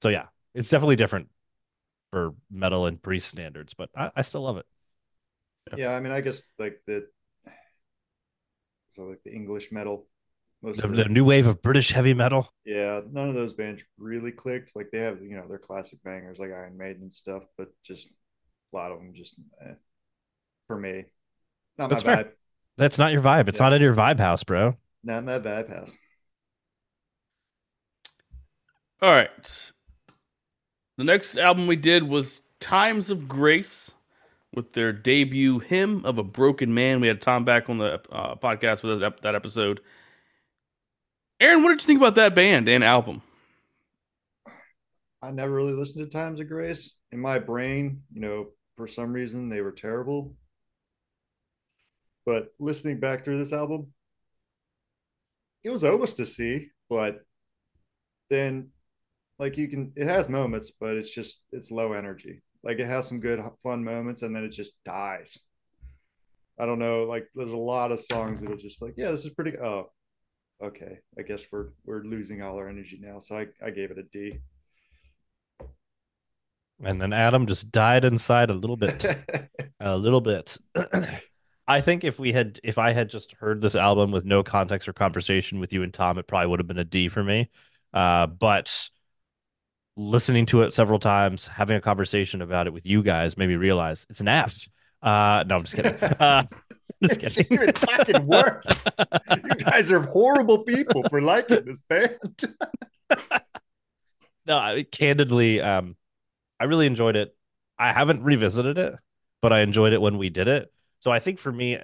so 0.02 0.10
yeah, 0.10 0.28
it's 0.56 0.70
definitely 0.70 0.98
different 0.98 1.30
for 2.12 2.36
metal 2.52 2.88
and 2.88 3.02
Priest 3.02 3.30
standards, 3.30 3.74
but 3.76 3.90
I, 3.96 4.12
I 4.16 4.24
still 4.24 4.44
love 4.44 4.58
it. 4.58 4.66
Yeah, 5.74 5.90
I 5.96 6.00
mean, 6.00 6.12
I 6.12 6.22
guess 6.22 6.44
like 6.60 6.82
the 6.88 7.08
so 8.90 9.04
like 9.04 9.24
the 9.24 9.34
English 9.34 9.72
metal, 9.72 10.08
most 10.62 10.84
The, 10.84 10.88
of 10.88 10.94
the 10.94 11.06
it, 11.06 11.10
new 11.10 11.26
wave 11.26 11.48
of 11.48 11.62
British 11.62 11.92
heavy 11.92 12.14
metal. 12.14 12.54
yeah, 12.66 13.02
none 13.12 13.30
of 13.30 13.36
those 13.36 13.54
bands 13.54 13.84
really 13.98 14.32
clicked. 14.32 14.76
Like 14.76 14.90
they 14.92 15.00
have, 15.00 15.22
you 15.22 15.36
know, 15.38 15.48
their 15.48 15.60
classic 15.60 16.02
bangers 16.04 16.40
like 16.40 16.52
Iron 16.52 16.78
Maiden 16.78 17.04
and 17.04 17.14
stuff, 17.14 17.44
but 17.58 17.70
just 17.84 18.10
a 18.74 18.76
lot 18.76 18.92
of 18.92 19.00
them 19.00 19.14
just 19.16 19.36
eh, 19.62 19.74
for 20.68 20.78
me, 20.80 21.06
not 21.78 21.90
That's 21.90 22.04
my 22.04 22.04
fair. 22.04 22.24
vibe. 22.26 22.32
That's 22.78 22.98
not 22.98 23.12
your 23.14 23.22
vibe. 23.22 23.48
It's 23.48 23.60
Yeah. 23.60 23.66
not 23.66 23.74
in 23.74 23.82
your 23.82 23.94
vibe 23.94 24.20
house, 24.20 24.44
bro. 24.44 24.78
Not 25.04 25.24
my 25.24 25.40
vibe 25.40 25.70
house. 25.70 25.96
All 29.02 29.12
right. 29.14 29.72
The 30.98 31.04
next 31.04 31.38
album 31.38 31.68
we 31.68 31.76
did 31.76 32.04
was 32.04 32.42
Times 32.60 33.10
of 33.10 33.28
Grace 33.28 33.92
with 34.54 34.74
their 34.74 34.94
debut 34.94 35.60
Hymn 35.60 36.06
of 36.06 36.18
a 36.18 36.24
Broken 36.24 36.74
Man. 36.74 37.02
We 37.02 37.08
had 37.08 37.22
Tom 37.22 37.44
back 37.44 37.70
on 37.70 37.78
the 37.78 38.02
uh, 38.12 38.36
podcast 38.36 38.80
for 38.80 38.96
that, 38.96 39.22
that 39.22 39.36
episode. 39.36 39.82
Aaron, 41.42 41.64
what 41.64 41.70
did 41.70 41.82
you 41.82 41.86
think 41.88 42.00
about 42.00 42.16
that 42.16 42.34
band 42.34 42.70
and 42.70 42.84
album? 42.84 43.22
I 45.22 45.32
never 45.32 45.52
really 45.54 45.74
listened 45.74 46.06
to 46.06 46.18
Times 46.18 46.40
of 46.40 46.48
Grace. 46.48 46.94
In 47.16 47.22
my 47.22 47.40
brain, 47.40 48.02
you 48.12 48.20
know, 48.20 48.48
for 48.76 48.88
some 48.88 49.14
reason 49.14 49.48
they 49.48 49.62
were 49.62 49.72
terrible. 49.72 50.36
But 52.26 52.50
listening 52.60 53.00
back 53.00 53.24
through 53.24 53.38
this 53.38 53.54
album, 53.54 53.94
it 55.64 55.70
was 55.70 55.86
almost 55.86 56.18
to 56.18 56.26
see, 56.26 56.72
but 56.90 57.22
then 58.30 58.68
like 59.40 59.56
you 59.56 59.70
can 59.70 59.94
it 59.96 60.08
has 60.08 60.28
moments, 60.28 60.74
but 60.78 60.98
it's 60.98 61.16
just 61.16 61.42
it's 61.54 61.72
low 61.72 61.94
energy. 61.94 62.42
Like 62.66 62.80
it 62.80 62.88
has 62.88 63.08
some 63.08 63.20
good 63.20 63.40
fun 63.64 63.82
moments 63.82 64.22
and 64.22 64.36
then 64.36 64.44
it 64.44 64.50
just 64.50 64.74
dies. 64.84 65.40
I 66.60 66.66
don't 66.66 66.80
know, 66.80 67.06
like 67.06 67.30
there's 67.34 67.50
a 67.50 67.56
lot 67.56 67.94
of 67.94 68.02
songs 68.02 68.42
that 68.42 68.52
are 68.52 68.58
just 68.58 68.82
like, 68.82 68.96
yeah, 68.98 69.12
this 69.12 69.24
is 69.24 69.34
pretty 69.34 69.58
oh 69.58 69.90
okay. 70.62 71.00
I 71.18 71.22
guess 71.22 71.48
we're 71.50 71.70
we're 71.86 72.04
losing 72.04 72.42
all 72.42 72.58
our 72.58 72.68
energy 72.68 73.00
now. 73.02 73.20
So 73.20 73.38
I, 73.38 73.46
I 73.66 73.70
gave 73.70 73.90
it 73.92 74.00
a 74.00 74.04
D. 74.04 74.38
And 76.84 77.02
then 77.02 77.14
Adam 77.14 77.48
just 77.48 77.72
died 77.72 78.04
inside 78.06 78.50
a 78.50 78.54
little 78.54 78.76
bit. 78.78 79.06
a 79.80 79.98
little 79.98 80.22
bit. 80.22 80.58
I 81.68 81.82
think 81.82 82.04
if 82.04 82.20
we 82.20 82.32
had, 82.32 82.60
if 82.64 82.78
I 82.78 82.92
had 82.92 83.10
just 83.10 83.34
heard 83.34 83.62
this 83.62 83.76
album 83.76 84.12
with 84.12 84.26
no 84.26 84.44
context 84.44 84.88
or 84.88 84.94
conversation 84.94 85.60
with 85.60 85.74
you 85.74 85.82
and 85.84 85.94
Tom, 85.94 86.18
it 86.20 86.28
probably 86.28 86.48
would 86.48 86.60
have 86.60 86.68
been 86.68 86.78
a 86.78 86.84
D 86.84 87.08
for 87.10 87.24
me. 87.24 87.50
Uh, 87.94 88.28
but 88.28 88.90
listening 89.96 90.46
to 90.48 90.62
it 90.64 90.74
several 90.74 91.00
times, 91.00 91.48
having 91.48 91.78
a 91.78 91.82
conversation 91.82 92.42
about 92.42 92.68
it 92.68 92.74
with 92.74 92.86
you 92.86 93.02
guys 93.02 93.38
made 93.38 93.48
me 93.48 93.56
realize 93.56 94.06
it's 94.10 94.20
an 94.20 94.28
F. 94.28 94.68
Uh, 95.02 95.44
no, 95.48 95.56
I'm 95.56 95.64
just 95.64 95.76
kidding. 95.76 95.96
Uh, 96.20 96.44
just 97.04 97.24
It's 97.24 97.36
kidding. 97.36 97.54
even 97.54 97.74
fucking 97.74 98.26
worse. 98.28 98.84
you 99.34 99.56
guys 99.56 99.92
are 99.92 100.02
horrible 100.02 100.60
people 100.60 101.04
for 101.10 101.22
liking 101.22 101.66
this 101.66 101.84
band. 101.84 102.56
no, 104.46 104.58
I, 104.58 104.84
candidly, 104.92 105.62
um, 105.62 105.96
I 106.66 106.68
really 106.68 106.88
enjoyed 106.88 107.16
it. 107.16 107.36
I 107.78 107.94
haven't 107.94 108.24
revisited 108.24 108.80
it, 108.80 108.96
but 109.40 109.54
I 109.54 109.60
enjoyed 109.60 109.94
it 109.94 110.02
when 110.02 110.18
we 110.18 110.32
did 110.32 110.48
it. 110.48 110.74
So 111.00 111.12
I 111.12 111.20
think 111.20 111.38
for 111.38 111.52
me, 111.52 111.78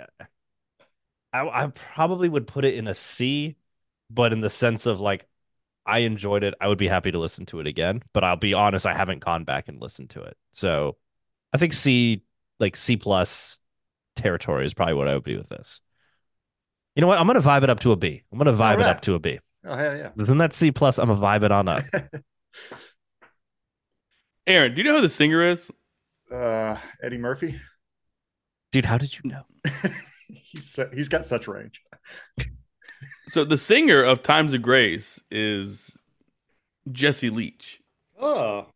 I, 1.31 1.39
I 1.47 1.67
probably 1.67 2.27
would 2.27 2.47
put 2.47 2.65
it 2.65 2.73
in 2.73 2.87
a 2.87 2.95
C, 2.95 3.57
but 4.09 4.33
in 4.33 4.41
the 4.41 4.49
sense 4.49 4.87
of 4.87 4.99
like, 4.99 5.27
I 5.85 5.99
enjoyed 5.99 6.43
it. 6.43 6.55
I 6.59 6.67
would 6.67 6.79
be 6.79 6.87
happy 6.87 7.11
to 7.11 7.19
listen 7.19 7.45
to 7.47 7.59
it 7.59 7.67
again, 7.67 8.01
but 8.11 8.23
I'll 8.23 8.37
be 8.37 8.55
honest, 8.55 8.87
I 8.87 8.95
haven't 8.95 9.23
gone 9.23 9.43
back 9.43 9.67
and 9.67 9.79
listened 9.79 10.09
to 10.11 10.23
it. 10.23 10.35
So 10.51 10.97
I 11.53 11.59
think 11.59 11.73
C, 11.73 12.23
like 12.59 12.75
C 12.75 12.97
plus 12.97 13.59
territory 14.15 14.65
is 14.65 14.73
probably 14.73 14.95
what 14.95 15.07
I 15.07 15.13
would 15.13 15.23
be 15.23 15.37
with 15.37 15.49
this. 15.49 15.79
You 16.95 17.01
know 17.01 17.07
what? 17.07 17.19
I'm 17.19 17.27
gonna 17.27 17.39
vibe 17.39 17.61
it 17.61 17.69
up 17.69 17.81
to 17.81 17.91
a 17.91 17.95
B. 17.95 18.23
I'm 18.31 18.39
gonna 18.39 18.51
vibe 18.51 18.79
it 18.79 18.87
up 18.87 19.01
to 19.01 19.13
a 19.13 19.19
B. 19.19 19.39
Oh 19.63 19.75
hell 19.75 19.95
yeah. 19.95 20.09
Isn't 20.19 20.39
that 20.39 20.53
C 20.53 20.71
plus? 20.71 20.97
I'm 20.97 21.07
gonna 21.07 21.21
vibe 21.21 21.43
it 21.43 21.51
on 21.51 21.67
up. 21.67 21.83
Aaron, 24.47 24.73
do 24.73 24.79
you 24.79 24.83
know 24.83 24.95
who 24.95 25.01
the 25.01 25.09
singer 25.09 25.41
is? 25.43 25.71
Uh, 26.31 26.77
Eddie 27.03 27.17
Murphy. 27.17 27.59
Dude, 28.71 28.85
how 28.85 28.97
did 28.97 29.13
you 29.15 29.29
know? 29.29 29.43
he's 30.27 30.69
so, 30.71 30.89
he's 30.93 31.09
got 31.09 31.25
such 31.25 31.47
range. 31.47 31.81
So 33.27 33.43
the 33.45 33.57
singer 33.57 34.03
of 34.03 34.23
Times 34.23 34.53
of 34.53 34.61
Grace 34.61 35.21
is 35.29 35.99
Jesse 36.91 37.29
Leach. 37.29 37.81
Oh, 38.19 38.67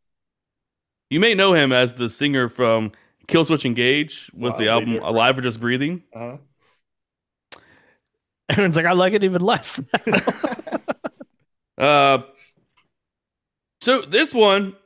You 1.09 1.19
may 1.19 1.33
know 1.33 1.53
him 1.53 1.71
as 1.71 1.95
the 1.95 2.09
singer 2.09 2.49
from 2.49 2.91
Killswitch 3.27 3.65
Engage 3.65 4.29
with 4.33 4.57
the 4.57 4.69
album. 4.69 4.99
Alive 5.03 5.37
or 5.37 5.41
Just 5.41 5.59
Breathing. 5.59 6.03
uh-huh. 6.13 6.37
Aaron's 8.49 8.75
like, 8.77 8.85
I 8.85 8.93
like 8.93 9.13
it 9.13 9.23
even 9.23 9.41
less. 9.41 9.79
Uh, 11.77 12.19
so 13.81 13.99
this 14.03 14.33
one, 14.33 14.77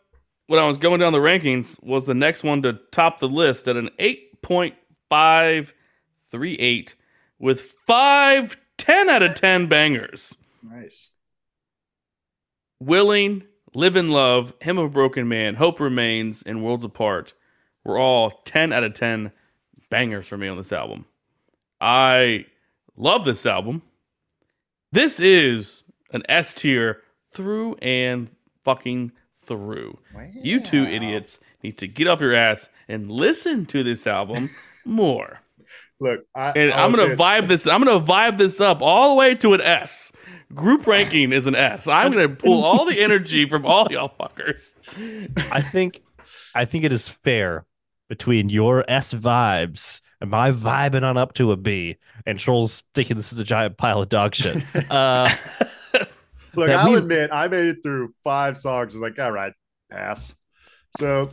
when 0.49 0.59
I 0.59 0.65
was 0.65 0.77
going 0.79 0.99
down 0.99 1.13
the 1.13 1.19
rankings, 1.19 1.79
was 1.83 2.07
the 2.07 2.15
next 2.15 2.43
one 2.43 2.63
to 2.63 2.73
top 2.91 3.19
the 3.19 3.29
list 3.29 3.67
at 3.67 3.77
an 3.77 3.91
8.538 3.99 6.93
with 7.37 7.61
five 7.85 8.57
10 8.77 9.09
out 9.09 9.21
of 9.21 9.35
10 9.35 9.67
bangers. 9.67 10.35
Nice. 10.63 11.11
Willing, 12.79 13.43
Live 13.75 13.95
in 13.95 14.09
Love, 14.09 14.55
Hymn 14.59 14.79
of 14.79 14.85
a 14.85 14.89
Broken 14.89 15.27
Man, 15.27 15.53
Hope 15.53 15.79
Remains, 15.79 16.41
and 16.41 16.63
Worlds 16.63 16.83
Apart 16.83 17.35
were 17.83 17.99
all 17.99 18.41
10 18.45 18.73
out 18.73 18.83
of 18.83 18.95
10 18.95 19.31
bangers 19.91 20.27
for 20.27 20.39
me 20.39 20.47
on 20.47 20.57
this 20.57 20.73
album. 20.73 21.05
I 21.79 22.47
love 22.97 23.23
this 23.23 23.45
album. 23.45 23.83
This 24.91 25.19
is 25.19 25.83
an 26.11 26.23
S 26.27 26.55
tier 26.55 27.03
through 27.35 27.75
and 27.83 28.29
fucking 28.63 29.11
through. 29.49 29.97
You 30.33 30.61
two 30.61 30.83
idiots 30.83 31.39
need 31.61 31.77
to 31.79 31.87
get 31.87 32.07
off 32.07 32.21
your 32.21 32.33
ass 32.33 32.69
and 32.87 33.11
listen 33.11 33.65
to 33.67 33.83
this 33.83 34.07
album 34.07 34.49
more. 34.85 35.41
Look, 35.99 36.21
I, 36.33 36.51
And 36.51 36.71
I'll 36.71 36.85
I'm 36.85 36.91
gonna 36.91 37.03
admit- 37.11 37.19
vibe 37.19 37.47
this. 37.49 37.67
I'm 37.67 37.83
gonna 37.83 37.99
vibe 38.05 38.37
this 38.37 38.61
up 38.61 38.81
all 38.81 39.09
the 39.09 39.15
way 39.15 39.35
to 39.35 39.53
an 39.53 39.59
S. 39.61 40.11
Group 40.53 40.87
ranking 40.87 41.31
is 41.33 41.45
an 41.45 41.55
S. 41.55 41.87
I'm 41.87 42.11
gonna 42.13 42.29
pull 42.35 42.63
all 42.63 42.85
the 42.85 43.01
energy 43.01 43.47
from 43.49 43.65
all 43.65 43.87
y'all 43.91 44.13
fuckers. 44.19 44.73
I 45.51 45.61
think 45.61 46.01
I 46.55 46.63
think 46.65 46.85
it 46.85 46.93
is 46.93 47.07
fair 47.07 47.65
between 48.07 48.49
your 48.49 48.83
S 48.89 49.13
vibes 49.13 50.01
and 50.21 50.29
my 50.31 50.51
vibing 50.51 51.03
on 51.03 51.17
up 51.17 51.33
to 51.33 51.51
a 51.51 51.57
B 51.57 51.97
and 52.25 52.39
trolls 52.39 52.81
thinking 52.95 53.15
this 53.17 53.31
is 53.31 53.39
a 53.39 53.43
giant 53.43 53.77
pile 53.77 54.01
of 54.01 54.09
dog 54.09 54.33
shit. 54.35 54.63
Uh, 54.89 55.29
Look, 56.55 56.69
I'll 56.69 56.91
we- 56.91 56.97
admit, 56.97 57.29
I 57.31 57.47
made 57.47 57.67
it 57.67 57.77
through 57.83 58.13
five 58.23 58.57
songs. 58.57 58.93
I 58.95 58.99
was 58.99 59.09
like, 59.09 59.19
all 59.19 59.31
right, 59.31 59.53
pass. 59.91 60.33
So 60.99 61.29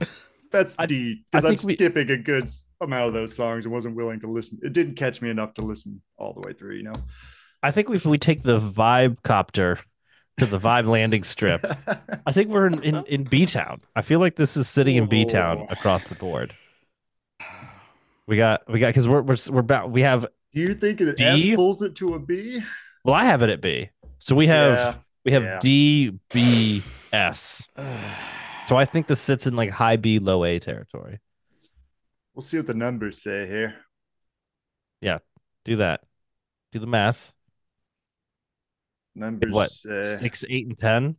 that's 0.53 0.77
I- 0.79 0.87
D 0.87 1.25
because 1.31 1.45
I'm 1.45 1.51
think 1.53 1.63
we- 1.65 1.75
skipping 1.75 2.11
a 2.11 2.17
good 2.17 2.49
amount 2.81 3.09
of 3.09 3.15
those 3.15 3.35
songs 3.35 3.65
and 3.65 3.73
wasn't 3.73 3.97
willing 3.97 4.21
to 4.21 4.27
listen. 4.31 4.59
It 4.63 4.73
didn't 4.73 4.95
catch 4.97 5.23
me 5.23 5.31
enough 5.31 5.55
to 5.55 5.63
listen 5.63 6.03
all 6.19 6.33
the 6.35 6.47
way 6.47 6.53
through. 6.53 6.75
You 6.77 6.83
know. 6.85 6.95
I 7.63 7.71
think 7.71 7.89
if 7.91 8.05
we 8.05 8.19
take 8.19 8.43
the 8.43 8.61
vibe 8.61 9.23
copter 9.23 9.79
to 10.39 10.45
the 10.47 10.59
vibe 10.61 10.87
landing 10.87 11.25
strip, 11.25 11.65
I 12.27 12.33
think 12.33 12.51
we're 12.51 12.67
in, 12.67 12.83
in, 12.83 13.05
in 13.07 13.25
B 13.25 13.47
Town. 13.47 13.81
I 13.97 14.03
feel 14.03 14.21
like 14.21 14.37
this 14.37 14.57
is 14.59 14.69
sitting 14.69 14.97
in 14.97 15.07
B 15.07 15.25
Town 15.25 15.61
Oh. 15.63 15.73
across 15.73 16.07
the 16.09 16.15
board. 16.15 16.55
We 18.27 18.37
got 18.37 18.71
we 18.71 18.81
got 18.81 18.89
because 18.89 19.09
we're 19.09 19.23
we're 19.23 19.37
we're 19.51 19.61
about 19.61 19.91
we 19.91 20.03
have 20.03 20.27
Do 20.53 20.61
you 20.61 20.75
think 20.75 20.99
that 20.99 21.17
D? 21.17 21.55
Pulls 21.55 21.81
it 21.83 21.95
to 21.97 22.15
a 22.15 22.19
B? 22.19 22.61
well 23.05 23.15
I 23.15 23.25
have 23.25 23.43
it 23.43 23.51
at 23.51 23.61
B. 23.61 23.91
So 24.19 24.35
we 24.35 24.49
have 24.49 24.99
we 25.27 25.33
have 25.33 25.43
yeah. 25.43 25.59
D 25.59 26.13
B 26.31 26.83
S. 27.13 27.69
So 28.67 28.77
I 28.77 28.85
think 28.85 29.07
this 29.07 29.21
sits 29.21 29.47
in 29.47 29.55
like 29.55 29.71
high 29.71 29.95
B 29.95 30.19
low 30.19 30.43
A 30.43 30.59
territory. 30.59 31.21
We'll 32.35 32.43
see 32.43 32.57
what 32.57 32.67
the 32.67 32.75
numbers 32.75 33.23
say 33.23 33.47
here. 33.47 33.77
Yeah, 35.01 35.19
do 35.65 35.77
that. 35.77 36.01
Do 36.73 36.81
the 36.81 36.87
math. 36.89 37.33
Numbers 39.15 39.53
What 39.53 39.71
say 39.71 40.01
six, 40.01 40.45
eight, 40.49 40.67
and 40.67 40.77
ten? 40.77 41.17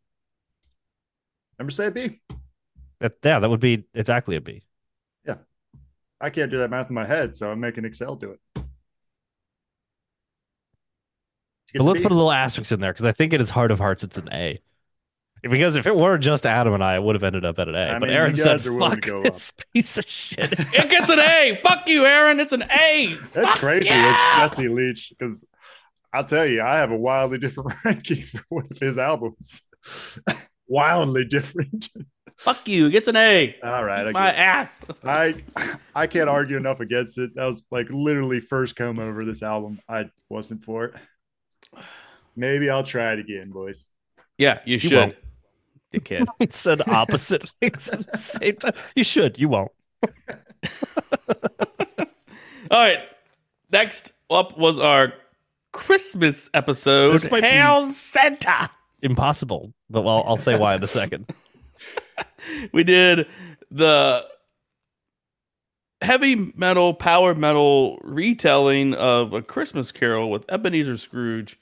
numbers 1.58 1.78
say 1.78 1.90
B. 1.90 2.20
That, 3.00 3.14
yeah, 3.24 3.40
that 3.40 3.50
would 3.50 3.62
be 3.62 3.86
exactly 3.94 4.36
a 4.36 4.42
B. 4.42 4.64
Yeah, 5.26 5.38
I 6.20 6.30
can't 6.32 6.52
do 6.52 6.58
that 6.58 6.70
math 6.70 6.90
in 6.90 6.96
my 6.96 7.06
head, 7.06 7.34
so 7.34 7.50
I'm 7.50 7.62
making 7.62 7.86
Excel 7.86 8.18
do 8.18 8.32
it. 8.32 8.64
But 11.76 11.84
let's 11.84 12.02
put 12.02 12.12
a 12.12 12.16
little 12.16 12.32
asterisk 12.32 12.72
in 12.72 12.80
there 12.80 12.94
because 12.94 13.06
I 13.06 13.12
think 13.12 13.34
in 13.34 13.40
his 13.40 13.50
heart 13.50 13.72
of 13.72 13.80
hearts 13.80 14.04
it's 14.04 14.18
an 14.18 14.30
A. 14.32 14.62
Because 15.44 15.76
if 15.76 15.86
it 15.86 15.96
were 15.96 16.18
just 16.18 16.46
Adam 16.48 16.74
and 16.74 16.84
I, 16.84 16.96
it 16.96 17.04
would 17.04 17.16
have 17.16 17.24
ended 17.24 17.46
up 17.46 17.60
at 17.60 17.68
an 17.70 17.76
A. 17.76 17.90
I 17.96 18.00
but 18.00 18.08
mean, 18.08 18.18
Aaron 18.18 18.36
said, 18.36 18.58
guys 18.58 18.68
are 18.68 18.80
"Fuck 18.80 19.02
to 19.02 19.08
go 19.08 19.24
this 19.24 19.54
piece 19.74 19.98
of 19.98 20.06
shit." 20.08 20.52
It 20.74 20.90
gets 20.90 21.10
an 21.10 21.20
A. 21.20 21.60
Fuck 21.62 21.88
you, 21.88 22.06
Aaron. 22.06 22.40
It's 22.40 22.54
an 22.54 22.64
A. 22.64 23.16
That's 23.34 23.52
Fuck 23.52 23.60
crazy. 23.60 23.88
yeah! 23.88 24.46
It's 24.46 24.56
Jesse 24.56 24.68
Leach 24.68 25.10
because 25.18 25.46
I'll 26.12 26.24
tell 26.26 26.46
you, 26.46 26.62
I 26.64 26.78
have 26.78 26.92
a 26.92 26.98
wildly 26.98 27.38
different 27.38 27.74
ranking 27.86 28.24
for 28.26 28.42
one 28.50 28.68
of 28.72 28.80
his 28.80 28.98
albums. 28.98 29.62
wildly 30.68 31.26
different. 31.26 31.90
Fuck 32.38 32.68
you. 32.68 32.88
It 32.88 32.92
gets 32.92 33.08
an 33.08 33.16
A. 33.16 33.56
All 33.64 33.84
right, 33.84 34.12
My 34.14 34.32
ass. 34.32 34.84
I 35.04 35.36
I 35.96 36.08
can't 36.08 36.30
argue 36.30 36.58
enough 36.58 36.80
against 36.80 37.18
it. 37.20 37.36
That 37.36 37.46
was 37.46 37.62
like 37.72 37.88
literally 37.90 38.40
first 38.40 38.76
come 38.76 39.00
over 39.00 39.24
this 39.26 39.44
album. 39.44 39.80
I 39.88 40.10
wasn't 40.30 40.64
for 40.64 40.86
it. 40.86 40.96
Maybe 42.36 42.70
I'll 42.70 42.84
try 42.84 43.14
it 43.14 43.20
again, 43.20 43.52
boys. 43.52 43.86
Yeah, 44.38 44.60
you 44.66 44.78
should. 44.80 44.92
won't. 44.94 45.16
Dickhead. 45.94 46.28
He 46.40 46.48
said 46.50 46.88
opposite 46.88 47.50
things 47.62 47.90
at 47.90 48.12
the 48.12 48.18
same 48.18 48.56
time. 48.58 48.74
You 48.96 49.04
should. 49.04 49.40
You 49.40 49.50
won't. 49.50 49.72
All 52.70 52.80
right. 52.80 53.00
Next 53.72 54.14
up 54.30 54.58
was 54.58 54.80
our 54.80 55.14
Christmas 55.72 56.50
episode. 56.54 57.14
This 57.14 57.30
might 57.32 57.42
be- 57.42 57.92
Santa. 57.92 58.70
Impossible. 59.02 59.74
But 59.90 60.02
I'll, 60.06 60.24
I'll 60.28 60.38
say 60.38 60.58
why 60.58 60.76
in 60.76 60.84
a 60.84 60.88
second. 60.88 61.32
We 62.72 62.84
did 62.84 63.28
the 63.72 64.26
heavy 66.02 66.54
metal, 66.56 66.94
power 66.94 67.34
metal 67.36 68.00
retelling 68.04 68.94
of 68.94 69.34
A 69.34 69.42
Christmas 69.42 69.92
Carol 69.92 70.30
with 70.30 70.46
Ebenezer 70.50 70.98
Scrooge 70.98 71.60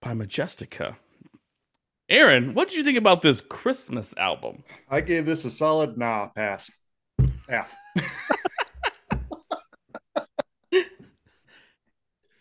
by 0.00 0.12
Majestica. 0.12 0.96
Aaron, 2.08 2.54
what 2.54 2.68
did 2.68 2.78
you 2.78 2.84
think 2.84 2.96
about 2.96 3.20
this 3.22 3.42
Christmas 3.42 4.14
album? 4.16 4.64
I 4.88 5.02
gave 5.02 5.26
this 5.26 5.44
a 5.44 5.50
solid 5.50 5.98
nah 5.98 6.28
pass. 6.28 6.70
Yeah. 7.48 7.66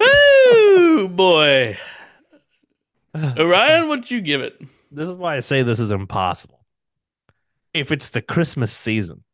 Ooh, 0.02 1.10
boy. 1.10 1.78
Orion, 3.38 3.90
what'd 3.90 4.10
you 4.10 4.22
give 4.22 4.42
it? 4.42 4.62
This 4.92 5.08
is 5.08 5.16
why 5.16 5.36
I 5.36 5.42
say 5.42 5.64
this 5.64 5.82
is 5.82 5.92
impossible. 5.92 6.66
If 7.74 7.92
it's 7.92 8.10
the 8.10 8.22
Christmas 8.22 8.72
season 8.72 9.26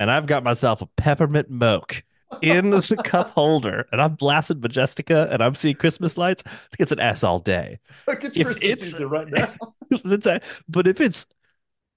and 0.00 0.10
I've 0.10 0.26
got 0.26 0.42
myself 0.42 0.82
a 0.82 0.86
peppermint 0.86 1.48
moke 1.48 2.02
in 2.42 2.70
the 2.70 3.00
cup 3.04 3.30
holder 3.30 3.86
and 3.92 4.00
I'm 4.02 4.14
blasting 4.14 4.58
Majestica 4.60 5.30
and 5.30 5.40
I'm 5.42 5.54
seeing 5.54 5.76
Christmas 5.76 6.16
lights, 6.18 6.42
it 6.72 6.78
gets 6.78 6.90
an 6.90 6.98
S 6.98 7.22
all 7.22 7.38
day. 7.38 7.78
Look, 8.08 8.24
it's 8.24 8.36
If 8.36 8.46
Christmas 8.46 8.64
it's- 8.70 8.80
season 8.90 9.08
right 9.08 9.28
now. 9.28 9.46
A- 10.32 10.40
but 10.68 10.86
if 10.88 11.00
it's 11.00 11.26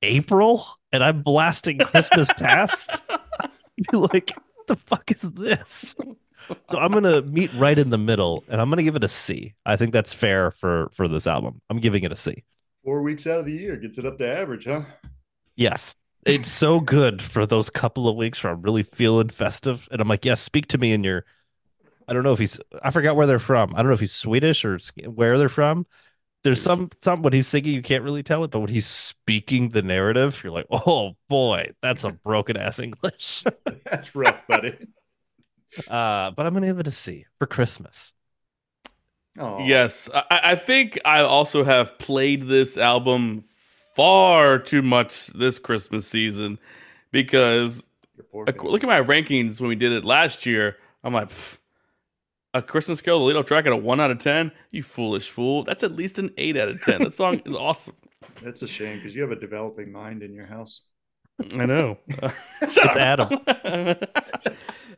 April 0.01 0.63
and 0.91 1.03
I'm 1.03 1.21
blasting 1.23 1.79
Christmas 1.79 2.31
past, 2.33 3.03
you're 3.77 4.07
like, 4.13 4.31
what 4.55 4.67
the 4.67 4.75
fuck 4.75 5.11
is 5.11 5.31
this? 5.33 5.95
So 6.69 6.77
I'm 6.77 6.91
gonna 6.91 7.21
meet 7.21 7.53
right 7.53 7.79
in 7.79 7.89
the 7.89 7.97
middle 7.97 8.43
and 8.49 8.59
I'm 8.59 8.69
gonna 8.69 8.83
give 8.83 8.97
it 8.97 9.03
a 9.05 9.07
C. 9.07 9.53
I 9.65 9.77
think 9.77 9.93
that's 9.93 10.11
fair 10.13 10.51
for 10.51 10.89
for 10.93 11.07
this 11.07 11.25
album. 11.25 11.61
I'm 11.69 11.79
giving 11.79 12.03
it 12.03 12.11
a 12.11 12.17
C. 12.17 12.43
Four 12.83 13.01
weeks 13.01 13.25
out 13.27 13.39
of 13.39 13.45
the 13.45 13.53
year 13.53 13.77
gets 13.77 13.97
it 13.97 14.05
up 14.05 14.17
to 14.17 14.27
average, 14.27 14.65
huh? 14.65 14.81
Yes. 15.55 15.95
It's 16.25 16.49
so 16.49 16.79
good 16.79 17.21
for 17.21 17.45
those 17.45 17.69
couple 17.69 18.07
of 18.07 18.15
weeks 18.15 18.43
where 18.43 18.53
I'm 18.53 18.61
really 18.61 18.83
feeling 18.83 19.29
festive. 19.29 19.87
And 19.91 19.99
I'm 20.01 20.07
like, 20.07 20.25
yes, 20.25 20.41
speak 20.41 20.67
to 20.67 20.77
me 20.77 20.93
in 20.93 21.03
your. 21.03 21.25
I 22.07 22.13
don't 22.13 22.23
know 22.23 22.33
if 22.33 22.39
he's. 22.39 22.59
I 22.81 22.91
forgot 22.91 23.15
where 23.15 23.27
they're 23.27 23.39
from. 23.39 23.73
I 23.75 23.77
don't 23.79 23.87
know 23.87 23.93
if 23.93 23.99
he's 23.99 24.13
Swedish 24.13 24.65
or 24.65 24.79
where 25.05 25.37
they're 25.37 25.49
from. 25.49 25.85
There's 26.43 26.61
some 26.61 26.89
some 27.01 27.21
when 27.21 27.33
he's 27.33 27.47
singing, 27.47 27.73
you 27.73 27.81
can't 27.81 28.03
really 28.03 28.23
tell 28.23 28.43
it, 28.43 28.51
but 28.51 28.59
when 28.59 28.69
he's 28.69 28.85
speaking 28.87 29.69
the 29.69 29.81
narrative, 29.81 30.41
you're 30.43 30.53
like, 30.53 30.67
oh 30.71 31.15
boy, 31.29 31.71
that's 31.81 32.03
a 32.03 32.11
broken 32.11 32.57
ass 32.57 32.79
English. 32.79 33.43
That's 33.85 34.15
rough, 34.15 34.45
buddy. 34.47 34.77
uh, 35.87 36.31
but 36.31 36.45
I'm 36.45 36.53
gonna 36.53 36.67
give 36.67 36.79
it 36.79 36.87
a 36.87 36.91
C 36.91 37.25
for 37.39 37.47
Christmas. 37.47 38.13
Oh, 39.37 39.59
Yes, 39.63 40.09
I, 40.13 40.23
I 40.43 40.55
think 40.55 40.99
I 41.05 41.21
also 41.21 41.63
have 41.63 41.97
played 41.97 42.43
this 42.43 42.77
album 42.77 43.43
far 43.95 44.59
too 44.59 44.81
much 44.81 45.27
this 45.27 45.59
Christmas 45.59 46.07
season 46.07 46.59
because 47.11 47.87
look 48.33 48.83
at 48.83 48.87
my 48.87 49.01
rankings 49.01 49.59
when 49.59 49.69
we 49.69 49.75
did 49.75 49.91
it 49.91 50.05
last 50.05 50.45
year. 50.45 50.77
I'm 51.03 51.13
like, 51.13 51.29
a 52.53 52.61
Christmas 52.61 53.01
Carol, 53.01 53.19
the 53.19 53.25
little 53.25 53.43
track 53.43 53.65
at 53.65 53.71
a 53.71 53.77
one 53.77 53.99
out 53.99 54.11
of 54.11 54.19
ten. 54.19 54.51
You 54.71 54.83
foolish 54.83 55.29
fool! 55.29 55.63
That's 55.63 55.83
at 55.83 55.95
least 55.95 56.19
an 56.19 56.31
eight 56.37 56.57
out 56.57 56.69
of 56.69 56.81
ten. 56.81 57.03
That 57.03 57.13
song 57.13 57.41
is 57.45 57.55
awesome. 57.59 57.95
That's 58.41 58.61
a 58.61 58.67
shame 58.67 58.97
because 58.97 59.15
you 59.15 59.21
have 59.21 59.31
a 59.31 59.39
developing 59.39 59.91
mind 59.91 60.23
in 60.23 60.33
your 60.33 60.45
house. 60.45 60.81
I 61.39 61.65
know. 61.65 61.97
It's 62.61 62.77
Adam. 62.95 63.39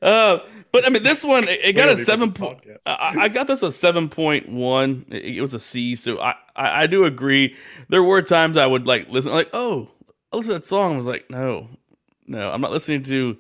uh, 0.02 0.38
but 0.72 0.86
I 0.86 0.90
mean, 0.90 1.02
this 1.04 1.24
one 1.24 1.48
it, 1.48 1.60
it 1.64 1.74
got 1.74 1.90
a 1.90 1.98
seven 1.98 2.32
point. 2.32 2.60
I, 2.86 3.16
I 3.22 3.28
got 3.28 3.48
this 3.48 3.64
a 3.64 3.72
seven 3.72 4.08
point 4.08 4.50
one. 4.50 5.06
It, 5.10 5.38
it 5.38 5.42
was 5.42 5.54
a 5.54 5.60
C, 5.60 5.96
so 5.96 6.20
I, 6.20 6.36
I 6.56 6.84
I 6.84 6.88
do 6.88 7.06
agree. 7.06 7.56
There 7.90 8.04
were 8.04 8.22
times 8.22 8.56
I 8.58 8.68
would 8.68 8.86
like 8.86 9.10
listen, 9.10 9.32
like 9.32 9.50
oh, 9.54 9.90
I 10.32 10.36
listen 10.36 10.54
to 10.54 10.60
that 10.60 10.66
song. 10.66 10.94
I 10.94 10.98
was 10.98 11.08
like, 11.08 11.30
no, 11.30 11.70
no, 12.28 12.52
I'm 12.52 12.62
not 12.62 12.72
listening 12.72 13.04
to, 13.04 13.38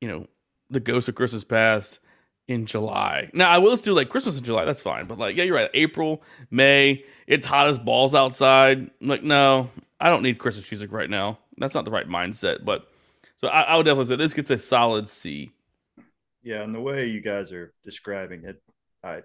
you 0.00 0.08
know, 0.08 0.26
the 0.70 0.80
Ghost 0.80 1.08
of 1.08 1.16
Christmas 1.16 1.42
Past 1.42 1.98
in 2.46 2.66
July. 2.66 3.30
Now 3.34 3.50
I 3.50 3.58
will 3.58 3.70
listen 3.70 3.86
to 3.86 3.94
like 3.94 4.08
Christmas 4.08 4.38
in 4.38 4.44
July. 4.44 4.64
That's 4.64 4.80
fine, 4.80 5.06
but 5.06 5.18
like 5.18 5.36
yeah, 5.36 5.44
you're 5.44 5.56
right. 5.56 5.70
April, 5.74 6.22
May, 6.50 7.04
it's 7.26 7.44
hot 7.46 7.68
as 7.68 7.78
balls 7.78 8.14
outside. 8.14 8.90
I'm 9.00 9.08
like 9.08 9.24
no, 9.24 9.68
I 10.00 10.10
don't 10.10 10.22
need 10.22 10.38
Christmas 10.38 10.70
music 10.70 10.92
right 10.92 11.10
now. 11.10 11.38
That's 11.58 11.74
not 11.74 11.84
the 11.84 11.90
right 11.90 12.08
mindset. 12.08 12.64
But 12.64 12.88
so 13.36 13.48
I, 13.48 13.62
I 13.62 13.76
would 13.76 13.84
definitely 13.84 14.06
say 14.06 14.16
this 14.16 14.34
gets 14.34 14.50
a 14.50 14.58
solid 14.58 15.08
C. 15.08 15.52
Yeah, 16.42 16.62
and 16.62 16.74
the 16.74 16.80
way 16.80 17.06
you 17.06 17.20
guys 17.20 17.52
are 17.52 17.72
describing 17.84 18.44
it, 18.44 18.62
I 19.02 19.22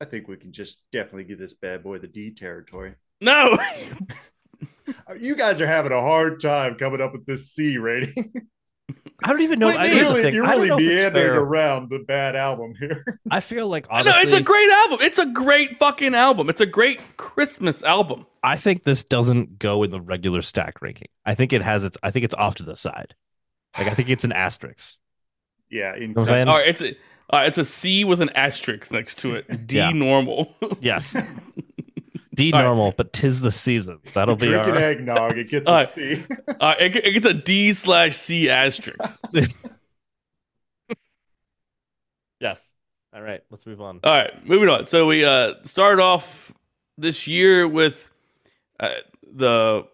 I 0.00 0.04
think 0.04 0.28
we 0.28 0.36
can 0.36 0.52
just 0.52 0.82
definitely 0.92 1.24
give 1.24 1.38
this 1.38 1.54
bad 1.54 1.82
boy 1.82 1.98
the 1.98 2.06
D 2.06 2.34
territory. 2.34 2.94
No, 3.20 3.58
You 5.18 5.36
guys 5.36 5.60
are 5.60 5.66
having 5.66 5.92
a 5.92 6.00
hard 6.00 6.40
time 6.40 6.76
coming 6.76 7.00
up 7.00 7.12
with 7.12 7.26
this 7.26 7.50
C 7.50 7.78
rating. 7.78 8.32
I 9.22 9.32
don't 9.32 9.42
even 9.42 9.58
know. 9.58 9.66
What 9.66 9.80
I, 9.80 9.84
mean? 9.84 9.92
here's 9.94 10.06
the 10.08 10.12
really, 10.14 10.22
thing, 10.22 10.34
you're 10.34 10.44
I 10.46 10.52
don't 10.52 10.68
really 10.68 10.68
know 10.68 10.94
meandering 10.94 11.38
around 11.38 11.90
the 11.90 11.98
bad 11.98 12.36
album 12.36 12.74
here. 12.78 13.04
I 13.30 13.40
feel 13.40 13.66
like 13.68 13.88
no, 13.88 13.96
honestly, 13.96 14.22
it's 14.22 14.32
a 14.32 14.40
great 14.40 14.70
album. 14.70 14.98
It's 15.00 15.18
a 15.18 15.26
great 15.26 15.78
fucking 15.78 16.14
album. 16.14 16.48
It's 16.48 16.60
a 16.60 16.66
great 16.66 17.00
Christmas 17.16 17.82
album. 17.82 18.26
I 18.44 18.56
think 18.56 18.84
this 18.84 19.02
doesn't 19.02 19.58
go 19.58 19.82
in 19.82 19.90
the 19.90 20.00
regular 20.00 20.40
stack 20.42 20.80
ranking. 20.80 21.08
I 21.26 21.34
think 21.34 21.52
it 21.52 21.62
has 21.62 21.82
its. 21.82 21.98
I 22.02 22.12
think 22.12 22.24
it's 22.24 22.34
off 22.34 22.54
to 22.56 22.62
the 22.62 22.76
side. 22.76 23.16
Like 23.76 23.88
I 23.88 23.94
think 23.94 24.08
it's 24.08 24.24
an 24.24 24.32
asterisk. 24.32 24.98
yeah, 25.70 25.96
in 25.96 26.12
what 26.14 26.22
I'm 26.22 26.26
saying? 26.28 26.48
All 26.48 26.56
right, 26.56 26.68
it's 26.68 26.80
a 26.80 26.90
uh, 27.30 27.42
it's 27.44 27.58
a 27.58 27.64
C 27.64 28.04
with 28.04 28.20
an 28.20 28.30
asterisk 28.30 28.92
next 28.92 29.18
to 29.18 29.34
it. 29.34 29.66
D 29.66 29.76
Yeah. 29.78 29.90
normal. 29.90 30.54
Yes. 30.80 31.16
D 32.38 32.52
All 32.52 32.60
right. 32.60 32.64
normal, 32.64 32.94
but 32.96 33.12
tis 33.12 33.40
the 33.40 33.50
season. 33.50 33.98
That'll 34.14 34.36
be 34.36 34.46
drinking 34.46 34.74
our. 34.74 34.78
eggnog, 34.78 35.36
it 35.38 35.50
gets 35.50 35.66
All 35.68 35.74
a 35.74 35.78
right. 35.78 35.88
C. 35.88 36.24
uh, 36.60 36.74
it, 36.78 36.94
it 36.94 37.10
gets 37.12 37.26
a 37.26 37.34
D 37.34 37.72
slash 37.72 38.16
C 38.16 38.48
asterisk. 38.48 39.20
yes. 42.40 42.62
All 43.12 43.22
right. 43.22 43.42
Let's 43.50 43.66
move 43.66 43.80
on. 43.80 44.00
All 44.04 44.12
right, 44.12 44.46
moving 44.46 44.68
on. 44.68 44.86
So 44.86 45.06
we 45.08 45.24
uh 45.24 45.54
started 45.64 46.00
off 46.00 46.52
this 46.96 47.26
year 47.26 47.66
with 47.66 48.08
uh, 48.78 48.90
the 49.22 49.86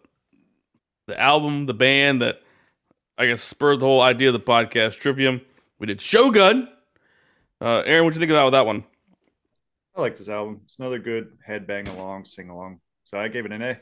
the 1.07 1.19
album, 1.19 1.67
the 1.67 1.75
band 1.75 2.21
that 2.23 2.43
I 3.17 3.27
guess 3.27 3.41
spurred 3.43 3.81
the 3.81 3.87
whole 3.87 4.03
idea 4.03 4.29
of 4.29 4.35
the 4.35 4.41
podcast, 4.41 4.99
Trivium. 4.99 5.41
We 5.79 5.87
did 5.87 6.01
Shogun. 6.01 6.69
Uh, 7.61 7.83
Aaron, 7.87 8.05
what'd 8.05 8.17
you 8.17 8.21
think 8.21 8.31
about 8.31 8.51
that 8.51 8.67
one? 8.67 8.85
I 9.97 10.01
like 10.01 10.17
this 10.17 10.29
album. 10.29 10.63
It's 10.65 10.79
another 10.79 10.99
good 10.99 11.39
headbang 11.47 11.89
along, 11.97 12.25
sing 12.25 12.49
along. 12.49 12.81
So 13.05 13.19
I 13.19 13.29
gave 13.29 13.47
it 13.47 13.53
an 13.53 13.63
A. 13.63 13.81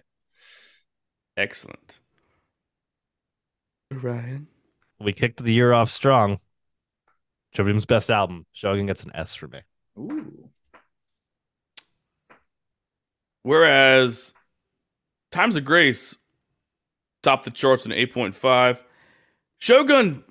Excellent. 1.36 2.00
Ryan. 3.90 4.46
We 5.00 5.12
kicked 5.12 5.42
the 5.42 5.52
year 5.52 5.72
off 5.72 5.90
strong. 5.90 6.38
Trivium's 7.54 7.86
best 7.86 8.10
album. 8.10 8.46
Shogun 8.52 8.86
gets 8.86 9.04
an 9.04 9.12
S 9.14 9.34
for 9.34 9.48
me. 9.48 9.60
Ooh. 9.98 10.50
Whereas 13.42 14.34
Times 15.30 15.56
of 15.56 15.64
Grace 15.64 16.14
topped 17.22 17.44
the 17.44 17.50
charts 17.50 17.86
in 17.86 17.92
8.5. 17.92 18.78
Shogun 19.58 20.24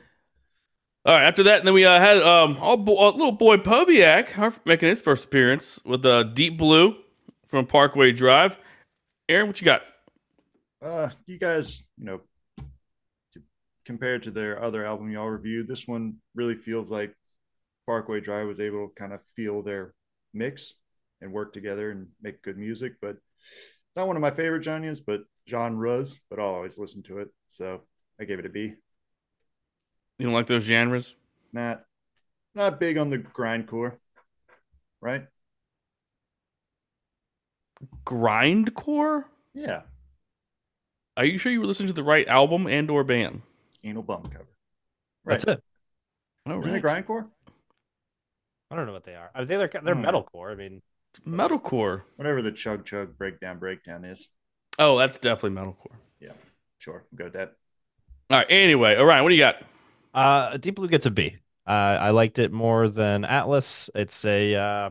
All 1.05 1.13
right. 1.13 1.25
After 1.25 1.43
that, 1.43 1.59
and 1.59 1.67
then 1.67 1.75
we 1.75 1.85
uh, 1.85 1.99
had 1.99 2.17
um, 2.23 2.57
our, 2.59 2.75
bo- 2.77 2.97
our 2.97 3.11
little 3.11 3.31
boy 3.31 3.57
Pobiak 3.57 4.59
making 4.65 4.89
his 4.89 5.03
first 5.03 5.25
appearance 5.25 5.79
with 5.85 6.03
uh, 6.03 6.23
Deep 6.23 6.57
Blue 6.57 6.95
from 7.45 7.67
Parkway 7.67 8.11
Drive. 8.11 8.57
Aaron, 9.29 9.45
what 9.45 9.61
you 9.61 9.65
got? 9.65 9.83
Uh, 10.81 11.09
you 11.27 11.37
guys, 11.37 11.83
you 11.99 12.05
know, 12.05 12.21
compared 13.85 14.23
to 14.23 14.31
their 14.31 14.63
other 14.63 14.83
album 14.83 15.11
y'all 15.11 15.29
reviewed, 15.29 15.67
this 15.67 15.87
one 15.87 16.15
really 16.33 16.55
feels 16.55 16.89
like 16.89 17.13
Parkway 17.85 18.19
Drive 18.19 18.47
was 18.47 18.59
able 18.59 18.87
to 18.87 18.93
kind 18.95 19.13
of 19.13 19.19
feel 19.35 19.61
their 19.61 19.93
mix 20.35 20.73
and 21.21 21.31
work 21.31 21.53
together 21.53 21.91
and 21.91 22.07
make 22.21 22.41
good 22.43 22.57
music. 22.57 22.93
But 23.01 23.17
not 23.95 24.07
one 24.07 24.15
of 24.17 24.21
my 24.21 24.31
favorite 24.31 24.63
genres, 24.63 25.01
but 25.01 25.21
genres, 25.49 26.19
but 26.29 26.39
I'll 26.39 26.55
always 26.55 26.77
listen 26.77 27.03
to 27.03 27.19
it. 27.19 27.29
So 27.47 27.81
I 28.19 28.25
gave 28.25 28.39
it 28.39 28.45
a 28.45 28.49
B. 28.49 28.75
You 30.17 30.25
don't 30.25 30.33
like 30.33 30.47
those 30.47 30.63
genres? 30.63 31.15
Not 31.53 31.85
not 32.55 32.79
big 32.79 32.97
on 32.97 33.09
the 33.09 33.19
grindcore, 33.19 33.99
right? 35.01 35.27
Grindcore? 38.05 39.25
Yeah, 39.53 39.83
Are 41.17 41.25
you 41.25 41.37
sure 41.37 41.51
you 41.51 41.59
were 41.59 41.67
listening 41.67 41.87
to 41.87 41.93
the 41.93 42.03
right 42.03 42.25
album 42.27 42.67
and 42.67 42.89
or 42.89 43.03
band? 43.03 43.41
anal 43.83 44.03
bum 44.03 44.23
cover. 44.29 44.47
Right. 45.23 45.43
That's 45.43 45.43
it. 45.45 45.63
Oh, 46.47 46.59
Isn't 46.61 46.75
it 46.75 46.83
grindcore? 46.83 47.29
I 48.71 48.75
don't 48.75 48.85
know 48.87 48.93
what 48.93 49.03
they 49.05 49.15
are. 49.15 49.29
I 49.35 49.39
mean, 49.39 49.47
they're 49.47 49.67
they're 49.67 49.95
Hmm. 49.95 50.05
metalcore. 50.05 50.51
I 50.51 50.55
mean, 50.55 50.81
It's 51.11 51.19
metalcore. 51.19 52.03
Whatever 52.17 52.41
the 52.41 52.51
chug 52.51 52.85
chug 52.85 53.17
breakdown 53.17 53.59
breakdown 53.59 54.03
is. 54.05 54.27
Oh, 54.79 54.97
that's 54.97 55.17
definitely 55.17 55.59
metalcore. 55.61 55.95
Yeah, 56.19 56.31
sure, 56.79 57.05
go 57.15 57.25
with 57.25 57.33
that. 57.33 57.53
All 58.29 58.37
right. 58.39 58.47
Anyway, 58.49 58.97
Orion, 58.97 59.23
what 59.23 59.29
do 59.29 59.35
you 59.35 59.41
got? 59.41 59.57
uh, 60.13 60.57
Deep 60.57 60.75
Blue 60.75 60.87
gets 60.87 61.05
a 61.05 61.11
B. 61.11 61.37
Uh, 61.67 61.71
I 61.71 62.09
liked 62.11 62.39
it 62.39 62.51
more 62.51 62.89
than 62.89 63.23
Atlas. 63.25 63.89
It's 63.95 64.23
a 64.25 64.55
uh, 64.55 64.89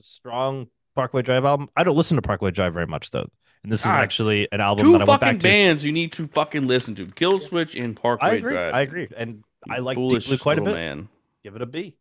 strong 0.00 0.68
Parkway 0.94 1.22
Drive 1.22 1.44
album. 1.44 1.68
I 1.76 1.84
don't 1.84 1.96
listen 1.96 2.16
to 2.16 2.22
Parkway 2.22 2.50
Drive 2.50 2.74
very 2.74 2.86
much 2.86 3.10
though, 3.10 3.26
and 3.62 3.70
this 3.72 3.80
is 3.80 3.86
God. 3.86 3.98
actually 4.00 4.48
an 4.52 4.60
album 4.60 4.86
Two 4.86 4.92
that 4.92 5.02
I 5.02 5.04
went 5.04 5.20
fucking 5.20 5.34
back 5.36 5.40
to. 5.40 5.48
bands 5.48 5.84
you 5.84 5.92
need 5.92 6.12
to 6.14 6.26
fucking 6.28 6.66
listen 6.66 6.94
to: 6.96 7.06
Killswitch 7.06 7.80
and 7.80 7.94
Parkway 7.96 8.28
I 8.28 8.32
agree. 8.34 8.52
Drive. 8.54 8.74
I 8.74 8.80
agree, 8.80 9.08
and 9.16 9.44
I 9.68 9.78
like 9.78 9.96
Deep 9.96 10.02
foolish 10.08 10.26
Blue 10.26 10.38
quite 10.38 10.58
a 10.58 10.62
bit. 10.62 10.74
Man. 10.74 11.08
Give 11.44 11.54
it 11.56 11.62
a 11.62 11.66
B. 11.66 11.96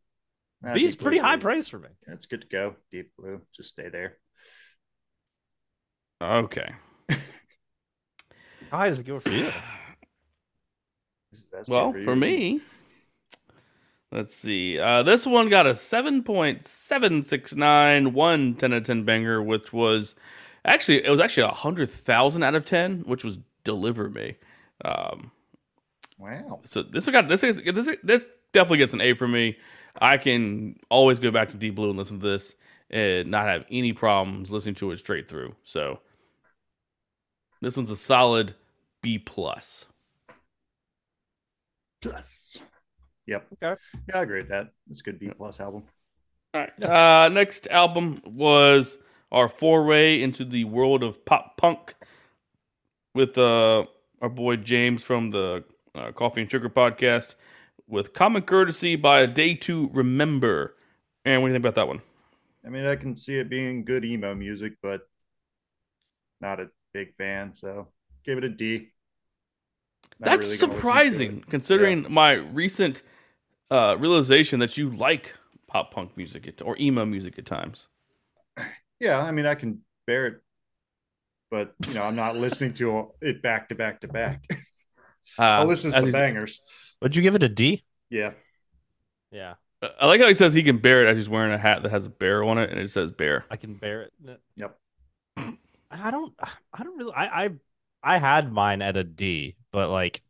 Nah, 0.62 0.74
B 0.74 0.86
is 0.86 0.94
Deep 0.94 1.02
pretty 1.02 1.18
Blue's 1.18 1.26
high 1.26 1.32
really- 1.34 1.42
praise 1.42 1.68
for 1.68 1.80
me. 1.80 1.90
Yeah, 2.08 2.14
it's 2.14 2.26
good 2.26 2.42
to 2.42 2.48
go. 2.48 2.76
Deep 2.92 3.12
blue, 3.18 3.42
just 3.56 3.70
stay 3.70 3.90
there. 3.90 4.18
Okay. 6.22 6.70
How 7.10 7.18
high 8.78 8.90
does 8.90 9.00
it 9.00 9.06
go 9.08 9.20
for 9.20 9.30
you? 9.32 9.52
That's 11.52 11.70
Well, 11.70 11.92
good 11.94 12.04
for 12.04 12.16
me, 12.16 12.60
let's 14.12 14.36
see. 14.36 14.78
Uh, 14.80 15.02
this 15.04 15.26
one 15.26 15.48
got 15.50 15.66
a 15.66 15.72
7.769, 15.72 18.14
one 18.14 18.56
10 18.56 18.74
out 18.74 18.78
of 18.78 18.84
10 18.84 19.04
banger, 19.06 19.42
which 19.42 19.72
was 19.72 20.14
actually, 20.66 21.06
it 21.06 21.10
was 21.10 21.22
actually 21.22 21.44
a 21.44 21.48
100,000 21.48 22.44
out 22.44 22.56
of 22.56 22.66
10, 22.66 23.04
which 23.06 23.24
was 23.24 23.40
Deliver 23.64 24.10
Me. 24.10 24.36
Um, 24.84 25.32
wow. 26.18 26.60
so 26.66 26.84
this 26.84 27.06
one 27.08 27.14
got, 27.14 27.30
this, 27.30 27.44
is, 27.44 27.62
this, 27.66 27.90
this 28.04 28.26
definitely 28.54 28.78
gets 28.80 28.94
an 28.94 29.02
A 29.02 29.14
for 29.14 29.28
me. 29.28 29.58
I 30.00 30.18
can 30.18 30.80
always 30.90 31.20
go 31.20 31.32
back 31.32 31.50
to 31.50 31.58
Deep 31.58 31.76
Blue 31.76 31.90
and 31.90 31.98
listen 31.98 32.20
to 32.20 32.26
this 32.26 32.56
and 32.90 33.30
not 33.30 33.48
have 33.48 33.66
any 33.70 33.94
problems 33.94 34.52
listening 34.52 34.76
to 34.76 34.92
it 34.92 34.98
straight 34.98 35.28
through. 35.28 35.56
So 35.64 36.00
this 37.62 37.76
one's 37.76 37.92
a 37.92 37.98
solid 37.98 38.56
B 39.02 39.20
plus. 39.20 39.86
Plus. 42.02 42.58
Yep. 43.28 43.48
Okay. 43.62 43.80
Yeah, 44.08 44.18
I 44.18 44.22
agree 44.22 44.40
with 44.40 44.50
that. 44.50 44.70
It's 44.90 45.02
a 45.02 45.04
good 45.04 45.20
B 45.20 45.30
plus 45.38 45.60
album. 45.60 45.84
All 46.54 46.62
right. 46.62 46.84
Uh, 46.84 47.30
next 47.30 47.68
album 47.68 48.22
was 48.26 48.98
our 49.32 49.48
foray 49.48 50.22
into 50.22 50.46
the 50.46 50.64
world 50.64 51.04
of 51.04 51.24
pop 51.26 51.58
punk 51.58 51.94
with 53.14 53.38
uh, 53.38 53.86
our 54.22 54.30
boy 54.30 54.56
James 54.56 55.04
from 55.04 55.30
the 55.30 55.64
uh, 55.94 56.12
Coffee 56.12 56.42
and 56.42 56.50
Sugar 56.50 56.70
podcast 56.70 57.36
with 57.90 58.14
Common 58.14 58.44
Courtesy 58.44 58.96
by 58.96 59.22
a 59.22 59.28
Day 59.28 59.56
to 59.56 59.90
Remember. 59.92 60.76
And 61.26 61.42
what 61.42 61.50
do 61.50 61.54
you 61.54 61.56
think 61.56 61.66
about 61.66 61.76
that 61.76 61.88
one? 61.88 62.02
I 62.66 62.70
mean, 62.70 62.86
I 62.86 62.96
can 62.96 63.16
see 63.16 63.38
it 63.38 63.50
being 63.50 63.84
good 63.84 64.06
emo 64.06 64.36
music, 64.36 64.74
but 64.82 65.02
not 66.40 66.60
a 66.60 66.70
big 66.94 67.16
fan. 67.18 67.54
So 67.54 67.88
give 68.24 68.38
it 68.38 68.44
a 68.44 68.50
D. 68.50 68.92
Not 70.20 70.32
That's 70.32 70.48
really 70.48 70.58
gonna 70.58 70.68
listen 70.68 70.70
to 70.70 70.76
surprising 70.76 71.44
considering 71.50 72.06
my 72.10 72.34
recent 72.34 73.04
uh, 73.72 73.96
realization 73.98 74.60
that 74.60 74.78
you 74.78 74.90
like 74.90 75.36
pop 75.68 75.94
punk 75.94 76.16
music 76.18 76.48
at, 76.48 76.62
or 76.62 76.78
emo 76.80 77.06
music 77.06 77.38
at 77.38 77.46
times. 77.46 77.88
Yeah, 79.00 79.22
I 79.22 79.32
mean, 79.32 79.46
I 79.46 79.56
can 79.56 79.80
bear 80.06 80.28
it, 80.28 80.42
but 81.50 81.74
you 81.88 81.94
know, 81.94 82.04
I'm 82.04 82.18
not 82.18 82.36
listening 82.36 82.74
to 82.76 83.14
it 83.22 83.42
back 83.42 83.70
to 83.70 83.76
back 83.76 84.02
to 84.02 84.08
back. 84.08 84.44
Uh, 85.38 85.44
I'll 85.44 85.66
listen 85.68 85.92
to 85.92 86.00
some 86.00 86.12
bangers. 86.12 86.60
Would 87.02 87.16
you 87.16 87.22
give 87.22 87.36
it 87.36 87.44
a 87.44 87.50
D? 87.50 87.84
Yeah, 88.10 88.34
Yeah. 89.32 89.56
I 89.82 90.08
like 90.08 90.20
how 90.20 90.28
he 90.28 90.34
says 90.34 90.54
he 90.54 90.64
can 90.64 90.80
bear 90.80 91.06
it 91.06 91.10
as 91.10 91.16
he's 91.16 91.30
wearing 91.30 91.54
a 91.54 91.58
hat 91.58 91.84
that 91.84 91.92
has 91.92 92.06
a 92.06 92.10
bear 92.10 92.44
on 92.44 92.58
it, 92.58 92.70
and 92.70 92.78
it 92.80 92.92
says 92.92 93.14
bear. 93.14 93.46
I 93.50 93.56
can 93.56 93.76
bear 93.76 94.02
it. 94.02 94.14
Yep. 94.58 94.78
I 95.92 96.12
don't. 96.12 96.34
I 96.74 96.84
don't 96.84 96.98
really. 96.98 97.14
I 97.14 97.46
I 97.46 97.50
I 98.04 98.18
had 98.18 98.52
mine 98.52 98.82
at 98.82 98.98
a 98.98 99.04
D, 99.04 99.56
but 99.72 99.90
like, 99.90 100.22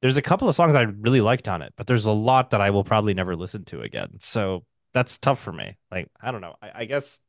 there's 0.00 0.16
a 0.16 0.22
couple 0.22 0.48
of 0.48 0.54
songs 0.54 0.74
I 0.74 0.82
really 0.82 1.20
liked 1.20 1.46
on 1.48 1.62
it, 1.62 1.74
but 1.76 1.86
there's 1.86 2.06
a 2.06 2.10
lot 2.12 2.50
that 2.50 2.60
I 2.62 2.70
will 2.70 2.84
probably 2.84 3.14
never 3.14 3.36
listen 3.36 3.64
to 3.66 3.82
again. 3.82 4.16
So 4.20 4.64
that's 4.94 5.18
tough 5.18 5.40
for 5.40 5.52
me. 5.52 5.76
Like, 5.90 6.08
I 6.20 6.30
don't 6.30 6.40
know. 6.40 6.54
I, 6.62 6.70
I 6.74 6.84
guess. 6.86 7.20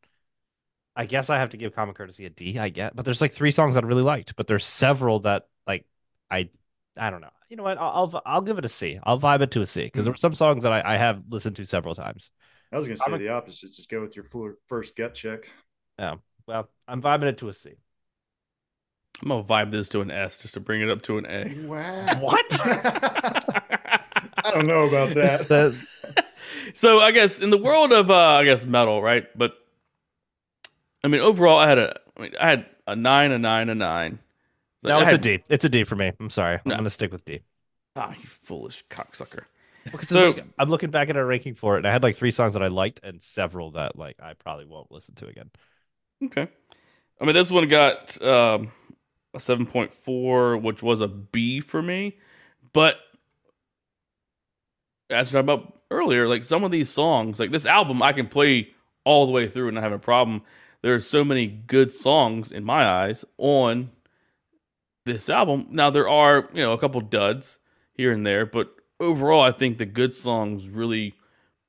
I 0.95 1.05
guess 1.05 1.29
I 1.29 1.37
have 1.37 1.51
to 1.51 1.57
give 1.57 1.75
Common 1.75 1.93
Courtesy 1.93 2.25
a 2.25 2.29
D. 2.29 2.57
I 2.57 2.69
get, 2.69 2.95
but 2.95 3.05
there's 3.05 3.21
like 3.21 3.31
three 3.31 3.51
songs 3.51 3.75
that 3.75 3.83
I 3.83 3.87
really 3.87 4.01
liked, 4.01 4.35
but 4.35 4.47
there's 4.47 4.65
several 4.65 5.19
that 5.19 5.47
like 5.67 5.85
I, 6.31 6.49
I 6.95 7.11
don't 7.11 7.21
know. 7.21 7.29
You 7.49 7.57
know 7.57 7.63
what? 7.63 7.77
I'll 7.77 8.11
I'll, 8.13 8.21
I'll 8.25 8.41
give 8.41 8.57
it 8.57 8.65
a 8.65 8.69
C. 8.69 8.99
I'll 9.03 9.19
vibe 9.19 9.41
it 9.41 9.51
to 9.51 9.61
a 9.61 9.65
C 9.67 9.83
because 9.83 10.05
there 10.05 10.11
were 10.11 10.17
some 10.17 10.35
songs 10.35 10.63
that 10.63 10.71
I, 10.73 10.81
I 10.93 10.97
have 10.97 11.23
listened 11.29 11.55
to 11.57 11.65
several 11.65 11.95
times. 11.95 12.31
I 12.71 12.77
was 12.77 12.87
gonna 12.87 12.97
say 12.97 13.03
I'm 13.07 13.13
a- 13.13 13.17
the 13.17 13.29
opposite. 13.29 13.71
Just 13.73 13.89
go 13.89 14.01
with 14.01 14.15
your 14.15 14.25
first 14.67 14.95
gut 14.95 15.13
check. 15.13 15.47
Yeah. 15.97 16.15
Well, 16.45 16.69
I'm 16.87 17.01
vibing 17.01 17.23
it 17.23 17.37
to 17.39 17.49
a 17.49 17.53
C. 17.53 17.71
I'm 19.21 19.29
gonna 19.29 19.43
vibe 19.43 19.71
this 19.71 19.89
to 19.89 20.01
an 20.01 20.11
S 20.11 20.41
just 20.41 20.53
to 20.55 20.59
bring 20.59 20.81
it 20.81 20.89
up 20.89 21.01
to 21.03 21.17
an 21.17 21.25
A. 21.25 21.55
Wow. 21.65 22.19
What? 22.21 22.45
I 24.43 24.51
don't 24.53 24.67
know 24.67 24.87
about 24.87 25.15
that. 25.15 25.47
The- 25.47 25.77
so 26.73 26.99
I 26.99 27.11
guess 27.11 27.41
in 27.41 27.49
the 27.49 27.57
world 27.57 27.91
of 27.91 28.11
uh, 28.11 28.15
I 28.15 28.43
guess 28.43 28.65
metal, 28.65 29.01
right? 29.01 29.25
But 29.37 29.53
I 31.03 31.07
mean, 31.07 31.21
overall, 31.21 31.57
I 31.59 31.67
had 31.67 31.77
a 31.77 31.99
I, 32.17 32.21
mean, 32.21 32.31
I 32.39 32.49
had 32.49 32.65
a 32.85 32.95
nine, 32.95 33.31
a 33.31 33.39
nine, 33.39 33.69
a 33.69 33.75
nine. 33.75 34.19
Like, 34.83 34.91
no, 34.93 34.99
it's 35.01 35.13
a 35.13 35.17
D. 35.17 35.43
It's 35.49 35.65
a 35.65 35.69
D 35.69 35.83
for 35.83 35.95
me. 35.95 36.11
I'm 36.19 36.29
sorry. 36.29 36.59
No. 36.65 36.73
I'm 36.73 36.79
gonna 36.79 36.89
stick 36.89 37.11
with 37.11 37.25
D. 37.25 37.41
Ah, 37.95 38.11
you 38.11 38.27
foolish 38.43 38.83
cocksucker. 38.89 39.43
Because 39.85 40.09
So- 40.09 40.31
like, 40.31 40.45
I'm 40.59 40.69
looking 40.69 40.91
back 40.91 41.09
at 41.09 41.17
our 41.17 41.25
ranking 41.25 41.55
for 41.55 41.75
it, 41.75 41.79
and 41.79 41.87
I 41.87 41.91
had 41.91 42.03
like 42.03 42.15
three 42.15 42.31
songs 42.31 42.53
that 42.53 42.61
I 42.63 42.67
liked, 42.67 42.99
and 43.03 43.21
several 43.21 43.71
that 43.71 43.97
like 43.97 44.17
I 44.21 44.33
probably 44.33 44.65
won't 44.65 44.91
listen 44.91 45.15
to 45.15 45.27
again. 45.27 45.49
Okay. 46.25 46.47
I 47.19 47.25
mean, 47.25 47.33
this 47.33 47.49
one 47.49 47.67
got 47.67 48.21
um, 48.21 48.71
a 49.33 49.39
7.4, 49.39 50.61
which 50.61 50.83
was 50.83 51.01
a 51.01 51.07
B 51.07 51.59
for 51.61 51.81
me. 51.81 52.17
But 52.73 52.97
as 55.09 55.29
I 55.29 55.39
talked 55.39 55.43
about 55.43 55.79
earlier, 55.89 56.27
like 56.27 56.43
some 56.43 56.63
of 56.63 56.71
these 56.71 56.89
songs, 56.89 57.39
like 57.39 57.51
this 57.51 57.65
album, 57.65 58.01
I 58.03 58.13
can 58.13 58.27
play 58.27 58.69
all 59.03 59.25
the 59.25 59.31
way 59.31 59.47
through 59.47 59.67
and 59.69 59.75
not 59.75 59.83
have 59.83 59.93
a 59.93 59.99
problem. 59.99 60.41
There 60.81 60.93
are 60.93 60.99
so 60.99 61.23
many 61.25 61.47
good 61.47 61.93
songs 61.93 62.51
in 62.51 62.63
my 62.63 62.85
eyes 62.87 63.25
on 63.37 63.89
this 65.07 65.29
album. 65.29 65.67
Now, 65.71 65.89
there 65.89 66.07
are, 66.07 66.47
you 66.53 66.61
know, 66.61 66.73
a 66.73 66.77
couple 66.77 67.01
duds 67.01 67.57
here 67.93 68.11
and 68.11 68.25
there, 68.25 68.45
but 68.45 68.73
overall, 68.99 69.41
I 69.41 69.51
think 69.51 69.77
the 69.77 69.85
good 69.85 70.13
songs 70.13 70.69
really 70.69 71.15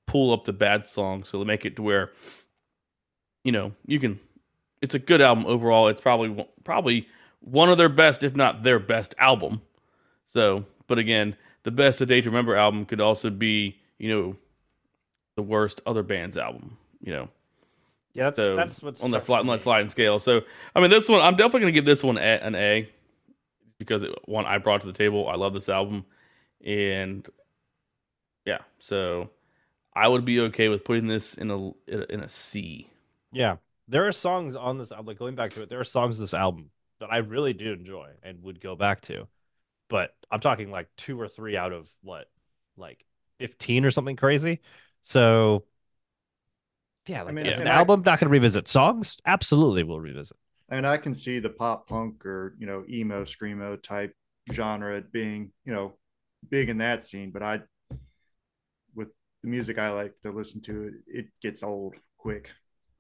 pull 0.07 0.33
up 0.33 0.45
the 0.45 0.53
bad 0.53 0.87
songs. 0.87 1.29
So 1.29 1.39
they 1.39 1.45
make 1.45 1.65
it 1.65 1.77
to 1.77 1.83
where, 1.83 2.11
you 3.45 3.53
know, 3.53 3.73
you 3.87 3.99
can 3.99 4.21
it's 4.81 4.95
a 4.95 4.99
good 4.99 5.21
album 5.21 5.47
overall. 5.47 5.89
It's 5.89 6.01
probably 6.01 6.47
probably 6.65 7.09
one 7.41 7.69
of 7.69 7.79
their 7.79 7.89
best, 7.89 8.23
if 8.23 8.37
not 8.37 8.63
their 8.63 8.79
best 8.79 9.15
album. 9.19 9.63
So, 10.27 10.65
but 10.87 10.99
again, 10.99 11.37
the 11.63 11.71
best 11.71 12.01
A 12.01 12.07
Day 12.07 12.21
to 12.21 12.29
Remember 12.29 12.57
album 12.57 12.85
could 12.85 13.01
also 13.01 13.31
be, 13.31 13.79
you 13.99 14.11
know, 14.11 14.37
the 15.37 15.43
worst 15.43 15.81
other 15.87 16.03
band's 16.03 16.37
album. 16.37 16.77
You 17.01 17.13
know, 17.13 17.29
Yeah, 18.13 18.25
that's 18.25 18.37
so 18.37 18.57
that's 18.57 18.83
what's 18.83 19.03
on 19.03 19.11
that 19.13 19.25
slide 19.25 19.41
on 19.41 19.47
that 19.47 19.63
sliding 19.63 19.89
scale. 19.89 20.19
So, 20.19 20.43
I 20.75 20.81
mean, 20.81 20.91
this 20.91 21.09
one 21.09 21.21
I'm 21.21 21.37
definitely 21.37 21.61
going 21.61 21.75
to 21.75 21.79
give 21.79 21.85
this 21.85 22.03
one 22.03 22.19
a, 22.19 22.21
an 22.21 22.55
A 22.55 22.89
because 23.79 24.03
it, 24.03 24.13
one 24.27 24.47
I 24.47 24.59
brought 24.59 24.81
to 24.83 24.87
the 24.87 24.93
table. 24.93 25.29
I 25.29 25.37
love 25.37 25.55
this 25.55 25.69
album, 25.69 26.05
and 26.65 27.29
yeah, 28.45 28.59
so 28.79 29.31
I 29.95 30.09
would 30.09 30.25
be 30.25 30.41
okay 30.41 30.69
with 30.69 30.85
putting 30.85 31.07
this 31.07 31.35
in 31.35 31.51
a 31.51 31.71
in 31.89 32.21
a 32.21 32.29
C. 32.29 32.91
Yeah, 33.33 33.57
there 33.89 34.07
are 34.07 34.13
songs 34.13 34.55
on 34.57 34.79
this 34.79 34.93
album. 34.93 35.07
Like 35.07 35.19
going 35.19 35.35
back 35.35 35.51
to 35.53 35.63
it, 35.63 35.69
there 35.69 35.81
are 35.81 35.85
songs 35.85 36.17
in 36.17 36.23
this 36.23 36.35
album 36.35 36.71
that 37.01 37.13
I 37.13 37.19
really 37.19 37.53
do 37.53 37.73
enjoy 37.73 38.11
and 38.23 38.43
would 38.43 38.61
go 38.61 38.75
back 38.77 39.03
to. 39.03 39.27
But 39.89 40.15
I'm 40.31 40.41
talking 40.41 40.71
like 40.71 40.89
two 40.97 41.21
or 41.21 41.29
three 41.29 41.57
out 41.57 41.73
of 41.73 41.89
what, 42.03 42.31
like 42.77 43.05
15 43.39 43.85
or 43.85 43.91
something 43.91 44.17
crazy. 44.17 44.61
So, 45.03 45.65
yeah, 47.07 47.23
like 47.23 47.35
mean, 47.35 47.47
as 47.47 47.55
an 47.57 47.61
and 47.63 47.71
I- 47.71 47.77
album, 47.77 48.03
not 48.05 48.21
going 48.21 48.29
to 48.29 48.33
revisit 48.33 48.69
songs. 48.69 49.19
Absolutely, 49.25 49.83
we'll 49.83 50.01
revisit. 50.01 50.37
And 50.71 50.87
I 50.87 50.97
can 50.99 51.15
see 51.15 51.39
the 51.39 51.51
pop 51.51 51.89
punk 51.89 52.25
or 52.27 52.55
you 52.59 52.67
know 52.67 52.85
emo 52.89 53.25
screamo 53.25 53.83
type 53.83 54.15
genre 54.53 55.01
being 55.01 55.51
you 55.65 55.73
know 55.73 55.95
big 56.51 56.69
in 56.69 56.79
that 56.79 57.03
scene, 57.03 57.31
but 57.31 57.43
I 57.43 57.61
with 58.95 59.09
the 59.43 59.49
music 59.49 59.79
I 59.79 59.91
like 59.91 60.15
to 60.23 60.31
listen 60.31 60.61
to, 60.63 60.85
it, 60.85 60.95
it 61.07 61.27
gets 61.43 61.63
old 61.63 61.95
quick. 62.19 62.51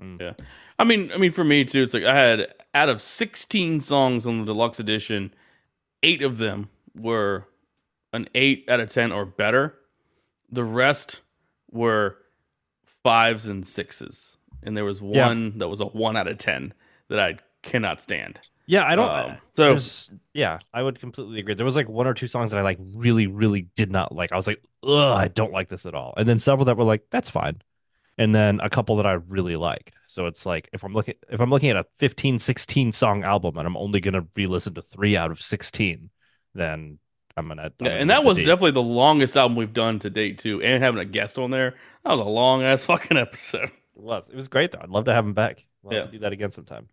Mm. 0.00 0.20
Yeah, 0.20 0.32
I 0.78 0.84
mean, 0.84 1.10
I 1.12 1.16
mean, 1.18 1.32
for 1.32 1.44
me 1.44 1.64
too, 1.64 1.82
it's 1.82 1.92
like 1.94 2.04
I 2.04 2.14
had 2.14 2.54
out 2.74 2.88
of 2.88 3.02
16 3.02 3.80
songs 3.80 4.26
on 4.26 4.38
the 4.40 4.44
deluxe 4.46 4.78
edition, 4.80 5.34
eight 6.02 6.22
of 6.22 6.38
them 6.38 6.68
were 6.94 7.48
an 8.12 8.28
eight 8.34 8.64
out 8.68 8.80
of 8.80 8.88
10 8.88 9.12
or 9.12 9.26
better. 9.26 9.74
The 10.50 10.64
rest 10.64 11.20
were 11.70 12.16
fives 13.02 13.44
and 13.46 13.66
sixes, 13.66 14.36
and 14.62 14.76
there 14.76 14.84
was 14.84 15.00
Yeah. 15.00 15.26
one 15.26 15.58
that 15.58 15.68
was 15.68 15.80
a 15.80 15.86
one 15.86 16.16
out 16.16 16.28
of 16.28 16.38
10 16.38 16.72
that 17.08 17.18
I 17.18 17.38
cannot 17.68 18.00
stand. 18.00 18.40
Yeah, 18.66 18.84
I 18.84 18.96
don't. 18.96 19.08
Um, 19.08 19.38
so 19.56 19.78
yeah, 20.34 20.58
I 20.74 20.82
would 20.82 21.00
completely 21.00 21.40
agree. 21.40 21.54
There 21.54 21.64
was 21.66 21.76
like 21.76 21.88
one 21.88 22.06
or 22.06 22.14
two 22.14 22.26
songs 22.26 22.50
that 22.50 22.58
I 22.58 22.62
like 22.62 22.78
really, 22.80 23.26
really 23.26 23.62
did 23.62 23.90
not 23.90 24.14
like. 24.14 24.30
I 24.32 24.36
was 24.36 24.46
like, 24.46 24.62
ugh, 24.82 25.16
I 25.16 25.28
don't 25.28 25.52
like 25.52 25.68
this 25.68 25.86
at 25.86 25.94
all. 25.94 26.12
And 26.16 26.28
then 26.28 26.38
several 26.38 26.66
that 26.66 26.76
were 26.76 26.84
like, 26.84 27.04
that's 27.10 27.30
fine. 27.30 27.62
And 28.18 28.34
then 28.34 28.60
a 28.60 28.68
couple 28.68 28.96
that 28.96 29.06
I 29.06 29.12
really 29.12 29.56
liked. 29.56 29.92
So 30.06 30.26
it's 30.26 30.44
like 30.44 30.68
if 30.72 30.82
I'm 30.84 30.92
looking 30.92 31.14
if 31.30 31.40
I'm 31.40 31.50
looking 31.50 31.70
at 31.70 31.76
a 31.76 31.86
15, 31.98 32.38
16 32.38 32.92
song 32.92 33.22
album 33.24 33.56
and 33.56 33.66
I'm 33.66 33.76
only 33.76 34.00
gonna 34.00 34.26
re-listen 34.36 34.74
to 34.74 34.82
three 34.82 35.16
out 35.16 35.30
of 35.30 35.40
16, 35.40 36.10
then 36.54 36.98
I'm 37.36 37.48
gonna. 37.48 37.62
I'm 37.64 37.72
yeah, 37.78 37.88
gonna 37.88 38.00
and 38.00 38.10
that 38.10 38.24
was 38.24 38.36
definitely 38.38 38.72
the 38.72 38.82
longest 38.82 39.36
album 39.36 39.56
we've 39.56 39.72
done 39.72 40.00
to 40.00 40.10
date 40.10 40.38
too, 40.38 40.60
and 40.62 40.82
having 40.82 41.00
a 41.00 41.04
guest 41.04 41.38
on 41.38 41.50
there. 41.52 41.74
That 42.04 42.10
was 42.10 42.20
a 42.20 42.24
long 42.24 42.62
ass 42.64 42.84
fucking 42.86 43.16
episode. 43.16 43.70
It 43.70 44.02
was. 44.02 44.28
It 44.28 44.36
was 44.36 44.48
great 44.48 44.72
though. 44.72 44.80
I'd 44.82 44.90
love 44.90 45.04
to 45.06 45.14
have 45.14 45.24
him 45.24 45.34
back. 45.34 45.64
Love 45.82 45.92
Yeah. 45.94 46.04
to 46.06 46.10
do 46.10 46.18
that 46.20 46.32
again 46.32 46.50
sometime. 46.52 46.88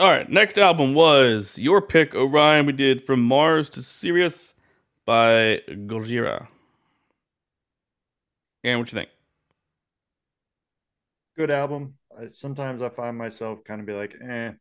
All 0.00 0.10
right, 0.10 0.28
next 0.28 0.58
album 0.58 0.92
was 0.92 1.56
your 1.56 1.80
pick, 1.80 2.16
Orion. 2.16 2.66
We 2.66 2.72
did 2.72 3.00
From 3.00 3.20
Mars 3.20 3.70
to 3.70 3.82
Sirius 3.82 4.52
by 5.06 5.60
Gojira. 5.68 6.48
Aaron, 8.64 8.80
what 8.80 8.92
you 8.92 8.98
think? 8.98 9.10
Good 11.36 11.52
album. 11.52 11.94
Sometimes 12.30 12.82
I 12.82 12.88
find 12.88 13.16
myself 13.16 13.62
kind 13.62 13.80
of 13.80 13.86
be 13.86 13.92
like, 13.92 14.16
eh, 14.20 14.54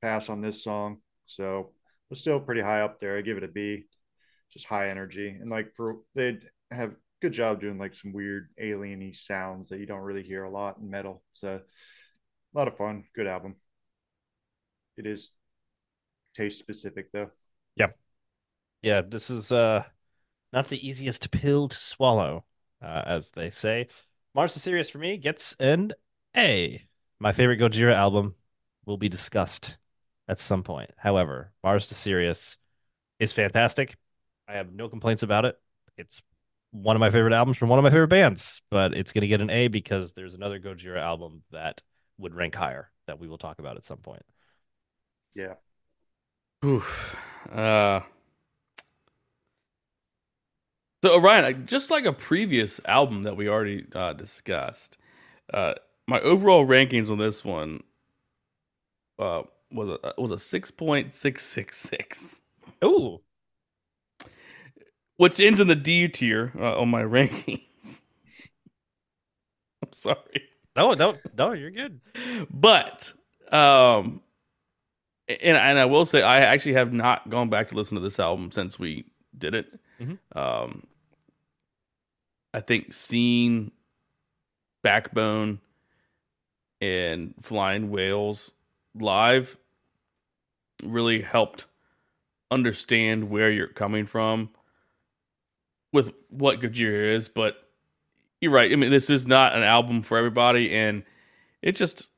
pass 0.00 0.30
on 0.30 0.40
this 0.40 0.64
song. 0.64 1.02
So 1.26 1.72
it's 2.10 2.20
still 2.20 2.40
pretty 2.40 2.62
high 2.62 2.80
up 2.80 2.98
there. 2.98 3.18
I 3.18 3.20
give 3.20 3.36
it 3.36 3.44
a 3.44 3.48
B, 3.48 3.84
just 4.50 4.64
high 4.64 4.88
energy. 4.88 5.28
And 5.28 5.50
like 5.50 5.74
for 5.76 5.96
they 6.14 6.38
have 6.70 6.94
good 7.20 7.32
job 7.34 7.60
doing 7.60 7.76
like 7.76 7.94
some 7.94 8.14
weird 8.14 8.48
alien-y 8.58 9.12
sounds 9.12 9.68
that 9.68 9.80
you 9.80 9.86
don't 9.86 10.00
really 10.00 10.22
hear 10.22 10.44
a 10.44 10.50
lot 10.50 10.78
in 10.78 10.88
metal. 10.88 11.22
So 11.34 11.60
a 12.54 12.58
lot 12.58 12.68
of 12.68 12.78
fun. 12.78 13.04
Good 13.14 13.26
album. 13.26 13.56
It 14.96 15.06
is 15.06 15.32
taste 16.34 16.58
specific 16.58 17.10
though. 17.12 17.30
Yeah, 17.76 17.88
Yeah, 18.82 19.02
this 19.02 19.30
is 19.30 19.52
uh 19.52 19.84
not 20.52 20.68
the 20.68 20.86
easiest 20.86 21.30
pill 21.30 21.68
to 21.68 21.76
swallow, 21.78 22.44
uh, 22.82 23.02
as 23.06 23.32
they 23.32 23.50
say. 23.50 23.88
Mars 24.34 24.54
to 24.54 24.60
Sirius 24.60 24.90
for 24.90 24.98
me 24.98 25.16
gets 25.18 25.56
an 25.60 25.92
A. 26.36 26.82
My 27.20 27.32
favorite 27.32 27.58
Gojira 27.60 27.94
album 27.94 28.36
will 28.86 28.98
be 28.98 29.08
discussed 29.08 29.78
at 30.28 30.40
some 30.40 30.62
point. 30.62 30.90
However, 30.98 31.52
Mars 31.64 31.88
to 31.88 31.94
Sirius 31.94 32.58
is 33.18 33.32
fantastic. 33.32 33.96
I 34.48 34.54
have 34.54 34.72
no 34.72 34.88
complaints 34.88 35.22
about 35.22 35.44
it. 35.44 35.58
It's 35.96 36.22
one 36.72 36.96
of 36.96 37.00
my 37.00 37.10
favorite 37.10 37.32
albums 37.32 37.56
from 37.58 37.68
one 37.68 37.78
of 37.78 37.82
my 37.82 37.90
favorite 37.90 38.08
bands, 38.08 38.62
but 38.70 38.94
it's 38.94 39.12
going 39.12 39.22
to 39.22 39.28
get 39.28 39.40
an 39.40 39.50
A 39.50 39.68
because 39.68 40.12
there's 40.12 40.34
another 40.34 40.60
Gojira 40.60 41.00
album 41.00 41.42
that 41.52 41.82
would 42.18 42.34
rank 42.34 42.54
higher 42.54 42.90
that 43.06 43.18
we 43.18 43.28
will 43.28 43.38
talk 43.38 43.58
about 43.58 43.76
at 43.76 43.84
some 43.84 43.98
point. 43.98 44.22
Yeah. 45.36 45.54
Oof. 46.64 47.14
Uh, 47.52 48.00
so 51.04 51.14
Orion, 51.14 51.66
just 51.66 51.90
like 51.90 52.06
a 52.06 52.12
previous 52.12 52.80
album 52.86 53.24
that 53.24 53.36
we 53.36 53.46
already 53.48 53.86
uh, 53.94 54.14
discussed, 54.14 54.96
uh, 55.52 55.74
my 56.08 56.20
overall 56.20 56.66
rankings 56.66 57.10
on 57.10 57.18
this 57.18 57.44
one 57.44 57.82
uh, 59.18 59.42
was 59.70 59.90
a 59.90 60.14
was 60.16 60.30
a 60.30 60.38
six 60.38 60.70
point 60.70 61.12
six 61.12 61.44
six 61.44 61.76
six. 61.76 62.40
Ooh, 62.82 63.20
which 65.18 65.38
ends 65.38 65.60
in 65.60 65.68
the 65.68 65.76
D 65.76 66.08
tier 66.08 66.52
uh, 66.58 66.80
on 66.80 66.88
my 66.88 67.02
rankings. 67.02 68.00
I'm 69.82 69.92
sorry, 69.92 70.48
no, 70.74 70.94
no, 70.94 71.18
no, 71.36 71.52
you're 71.52 71.70
good. 71.70 72.00
but 72.50 73.12
um, 73.52 74.22
and 75.28 75.56
and 75.56 75.78
I 75.78 75.84
will 75.84 76.06
say 76.06 76.22
I 76.22 76.40
actually 76.40 76.74
have 76.74 76.92
not 76.92 77.28
gone 77.28 77.48
back 77.50 77.68
to 77.68 77.74
listen 77.74 77.96
to 77.96 78.00
this 78.00 78.20
album 78.20 78.50
since 78.52 78.78
we 78.78 79.04
did 79.36 79.54
it. 79.54 79.78
Mhm. 80.00 80.18
Um, 80.34 80.86
I 82.54 82.60
think 82.60 82.92
seeing 82.92 83.72
Backbone 84.82 85.60
and 86.80 87.34
Flying 87.42 87.90
Whales 87.90 88.52
live 88.94 89.56
really 90.82 91.22
helped 91.22 91.66
understand 92.50 93.30
where 93.30 93.50
you're 93.50 93.66
coming 93.66 94.06
from 94.06 94.50
with 95.92 96.12
what 96.28 96.60
Gojira 96.60 97.12
is, 97.14 97.28
but 97.28 97.68
you're 98.40 98.52
right. 98.52 98.70
I 98.70 98.76
mean, 98.76 98.90
this 98.90 99.10
is 99.10 99.26
not 99.26 99.56
an 99.56 99.62
album 99.62 100.02
for 100.02 100.18
everybody, 100.18 100.72
and 100.72 101.02
it 101.62 101.72
just 101.72 102.08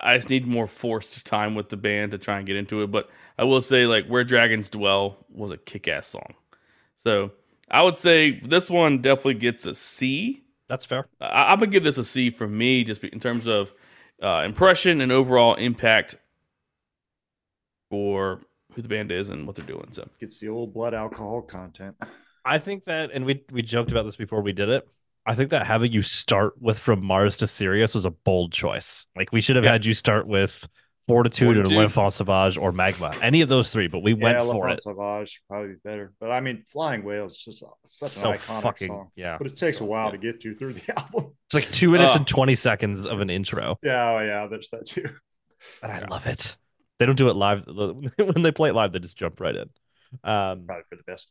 I 0.00 0.16
just 0.16 0.30
need 0.30 0.46
more 0.46 0.66
forced 0.66 1.24
time 1.26 1.54
with 1.54 1.68
the 1.68 1.76
band 1.76 2.12
to 2.12 2.18
try 2.18 2.38
and 2.38 2.46
get 2.46 2.56
into 2.56 2.82
it. 2.82 2.90
But 2.90 3.10
I 3.38 3.44
will 3.44 3.60
say, 3.60 3.86
like, 3.86 4.06
Where 4.06 4.24
Dragons 4.24 4.70
Dwell 4.70 5.18
was 5.28 5.50
a 5.50 5.56
kick 5.56 5.88
ass 5.88 6.06
song. 6.06 6.34
So 6.96 7.32
I 7.70 7.82
would 7.82 7.96
say 7.96 8.40
this 8.40 8.68
one 8.68 9.00
definitely 9.00 9.34
gets 9.34 9.66
a 9.66 9.74
C. 9.74 10.44
That's 10.68 10.84
fair. 10.84 11.06
I, 11.20 11.52
am 11.52 11.58
gonna 11.58 11.70
give 11.70 11.84
this 11.84 11.98
a 11.98 12.04
C 12.04 12.30
for 12.30 12.46
me, 12.46 12.84
just 12.84 13.02
in 13.02 13.20
terms 13.20 13.46
of 13.46 13.72
uh, 14.22 14.42
impression 14.44 15.00
and 15.00 15.10
overall 15.10 15.54
impact 15.54 16.16
for 17.90 18.40
who 18.74 18.82
the 18.82 18.88
band 18.88 19.10
is 19.10 19.30
and 19.30 19.46
what 19.46 19.56
they're 19.56 19.66
doing. 19.66 19.88
So 19.92 20.08
gets 20.20 20.38
the 20.38 20.48
old 20.48 20.72
blood 20.72 20.94
alcohol 20.94 21.42
content. 21.42 21.96
I 22.44 22.58
think 22.58 22.84
that, 22.84 23.10
and 23.12 23.24
we 23.24 23.44
we 23.50 23.62
joked 23.62 23.90
about 23.90 24.04
this 24.04 24.16
before 24.16 24.42
we 24.42 24.52
did 24.52 24.68
it. 24.68 24.88
I 25.26 25.34
think 25.34 25.50
that 25.50 25.66
having 25.66 25.92
you 25.92 26.02
start 26.02 26.60
with 26.60 26.78
From 26.78 27.04
Mars 27.04 27.36
to 27.38 27.46
Sirius 27.46 27.94
was 27.94 28.04
a 28.04 28.10
bold 28.10 28.52
choice. 28.52 29.06
Like 29.16 29.32
we 29.32 29.40
should 29.40 29.56
have 29.56 29.64
Yeah. 29.64 29.72
had 29.72 29.84
you 29.86 29.94
start 29.94 30.26
with 30.26 30.66
Fortitude, 31.06 31.56
Fortitude. 31.56 31.72
or 31.76 31.82
L'Enfant 31.82 32.12
Sauvage 32.12 32.56
or 32.56 32.72
Magma. 32.72 33.16
Any 33.22 33.40
of 33.40 33.48
those 33.48 33.72
three, 33.72 33.88
but 33.88 34.00
we 34.00 34.14
went 34.14 34.38
yeah, 34.38 34.44
for 34.44 34.66
La 34.66 34.72
it. 34.72 34.82
Sauvage 34.82 35.40
probably 35.48 35.74
better, 35.82 36.12
but 36.20 36.30
I 36.30 36.40
mean, 36.40 36.64
Flying 36.68 37.02
Whales 37.04 37.32
is 37.36 37.44
just 37.44 37.62
such 37.84 38.10
So 38.10 38.30
an 38.30 38.38
iconic 38.38 38.62
fucking 38.62 38.88
song. 38.88 39.10
yeah. 39.16 39.36
But 39.38 39.46
it 39.48 39.56
takes 39.56 39.80
a 39.80 39.84
while 39.84 40.06
yeah. 40.06 40.12
to 40.12 40.18
get 40.18 40.40
to 40.42 40.54
through 40.54 40.74
the 40.74 40.92
album. 40.98 41.32
It's 41.46 41.54
like 41.54 41.70
two 41.70 41.90
minutes 41.90 42.14
Uh. 42.14 42.18
and 42.18 42.26
twenty 42.26 42.54
seconds 42.54 43.06
of 43.06 43.20
an 43.20 43.30
intro, 43.30 43.78
Yeah, 43.82 44.10
oh, 44.10 44.18
yeah, 44.20 44.46
there's 44.46 44.68
that 44.70 44.86
too. 44.86 45.08
and 45.82 45.92
I 45.92 46.00
love 46.06 46.26
it. 46.26 46.56
They 46.98 47.06
don't 47.06 47.16
do 47.16 47.28
it 47.30 47.34
live. 47.36 47.66
when 47.66 48.42
they 48.42 48.52
play 48.52 48.68
it 48.70 48.74
live, 48.74 48.92
they 48.92 48.98
just 49.00 49.16
jump 49.18 49.40
right 49.40 49.56
in. 49.56 49.68
Um, 50.22 50.64
Probably 50.66 50.84
for 50.90 50.96
the 50.96 51.02
best. 51.06 51.30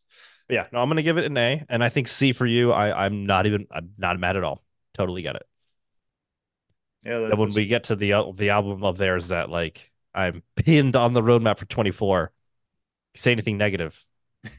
But 0.49 0.55
yeah, 0.55 0.65
no, 0.73 0.80
I'm 0.80 0.89
gonna 0.89 1.01
give 1.03 1.17
it 1.17 1.23
an 1.26 1.38
A, 1.38 1.63
and 1.69 1.81
I 1.84 1.88
think 1.89 2.07
C 2.09 2.34
for 2.34 2.45
you. 2.45 2.71
I 2.73 3.05
I'm 3.05 3.26
not 3.26 3.45
even 3.45 3.67
I'm 3.71 3.91
not 3.97 4.19
mad 4.19 4.35
at 4.35 4.43
all. 4.43 4.61
Totally 4.95 5.21
get 5.21 5.35
it. 5.38 5.47
Yeah, 7.05 7.19
that 7.19 7.30
And 7.31 7.39
when 7.39 7.47
was- 7.49 7.55
we 7.55 7.67
get 7.67 7.85
to 7.85 7.95
the 7.95 8.11
al- 8.13 8.34
the 8.34 8.49
album 8.49 8.84
of 8.84 8.97
theirs 8.97 9.30
that 9.30 9.49
like 9.49 9.91
I'm 10.13 10.43
pinned 10.57 10.95
on 10.97 11.13
the 11.13 11.21
roadmap 11.21 11.59
for 11.59 11.65
24, 11.65 12.23
if 12.23 12.31
you 13.13 13.21
say 13.21 13.31
anything 13.31 13.57
negative, 13.57 14.03
I'm 14.43 14.51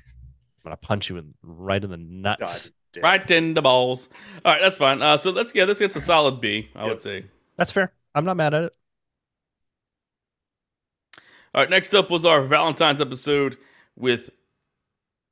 gonna 0.64 0.76
punch 0.76 1.10
you 1.10 1.16
in 1.18 1.34
right 1.42 1.82
in 1.82 1.90
the 1.90 1.96
nuts. 1.98 2.70
right 3.02 3.28
in 3.30 3.54
the 3.54 3.62
balls. 3.62 4.08
All 4.44 4.52
right, 4.52 4.60
that's 4.62 4.76
fine. 4.76 5.02
Uh, 5.02 5.16
so 5.16 5.30
let's 5.30 5.54
yeah, 5.54 5.64
this 5.64 5.80
gets 5.80 5.96
a 5.96 6.00
solid 6.00 6.40
B. 6.40 6.70
I 6.74 6.86
would 6.86 7.02
say. 7.02 7.24
That's 7.56 7.72
fair. 7.72 7.92
I'm 8.14 8.24
not 8.24 8.36
mad 8.36 8.54
at 8.54 8.62
it. 8.64 8.72
All 11.54 11.62
right, 11.62 11.70
next 11.70 11.94
up 11.94 12.10
was 12.10 12.24
our 12.24 12.42
Valentine's 12.42 13.00
episode 13.00 13.58
with 13.96 14.30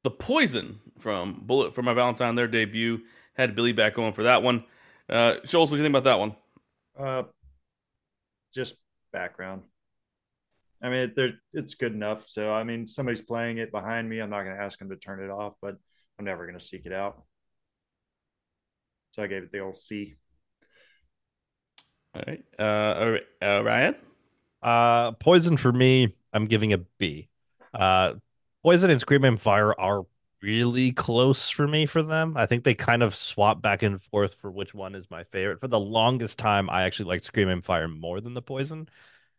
the 0.05 0.11
Poison 0.11 0.81
from 0.99 1.43
Bullet 1.45 1.75
for 1.75 1.83
my 1.83 1.95
Valentine. 1.95 2.35
Their 2.35 2.49
debut 2.49 3.01
had 3.35 3.55
Billy 3.55 3.73
back 3.73 3.99
on 3.99 4.13
for 4.13 4.25
that 4.25 4.43
one. 4.43 4.65
Uh, 5.09 5.37
Scholze, 5.45 5.71
what 5.71 5.71
do 5.71 5.77
you 5.77 5.83
think 5.83 5.93
about 5.93 6.05
that 6.05 6.19
one? 6.19 6.37
Uh, 6.99 7.23
just 8.55 8.75
background. 9.13 9.63
I 10.83 10.91
mean, 10.91 11.13
there 11.17 11.33
it's 11.53 11.75
good 11.75 11.93
enough. 11.93 12.29
So 12.29 12.53
I 12.53 12.65
mean, 12.65 12.87
somebody's 12.87 13.21
playing 13.21 13.59
it 13.59 13.73
behind 13.73 14.09
me. 14.09 14.21
I'm 14.21 14.31
not 14.31 14.43
going 14.45 14.57
to 14.57 14.63
ask 14.63 14.79
them 14.79 14.91
to 14.91 14.97
turn 14.97 15.23
it 15.23 15.31
off, 15.31 15.55
but 15.61 15.77
I'm 16.19 16.25
never 16.25 16.47
going 16.47 16.59
to 16.59 16.65
seek 16.65 16.87
it 16.87 16.93
out. 16.93 17.23
So 19.13 19.23
I 19.23 19.27
gave 19.27 19.43
it 19.43 19.53
the 19.53 19.61
old 19.61 19.77
C. 19.77 20.15
All 22.15 22.23
right, 22.27 22.45
uh, 22.59 22.95
all 23.01 23.11
right, 23.11 23.27
uh, 23.43 23.63
Ryan. 23.65 23.97
Uh, 24.63 25.13
Poison 25.13 25.57
for 25.57 25.73
me, 25.73 26.15
I'm 26.33 26.47
giving 26.47 26.73
a 26.73 26.79
B. 26.79 27.29
Uh, 27.75 28.15
Poison 28.63 28.91
and 28.91 29.01
Scream 29.01 29.25
Aim 29.25 29.37
Fire 29.37 29.79
are 29.79 30.05
really 30.43 30.93
close 30.93 31.51
for 31.51 31.67
me 31.67 31.87
for 31.87 32.03
them. 32.03 32.37
I 32.37 32.47
think 32.47 32.65
they 32.65 32.75
kind 32.75 33.03
of 33.03 33.15
swap 33.15 33.63
back 33.63 33.83
and 33.83 34.01
forth 34.01 34.35
for 34.35 34.51
which 34.51 34.75
one 34.75 34.95
is 34.95 35.11
my 35.11 35.25
favorite. 35.25 35.61
For 35.61 35.69
the 35.69 35.81
longest 35.81 36.39
time, 36.39 36.71
I 36.71 36.83
actually 36.83 37.07
liked 37.09 37.25
Scream 37.25 37.49
Aim 37.49 37.63
Fire 37.63 37.89
more 37.89 38.21
than 38.21 38.35
the 38.35 38.43
Poison. 38.43 38.89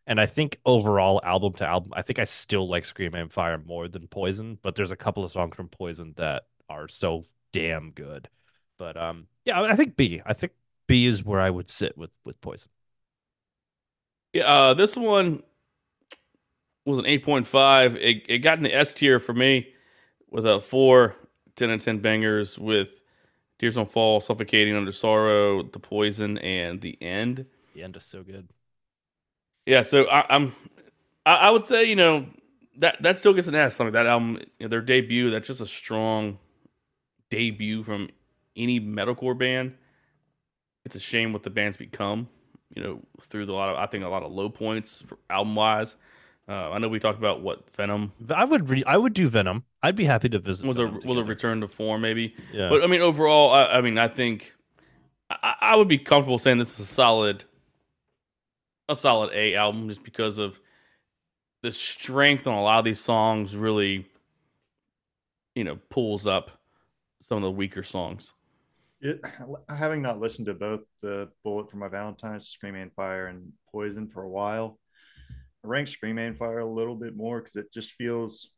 And 0.06 0.20
I 0.20 0.26
think 0.26 0.58
overall, 0.66 1.20
album 1.24 1.52
to 1.54 1.66
album, 1.66 1.92
I 1.94 2.02
think 2.02 2.18
I 2.18 2.24
still 2.24 2.68
like 2.68 2.84
Scream 2.84 3.14
Aim 3.14 3.28
Fire 3.28 3.58
more 3.58 3.88
than 3.88 4.08
Poison. 4.08 4.58
But 4.62 4.74
there's 4.74 4.90
a 4.90 4.96
couple 4.96 5.24
of 5.24 5.30
songs 5.32 5.54
from 5.54 5.68
Poison 5.68 6.14
that 6.16 6.44
are 6.68 6.88
so 6.88 7.24
damn 7.52 7.90
good. 7.92 8.28
But 8.78 8.96
um, 8.96 9.26
yeah, 9.44 9.60
I 9.62 9.76
think 9.76 9.96
B. 9.96 10.22
I 10.24 10.32
think 10.32 10.52
B 10.86 11.06
is 11.06 11.24
where 11.24 11.40
I 11.40 11.50
would 11.50 11.68
sit 11.68 11.96
with 11.96 12.10
with 12.24 12.40
Poison. 12.40 12.70
Yeah, 14.32 14.44
uh, 14.44 14.74
this 14.74 14.96
one 14.96 15.42
was 16.90 16.98
an 16.98 17.04
8.5. 17.04 17.96
It, 17.96 18.24
it 18.28 18.38
got 18.38 18.58
in 18.58 18.64
the 18.64 18.74
S 18.74 18.94
tier 18.94 19.18
for 19.18 19.32
me 19.32 19.72
with 20.30 20.46
a 20.46 20.60
4, 20.60 21.16
10 21.56 21.70
and 21.70 21.80
10 21.80 21.98
bangers 21.98 22.58
with 22.58 23.00
Tears 23.58 23.74
Don't 23.74 23.90
Fall, 23.90 24.20
Suffocating 24.20 24.74
Under 24.74 24.92
Sorrow, 24.92 25.62
The 25.62 25.78
Poison, 25.78 26.38
and 26.38 26.80
The 26.80 26.96
End. 27.02 27.46
The 27.74 27.82
end 27.82 27.96
is 27.96 28.04
so 28.04 28.22
good. 28.22 28.48
Yeah, 29.66 29.82
so 29.82 30.04
I, 30.08 30.24
I'm, 30.34 30.54
I, 31.26 31.34
I 31.34 31.50
would 31.50 31.64
say, 31.64 31.84
you 31.84 31.96
know, 31.96 32.26
that 32.78 33.02
that 33.02 33.18
still 33.18 33.34
gets 33.34 33.46
an 33.46 33.54
S. 33.54 33.78
Like 33.78 33.92
that 33.92 34.06
album, 34.06 34.38
you 34.58 34.66
know, 34.66 34.68
their 34.68 34.80
debut, 34.80 35.30
that's 35.30 35.46
just 35.46 35.60
a 35.60 35.66
strong 35.66 36.38
debut 37.30 37.84
from 37.84 38.08
any 38.56 38.80
metalcore 38.80 39.36
band. 39.36 39.74
It's 40.84 40.96
a 40.96 41.00
shame 41.00 41.32
what 41.32 41.42
the 41.42 41.50
band's 41.50 41.76
become, 41.76 42.28
you 42.74 42.82
know, 42.82 43.00
through 43.20 43.46
the 43.46 43.52
lot 43.52 43.68
of, 43.68 43.76
I 43.76 43.86
think, 43.86 44.04
a 44.04 44.08
lot 44.08 44.22
of 44.22 44.32
low 44.32 44.48
points 44.48 45.04
album 45.28 45.54
wise. 45.54 45.96
Uh, 46.50 46.70
I 46.72 46.78
know 46.78 46.88
we 46.88 46.98
talked 46.98 47.18
about 47.18 47.42
what 47.42 47.62
Venom 47.76 48.10
I 48.34 48.44
would 48.44 48.68
re- 48.68 48.82
I 48.84 48.96
would 48.96 49.14
do 49.14 49.28
Venom. 49.28 49.62
I'd 49.84 49.94
be 49.94 50.04
happy 50.04 50.28
to 50.30 50.40
visit. 50.40 50.66
was 50.66 50.78
a 50.78 50.86
Venom 50.86 51.06
was 51.06 51.18
a 51.18 51.22
return 51.22 51.60
to 51.60 51.68
form, 51.68 52.00
maybe. 52.00 52.34
Yeah. 52.52 52.68
But 52.68 52.82
I 52.82 52.88
mean, 52.88 53.00
overall, 53.00 53.52
I, 53.52 53.66
I 53.66 53.80
mean, 53.80 53.98
I 53.98 54.08
think 54.08 54.52
I, 55.30 55.54
I 55.60 55.76
would 55.76 55.86
be 55.86 55.96
comfortable 55.96 56.38
saying 56.38 56.58
this 56.58 56.74
is 56.74 56.80
a 56.80 56.86
solid, 56.86 57.44
a 58.88 58.96
solid 58.96 59.30
A 59.32 59.54
album, 59.54 59.88
just 59.88 60.02
because 60.02 60.38
of 60.38 60.58
the 61.62 61.70
strength 61.70 62.48
on 62.48 62.54
a 62.54 62.62
lot 62.62 62.80
of 62.80 62.84
these 62.84 62.98
songs. 62.98 63.54
Really, 63.54 64.08
you 65.54 65.62
know, 65.62 65.78
pulls 65.88 66.26
up 66.26 66.50
some 67.22 67.36
of 67.36 67.42
the 67.44 67.50
weaker 67.52 67.84
songs. 67.84 68.32
It, 69.00 69.24
having 69.68 70.02
not 70.02 70.18
listened 70.18 70.46
to 70.46 70.54
both 70.54 70.80
the 71.00 71.28
Bullet 71.44 71.70
for 71.70 71.76
My 71.76 71.86
Valentine's, 71.86 72.48
Scream 72.48 72.74
Aim 72.74 72.90
Fire, 72.96 73.28
and 73.28 73.52
Poison 73.70 74.08
for 74.08 74.24
a 74.24 74.28
while, 74.28 74.79
I 74.79 74.79
rank 75.62 75.88
Scream 75.88 76.18
Aim 76.18 76.34
Fire 76.34 76.58
a 76.58 76.66
little 76.66 76.96
bit 76.96 77.16
more 77.16 77.38
because 77.38 77.56
it 77.56 77.72
just 77.72 77.92
feels 77.92 78.48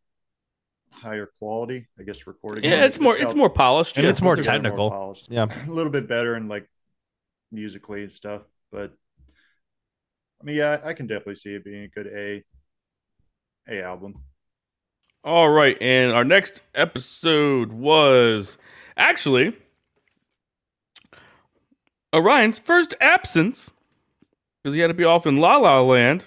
higher 0.91 1.29
quality. 1.39 1.87
I 1.99 2.03
guess 2.03 2.27
recording. 2.27 2.65
Yeah, 2.65 2.85
it's 2.85 3.01
more 3.01 3.17
it's 3.17 3.35
more 3.35 3.51
polished. 3.51 3.97
And 3.97 4.05
yeah. 4.05 4.11
it's 4.11 4.23
more 4.23 4.35
They're 4.35 4.45
getting 4.45 4.63
technical. 4.63 4.91
polished. 4.91 5.29
Yeah. 5.31 5.47
a 5.67 5.71
little 5.71 5.93
bit 5.93 6.09
better 6.09 6.35
and 6.35 6.49
like 6.49 6.69
musically 7.51 8.03
and 8.03 8.13
stuff. 8.13 8.43
But 8.71 8.93
I 10.41 10.45
mean, 10.45 10.57
yeah, 10.57 10.81
I 10.85 10.93
can 10.93 11.07
definitely 11.07 11.37
see 11.37 11.55
it 11.55 11.65
being 11.65 11.85
a 11.85 11.89
good 11.89 12.07
A 12.07 12.45
A 13.69 13.83
album. 13.83 14.17
All 15.25 15.51
right, 15.51 15.79
and 15.81 16.13
our 16.13 16.25
next 16.25 16.63
episode 16.75 17.73
was 17.73 18.59
actually 18.97 19.57
Orion's 22.13 22.59
first 22.59 22.95
absence 23.01 23.71
because 24.63 24.75
he 24.75 24.81
had 24.81 24.89
to 24.89 24.95
be 24.95 25.05
off 25.05 25.27
in 25.27 25.37
La 25.37 25.59
La 25.59 25.81
Land. 25.81 26.25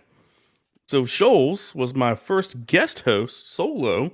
So 0.88 1.04
Scholze 1.04 1.74
was 1.74 1.96
my 1.96 2.14
first 2.14 2.68
guest 2.68 3.02
host 3.02 3.52
solo. 3.52 4.12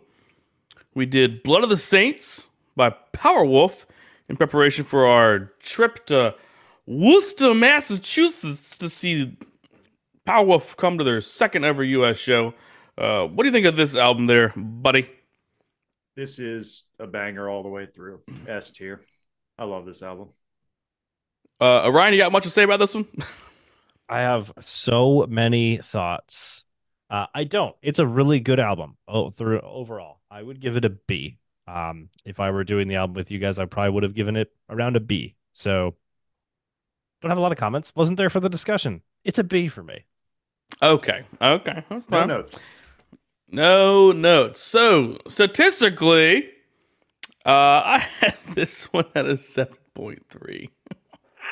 We 0.94 1.06
did 1.06 1.44
Blood 1.44 1.64
of 1.64 1.70
the 1.70 1.78
Saints 1.78 2.48
by 2.78 2.96
Powerwolf 3.14 3.86
in 4.30 4.38
preparation 4.38 4.86
for 4.86 5.06
our 5.06 5.52
trip 5.60 6.06
to 6.06 6.36
Worcester, 6.86 7.54
Massachusetts 7.54 8.78
to 8.78 8.90
see 8.90 9.38
Powerwolf 10.26 10.78
come 10.78 10.98
to 10.98 11.04
their 11.04 11.20
second 11.20 11.66
ever 11.66 11.84
U.S. 11.84 12.18
show. 12.18 12.54
Uh, 12.98 13.26
what 13.26 13.44
do 13.44 13.50
you 13.50 13.54
think 13.54 13.66
of 13.66 13.76
this 13.76 13.94
album, 13.94 14.28
there, 14.28 14.54
buddy? 14.56 15.10
This 16.16 16.40
is 16.40 16.86
a 17.00 17.08
banger 17.08 17.50
all 17.50 17.64
the 17.64 17.70
way 17.70 17.86
through. 17.86 18.22
S 18.48 18.70
tier. 18.70 19.02
I 19.58 19.66
love 19.66 19.86
this 19.86 20.02
album. 20.02 20.30
Uh, 21.60 21.86
Orion, 21.86 22.14
you 22.14 22.20
got 22.20 22.32
much 22.32 22.44
to 22.44 22.50
say 22.50 22.64
about 22.64 22.80
this 22.80 22.96
one? 22.96 23.08
I 24.12 24.20
have 24.20 24.52
so 24.60 25.26
many 25.30 25.78
thoughts. 25.78 26.66
Uh, 27.10 27.28
I 27.34 27.46
don't. 27.46 27.76
It's 27.82 28.00
a 28.00 28.06
really 28.06 28.40
good 28.40 28.60
album. 28.60 28.98
Oh, 29.08 29.30
through 29.30 29.62
overall, 29.62 30.20
I 30.30 30.42
would 30.44 30.60
give 30.60 30.76
it 30.78 30.86
a 30.86 30.90
B. 30.90 31.38
Um, 31.68 32.10
if 32.26 32.40
I 32.40 32.52
were 32.52 32.64
doing 32.64 32.88
the 32.88 32.96
album 32.96 33.14
with 33.16 33.32
you 33.32 33.40
guys, 33.40 33.58
I 33.60 33.66
probably 33.66 33.92
would 33.92 34.04
have 34.04 34.14
given 34.14 34.36
it 34.36 34.52
around 34.70 34.96
a 34.98 35.00
B. 35.00 35.36
So, 35.54 35.96
don't 37.22 37.30
have 37.30 37.38
a 37.38 37.42
lot 37.42 37.52
of 37.52 37.58
comments. 37.58 37.92
Wasn't 37.96 38.18
there 38.18 38.30
for 38.30 38.40
the 38.40 38.50
discussion. 38.50 39.02
It's 39.24 39.40
a 39.40 39.44
B 39.44 39.68
for 39.68 39.84
me. 39.84 40.06
okay, 40.82 41.24
okay, 41.42 41.84
that's 41.90 42.10
No 42.10 42.20
fine. 42.20 42.28
notes. 42.28 42.56
No 43.50 44.12
notes. 44.12 44.60
So 44.62 45.18
statistically, 45.28 46.50
Uh, 47.46 47.50
I 47.86 47.98
had 48.20 48.36
this 48.56 48.86
one 48.94 49.06
at 49.16 49.26
a 49.26 49.38
seven 49.38 49.78
point 49.94 50.26
three. 50.30 50.70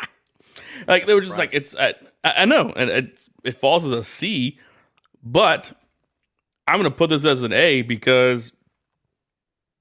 like 0.87 1.05
they 1.07 1.13
were 1.13 1.21
just 1.21 1.37
like 1.37 1.53
it's. 1.53 1.75
I, 2.23 2.33
I 2.37 2.45
know, 2.45 2.73
and 2.75 2.89
it 2.89 3.19
it 3.43 3.59
falls 3.59 3.85
as 3.85 3.91
a 3.91 4.03
C, 4.03 4.57
but 5.23 5.71
I'm 6.67 6.77
gonna 6.77 6.91
put 6.91 7.09
this 7.09 7.25
as 7.25 7.43
an 7.43 7.53
A 7.53 7.81
because 7.81 8.53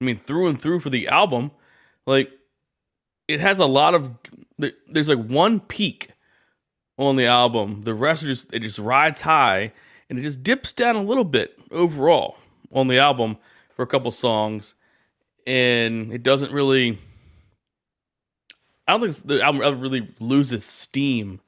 I 0.01 0.05
mean 0.05 0.19
through 0.19 0.49
and 0.49 0.61
through 0.61 0.81
for 0.81 0.91
the 0.91 1.09
album, 1.09 1.51
like 2.07 2.31
it 3.27 3.41
has 3.41 3.59
a 3.59 3.67
lot 3.67 3.95
of 3.95 4.11
there's 4.89 5.09
like 5.09 5.25
one 5.25 5.61
peak 5.61 6.11
on 6.99 7.17
the 7.17 7.27
album. 7.27 7.83
The 7.85 7.95
rest 7.95 8.23
are 8.23 8.27
just 8.27 8.53
it 8.53 8.61
just 8.61 8.79
rides 8.79 9.21
high 9.21 9.73
and 10.09 10.19
it 10.19 10.23
just 10.23 10.43
dips 10.43 10.73
down 10.73 10.97
a 10.97 11.03
little 11.03 11.25
bit 11.25 11.59
overall 11.71 12.39
on 12.73 12.89
the 12.89 12.99
album 12.99 13.37
for 13.75 13.83
a 13.83 13.87
couple 13.87 14.11
songs, 14.11 14.75
and 15.47 16.13
it 16.13 16.23
doesn't 16.23 16.53
really. 16.53 16.99
I 18.87 18.97
don't 18.97 19.13
think 19.13 19.27
the 19.27 19.43
album 19.43 19.81
really 19.81 20.09
loses 20.19 20.65
steam 20.65 21.41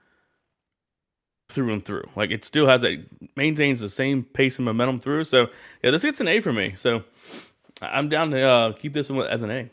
through 1.51 1.72
and 1.72 1.85
through. 1.85 2.09
Like 2.16 2.31
it 2.31 2.44
still 2.44 2.66
has 2.66 2.85
a 2.85 3.05
maintains 3.36 3.81
the 3.81 3.89
same 3.89 4.22
pace 4.24 4.59
and 4.59 4.64
momentum 4.64 4.98
through. 5.01 5.24
So 5.24 5.48
yeah, 5.82 5.90
this 5.90 6.02
gets 6.02 6.20
an 6.20 6.28
A 6.28 6.40
for 6.40 6.52
me. 6.52 6.74
So 6.77 7.05
I'm 7.82 8.09
down 8.09 8.31
to 8.31 8.40
uh, 8.43 8.72
keep 8.72 8.93
this 8.93 9.10
one 9.10 9.27
as 9.27 9.43
an 9.43 9.51
A, 9.51 9.70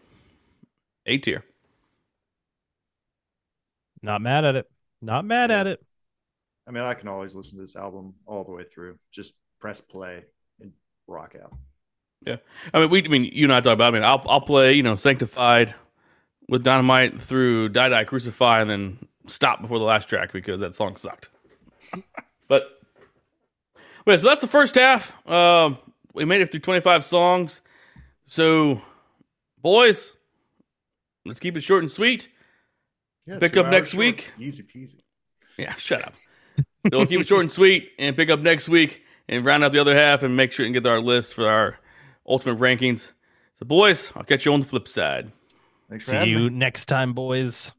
A 1.06 1.18
tier. 1.18 1.44
Not 4.02 4.22
mad 4.22 4.46
at 4.46 4.56
it. 4.56 4.70
Not 5.02 5.26
mad 5.26 5.50
Yeah. 5.50 5.60
at 5.62 5.68
it. 5.68 5.84
I 6.68 6.72
mean, 6.72 6.84
I 6.84 6.94
can 6.94 7.08
always 7.08 7.34
listen 7.34 7.56
to 7.58 7.62
this 7.62 7.76
album 7.76 8.14
all 8.26 8.44
the 8.44 8.52
way 8.52 8.64
through. 8.64 8.98
Just 9.12 9.34
press 9.60 9.80
play 9.82 10.24
and 10.60 10.72
rock 11.08 11.36
out. 11.42 11.54
Yeah, 12.26 12.38
I 12.74 12.80
mean, 12.80 12.90
we. 12.90 13.04
I 13.04 13.08
mean, 13.08 13.26
you 13.26 13.44
and 13.46 13.54
I 13.54 13.62
talk 13.62 13.74
about. 13.74 13.94
I 13.94 13.96
mean, 13.96 14.04
I'll 14.04 14.24
I'll 14.28 14.42
play. 14.42 14.74
You 14.74 14.84
know, 14.84 14.96
Sanctified 14.96 15.76
with 16.50 16.64
Dynamite 16.64 17.22
through 17.22 17.70
Die 17.70 17.90
Die 17.90 18.04
Crucify, 18.06 18.62
and 18.62 18.70
then 18.70 19.00
stop 19.28 19.62
before 19.62 19.78
the 19.80 19.86
last 19.86 20.10
track 20.10 20.34
because 20.34 20.60
that 20.62 20.76
song 20.76 20.96
sucked. 20.96 21.30
But 22.48 22.80
wait, 24.06 24.20
so 24.20 24.28
that's 24.28 24.42
the 24.42 24.48
first 24.48 24.76
half. 24.76 25.16
Um, 25.28 25.78
we 26.14 26.26
made 26.26 26.42
it 26.42 26.52
through 26.52 26.62
25 26.62 27.04
songs. 27.04 27.62
So, 28.26 28.82
boys, 29.62 30.12
let's 31.26 31.40
keep 31.40 31.56
it 31.58 31.62
short 31.62 31.84
and 31.84 31.92
sweet. 31.92 32.30
Yeah, 33.26 33.40
Pick 33.40 33.58
up 33.58 33.68
next 33.68 33.92
short. 33.92 34.00
week. 34.00 34.32
Easy 34.40 34.64
peasy. 34.64 35.00
Yeah, 35.58 35.76
shut 35.76 36.04
up. 36.04 36.14
so 36.58 36.98
we'll 36.98 37.06
keep 37.06 37.20
it 37.22 37.28
short 37.28 37.42
and 37.42 37.52
sweet 37.52 37.92
and 38.00 38.16
pick 38.16 38.30
up 38.30 38.40
next 38.40 38.70
week 38.70 39.04
and 39.28 39.44
round 39.46 39.64
out 39.64 39.72
the 39.74 39.80
other 39.80 39.96
half 39.96 40.24
and 40.24 40.36
make 40.38 40.52
sure 40.52 40.66
and 40.66 40.74
get 40.74 40.86
our 40.86 41.02
list 41.02 41.34
for 41.34 41.48
our 41.48 41.78
ultimate 42.28 42.60
rankings. 42.60 43.12
So, 43.60 43.66
boys, 43.66 44.12
I'll 44.16 44.24
catch 44.24 44.46
you 44.46 44.54
on 44.54 44.60
the 44.62 44.66
flip 44.66 44.88
side. 44.88 45.32
Thanks 45.90 46.06
for 46.06 46.12
See 46.12 46.18
having 46.18 46.36
me. 46.36 46.42
you 46.44 46.50
next 46.50 46.86
time, 46.88 47.14
boys. 47.14 47.72